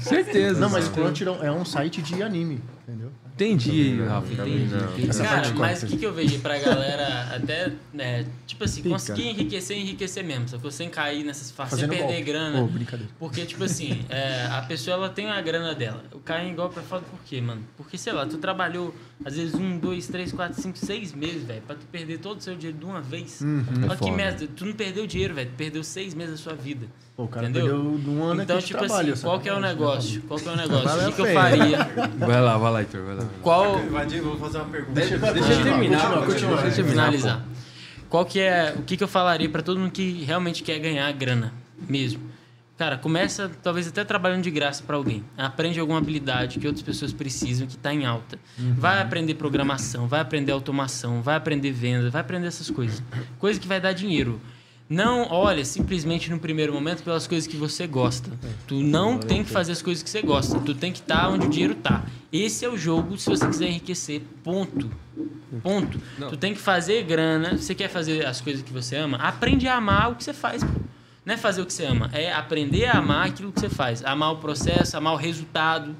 Certeza. 0.00 0.60
Não, 0.60 0.68
mas 0.70 0.88
Crunchyroll 0.88 1.42
é 1.42 1.50
um 1.50 1.64
site 1.64 2.02
de 2.02 2.22
anime, 2.22 2.60
entendeu? 2.86 3.10
Entendi, 3.34 4.00
Rafa, 4.02 4.32
entendi. 4.32 4.74
entendi. 4.74 5.18
Cara, 5.18 5.50
mas 5.54 5.82
o 5.82 5.86
que, 5.86 5.96
que 5.96 6.04
eu 6.06 6.12
vejo 6.12 6.38
pra 6.40 6.58
galera 6.58 7.34
até, 7.34 7.72
né, 7.92 8.26
tipo 8.46 8.62
assim, 8.64 8.82
Pica. 8.82 8.94
conseguir 8.94 9.28
enriquecer, 9.28 9.76
enriquecer 9.78 10.22
mesmo, 10.22 10.48
só 10.48 10.58
que 10.58 10.70
sem 10.70 10.88
cair 10.90 11.24
nessas 11.24 11.50
fases, 11.50 11.80
sem 11.80 11.88
perder 11.88 12.06
golpe. 12.06 12.22
grana. 12.22 12.60
Ô, 12.62 12.66
brincadeira. 12.66 13.10
Porque, 13.18 13.44
tipo 13.46 13.64
assim, 13.64 14.04
é, 14.08 14.46
a 14.50 14.62
pessoa 14.62 14.96
ela 14.96 15.08
tem 15.08 15.30
a 15.30 15.40
grana 15.40 15.74
dela. 15.74 16.04
O 16.12 16.20
cair 16.20 16.48
em 16.48 16.54
golpe 16.54 16.78
é 16.78 16.82
foda 16.82 17.04
por 17.10 17.20
quê, 17.24 17.40
mano? 17.40 17.62
Porque, 17.76 17.96
sei 17.96 18.12
lá, 18.12 18.26
tu 18.26 18.36
trabalhou 18.38 18.94
às 19.24 19.36
vezes 19.36 19.54
um, 19.54 19.78
dois, 19.78 20.06
três, 20.08 20.32
quatro, 20.32 20.60
cinco, 20.60 20.76
seis 20.78 21.14
meses, 21.14 21.44
velho, 21.44 21.62
pra 21.62 21.74
tu 21.74 21.86
perder 21.86 22.18
todo 22.18 22.38
o 22.38 22.42
seu 22.42 22.54
dinheiro 22.54 22.78
de 22.78 22.84
uma 22.84 23.00
vez. 23.00 23.40
Uhum. 23.40 23.64
Olha 23.84 23.90
que 23.96 24.04
foda. 24.04 24.12
merda, 24.12 24.46
tu 24.46 24.66
não 24.66 24.74
perdeu 24.74 25.06
dinheiro, 25.06 25.34
velho, 25.34 25.50
tu 25.50 25.56
perdeu 25.56 25.82
seis 25.82 26.12
meses 26.14 26.32
da 26.32 26.38
sua 26.38 26.54
vida. 26.54 26.86
Pô, 27.16 27.24
o 27.24 27.28
cara 27.28 27.48
Entendeu? 27.48 27.66
perdeu 27.76 27.98
de 27.98 28.10
um 28.10 28.24
ano 28.24 28.42
Então, 28.42 28.56
aqui 28.56 28.64
de 28.66 28.72
tipo 28.72 28.78
trabalho. 28.86 29.12
assim, 29.12 29.22
qual 29.22 29.38
que 29.40 29.48
é 29.48 29.54
o 29.54 29.60
negócio? 29.60 30.22
Qual 30.22 30.40
que 30.40 30.48
é 30.48 30.52
o 30.52 30.56
negócio? 30.56 30.88
O 30.88 31.06
que, 31.06 31.12
que 31.12 31.20
eu 31.20 31.34
faria? 31.34 31.78
Vai 32.18 32.40
lá, 32.40 32.56
vai 32.56 32.72
lá, 32.72 32.80
Heitor, 32.80 33.04
vai 33.04 33.14
lá. 33.16 33.28
Qual, 33.42 33.78
Vou 33.78 34.38
fazer 34.38 34.58
uma 34.58 34.66
pergunta. 34.66 34.92
Deixa, 34.92 35.18
Vai, 35.18 35.34
deixa 35.34 35.52
eu 35.52 35.62
terminar, 35.62 36.00
continua, 36.00 36.26
continua. 36.26 36.62
Deixa 36.62 36.80
eu 36.80 36.86
finalizar. 36.86 37.42
Qual 38.08 38.24
que 38.24 38.40
é 38.40 38.74
o 38.78 38.82
que, 38.82 38.96
que 38.96 39.04
eu 39.04 39.08
falaria 39.08 39.48
pra 39.48 39.62
todo 39.62 39.78
mundo 39.78 39.90
que 39.90 40.24
realmente 40.24 40.62
quer 40.62 40.78
ganhar 40.78 41.10
grana 41.12 41.52
mesmo? 41.88 42.32
Cara, 42.78 42.96
começa 42.96 43.50
talvez 43.62 43.86
até 43.86 44.02
trabalhando 44.04 44.42
de 44.42 44.50
graça 44.50 44.82
para 44.82 44.96
alguém. 44.96 45.22
Aprende 45.36 45.78
alguma 45.78 45.98
habilidade 45.98 46.58
que 46.58 46.66
outras 46.66 46.82
pessoas 46.84 47.12
precisam 47.12 47.66
que 47.66 47.76
está 47.76 47.92
em 47.92 48.04
alta. 48.06 48.38
Vai 48.58 49.00
aprender 49.00 49.34
programação, 49.34 50.08
vai 50.08 50.20
aprender 50.20 50.50
automação, 50.50 51.22
vai 51.22 51.36
aprender 51.36 51.70
venda, 51.70 52.10
vai 52.10 52.22
aprender 52.22 52.46
essas 52.48 52.70
coisas. 52.70 53.02
Coisa 53.38 53.60
que 53.60 53.68
vai 53.68 53.80
dar 53.80 53.92
dinheiro. 53.92 54.40
Não 54.92 55.26
olha 55.30 55.64
simplesmente 55.64 56.30
no 56.30 56.38
primeiro 56.38 56.70
momento 56.70 57.02
pelas 57.02 57.26
coisas 57.26 57.46
que 57.46 57.56
você 57.56 57.86
gosta. 57.86 58.30
Tu 58.66 58.74
não 58.82 59.16
tem 59.18 59.42
que 59.42 59.48
fazer 59.48 59.72
as 59.72 59.80
coisas 59.80 60.02
que 60.02 60.10
você 60.10 60.20
gosta. 60.20 60.60
Tu 60.60 60.74
tem 60.74 60.92
que 60.92 60.98
estar 60.98 61.30
onde 61.30 61.46
o 61.46 61.48
dinheiro 61.48 61.74
tá. 61.74 62.04
Esse 62.30 62.66
é 62.66 62.68
o 62.68 62.76
jogo 62.76 63.16
se 63.16 63.30
você 63.30 63.46
quiser 63.46 63.68
enriquecer. 63.68 64.20
Ponto. 64.44 64.90
Ponto. 65.62 65.98
Tu 66.28 66.36
tem 66.36 66.52
que 66.52 66.60
fazer 66.60 67.04
grana. 67.04 67.56
Você 67.56 67.74
quer 67.74 67.88
fazer 67.88 68.26
as 68.26 68.42
coisas 68.42 68.62
que 68.62 68.70
você 68.70 68.96
ama? 68.96 69.16
Aprende 69.16 69.66
a 69.66 69.76
amar 69.76 70.10
o 70.10 70.14
que 70.14 70.24
você 70.24 70.34
faz. 70.34 70.62
Não 71.24 71.34
é 71.34 71.36
fazer 71.38 71.62
o 71.62 71.66
que 71.66 71.72
você 71.72 71.86
ama, 71.86 72.10
é 72.12 72.32
aprender 72.32 72.84
a 72.86 72.98
amar 72.98 73.28
aquilo 73.28 73.50
que 73.50 73.60
você 73.60 73.70
faz. 73.70 74.04
Amar 74.04 74.32
o 74.32 74.36
processo, 74.38 74.96
amar 74.96 75.14
o 75.14 75.16
resultado. 75.16 75.96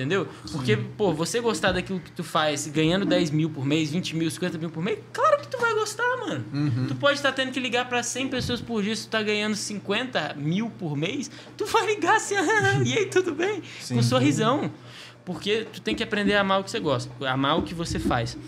Entendeu? 0.00 0.26
Porque, 0.50 0.76
pô, 0.76 1.12
você 1.12 1.40
gostar 1.40 1.72
daquilo 1.72 2.00
que 2.00 2.10
tu 2.10 2.24
faz, 2.24 2.66
ganhando 2.66 3.04
10 3.04 3.30
mil 3.30 3.50
por 3.50 3.66
mês, 3.66 3.90
20 3.90 4.16
mil, 4.16 4.30
50 4.30 4.56
mil 4.56 4.70
por 4.70 4.82
mês, 4.82 4.98
claro 5.12 5.40
que 5.42 5.48
tu 5.48 5.58
vai 5.58 5.74
gostar, 5.74 6.16
mano. 6.16 6.44
Tu 6.88 6.94
pode 6.94 7.16
estar 7.16 7.32
tendo 7.32 7.52
que 7.52 7.60
ligar 7.60 7.86
pra 7.86 8.02
100 8.02 8.28
pessoas 8.28 8.60
por 8.62 8.82
dia, 8.82 8.96
se 8.96 9.06
tu 9.06 9.10
tá 9.10 9.22
ganhando 9.22 9.54
50 9.54 10.34
mil 10.38 10.70
por 10.70 10.96
mês, 10.96 11.30
tu 11.56 11.66
vai 11.66 11.84
ligar 11.86 12.16
assim, 12.16 12.34
e 12.86 12.96
aí, 12.96 13.06
tudo 13.06 13.34
bem? 13.34 13.62
Com 13.88 13.94
um 13.96 14.02
sorrisão. 14.02 14.72
Porque 15.24 15.66
tu 15.70 15.82
tem 15.82 15.94
que 15.94 16.02
aprender 16.02 16.34
a 16.34 16.40
amar 16.40 16.60
o 16.60 16.64
que 16.64 16.70
você 16.70 16.80
gosta, 16.80 17.12
amar 17.28 17.58
o 17.58 17.62
que 17.62 17.74
você 17.74 17.98
faz. 17.98 18.38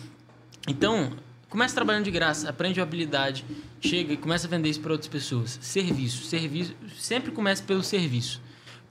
Então, 0.66 1.12
começa 1.48 1.74
trabalhando 1.74 2.04
de 2.04 2.10
graça, 2.10 2.48
aprende 2.48 2.80
uma 2.80 2.86
habilidade, 2.86 3.44
chega 3.78 4.14
e 4.14 4.16
começa 4.16 4.46
a 4.46 4.50
vender 4.50 4.70
isso 4.70 4.80
para 4.80 4.92
outras 4.92 5.08
pessoas. 5.08 5.58
Serviço, 5.60 6.24
serviço, 6.24 6.74
sempre 6.98 7.30
começa 7.30 7.62
pelo 7.62 7.82
serviço. 7.82 8.40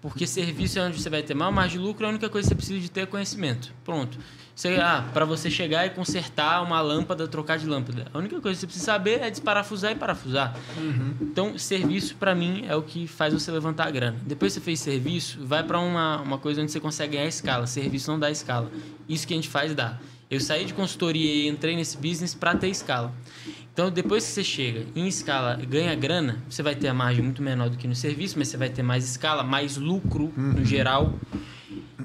Porque 0.02 0.26
serviço 0.26 0.80
é 0.80 0.82
onde 0.82 0.99
você 0.99 1.10
vai 1.10 1.22
ter 1.22 1.36
maior 1.36 1.52
margem 1.52 1.80
de 1.80 1.86
lucro, 1.86 2.06
a 2.06 2.10
única 2.10 2.28
coisa 2.28 2.48
que 2.48 2.49
você 2.49 2.56
precisa 2.56 2.80
de 2.80 2.90
ter 2.90 3.02
é 3.02 3.06
conhecimento. 3.06 3.72
Pronto. 3.86 4.18
Você, 4.56 4.76
ah, 4.76 5.06
para 5.14 5.26
você 5.26 5.49
chegar 5.49 5.86
e 5.86 5.91
consertar 5.91 6.61
uma 6.61 6.82
lâmpada, 6.82 7.28
trocar 7.28 7.57
de 7.57 7.65
lâmpada. 7.65 8.07
A 8.14 8.18
única 8.18 8.41
coisa 8.41 8.56
que 8.56 8.61
você 8.61 8.68
precisa 8.68 8.86
saber 8.86 9.22
é 9.22 9.30
desparafusar 9.30 9.91
e 9.91 9.95
parafusar. 9.95 10.56
Então, 11.22 11.57
serviço 11.57 12.15
para 12.15 12.36
mim 12.36 12.65
é 12.68 12.76
o 12.76 12.82
que 12.82 13.07
faz 13.07 13.34
você 13.34 13.52
levantar 13.52 13.88
a 13.88 13.91
grana. 13.91 14.18
Depois 14.23 14.53
que 14.53 14.60
você 14.60 14.65
fez 14.65 14.80
serviço, 14.80 15.40
vai 15.45 15.64
para 15.64 15.80
uma, 15.80 16.18
uma 16.22 16.38
coisa 16.38 16.61
onde 16.61 16.72
você 16.72 16.80
consegue 16.80 17.14
ganhar 17.15 17.28
escala. 17.28 17.65
Serviço 17.65 18.11
não 18.11 18.19
dá 18.19 18.30
escala. 18.30 18.72
Isso 19.07 19.26
que 19.26 19.34
a 19.34 19.36
gente 19.36 19.49
faz 19.49 19.73
dá. 19.73 19.99
Eu 20.31 20.39
saí 20.39 20.63
de 20.63 20.73
consultoria 20.73 21.29
e 21.43 21.47
entrei 21.49 21.75
nesse 21.75 21.97
business 21.97 22.33
para 22.33 22.55
ter 22.55 22.69
escala. 22.69 23.13
Então, 23.73 23.91
depois 23.91 24.25
que 24.25 24.31
você 24.31 24.43
chega 24.43 24.85
em 24.95 25.07
escala 25.07 25.59
e 25.61 25.65
ganha 25.65 25.93
grana, 25.93 26.39
você 26.49 26.63
vai 26.63 26.73
ter 26.73 26.87
a 26.87 26.93
margem 26.93 27.21
muito 27.23 27.41
menor 27.43 27.69
do 27.69 27.77
que 27.77 27.87
no 27.87 27.95
serviço, 27.95 28.39
mas 28.39 28.47
você 28.47 28.55
vai 28.57 28.69
ter 28.69 28.81
mais 28.83 29.03
escala, 29.03 29.43
mais 29.43 29.75
lucro 29.77 30.31
no 30.37 30.63
geral. 30.63 31.13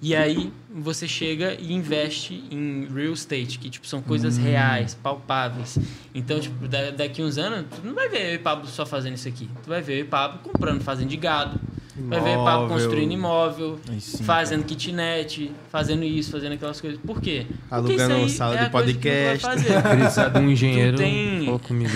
E 0.03 0.15
aí 0.15 0.53
você 0.71 1.09
chega 1.09 1.55
e 1.59 1.73
investe 1.73 2.45
em 2.51 2.87
real 2.93 3.13
estate, 3.15 3.59
que 3.59 3.71
tipo, 3.71 3.87
são 3.87 4.03
coisas 4.03 4.37
reais, 4.37 4.95
palpáveis. 4.95 5.79
Então, 6.15 6.39
tipo, 6.39 6.69
da- 6.69 6.91
daqui 6.91 7.23
uns 7.23 7.39
anos, 7.39 7.65
tu 7.75 7.85
não 7.87 7.95
vai 7.95 8.09
ver 8.09 8.31
eu 8.31 8.35
e 8.35 8.39
Pablo 8.39 8.67
só 8.67 8.85
fazendo 8.85 9.15
isso 9.15 9.27
aqui. 9.27 9.49
Tu 9.63 9.69
vai 9.69 9.81
ver 9.81 9.95
eu 9.95 10.01
e 10.01 10.05
Pablo 10.05 10.41
comprando 10.41 10.83
fazenda 10.83 11.09
de 11.09 11.17
gado. 11.17 11.59
Vai 11.99 12.21
ver 12.21 12.35
Imóvel. 12.35 12.69
construindo 12.69 13.13
imóvel, 13.13 13.81
sim, 13.99 14.23
fazendo 14.23 14.65
kitnet, 14.65 15.51
fazendo 15.73 16.05
isso, 16.05 16.31
fazendo 16.31 16.53
aquelas 16.53 16.81
coisas. 16.81 17.01
Por 17.01 17.21
quê? 17.23 17.47
Alugando 17.71 18.15
aí 18.15 18.29
sala 18.29 18.59
é 18.59 18.65
de 18.65 18.71
podcast. 18.71 19.41
fazer. 19.41 19.81
Precisar 19.83 20.29
de 20.29 20.39
um 20.39 20.51
engenheiro. 20.51 20.97
Tu 20.97 21.03
tem- 21.03 21.45
Fala 21.47 21.59
comigo. 21.67 21.91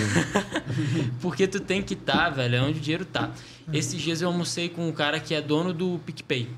Porque 1.21 1.47
tu 1.47 1.59
tem 1.59 1.81
que 1.81 1.93
estar, 1.93 2.29
velho, 2.29 2.55
é 2.55 2.61
onde 2.61 2.79
o 2.79 2.81
dinheiro 2.81 3.05
tá. 3.05 3.29
Esses 3.71 4.01
dias 4.01 4.21
eu 4.21 4.27
almocei 4.29 4.69
com 4.69 4.87
um 4.87 4.91
cara 4.91 5.19
que 5.19 5.33
é 5.33 5.41
dono 5.41 5.71
do 5.73 5.99
PicPay. 6.05 6.49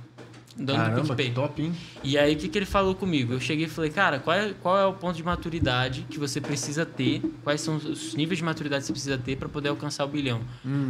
Dono 0.56 0.78
do 0.78 0.86
Caramba, 0.86 1.02
PicPay. 1.02 1.30
que 1.30 1.32
top, 1.34 1.62
hein? 1.64 1.74
E 2.04 2.18
aí, 2.18 2.36
o 2.36 2.38
que, 2.38 2.48
que 2.48 2.58
ele 2.58 2.66
falou 2.66 2.94
comigo? 2.94 3.34
Eu 3.34 3.40
cheguei 3.40 3.66
e 3.66 3.70
falei, 3.70 3.90
cara, 3.90 4.20
qual 4.20 4.36
é, 4.36 4.54
qual 4.62 4.78
é 4.78 4.86
o 4.86 4.94
ponto 4.94 5.16
de 5.16 5.24
maturidade 5.24 6.06
que 6.10 6.20
você 6.20 6.40
precisa 6.40 6.86
ter? 6.86 7.22
Quais 7.44 7.60
são 7.62 7.78
os 7.78 8.14
níveis 8.14 8.38
de 8.38 8.44
maturidade 8.44 8.82
que 8.82 8.88
você 8.88 8.94
precisa 8.94 9.18
ter 9.18 9.36
para 9.36 9.50
poder 9.50 9.70
alcançar 9.70 10.06
o 10.06 10.08
bilhão? 10.08 10.42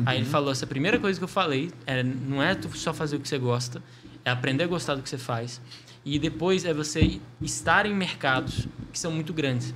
Aí 0.06 0.18
ele 0.18 0.26
falou, 0.26 0.52
essa 0.52 0.68
primeira 0.68 1.00
coisa 1.00 1.18
que 1.18 1.24
eu 1.24 1.30
falei, 1.30 1.72
é, 1.86 2.04
não 2.04 2.44
é 2.44 2.58
só 2.74 2.94
fazer 2.94 3.16
o 3.16 3.20
que 3.22 3.28
você 3.28 3.38
gosta, 3.38 3.82
é 4.26 4.32
aprender 4.32 4.66
a 4.66 4.68
gostar 4.68 4.96
do 4.96 5.02
que 5.02 5.10
você 5.10 5.18
faz. 5.18 5.62
E 6.06 6.20
depois 6.20 6.66
é 6.66 6.74
você 6.74 7.22
estar 7.42 7.86
em 7.86 7.96
mercados 7.96 8.68
que 8.92 9.00
são 9.00 9.12
muito 9.12 9.32
grandes. 9.34 9.74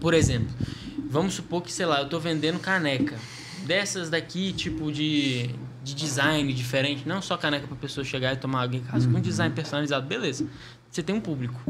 Por 0.00 0.14
exemplo, 0.14 0.48
vamos 1.10 1.34
supor 1.34 1.62
que, 1.62 1.70
sei 1.70 1.84
lá, 1.84 2.00
eu 2.00 2.08
tô 2.08 2.18
vendendo 2.18 2.58
caneca. 2.58 3.16
Dessas 3.66 4.08
daqui, 4.10 4.52
tipo 4.52 4.90
de, 4.90 5.50
de 5.84 5.94
design 5.94 6.52
diferente. 6.52 7.06
Não 7.06 7.20
só 7.22 7.36
caneca 7.36 7.66
pra 7.66 7.76
pessoa 7.76 8.04
chegar 8.04 8.32
e 8.32 8.36
tomar 8.36 8.62
água 8.62 8.76
em 8.76 8.80
casa. 8.82 9.08
Com 9.08 9.20
design 9.20 9.54
personalizado, 9.54 10.06
beleza. 10.06 10.46
Você 10.90 11.02
tem 11.02 11.14
um 11.14 11.20
público 11.20 11.60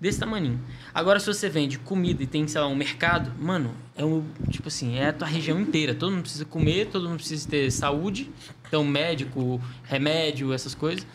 desse 0.00 0.18
tamanho. 0.20 0.60
Agora, 0.92 1.18
se 1.18 1.26
você 1.26 1.48
vende 1.48 1.78
comida 1.78 2.22
e 2.22 2.26
tem, 2.26 2.46
sei 2.46 2.60
lá, 2.60 2.66
um 2.68 2.76
mercado, 2.76 3.32
mano, 3.40 3.74
é 3.96 4.04
um, 4.04 4.22
tipo 4.50 4.68
assim, 4.68 4.98
é 4.98 5.08
a 5.08 5.12
tua 5.12 5.26
região 5.26 5.58
inteira. 5.58 5.94
Todo 5.94 6.12
mundo 6.12 6.22
precisa 6.22 6.44
comer, 6.44 6.88
todo 6.88 7.08
mundo 7.08 7.16
precisa 7.18 7.48
ter 7.48 7.70
saúde. 7.70 8.30
Então, 8.68 8.84
médico, 8.84 9.60
remédio, 9.84 10.52
essas 10.52 10.74
coisas. 10.74 11.06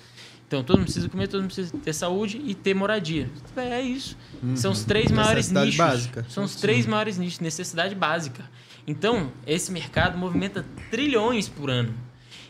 Então, 0.48 0.64
todo 0.64 0.78
mundo 0.78 0.86
precisa 0.86 1.08
comer, 1.08 1.28
todo 1.28 1.42
mundo 1.42 1.54
precisa 1.54 1.78
ter 1.78 1.94
saúde 1.94 2.42
e 2.44 2.56
ter 2.56 2.74
moradia. 2.74 3.30
É 3.56 3.80
isso. 3.82 4.18
São 4.56 4.72
os 4.72 4.84
três 4.84 5.12
maiores 5.12 5.52
Necessidade 5.52 5.66
nichos. 5.68 5.78
básica. 5.78 6.26
São 6.28 6.44
os 6.44 6.56
três 6.56 6.88
maiores 6.88 7.20
nichos, 7.20 7.40
necessidade 7.40 7.94
básica. 7.94 8.50
Então, 8.88 9.32
esse 9.46 9.72
mercado 9.72 10.18
movimenta 10.18 10.66
trilhões 10.90 11.48
por 11.48 11.70
ano. 11.70 11.94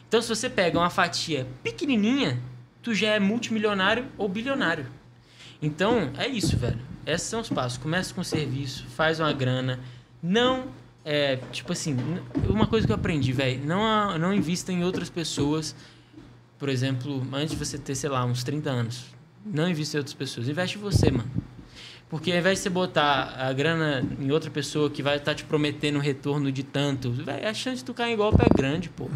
Então, 0.09 0.23
se 0.23 0.27
você 0.27 0.49
pega 0.49 0.79
uma 0.79 0.89
fatia 0.89 1.45
pequenininha, 1.61 2.41
tu 2.81 2.95
já 2.95 3.09
é 3.09 3.19
multimilionário 3.19 4.07
ou 4.17 4.27
bilionário. 4.27 4.87
Então, 5.61 6.11
é 6.17 6.27
isso, 6.27 6.57
velho. 6.57 6.79
Esses 7.05 7.27
são 7.27 7.41
os 7.41 7.49
passos. 7.49 7.77
Começa 7.77 8.11
com 8.11 8.23
serviço, 8.23 8.87
faz 8.87 9.19
uma 9.19 9.31
grana. 9.31 9.79
Não, 10.21 10.69
é, 11.05 11.37
tipo 11.51 11.73
assim, 11.73 11.95
uma 12.49 12.65
coisa 12.65 12.87
que 12.87 12.91
eu 12.91 12.95
aprendi, 12.95 13.31
velho. 13.31 13.63
Não, 13.63 14.17
não 14.17 14.33
invista 14.33 14.71
em 14.71 14.83
outras 14.83 15.11
pessoas. 15.11 15.75
Por 16.57 16.69
exemplo, 16.69 17.23
antes 17.31 17.51
de 17.51 17.63
você 17.63 17.77
ter, 17.77 17.93
sei 17.93 18.09
lá, 18.09 18.25
uns 18.25 18.43
30 18.43 18.67
anos. 18.67 19.05
Não 19.45 19.69
invista 19.69 19.95
em 19.95 19.99
outras 19.99 20.15
pessoas. 20.15 20.49
Investe 20.49 20.79
em 20.79 20.81
você, 20.81 21.11
mano. 21.11 21.29
Porque 22.09 22.31
ao 22.31 22.39
invés 22.39 22.57
de 22.57 22.63
você 22.63 22.69
botar 22.71 23.35
a 23.37 23.53
grana 23.53 24.03
em 24.19 24.31
outra 24.31 24.49
pessoa 24.49 24.89
que 24.89 25.03
vai 25.03 25.17
estar 25.17 25.35
te 25.35 25.43
prometendo 25.43 25.97
um 25.97 26.01
retorno 26.01 26.51
de 26.51 26.63
tanto, 26.63 27.11
véi, 27.11 27.45
a 27.45 27.53
chance 27.53 27.77
de 27.77 27.83
tu 27.85 27.93
cair 27.93 28.13
em 28.13 28.17
golpe 28.17 28.39
é 28.43 28.49
grande, 28.57 28.89
pô. 28.89 29.07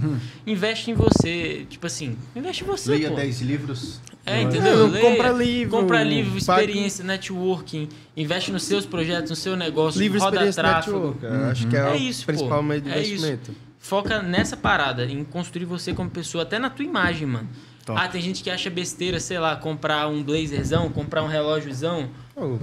Investe 0.46 0.92
em 0.92 0.94
você. 0.94 1.66
Tipo 1.68 1.88
assim, 1.88 2.16
investe 2.36 2.64
em 2.64 2.68
você, 2.68 2.92
Leia 2.92 3.10
pô. 3.10 3.16
10 3.16 3.42
livros. 3.42 4.00
É, 4.24 4.42
entendeu? 4.44 4.86
É, 4.86 4.90
Leia, 4.90 5.10
compra 5.10 5.32
livro, 5.32 5.70
Compra 5.78 6.04
livro, 6.04 6.38
experiência, 6.38 7.04
networking. 7.04 7.90
Investe 8.16 8.52
nos 8.52 8.62
seus 8.64 8.86
projetos, 8.86 9.32
no 9.32 9.36
seu 9.36 9.56
negócio. 9.58 10.00
Livre 10.00 10.20
roda 10.20 10.36
experiência 10.36 10.62
tráfego. 10.64 11.18
eu 11.22 11.46
Acho 11.46 11.68
que 11.68 11.76
é, 11.76 11.80
É 11.80 11.92
o 11.92 11.96
isso, 11.96 12.22
pô. 12.22 12.28
principal 12.28 12.62
meio 12.62 12.82
de 12.82 12.90
É 12.92 13.02
isso. 13.02 13.10
investimento. 13.14 13.52
Foca 13.80 14.22
nessa 14.22 14.56
parada, 14.56 15.04
em 15.06 15.24
construir 15.26 15.66
você 15.66 15.94
como 15.94 16.10
pessoa, 16.12 16.44
até 16.44 16.58
na 16.60 16.70
tua 16.70 16.86
imagem, 16.86 17.28
mano. 17.28 17.50
Top. 17.86 18.00
Ah, 18.02 18.08
tem 18.08 18.22
gente 18.22 18.42
que 18.42 18.50
acha 18.50 18.70
besteira, 18.70 19.20
sei 19.20 19.38
lá, 19.40 19.56
comprar 19.56 20.08
um 20.08 20.24
blazerzão, 20.24 20.90
comprar 20.90 21.22
um 21.24 21.28
relógiozão. 21.28 22.10
Oh, 22.36 22.58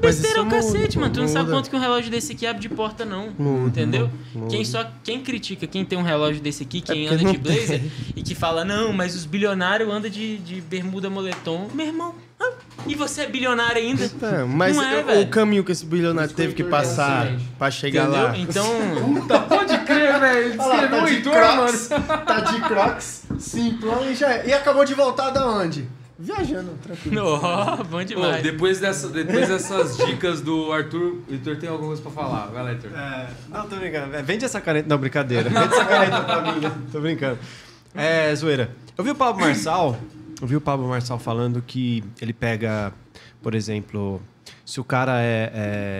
Besteira 0.00 0.38
é 0.38 0.42
o 0.42 0.46
cacete, 0.48 0.96
muda, 0.96 1.00
mano. 1.00 1.14
Tu 1.14 1.20
não 1.20 1.28
sabe 1.28 1.44
muda. 1.46 1.56
quanto 1.56 1.68
que 1.70 1.76
um 1.76 1.78
relógio 1.80 2.10
desse 2.10 2.32
aqui 2.32 2.46
abre 2.46 2.62
de 2.62 2.68
porta, 2.70 3.04
não. 3.04 3.30
Muda, 3.38 3.68
entendeu? 3.68 4.10
muda. 4.34 4.48
Quem 4.48 4.64
só 4.64 4.88
quem 5.04 5.20
critica 5.20 5.66
quem 5.66 5.84
tem 5.84 5.98
um 5.98 6.02
relógio 6.02 6.40
desse 6.40 6.62
aqui, 6.62 6.80
quem 6.80 7.06
porque 7.06 7.22
anda 7.24 7.32
de 7.32 7.38
blazer 7.38 7.82
e 8.16 8.22
que 8.22 8.34
fala, 8.34 8.64
não, 8.64 8.92
mas 8.94 9.14
os 9.14 9.26
bilionários 9.26 9.90
andam 9.92 10.10
de, 10.10 10.38
de 10.38 10.60
bermuda 10.62 11.10
moletom. 11.10 11.68
Meu 11.74 11.86
irmão, 11.86 12.14
ah, 12.40 12.52
e 12.86 12.94
você 12.94 13.22
é 13.22 13.26
bilionário 13.26 13.76
ainda? 13.82 14.04
Então, 14.06 14.48
mas 14.48 14.74
Não 14.74 14.82
é, 14.82 15.02
o 15.02 15.04
velho. 15.04 15.28
caminho 15.28 15.64
que 15.64 15.72
esse 15.72 15.84
bilionário 15.84 16.32
teve 16.32 16.54
que 16.54 16.64
passar 16.64 17.26
excelente. 17.26 17.44
pra 17.58 17.70
chegar 17.70 18.04
Entendeu? 18.08 18.22
lá. 18.24 18.38
Então, 18.38 19.46
Pode 19.48 19.69
crer, 19.94 20.20
velho. 20.20 20.56
Descreveu 20.56 20.90
tá 20.90 21.02
o 21.02 21.06
de 21.06 21.14
Heitor, 21.14 21.32
Crocs, 21.32 21.88
mano. 21.90 22.04
tá 22.24 22.40
de 22.40 22.60
Crocs, 22.60 23.22
simplão 23.38 24.10
e 24.10 24.14
já 24.14 24.32
é. 24.32 24.48
E 24.48 24.52
acabou 24.52 24.84
de 24.84 24.94
voltar 24.94 25.30
da 25.30 25.46
onde? 25.46 25.88
Viajando, 26.18 26.72
tranquilo. 26.82 27.40
ó, 27.42 27.76
bom 27.84 28.04
demais. 28.04 28.42
depois, 28.42 28.78
dessa, 28.78 29.08
depois 29.08 29.48
dessas 29.48 29.96
dicas 29.96 30.42
do 30.42 30.70
Arthur, 30.70 31.16
o 31.28 31.32
Heitor 31.32 31.56
tem 31.56 31.68
alguma 31.68 31.88
coisa 31.88 32.02
pra 32.02 32.10
falar. 32.10 32.46
Vai 32.48 32.62
lá, 32.62 32.72
Heitor. 32.72 32.90
É, 32.94 33.26
não, 33.48 33.66
tô 33.68 33.76
brincando. 33.76 34.14
É, 34.14 34.22
Vende 34.22 34.44
essa 34.44 34.60
caneta. 34.60 34.86
Não, 34.88 34.98
brincadeira. 34.98 35.48
Vende 35.48 35.64
essa 35.74 35.84
caneta 35.84 36.20
pra 36.20 36.42
mim. 36.52 36.60
né? 36.60 36.72
Tô 36.92 37.00
brincando. 37.00 37.38
É, 37.94 38.34
zoeira. 38.34 38.70
Eu 38.98 39.02
vi 39.02 39.10
o 39.10 39.14
Pablo 39.14 39.40
Marçal. 39.40 39.98
Eu 40.40 40.46
vi 40.46 40.56
o 40.56 40.60
Pablo 40.60 40.86
Marçal 40.88 41.18
falando 41.18 41.62
que 41.66 42.04
ele 42.20 42.32
pega, 42.34 42.92
por 43.42 43.54
exemplo, 43.54 44.20
se 44.64 44.78
o 44.78 44.84
cara 44.84 45.20
é, 45.22 45.50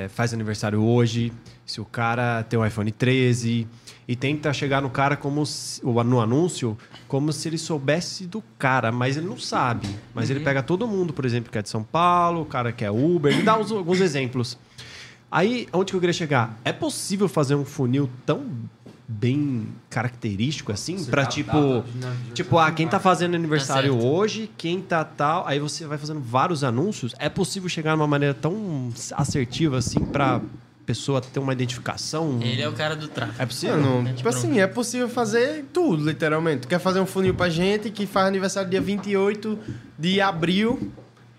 é, 0.05 0.09
faz 0.11 0.33
aniversário 0.35 0.83
hoje, 0.83 1.33
se 1.71 1.81
o 1.81 1.85
cara 1.85 2.43
tem 2.43 2.59
o 2.59 2.65
iPhone 2.67 2.91
13 2.91 3.67
e 4.09 4.17
tenta 4.17 4.53
chegar 4.53 4.83
no 4.83 4.91
cara 4.91 5.17
como 5.17 5.47
se, 5.47 5.81
ou 5.85 6.03
no 6.03 6.21
anúncio 6.21 6.77
como 7.07 7.33
se 7.33 7.49
ele 7.49 7.59
soubesse 7.59 8.27
do 8.27 8.43
cara, 8.59 8.91
mas 8.93 9.17
ele 9.17 9.27
não 9.27 9.39
sabe. 9.39 9.89
Mas 10.15 10.31
ele 10.31 10.41
pega 10.41 10.63
todo 10.63 10.87
mundo, 10.87 11.13
por 11.13 11.25
exemplo, 11.25 11.51
que 11.51 11.59
é 11.59 11.63
de 11.63 11.69
São 11.69 11.83
Paulo, 11.83 12.43
o 12.43 12.47
cara 12.47 12.73
que 12.73 12.85
é 12.85 12.91
Uber, 12.91 13.33
ele 13.33 13.43
dá 13.43 13.57
uns- 13.59 13.71
alguns 13.73 14.01
exemplos. 14.01 14.59
Aí, 15.31 15.69
onde 15.73 15.93
que 15.93 15.97
eu 15.97 16.01
queria 16.01 16.13
chegar? 16.13 16.59
É 16.65 16.73
possível 16.73 17.29
fazer 17.29 17.55
um 17.55 17.65
funil 17.65 18.11
tão 18.27 18.45
bem 19.07 19.67
característico, 19.89 20.71
assim, 20.73 21.05
pra 21.05 21.27
tipo. 21.27 21.85
Tipo, 22.35 22.59
ah, 22.59 22.71
quem 22.71 22.87
tá 22.89 22.99
fazendo 23.01 23.35
aniversário 23.35 23.93
certo. 23.93 24.07
hoje, 24.07 24.51
quem 24.57 24.81
tá 24.81 25.05
tal. 25.05 25.47
Aí 25.47 25.59
você 25.59 25.85
vai 25.87 25.99
fazendo 25.99 26.21
vários 26.21 26.63
anúncios. 26.65 27.15
É 27.19 27.29
possível 27.29 27.69
chegar 27.69 27.95
de 27.95 28.01
uma 28.01 28.07
maneira 28.07 28.35
tão 28.35 28.89
assertiva, 29.17 29.79
assim, 29.79 30.01
pra 30.01 30.41
pessoa 30.87 31.21
ter 31.21 31.39
uma 31.39 31.53
identificação? 31.53 32.39
Ele 32.43 32.61
é 32.63 32.69
o 32.69 32.73
cara 32.73 32.97
do 32.97 33.07
tráfego. 33.09 33.41
É 33.43 33.47
possível? 33.47 33.77
Mano, 33.77 34.07
Gente, 34.09 34.17
tipo 34.17 34.29
pronto. 34.31 34.37
assim, 34.47 34.61
é 34.61 34.67
possível 34.67 35.09
fazer 35.09 35.65
tudo, 35.73 36.05
literalmente. 36.05 36.63
Tu 36.63 36.69
quer 36.69 36.79
fazer 36.81 37.01
um 37.01 37.07
funil 37.07 37.35
pra 37.35 37.49
gente 37.49 37.91
que 37.91 38.07
faz 38.07 38.27
aniversário 38.27 38.69
dia 38.71 38.81
28 38.81 39.59
de 39.99 40.21
abril. 40.21 40.91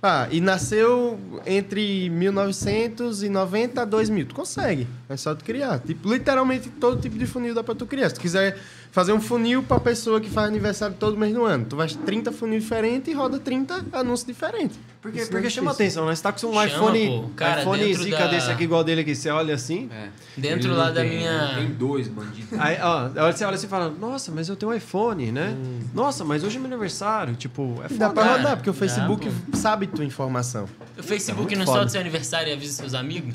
Ah, 0.04 0.28
e 0.32 0.42
nasceu 0.42 1.20
entre 1.46 2.10
1990 2.10 3.82
a 3.82 3.86
2000. 3.86 4.26
Tu 4.28 4.36
consegue. 4.36 4.88
É 5.08 5.16
só 5.16 5.36
tu 5.36 5.44
criar. 5.46 5.80
Tipo, 5.80 6.12
literalmente 6.12 6.70
todo 6.70 7.00
tipo 7.00 7.18
de 7.18 7.26
funil 7.28 7.54
dá 7.54 7.64
pra 7.64 7.76
tu 7.76 7.86
criar. 7.86 8.10
Se 8.10 8.16
tu 8.16 8.22
quiser 8.22 8.58
fazer 8.92 9.14
um 9.14 9.22
funil 9.22 9.62
pra 9.64 9.80
pessoa 9.80 10.20
que 10.20 10.30
faz 10.30 10.48
aniversário 10.48 10.96
todo 11.00 11.16
mês 11.18 11.34
do 11.34 11.46
ano, 11.46 11.66
tu 11.66 11.76
faz 11.76 11.96
30 11.96 12.32
funil 12.32 12.60
diferentes 12.60 13.14
e 13.14 13.16
roda 13.16 13.38
30 13.40 13.86
anúncios 13.94 14.26
diferentes. 14.26 14.80
Porque, 15.02 15.18
Isso 15.20 15.32
não 15.32 15.40
é 15.40 15.42
porque 15.42 15.50
chama 15.50 15.72
atenção, 15.72 16.06
né? 16.06 16.14
Você 16.16 16.22
tá 16.22 16.32
com 16.32 16.38
um 16.48 16.54
Chama, 16.54 16.68
iPhone, 16.68 17.08
pô. 17.24 17.30
Cara, 17.36 17.62
iPhone 17.62 17.94
zica 17.96 18.18
da- 18.20 18.28
desse 18.28 18.52
aqui 18.52 18.64
igual 18.66 18.84
dele 18.84 19.02
aqui, 19.02 19.16
você 19.16 19.32
olha 19.32 19.56
assim. 19.56 19.90
É. 19.92 20.10
Dentro 20.38 20.70
Ele 20.70 20.78
lá 20.78 20.92
da 20.92 21.02
tem- 21.02 21.18
minha- 21.18 21.54
Tem 21.56 21.68
dois 21.74 22.08
bandidos. 22.08 22.60
Aí, 22.60 22.78
ó, 22.80 23.06
aí 23.26 23.34
você 23.34 23.44
olha 23.44 23.56
assim 23.56 23.66
e 23.66 23.70
fala, 23.70 23.90
nossa, 23.90 24.32
mas 24.32 24.48
eu 24.48 24.56
tenho 24.56 24.72
um 24.72 24.76
iPhone, 24.76 25.32
né? 25.32 25.56
Nossa, 25.92 26.24
mas 26.24 26.44
hoje 26.44 26.58
é 26.58 26.60
meu 26.60 26.68
aniversário. 26.68 27.36
Tipo, 27.36 27.82
é 27.82 27.92
E 27.92 27.98
dá 27.98 28.10
foda. 28.10 28.14
pra 28.14 28.24
Cara, 28.24 28.38
rodar, 28.38 28.58
porque 28.58 28.70
o 28.70 28.74
dá, 28.74 28.80
Facebook 28.80 29.28
pô. 29.52 29.58
sabe 29.58 29.88
tua 29.88 30.06
informação. 30.06 30.66
O 30.96 31.02
Facebook 31.02 31.48
muito 31.48 31.58
não 31.58 31.66
foda. 31.66 31.78
solta 31.80 31.92
seu 31.94 32.02
aniversário 32.02 32.50
e 32.50 32.54
avisa 32.54 32.74
seus 32.74 32.94
amigos? 32.94 33.34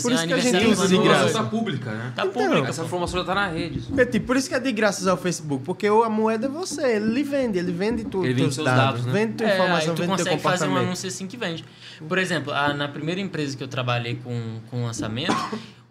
Tipo 0.00 0.08
assim, 0.08 0.08
Por 0.08 0.12
isso 0.12 0.26
que 0.26 0.32
a 0.56 0.60
gente 0.60 0.66
usa 0.72 0.88
de 0.88 0.96
do 0.96 1.02
graça. 1.02 1.32
Tá 1.32 1.44
pública, 1.44 1.90
né? 1.92 2.12
Tá 2.14 2.22
Então, 2.26 2.32
público. 2.42 2.66
Essa 2.68 2.84
informação 2.84 3.20
já 3.20 3.26
tá 3.26 3.34
na 3.34 3.48
rede. 3.48 3.80
só. 3.82 3.94
É 4.00 4.04
tipo, 4.06 4.26
por 4.26 4.36
isso 4.36 4.48
que 4.48 4.54
é 4.54 4.60
de 4.60 4.72
graças 4.72 5.06
ao 5.06 5.16
Facebook, 5.16 5.64
porque 5.64 5.88
o- 5.88 6.02
a 6.02 6.08
moeda 6.10 6.46
é 6.46 6.48
você, 6.48 6.96
ele 6.96 7.06
lhe 7.14 7.22
vende, 7.22 7.58
ele 7.58 7.72
vende 7.72 8.04
tu, 8.04 8.24
Ele 8.24 8.34
vende 8.34 8.54
seus 8.54 8.64
dados, 8.64 8.82
dados, 9.02 9.06
né? 9.06 9.12
vende 9.12 9.32
tua 9.34 9.46
É, 9.48 9.54
informação, 9.54 9.94
tu 9.94 10.02
vende 10.02 10.06
teu 10.16 10.24
consegue 10.24 10.42
fazer 10.42 10.64
um 10.64 10.68
comportamento. 10.68 10.86
anúncio 10.86 11.08
assim 11.08 11.26
que 11.26 11.36
vende. 11.36 11.64
Por 12.08 12.18
exemplo, 12.18 12.52
a- 12.52 12.72
na 12.74 12.88
primeira 12.88 13.20
empresa 13.20 13.56
que 13.56 13.62
eu 13.62 13.68
trabalhei 13.68 14.16
com, 14.22 14.58
com 14.70 14.84
lançamento, 14.84 15.34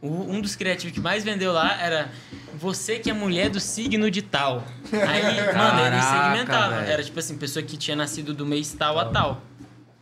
o- 0.01 0.31
um 0.31 0.39
dos 0.41 0.55
criativos 0.55 0.93
que 0.93 0.99
mais 1.01 1.23
vendeu 1.23 1.51
lá 1.51 1.81
era 1.81 2.09
você 2.59 2.99
que 2.99 3.09
é 3.09 3.13
mulher 3.13 3.49
do 3.49 3.59
signo 3.59 4.09
de 4.11 4.21
tal. 4.21 4.63
Aí, 4.93 5.23
mano, 5.23 5.39
ele 5.39 5.51
Caraca, 5.51 6.33
segmentava. 6.33 6.75
velho. 6.75 6.91
Era 6.91 7.03
tipo 7.03 7.19
assim, 7.19 7.35
pessoa 7.37 7.63
que 7.63 7.75
tinha 7.75 7.95
nascido 7.95 8.33
do 8.33 8.45
mês 8.45 8.71
tal 8.77 8.99
a 8.99 9.05
tal. 9.05 9.41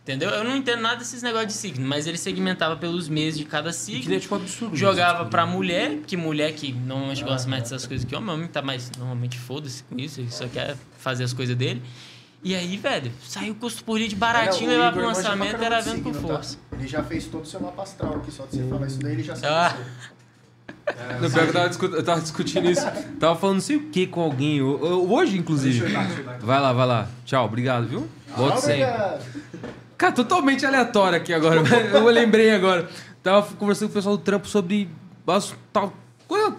Entendeu? 0.04 0.28
Eu 0.28 0.44
não 0.44 0.54
entendo 0.54 0.82
nada 0.82 0.96
desses 0.96 1.22
negócios 1.22 1.54
de 1.54 1.58
signo, 1.58 1.86
mas 1.88 2.06
ele 2.06 2.18
segmentava 2.18 2.76
pelos 2.76 3.08
meses 3.08 3.38
de 3.38 3.46
cada 3.46 3.72
signo. 3.72 4.02
que 4.02 4.14
é 4.14 4.20
tipo 4.20 4.34
absurdo. 4.34 4.76
Jogava 4.76 5.22
isso, 5.22 5.30
pra 5.30 5.46
mulher, 5.46 5.96
que 6.06 6.14
mulher 6.14 6.52
que 6.52 6.74
normalmente 6.74 7.24
gosta 7.24 7.48
mais 7.48 7.62
dessas 7.62 7.86
coisas 7.86 8.04
que 8.04 8.14
homem, 8.14 8.34
homem 8.34 8.46
tá 8.46 8.60
mais. 8.60 8.90
Normalmente 8.98 9.38
foda-se 9.38 9.82
com 9.84 9.98
isso, 9.98 10.20
ele 10.20 10.30
só 10.30 10.46
quer 10.46 10.76
fazer 10.98 11.24
as 11.24 11.32
coisas 11.32 11.56
dele. 11.56 11.82
E 12.42 12.54
aí, 12.54 12.76
velho, 12.76 13.10
saiu 13.26 13.54
o 13.54 13.56
custo 13.56 13.82
por 13.82 13.94
lead 13.94 14.14
baratinho, 14.14 14.70
É, 14.70 14.74
o 14.74 14.76
levar 14.76 14.92
pro 14.92 15.06
lançamento, 15.06 15.62
era 15.62 15.80
de 15.80 15.88
vendo 15.88 16.02
com 16.02 16.12
tá? 16.12 16.20
força. 16.20 16.58
Ele 16.78 16.86
já 16.86 17.02
fez 17.02 17.24
todo 17.24 17.44
o 17.44 17.46
seu 17.46 17.58
mapa 17.60 17.82
astral 17.82 18.16
aqui, 18.16 18.30
só 18.30 18.44
de 18.44 18.58
você 18.58 18.68
falar 18.68 18.86
isso 18.86 18.98
daí, 18.98 19.12
ele 19.14 19.22
já 19.22 19.34
sabe. 19.34 19.54
Ah. 19.54 19.68
dizer. 19.70 21.20
No 21.22 21.30
pior 21.30 21.42
que 21.44 21.48
eu 21.48 21.52
tava, 21.54 21.68
discu- 21.70 21.86
eu 21.86 22.02
tava 22.04 22.20
discutindo 22.20 22.70
isso. 22.70 22.84
Tava 23.18 23.36
falando 23.36 23.54
não 23.54 23.62
sei 23.62 23.76
o 23.76 23.88
que 23.88 24.06
com 24.06 24.20
alguém. 24.20 24.60
Hoje, 24.60 25.38
inclusive. 25.38 25.80
Vai 26.40 26.60
lá, 26.60 26.74
vai 26.74 26.86
lá. 26.86 27.08
Tchau, 27.24 27.46
obrigado, 27.46 27.86
viu? 27.88 28.06
Volte 28.36 28.60
sempre. 28.60 28.84
Cara, 30.04 30.12
totalmente 30.12 30.66
aleatório 30.66 31.16
aqui 31.16 31.32
agora. 31.32 31.62
Eu 31.92 32.04
lembrei 32.10 32.50
agora. 32.50 32.88
Tava 33.22 33.46
conversando 33.54 33.88
com 33.88 33.92
o 33.92 33.94
pessoal 33.94 34.16
do 34.18 34.22
trampo 34.22 34.46
sobre 34.46 34.90
tal 35.72 35.94
coisa, 36.28 36.54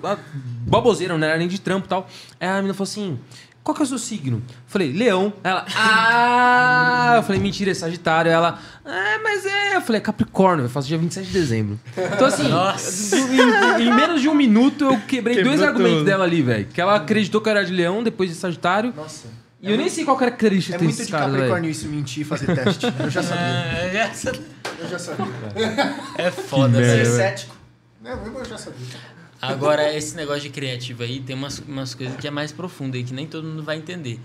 baboseira, 0.66 1.16
não 1.16 1.28
era 1.28 1.38
nem 1.38 1.48
de 1.48 1.62
trampo 1.62 1.86
e 1.86 1.90
tal. 1.90 2.08
Aí 2.40 2.48
a 2.48 2.56
menina 2.56 2.74
falou 2.74 2.90
assim: 2.90 3.20
qual 3.64 3.76
que 3.76 3.84
é 3.84 3.86
o 3.86 3.88
seu 3.88 4.00
signo? 4.00 4.42
Falei, 4.66 4.92
leão. 4.92 5.32
Ela, 5.44 5.64
ah! 5.76 7.14
Eu 7.18 7.24
falei, 7.24 7.40
mentira, 7.40 7.70
é 7.70 7.76
Sagitário. 7.76 8.32
Ela, 8.32 8.60
ah, 8.84 9.20
mas 9.24 9.46
é. 9.46 9.76
Eu 9.76 9.82
falei, 9.82 10.02
é 10.02 10.04
Capricórnio, 10.04 10.66
eu 10.66 10.70
faço 10.70 10.88
dia 10.88 10.98
27 10.98 11.28
de 11.28 11.34
dezembro. 11.34 11.80
Então, 11.96 12.26
assim, 12.26 12.48
em, 12.50 13.84
em 13.84 13.94
menos 13.94 14.22
de 14.22 14.28
um 14.28 14.34
minuto 14.34 14.86
eu 14.86 15.00
quebrei 15.02 15.36
Quebrou 15.36 15.56
dois 15.56 15.68
argumentos 15.68 16.00
tudo. 16.00 16.08
dela 16.08 16.24
ali, 16.24 16.42
velho. 16.42 16.66
Que 16.66 16.82
ela 16.82 16.96
acreditou 16.96 17.40
que 17.42 17.48
eu 17.48 17.52
era 17.52 17.64
de 17.64 17.72
leão, 17.72 18.02
depois 18.02 18.28
de 18.28 18.36
Sagitário. 18.36 18.92
Nossa. 18.96 19.45
E 19.66 19.72
eu 19.72 19.78
nem 19.78 19.90
sei 19.90 20.06
qual 20.06 20.16
característica 20.16 20.76
É 20.76 20.78
tem 20.78 20.88
muito 20.88 20.96
esses 20.96 21.08
de 21.08 21.12
caras, 21.12 21.28
velho. 21.28 21.38
Capricórnio 21.40 21.72
isso 21.72 21.88
mentir 21.88 22.22
e 22.22 22.24
fazer 22.24 22.54
teste. 22.56 22.86
Eu 22.86 23.10
já 23.10 23.24
sabia. 23.24 23.46
É, 23.96 23.98
essa 23.98 24.30
Eu 24.80 24.90
já 24.90 25.00
sabia. 25.00 25.26
é 26.18 26.30
foda, 26.32 26.78
Ser 26.78 27.04
velho. 27.04 27.16
cético. 27.16 27.56
Não, 28.02 28.12
eu 28.38 28.46
já 28.46 28.58
sabia. 28.58 28.86
Agora, 29.42 29.92
esse 29.96 30.16
negócio 30.16 30.44
de 30.44 30.50
criativo 30.50 31.04
aí 31.04 31.20
tem 31.20 31.36
umas, 31.36 31.60
umas 31.60 31.96
coisas 31.96 32.16
que 32.16 32.28
é 32.28 32.32
mais 32.32 32.52
profundo 32.52 32.96
aí, 32.96 33.04
que 33.04 33.14
nem 33.14 33.26
todo 33.28 33.48
mundo 33.48 33.64
vai 33.64 33.78
entender. 33.78 34.20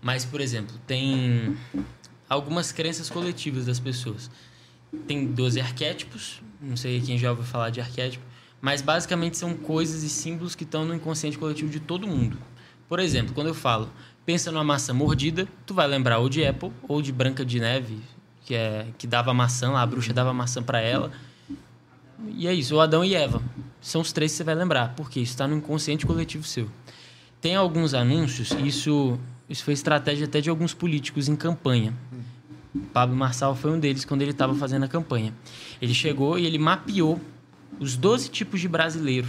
Mas, 0.00 0.24
por 0.24 0.40
exemplo, 0.40 0.74
tem 0.86 1.56
algumas 2.28 2.72
crenças 2.72 3.10
coletivas 3.10 3.66
das 3.66 3.78
pessoas. 3.78 4.30
Tem 5.06 5.26
12 5.26 5.60
arquétipos, 5.60 6.40
não 6.60 6.76
sei 6.76 7.00
quem 7.00 7.18
já 7.18 7.30
ouviu 7.30 7.44
falar 7.44 7.70
de 7.70 7.80
arquétipo, 7.80 8.24
mas 8.60 8.80
basicamente 8.82 9.36
são 9.36 9.54
coisas 9.54 10.02
e 10.02 10.08
símbolos 10.08 10.54
que 10.54 10.64
estão 10.64 10.84
no 10.84 10.94
inconsciente 10.94 11.36
coletivo 11.36 11.70
de 11.70 11.80
todo 11.80 12.06
mundo. 12.06 12.38
Por 12.88 12.98
exemplo, 12.98 13.34
quando 13.34 13.48
eu 13.48 13.54
falo, 13.54 13.90
pensa 14.26 14.50
numa 14.50 14.64
maçã 14.64 14.92
mordida, 14.92 15.46
tu 15.64 15.72
vai 15.72 15.86
lembrar 15.86 16.18
ou 16.18 16.28
de 16.28 16.44
Apple 16.44 16.72
ou 16.88 17.00
de 17.00 17.12
Branca 17.12 17.44
de 17.44 17.60
Neve, 17.60 18.00
que 18.44 18.54
é 18.54 18.88
que 18.98 19.06
dava 19.06 19.32
maçã 19.32 19.74
a 19.76 19.86
bruxa 19.86 20.12
dava 20.12 20.34
maçã 20.34 20.60
para 20.62 20.80
ela. 20.80 21.12
E 22.34 22.48
é 22.48 22.52
isso, 22.52 22.74
o 22.74 22.80
Adão 22.80 23.04
e 23.04 23.14
Eva. 23.14 23.40
São 23.80 24.00
os 24.00 24.12
três 24.12 24.32
que 24.32 24.38
você 24.38 24.44
vai 24.44 24.54
lembrar, 24.54 24.94
porque 24.96 25.20
isso 25.20 25.32
está 25.32 25.46
no 25.46 25.56
inconsciente 25.56 26.04
coletivo 26.04 26.44
seu. 26.44 26.68
Tem 27.40 27.54
alguns 27.54 27.94
anúncios, 27.94 28.50
isso, 28.64 29.18
isso 29.48 29.62
foi 29.62 29.74
estratégia 29.74 30.26
até 30.26 30.40
de 30.40 30.50
alguns 30.50 30.74
políticos 30.74 31.28
em 31.28 31.36
campanha. 31.36 31.94
Pablo 32.92 33.16
Marçal 33.16 33.54
foi 33.54 33.70
um 33.70 33.78
deles 33.78 34.04
quando 34.04 34.22
ele 34.22 34.32
estava 34.32 34.54
fazendo 34.54 34.84
a 34.84 34.88
campanha. 34.88 35.32
Ele 35.80 35.94
chegou 35.94 36.38
e 36.38 36.46
ele 36.46 36.58
mapeou 36.58 37.20
os 37.78 37.96
12 37.96 38.30
tipos 38.30 38.60
de 38.60 38.68
brasileiro. 38.68 39.28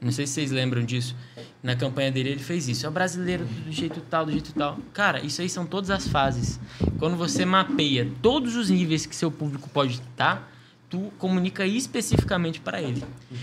Não 0.00 0.12
sei 0.12 0.26
se 0.26 0.34
vocês 0.34 0.50
lembram 0.50 0.84
disso. 0.84 1.16
Na 1.62 1.74
campanha 1.74 2.12
dele 2.12 2.30
ele 2.30 2.42
fez 2.42 2.68
isso. 2.68 2.86
É 2.86 2.88
o 2.88 2.92
brasileiro 2.92 3.44
do 3.44 3.72
jeito 3.72 4.00
tal, 4.00 4.26
do 4.26 4.32
jeito 4.32 4.52
tal. 4.52 4.78
Cara, 4.92 5.20
isso 5.20 5.42
aí 5.42 5.48
são 5.48 5.66
todas 5.66 5.90
as 5.90 6.06
fases. 6.06 6.60
Quando 6.98 7.16
você 7.16 7.44
mapeia 7.44 8.08
todos 8.22 8.54
os 8.54 8.70
níveis 8.70 9.06
que 9.06 9.16
seu 9.16 9.30
público 9.30 9.68
pode 9.68 9.94
estar, 9.94 10.52
tu 10.88 11.12
comunica 11.18 11.66
especificamente 11.66 12.60
para 12.60 12.80
ele. 12.80 13.02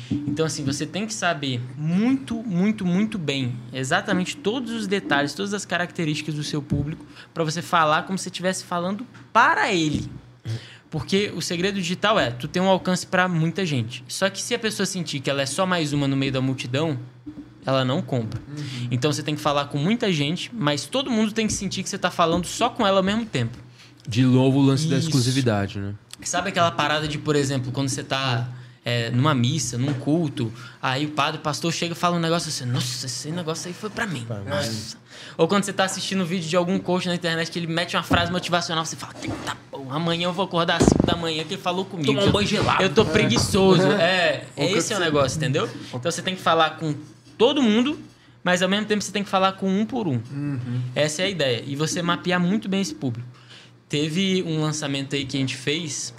Então, 0.09 0.45
assim, 0.45 0.63
você 0.63 0.85
tem 0.85 1.05
que 1.05 1.13
saber 1.13 1.61
muito, 1.77 2.35
muito, 2.35 2.85
muito 2.85 3.17
bem 3.17 3.55
exatamente 3.71 4.35
todos 4.37 4.71
os 4.71 4.87
detalhes, 4.87 5.33
todas 5.33 5.53
as 5.53 5.65
características 5.65 6.35
do 6.35 6.43
seu 6.43 6.61
público 6.61 7.05
para 7.33 7.43
você 7.43 7.61
falar 7.61 8.03
como 8.03 8.17
se 8.17 8.29
estivesse 8.29 8.63
falando 8.63 9.05
para 9.31 9.71
ele. 9.71 10.09
Porque 10.95 11.29
o 11.35 11.41
segredo 11.41 11.75
digital 11.75 12.17
é, 12.17 12.31
tu 12.31 12.47
tem 12.47 12.61
um 12.61 12.69
alcance 12.69 13.05
para 13.05 13.27
muita 13.27 13.65
gente. 13.65 14.01
Só 14.07 14.29
que 14.29 14.41
se 14.41 14.55
a 14.55 14.59
pessoa 14.59 14.85
sentir 14.85 15.19
que 15.19 15.29
ela 15.29 15.41
é 15.41 15.45
só 15.45 15.65
mais 15.65 15.91
uma 15.91 16.07
no 16.07 16.15
meio 16.15 16.31
da 16.31 16.39
multidão, 16.39 16.97
ela 17.65 17.83
não 17.83 18.01
compra. 18.01 18.41
Então 18.89 19.11
você 19.11 19.21
tem 19.21 19.35
que 19.35 19.41
falar 19.41 19.65
com 19.65 19.77
muita 19.77 20.09
gente, 20.13 20.49
mas 20.55 20.85
todo 20.85 21.11
mundo 21.11 21.33
tem 21.33 21.47
que 21.47 21.51
sentir 21.51 21.83
que 21.83 21.89
você 21.89 21.97
está 21.97 22.09
falando 22.09 22.47
só 22.47 22.69
com 22.69 22.87
ela 22.87 22.99
ao 22.99 23.03
mesmo 23.03 23.25
tempo. 23.25 23.57
De 24.07 24.23
novo 24.23 24.59
o 24.59 24.61
lance 24.65 24.87
da 24.87 24.95
Isso. 24.95 25.09
exclusividade, 25.09 25.79
né? 25.79 25.95
Sabe 26.23 26.47
aquela 26.47 26.71
parada 26.71 27.09
de, 27.09 27.17
por 27.17 27.35
exemplo, 27.35 27.73
quando 27.73 27.89
você 27.89 28.01
tá 28.01 28.47
é, 28.85 29.09
numa 29.09 29.35
missa, 29.35 29.77
num 29.77 29.93
culto, 29.95 30.49
aí 30.81 31.07
o 31.07 31.09
padre, 31.09 31.41
o 31.41 31.43
pastor 31.43 31.73
chega 31.73 31.91
e 31.91 31.97
fala 31.97 32.15
um 32.15 32.21
negócio 32.21 32.47
assim, 32.47 32.63
nossa, 32.63 33.05
esse 33.05 33.31
negócio 33.31 33.67
aí 33.67 33.73
foi 33.73 33.89
pra 33.89 34.07
mim. 34.07 34.25
Nossa. 34.47 34.95
Ou 35.37 35.47
quando 35.47 35.63
você 35.63 35.73
tá 35.73 35.83
assistindo 35.85 36.21
um 36.21 36.25
vídeo 36.25 36.47
de 36.49 36.55
algum 36.55 36.77
coach 36.79 37.07
na 37.07 37.15
internet 37.15 37.51
que 37.51 37.59
ele 37.59 37.67
mete 37.67 37.95
uma 37.95 38.03
frase 38.03 38.31
motivacional, 38.31 38.85
você 38.85 38.95
fala, 38.95 39.13
eita 39.21 39.55
porra, 39.71 39.95
amanhã 39.95 40.25
eu 40.25 40.33
vou 40.33 40.45
acordar 40.45 40.77
às 40.77 40.83
5 40.83 41.05
da 41.05 41.15
manhã 41.15 41.43
que 41.43 41.53
ele 41.53 41.61
falou 41.61 41.85
comigo. 41.85 42.07
Tomar 42.07 42.23
um 42.23 42.25
Eu- 42.27 42.31
banho 42.31 42.47
gelado. 42.47 42.83
Eu 42.83 42.93
tô 42.93 43.05
preguiçoso. 43.05 43.87
É, 43.93 44.45
é 44.55 44.71
esse 44.71 44.93
é 44.93 44.97
o 44.97 44.99
negócio, 44.99 45.37
entendeu? 45.37 45.69
Então 45.93 46.11
você 46.11 46.21
tem 46.21 46.35
que 46.35 46.41
falar 46.41 46.71
com 46.77 46.95
todo 47.37 47.61
mundo, 47.61 47.99
mas 48.43 48.61
ao 48.61 48.69
mesmo 48.69 48.85
tempo 48.85 49.01
você 49.03 49.11
tem 49.11 49.23
que 49.23 49.29
falar 49.29 49.53
com 49.53 49.67
um 49.67 49.85
por 49.85 50.07
um. 50.07 50.19
Essa 50.95 51.23
é 51.23 51.25
a 51.25 51.29
ideia. 51.29 51.63
E 51.65 51.75
você 51.75 52.01
mapear 52.01 52.39
muito 52.39 52.69
bem 52.69 52.81
esse 52.81 52.95
público. 52.95 53.27
Teve 53.87 54.43
um 54.43 54.61
lançamento 54.61 55.15
aí 55.15 55.25
que 55.25 55.37
a 55.37 55.39
gente 55.39 55.55
fez, 55.55 56.13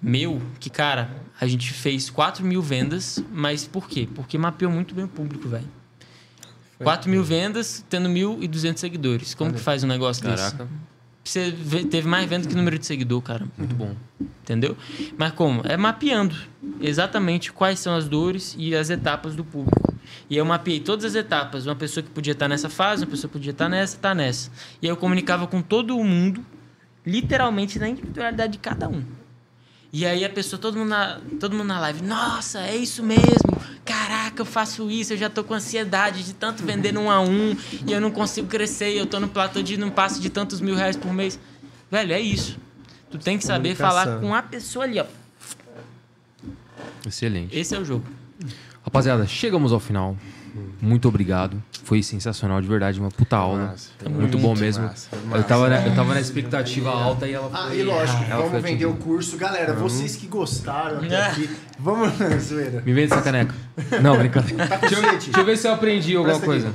meu, 0.00 0.40
que, 0.60 0.70
cara, 0.70 1.10
a 1.40 1.46
gente 1.46 1.72
fez 1.72 2.08
4 2.08 2.44
mil 2.44 2.62
vendas, 2.62 3.22
mas 3.32 3.66
por 3.66 3.88
quê? 3.88 4.08
Porque 4.14 4.38
mapeou 4.38 4.70
muito 4.70 4.94
bem 4.94 5.04
o 5.04 5.08
público, 5.08 5.48
velho. 5.48 5.68
4 6.82 7.10
mil 7.10 7.22
vendas, 7.24 7.84
tendo 7.88 8.08
1.200 8.08 8.78
seguidores. 8.78 9.34
Como 9.34 9.52
que 9.52 9.60
faz 9.60 9.84
um 9.84 9.86
negócio 9.86 10.22
desse? 10.24 10.52
Caraca, 10.52 10.68
Você 11.24 11.52
teve 11.90 12.06
mais 12.08 12.28
venda 12.28 12.48
que 12.48 12.54
número 12.54 12.78
de 12.78 12.86
seguidor, 12.86 13.20
cara. 13.22 13.46
muito 13.56 13.74
bom. 13.74 13.94
Entendeu? 14.42 14.76
Mas 15.16 15.32
como? 15.32 15.62
É 15.64 15.76
mapeando 15.76 16.34
exatamente 16.80 17.52
quais 17.52 17.78
são 17.78 17.94
as 17.94 18.08
dores 18.08 18.56
e 18.58 18.74
as 18.74 18.90
etapas 18.90 19.36
do 19.36 19.44
público. 19.44 19.94
E 20.28 20.36
eu 20.36 20.44
mapeei 20.44 20.80
todas 20.80 21.04
as 21.04 21.14
etapas. 21.14 21.64
Uma 21.66 21.76
pessoa 21.76 22.02
que 22.02 22.10
podia 22.10 22.32
estar 22.32 22.48
nessa 22.48 22.68
fase, 22.68 23.04
uma 23.04 23.10
pessoa 23.10 23.28
que 23.28 23.34
podia 23.34 23.52
estar 23.52 23.68
nessa, 23.68 23.96
tá 23.96 24.14
nessa. 24.14 24.50
E 24.80 24.86
aí 24.86 24.90
eu 24.90 24.96
comunicava 24.96 25.46
com 25.46 25.62
todo 25.62 25.96
mundo, 26.02 26.44
literalmente 27.06 27.78
na 27.78 27.88
individualidade 27.88 28.52
de 28.54 28.58
cada 28.58 28.88
um. 28.88 29.04
E 29.92 30.06
aí 30.06 30.24
a 30.24 30.30
pessoa, 30.30 30.58
todo 30.58 30.78
mundo, 30.78 30.88
na, 30.88 31.20
todo 31.38 31.54
mundo 31.54 31.66
na 31.66 31.78
live, 31.80 32.02
nossa, 32.02 32.60
é 32.60 32.74
isso 32.74 33.02
mesmo. 33.02 33.60
Caraca, 33.84 34.40
eu 34.40 34.46
faço 34.46 34.90
isso, 34.90 35.12
eu 35.12 35.18
já 35.18 35.28
tô 35.28 35.44
com 35.44 35.52
ansiedade 35.52 36.24
de 36.24 36.32
tanto 36.32 36.62
vender 36.64 36.96
um 36.96 37.10
a 37.10 37.20
um 37.20 37.54
e 37.86 37.92
eu 37.92 38.00
não 38.00 38.10
consigo 38.10 38.48
crescer, 38.48 38.96
eu 38.96 39.04
tô 39.04 39.20
no 39.20 39.28
platô 39.28 39.62
de 39.62 39.76
não 39.76 39.90
passo 39.90 40.18
de 40.18 40.30
tantos 40.30 40.62
mil 40.62 40.74
reais 40.74 40.96
por 40.96 41.12
mês. 41.12 41.38
Velho, 41.90 42.14
é 42.14 42.20
isso. 42.20 42.56
Tu 43.10 43.18
tem 43.18 43.36
que 43.36 43.44
saber 43.44 43.74
falar 43.74 44.18
com 44.18 44.34
a 44.34 44.42
pessoa 44.42 44.86
ali, 44.86 44.98
ó. 44.98 45.04
Excelente. 47.06 47.54
Esse 47.54 47.74
é 47.74 47.78
o 47.78 47.84
jogo. 47.84 48.06
Rapaziada, 48.82 49.26
chegamos 49.26 49.72
ao 49.72 49.80
final. 49.80 50.16
Muito 50.80 51.08
obrigado. 51.08 51.62
Foi 51.84 52.02
sensacional, 52.02 52.60
de 52.60 52.68
verdade, 52.68 53.00
uma 53.00 53.10
puta 53.10 53.36
aula. 53.36 53.68
Massa, 53.68 53.90
muito, 54.10 54.38
bom 54.38 54.54
mesmo. 54.54 54.84
massa, 54.84 55.08
eu, 55.34 55.42
tava 55.44 55.68
na, 55.68 55.86
eu 55.86 55.94
tava 55.94 56.14
na 56.14 56.20
expectativa 56.20 56.90
alta 56.90 57.26
e 57.26 57.32
ela 57.32 57.48
foi. 57.48 57.58
Ah, 57.60 57.74
e 57.74 57.82
lógico, 57.82 58.24
ela 58.30 58.44
vamos 58.46 58.62
vender 58.62 58.86
o 58.86 58.94
curso. 58.94 59.36
Galera, 59.36 59.72
vocês 59.72 60.14
que 60.16 60.26
gostaram 60.26 60.98
até 60.98 61.14
É. 61.14 61.22
aqui, 61.26 61.50
vamos 61.78 62.18
na 62.18 62.36
zoeira. 62.38 62.82
Me 62.84 62.92
vende 62.92 63.12
essa 63.12 63.22
caneca. 63.22 63.54
Não, 64.02 64.16
brincadeira. 64.18 64.66
Tá 64.66 64.78
com 64.78 64.86
Deixa 64.86 64.94
eu, 64.96 65.10
sede? 65.10 65.24
deixa 65.26 65.40
eu 65.40 65.44
ver 65.44 65.56
se 65.56 65.68
eu 65.68 65.72
aprendi 65.74 66.16
alguma 66.16 66.38
coisa. 66.40 66.72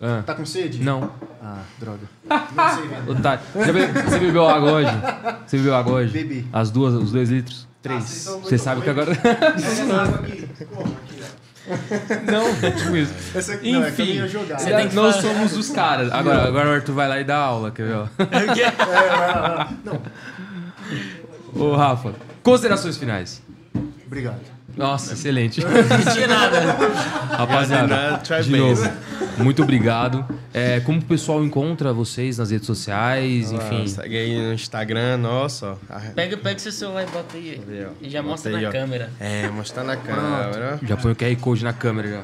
Ah, 0.00 0.22
Tá 0.24 0.34
com 0.34 0.46
sede? 0.46 0.82
não. 0.82 1.10
Ah, 1.42 1.62
droga. 1.78 2.00
Não 2.54 2.74
sei. 2.74 3.12
Otário. 3.14 3.42
Você 3.54 3.72
be- 3.72 3.86
Você 3.86 4.18
bebeu 4.18 4.46
água 4.48 4.72
hoje? 4.72 4.90
Você 5.46 5.56
bebeu 5.56 5.74
água 5.74 5.92
hoje? 5.94 6.12
Bebi. 6.12 6.46
As 6.52 6.70
duas, 6.70 6.92
os 6.94 7.12
dois 7.12 7.30
litros? 7.30 7.66
Ah, 7.86 7.88
vocês 7.98 8.04
são 8.10 8.34
Você 8.40 8.50
muito 8.50 8.58
sabe 8.62 8.82
que 8.82 8.90
agora. 8.90 9.10
Essa 9.12 10.02
água 10.02 10.18
aqui. 10.20 10.46
Como? 10.66 10.82
Aqui. 10.86 11.19
não, 12.30 12.72
tipo 12.76 12.96
isso. 12.96 13.12
Essa 13.34 13.54
aqui 13.54 13.72
não, 13.72 13.84
é 13.84 13.90
que 13.90 14.00
eu 14.02 14.04
Enfim, 14.06 14.14
ia 14.16 14.28
jogar. 14.28 14.58
Você 14.58 14.74
tem 14.74 14.88
que 14.88 14.94
nós 14.94 15.16
falar- 15.16 15.34
somos 15.34 15.56
os 15.56 15.70
caras. 15.70 16.12
Agora, 16.12 16.46
agora 16.48 16.68
o 16.70 16.72
Arthur 16.72 16.94
vai 16.94 17.08
lá 17.08 17.20
e 17.20 17.24
dá 17.24 17.36
aula, 17.36 17.70
quer 17.70 17.86
ver? 17.86 17.94
ó? 17.96 18.06
É, 18.18 18.84
lá, 18.84 18.86
vai 18.86 19.50
lá. 19.50 19.72
Não, 19.84 20.02
Ô, 21.54 21.74
Rafa, 21.76 22.14
considerações 22.42 22.96
finais. 22.96 23.42
obrigado. 24.06 24.40
Nossa, 24.76 25.12
excelente. 25.14 25.60
Não 25.64 26.12
tinha 26.12 26.26
nada. 26.28 26.60
Rapaziada, 27.36 28.20
de 28.42 28.50
novo, 28.56 28.90
muito 29.38 29.62
obrigado. 29.62 30.24
É, 30.52 30.80
como 30.80 30.98
o 30.98 31.04
pessoal 31.04 31.44
encontra 31.44 31.92
vocês 31.92 32.38
nas 32.38 32.50
redes 32.50 32.66
sociais, 32.66 33.52
enfim. 33.52 33.82
Ah, 33.84 33.88
segue 33.88 34.16
aí 34.16 34.38
no 34.48 34.52
Instagram, 34.54 35.18
nossa, 35.18 35.76
ó. 35.88 35.98
Pega, 36.14 36.36
pega 36.36 36.58
seu 36.58 36.72
celular 36.72 37.02
e 37.02 37.06
bota 37.06 37.36
aí. 37.36 37.60
Ó? 37.88 37.92
E 38.00 38.10
já 38.10 38.20
Bota 38.20 38.30
mostra 38.32 38.56
aí, 38.56 38.62
na 38.62 38.68
ó. 38.68 38.72
câmera. 38.72 39.10
É, 39.20 39.48
mostrar 39.48 39.84
na 39.84 39.96
câmera. 39.96 40.78
Já 40.82 40.96
põe 40.96 41.12
o 41.12 41.16
QR 41.16 41.36
Code 41.36 41.64
na 41.64 41.72
câmera 41.72 42.08
já. 42.08 42.22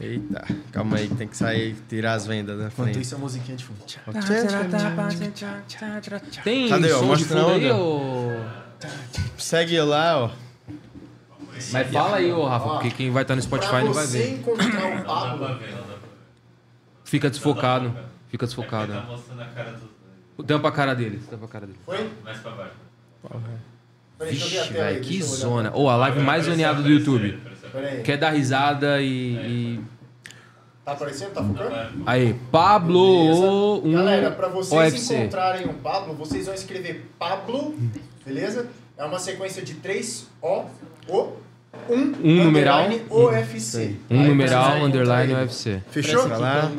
Eita, 0.00 0.44
calma 0.72 0.96
aí, 0.96 1.06
tem 1.08 1.28
que 1.28 1.36
sair, 1.36 1.76
tirar 1.88 2.14
as 2.14 2.26
vendas 2.26 2.58
da 2.58 2.66
Enquanto 2.66 2.88
frente. 2.90 3.00
isso, 3.02 3.14
a 3.14 3.18
musiquinha 3.18 3.56
de 3.56 3.64
fundo. 3.64 3.78
Tchau. 3.86 4.02
Tem 6.42 6.68
Cadê, 6.68 6.92
ó? 6.92 6.98
som 6.98 7.02
de 7.02 7.06
Mostra 7.08 7.40
fundo 7.40 7.50
aí, 7.52 7.70
ô... 7.70 8.32
Segue 9.38 9.80
lá, 9.80 10.24
ó. 10.24 10.30
Mas 11.72 11.90
fala 11.90 12.16
aí, 12.16 12.32
ô 12.32 12.44
Rafa, 12.44 12.68
porque 12.70 12.90
quem 12.90 13.10
vai 13.10 13.22
estar 13.22 13.34
no 13.36 13.42
Spotify 13.42 13.84
não 13.84 13.92
vai 13.92 14.06
você 14.06 14.18
ver. 14.18 14.30
encontrar 14.32 15.00
o 15.00 15.04
Pablo, 15.04 15.60
Fica 17.04 17.30
desfocado. 17.30 17.94
Fica 18.28 18.46
desfocado. 18.46 18.92
Tá 18.92 19.02
mostrando 19.02 19.42
a 19.42 19.46
cara 19.46 19.72
do. 19.72 20.44
Tampa 20.44 20.68
a 20.68 20.72
cara 20.72 20.94
dele. 20.94 21.20
Tampa 21.30 21.44
a 21.44 21.48
cara 21.48 21.66
dele. 21.66 21.78
foi? 21.84 22.10
Mais 22.24 22.38
pra 22.38 22.50
baixo. 22.52 22.74
Vixe, 24.20 24.72
velho, 24.72 25.00
que 25.00 25.22
zona. 25.22 25.74
Ô, 25.74 25.88
a 25.88 25.96
live 25.96 26.20
mais 26.20 26.44
zoneada 26.44 26.82
do 26.82 26.88
YouTube. 26.88 27.38
Quer 28.04 28.16
dar 28.16 28.30
risada 28.30 29.00
e... 29.02 29.80
Tá 30.84 30.92
aparecendo? 30.92 31.32
Tá 31.32 31.42
focando? 31.42 31.74
Aí, 32.06 32.34
Pablo... 32.50 33.84
Um... 33.84 33.92
Galera, 33.92 34.30
pra 34.30 34.48
vocês 34.48 34.94
OFC. 34.94 35.16
encontrarem 35.16 35.66
o 35.66 35.74
Pablo, 35.74 36.14
vocês 36.14 36.46
vão 36.46 36.54
escrever 36.54 37.10
Pablo, 37.18 37.74
beleza? 38.24 38.68
É 38.96 39.04
uma 39.04 39.18
sequência 39.18 39.62
de 39.62 39.74
três 39.74 40.28
O, 40.40 40.64
O, 41.08 41.32
um, 41.88 42.14
Um 42.22 42.44
numeral. 42.44 42.84
underline, 42.86 43.02
OFC. 43.10 43.96
Um 44.10 44.20
Aí 44.20 44.28
numeral, 44.28 44.84
underline, 44.84 45.32
ele. 45.32 45.42
UFC. 45.42 45.82
Fechou? 45.90 46.26
Lá. 46.26 46.70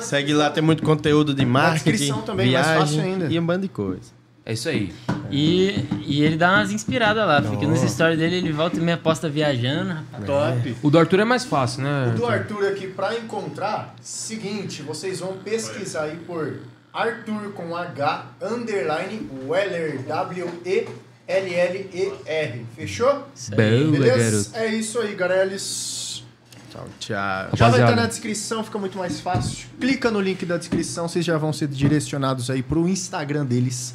Segue 0.00 0.32
lá, 0.34 0.50
tem 0.50 0.62
muito 0.62 0.82
conteúdo 0.82 1.34
de 1.34 1.44
marketing, 1.44 1.90
descrição 1.90 2.22
também, 2.22 2.52
mais 2.52 2.66
viagem 2.66 2.80
fácil 2.80 3.00
ainda. 3.02 3.26
e 3.32 3.38
um 3.38 3.44
bando 3.46 3.62
de 3.62 3.68
coisa. 3.68 4.12
É 4.46 4.52
isso 4.52 4.68
aí. 4.68 4.92
E, 5.30 5.86
e 6.06 6.22
ele 6.22 6.36
dá 6.36 6.52
umas 6.52 6.70
inspiradas 6.70 7.26
lá. 7.26 7.40
Fica 7.42 7.66
nos 7.66 7.80
stories 7.80 8.18
dele, 8.18 8.36
ele 8.36 8.52
volta 8.52 8.76
e 8.76 8.80
me 8.80 8.92
aposta 8.92 9.26
viajando. 9.28 9.96
Top. 10.26 10.76
O 10.82 10.90
do 10.90 10.98
Arthur 10.98 11.20
é 11.20 11.24
mais 11.24 11.44
fácil, 11.46 11.82
né? 11.82 12.12
O 12.14 12.18
do 12.18 12.26
Arthur? 12.26 12.66
Aqui, 12.66 12.88
pra 12.88 13.16
encontrar, 13.16 13.94
seguinte, 14.02 14.82
vocês 14.82 15.20
vão 15.20 15.32
pesquisar 15.38 16.02
aí 16.04 16.16
por 16.26 16.58
Arthur 16.92 17.52
com 17.54 17.74
H, 17.74 18.26
underline, 18.42 19.28
Weller, 19.48 20.02
W-E-L-L-E-R. 21.26 22.66
Fechou? 22.76 23.08
Boa, 23.12 23.56
Beleza? 23.56 24.50
garoto. 24.50 24.50
É 24.54 24.74
isso 24.74 24.98
aí, 25.00 25.14
Gareles. 25.14 26.22
Tchau, 26.70 26.86
tchau. 26.98 27.48
Já 27.56 27.68
vai 27.70 27.80
estar 27.80 27.96
na 27.96 28.06
descrição, 28.06 28.64
fica 28.64 28.78
muito 28.78 28.98
mais 28.98 29.20
fácil. 29.20 29.66
Clica 29.80 30.10
no 30.10 30.20
link 30.20 30.44
da 30.44 30.56
descrição, 30.56 31.08
vocês 31.08 31.24
já 31.24 31.38
vão 31.38 31.52
ser 31.52 31.68
direcionados 31.68 32.50
aí 32.50 32.62
pro 32.62 32.88
Instagram 32.88 33.46
deles. 33.46 33.94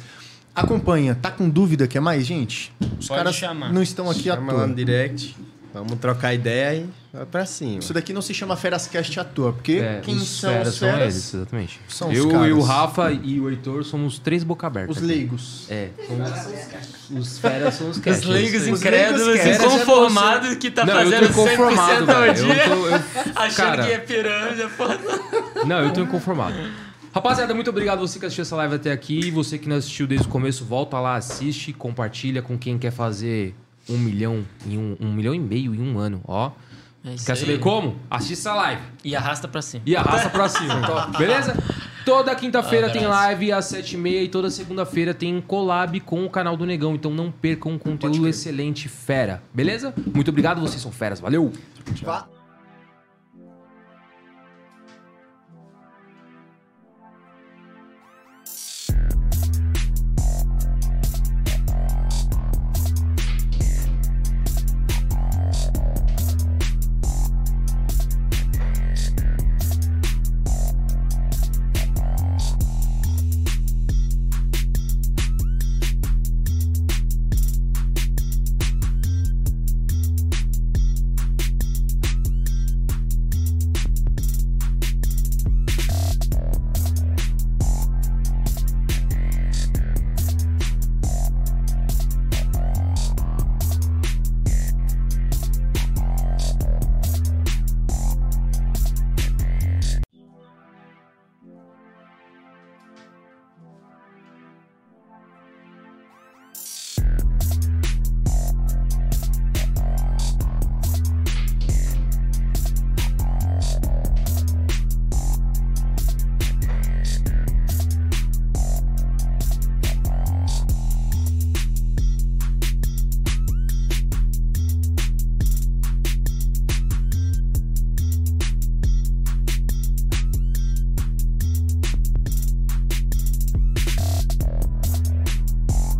Acompanha. 0.54 1.14
Tá 1.14 1.30
com 1.30 1.48
dúvida 1.48 1.86
que 1.86 1.96
é 1.96 2.00
mais, 2.00 2.26
gente? 2.26 2.72
Os 2.98 3.06
Pode 3.06 3.18
caras 3.20 3.36
chamar. 3.36 3.72
não 3.72 3.82
estão 3.82 4.10
aqui 4.10 4.28
à 4.30 4.34
Chama 4.34 4.52
lá 4.52 4.58
toa. 4.60 4.66
no 4.68 4.74
direct, 4.74 5.36
vamos 5.72 5.98
trocar 5.98 6.34
ideia 6.34 6.76
e 6.76 6.86
vai 7.16 7.26
pra 7.26 7.46
cima. 7.46 7.78
Isso 7.78 7.92
daqui 7.94 8.12
não 8.12 8.22
se 8.22 8.32
chama 8.34 8.56
Ferascast 8.56 9.20
à 9.20 9.24
toa, 9.24 9.52
porque 9.52 9.72
É, 9.74 10.00
quem 10.02 10.16
os 10.16 10.28
são 10.28 10.50
feras 10.50 10.68
os 10.68 10.74
são 10.74 10.88
feras? 10.90 11.02
eles, 11.14 11.34
exatamente. 11.34 11.80
São 11.88 12.08
os 12.10 12.16
eu 12.16 12.28
caras. 12.28 12.48
e 12.48 12.52
o 12.52 12.60
Rafa 12.60 13.12
e 13.12 13.40
o 13.40 13.48
Heitor 13.50 13.84
somos 13.84 14.18
três 14.18 14.42
boca 14.44 14.66
aberta. 14.66 14.90
Os 14.90 14.98
aqui. 14.98 15.06
leigos. 15.06 15.66
É, 15.70 15.88
os 17.10 17.38
feras 17.38 17.74
são 17.74 17.90
os 17.90 17.96
Os 17.96 18.02
cats. 18.02 18.24
leigos 18.24 18.62
Os 18.62 18.68
incrédulos, 18.68 19.26
leigos 19.26 19.44
cats. 19.58 19.64
inconformados 19.74 20.54
que 20.56 20.70
tá 20.70 20.84
Não, 20.86 20.94
eu 21.00 21.10
fazendo 21.10 21.34
tô 21.34 21.42
100% 21.42 21.52
inconformado, 21.54 22.10
ao 22.12 22.34
dia. 22.34 22.64
Eu 22.64 22.68
tô, 22.70 22.86
eu, 22.88 22.94
Achando 23.36 23.54
cara, 23.56 23.84
que 23.86 23.92
é 23.92 23.98
pirâmide, 23.98 24.68
porra. 24.76 24.98
Não, 25.66 25.80
eu 25.80 25.92
tô 25.92 26.00
inconformado. 26.02 26.54
Rapaziada, 27.12 27.52
muito 27.52 27.68
obrigado 27.70 27.98
você 27.98 28.20
que 28.20 28.26
assistiu 28.26 28.42
essa 28.42 28.54
live 28.54 28.76
até 28.76 28.92
aqui. 28.92 29.30
Você 29.32 29.58
que 29.58 29.68
não 29.68 29.76
assistiu 29.76 30.06
desde 30.06 30.28
o 30.28 30.30
começo, 30.30 30.64
volta 30.64 30.98
lá, 31.00 31.16
assiste, 31.16 31.72
compartilha 31.72 32.40
com 32.40 32.56
quem 32.56 32.78
quer 32.78 32.92
fazer 32.92 33.52
um 33.90 33.98
milhão 33.98 34.44
em 34.66 34.78
um, 34.78 34.96
um 35.00 35.12
milhão 35.12 35.34
e 35.34 35.38
meio 35.38 35.74
em 35.74 35.80
um 35.80 35.98
ano, 35.98 36.20
ó. 36.26 36.50
É 37.04 37.14
Quer 37.24 37.32
aí. 37.32 37.38
saber 37.38 37.58
como? 37.60 37.96
Assista 38.10 38.50
a 38.52 38.54
live. 38.56 38.82
E 39.04 39.16
arrasta 39.16 39.48
pra 39.48 39.62
cima. 39.62 39.82
E 39.86 39.96
arrasta 39.96 40.28
pra 40.28 40.48
cima. 40.48 41.06
Beleza? 41.18 41.56
Toda 42.04 42.34
quinta-feira 42.34 42.90
tem 42.90 43.04
Abraço. 43.04 43.22
live 43.24 43.52
às 43.52 43.64
7h30 43.72 44.24
e 44.24 44.28
toda 44.28 44.50
segunda-feira 44.50 45.14
tem 45.14 45.40
collab 45.40 45.98
com 46.00 46.24
o 46.24 46.30
canal 46.30 46.56
do 46.56 46.66
Negão. 46.66 46.94
Então 46.94 47.10
não 47.12 47.30
percam 47.30 47.72
um 47.72 47.78
conteúdo 47.78 48.26
excelente, 48.28 48.88
fera. 48.88 49.42
Beleza? 49.52 49.94
Muito 50.14 50.28
obrigado, 50.28 50.60
vocês 50.60 50.80
são 50.82 50.90
feras. 50.92 51.20
Valeu! 51.20 51.52
Va- 52.02 52.26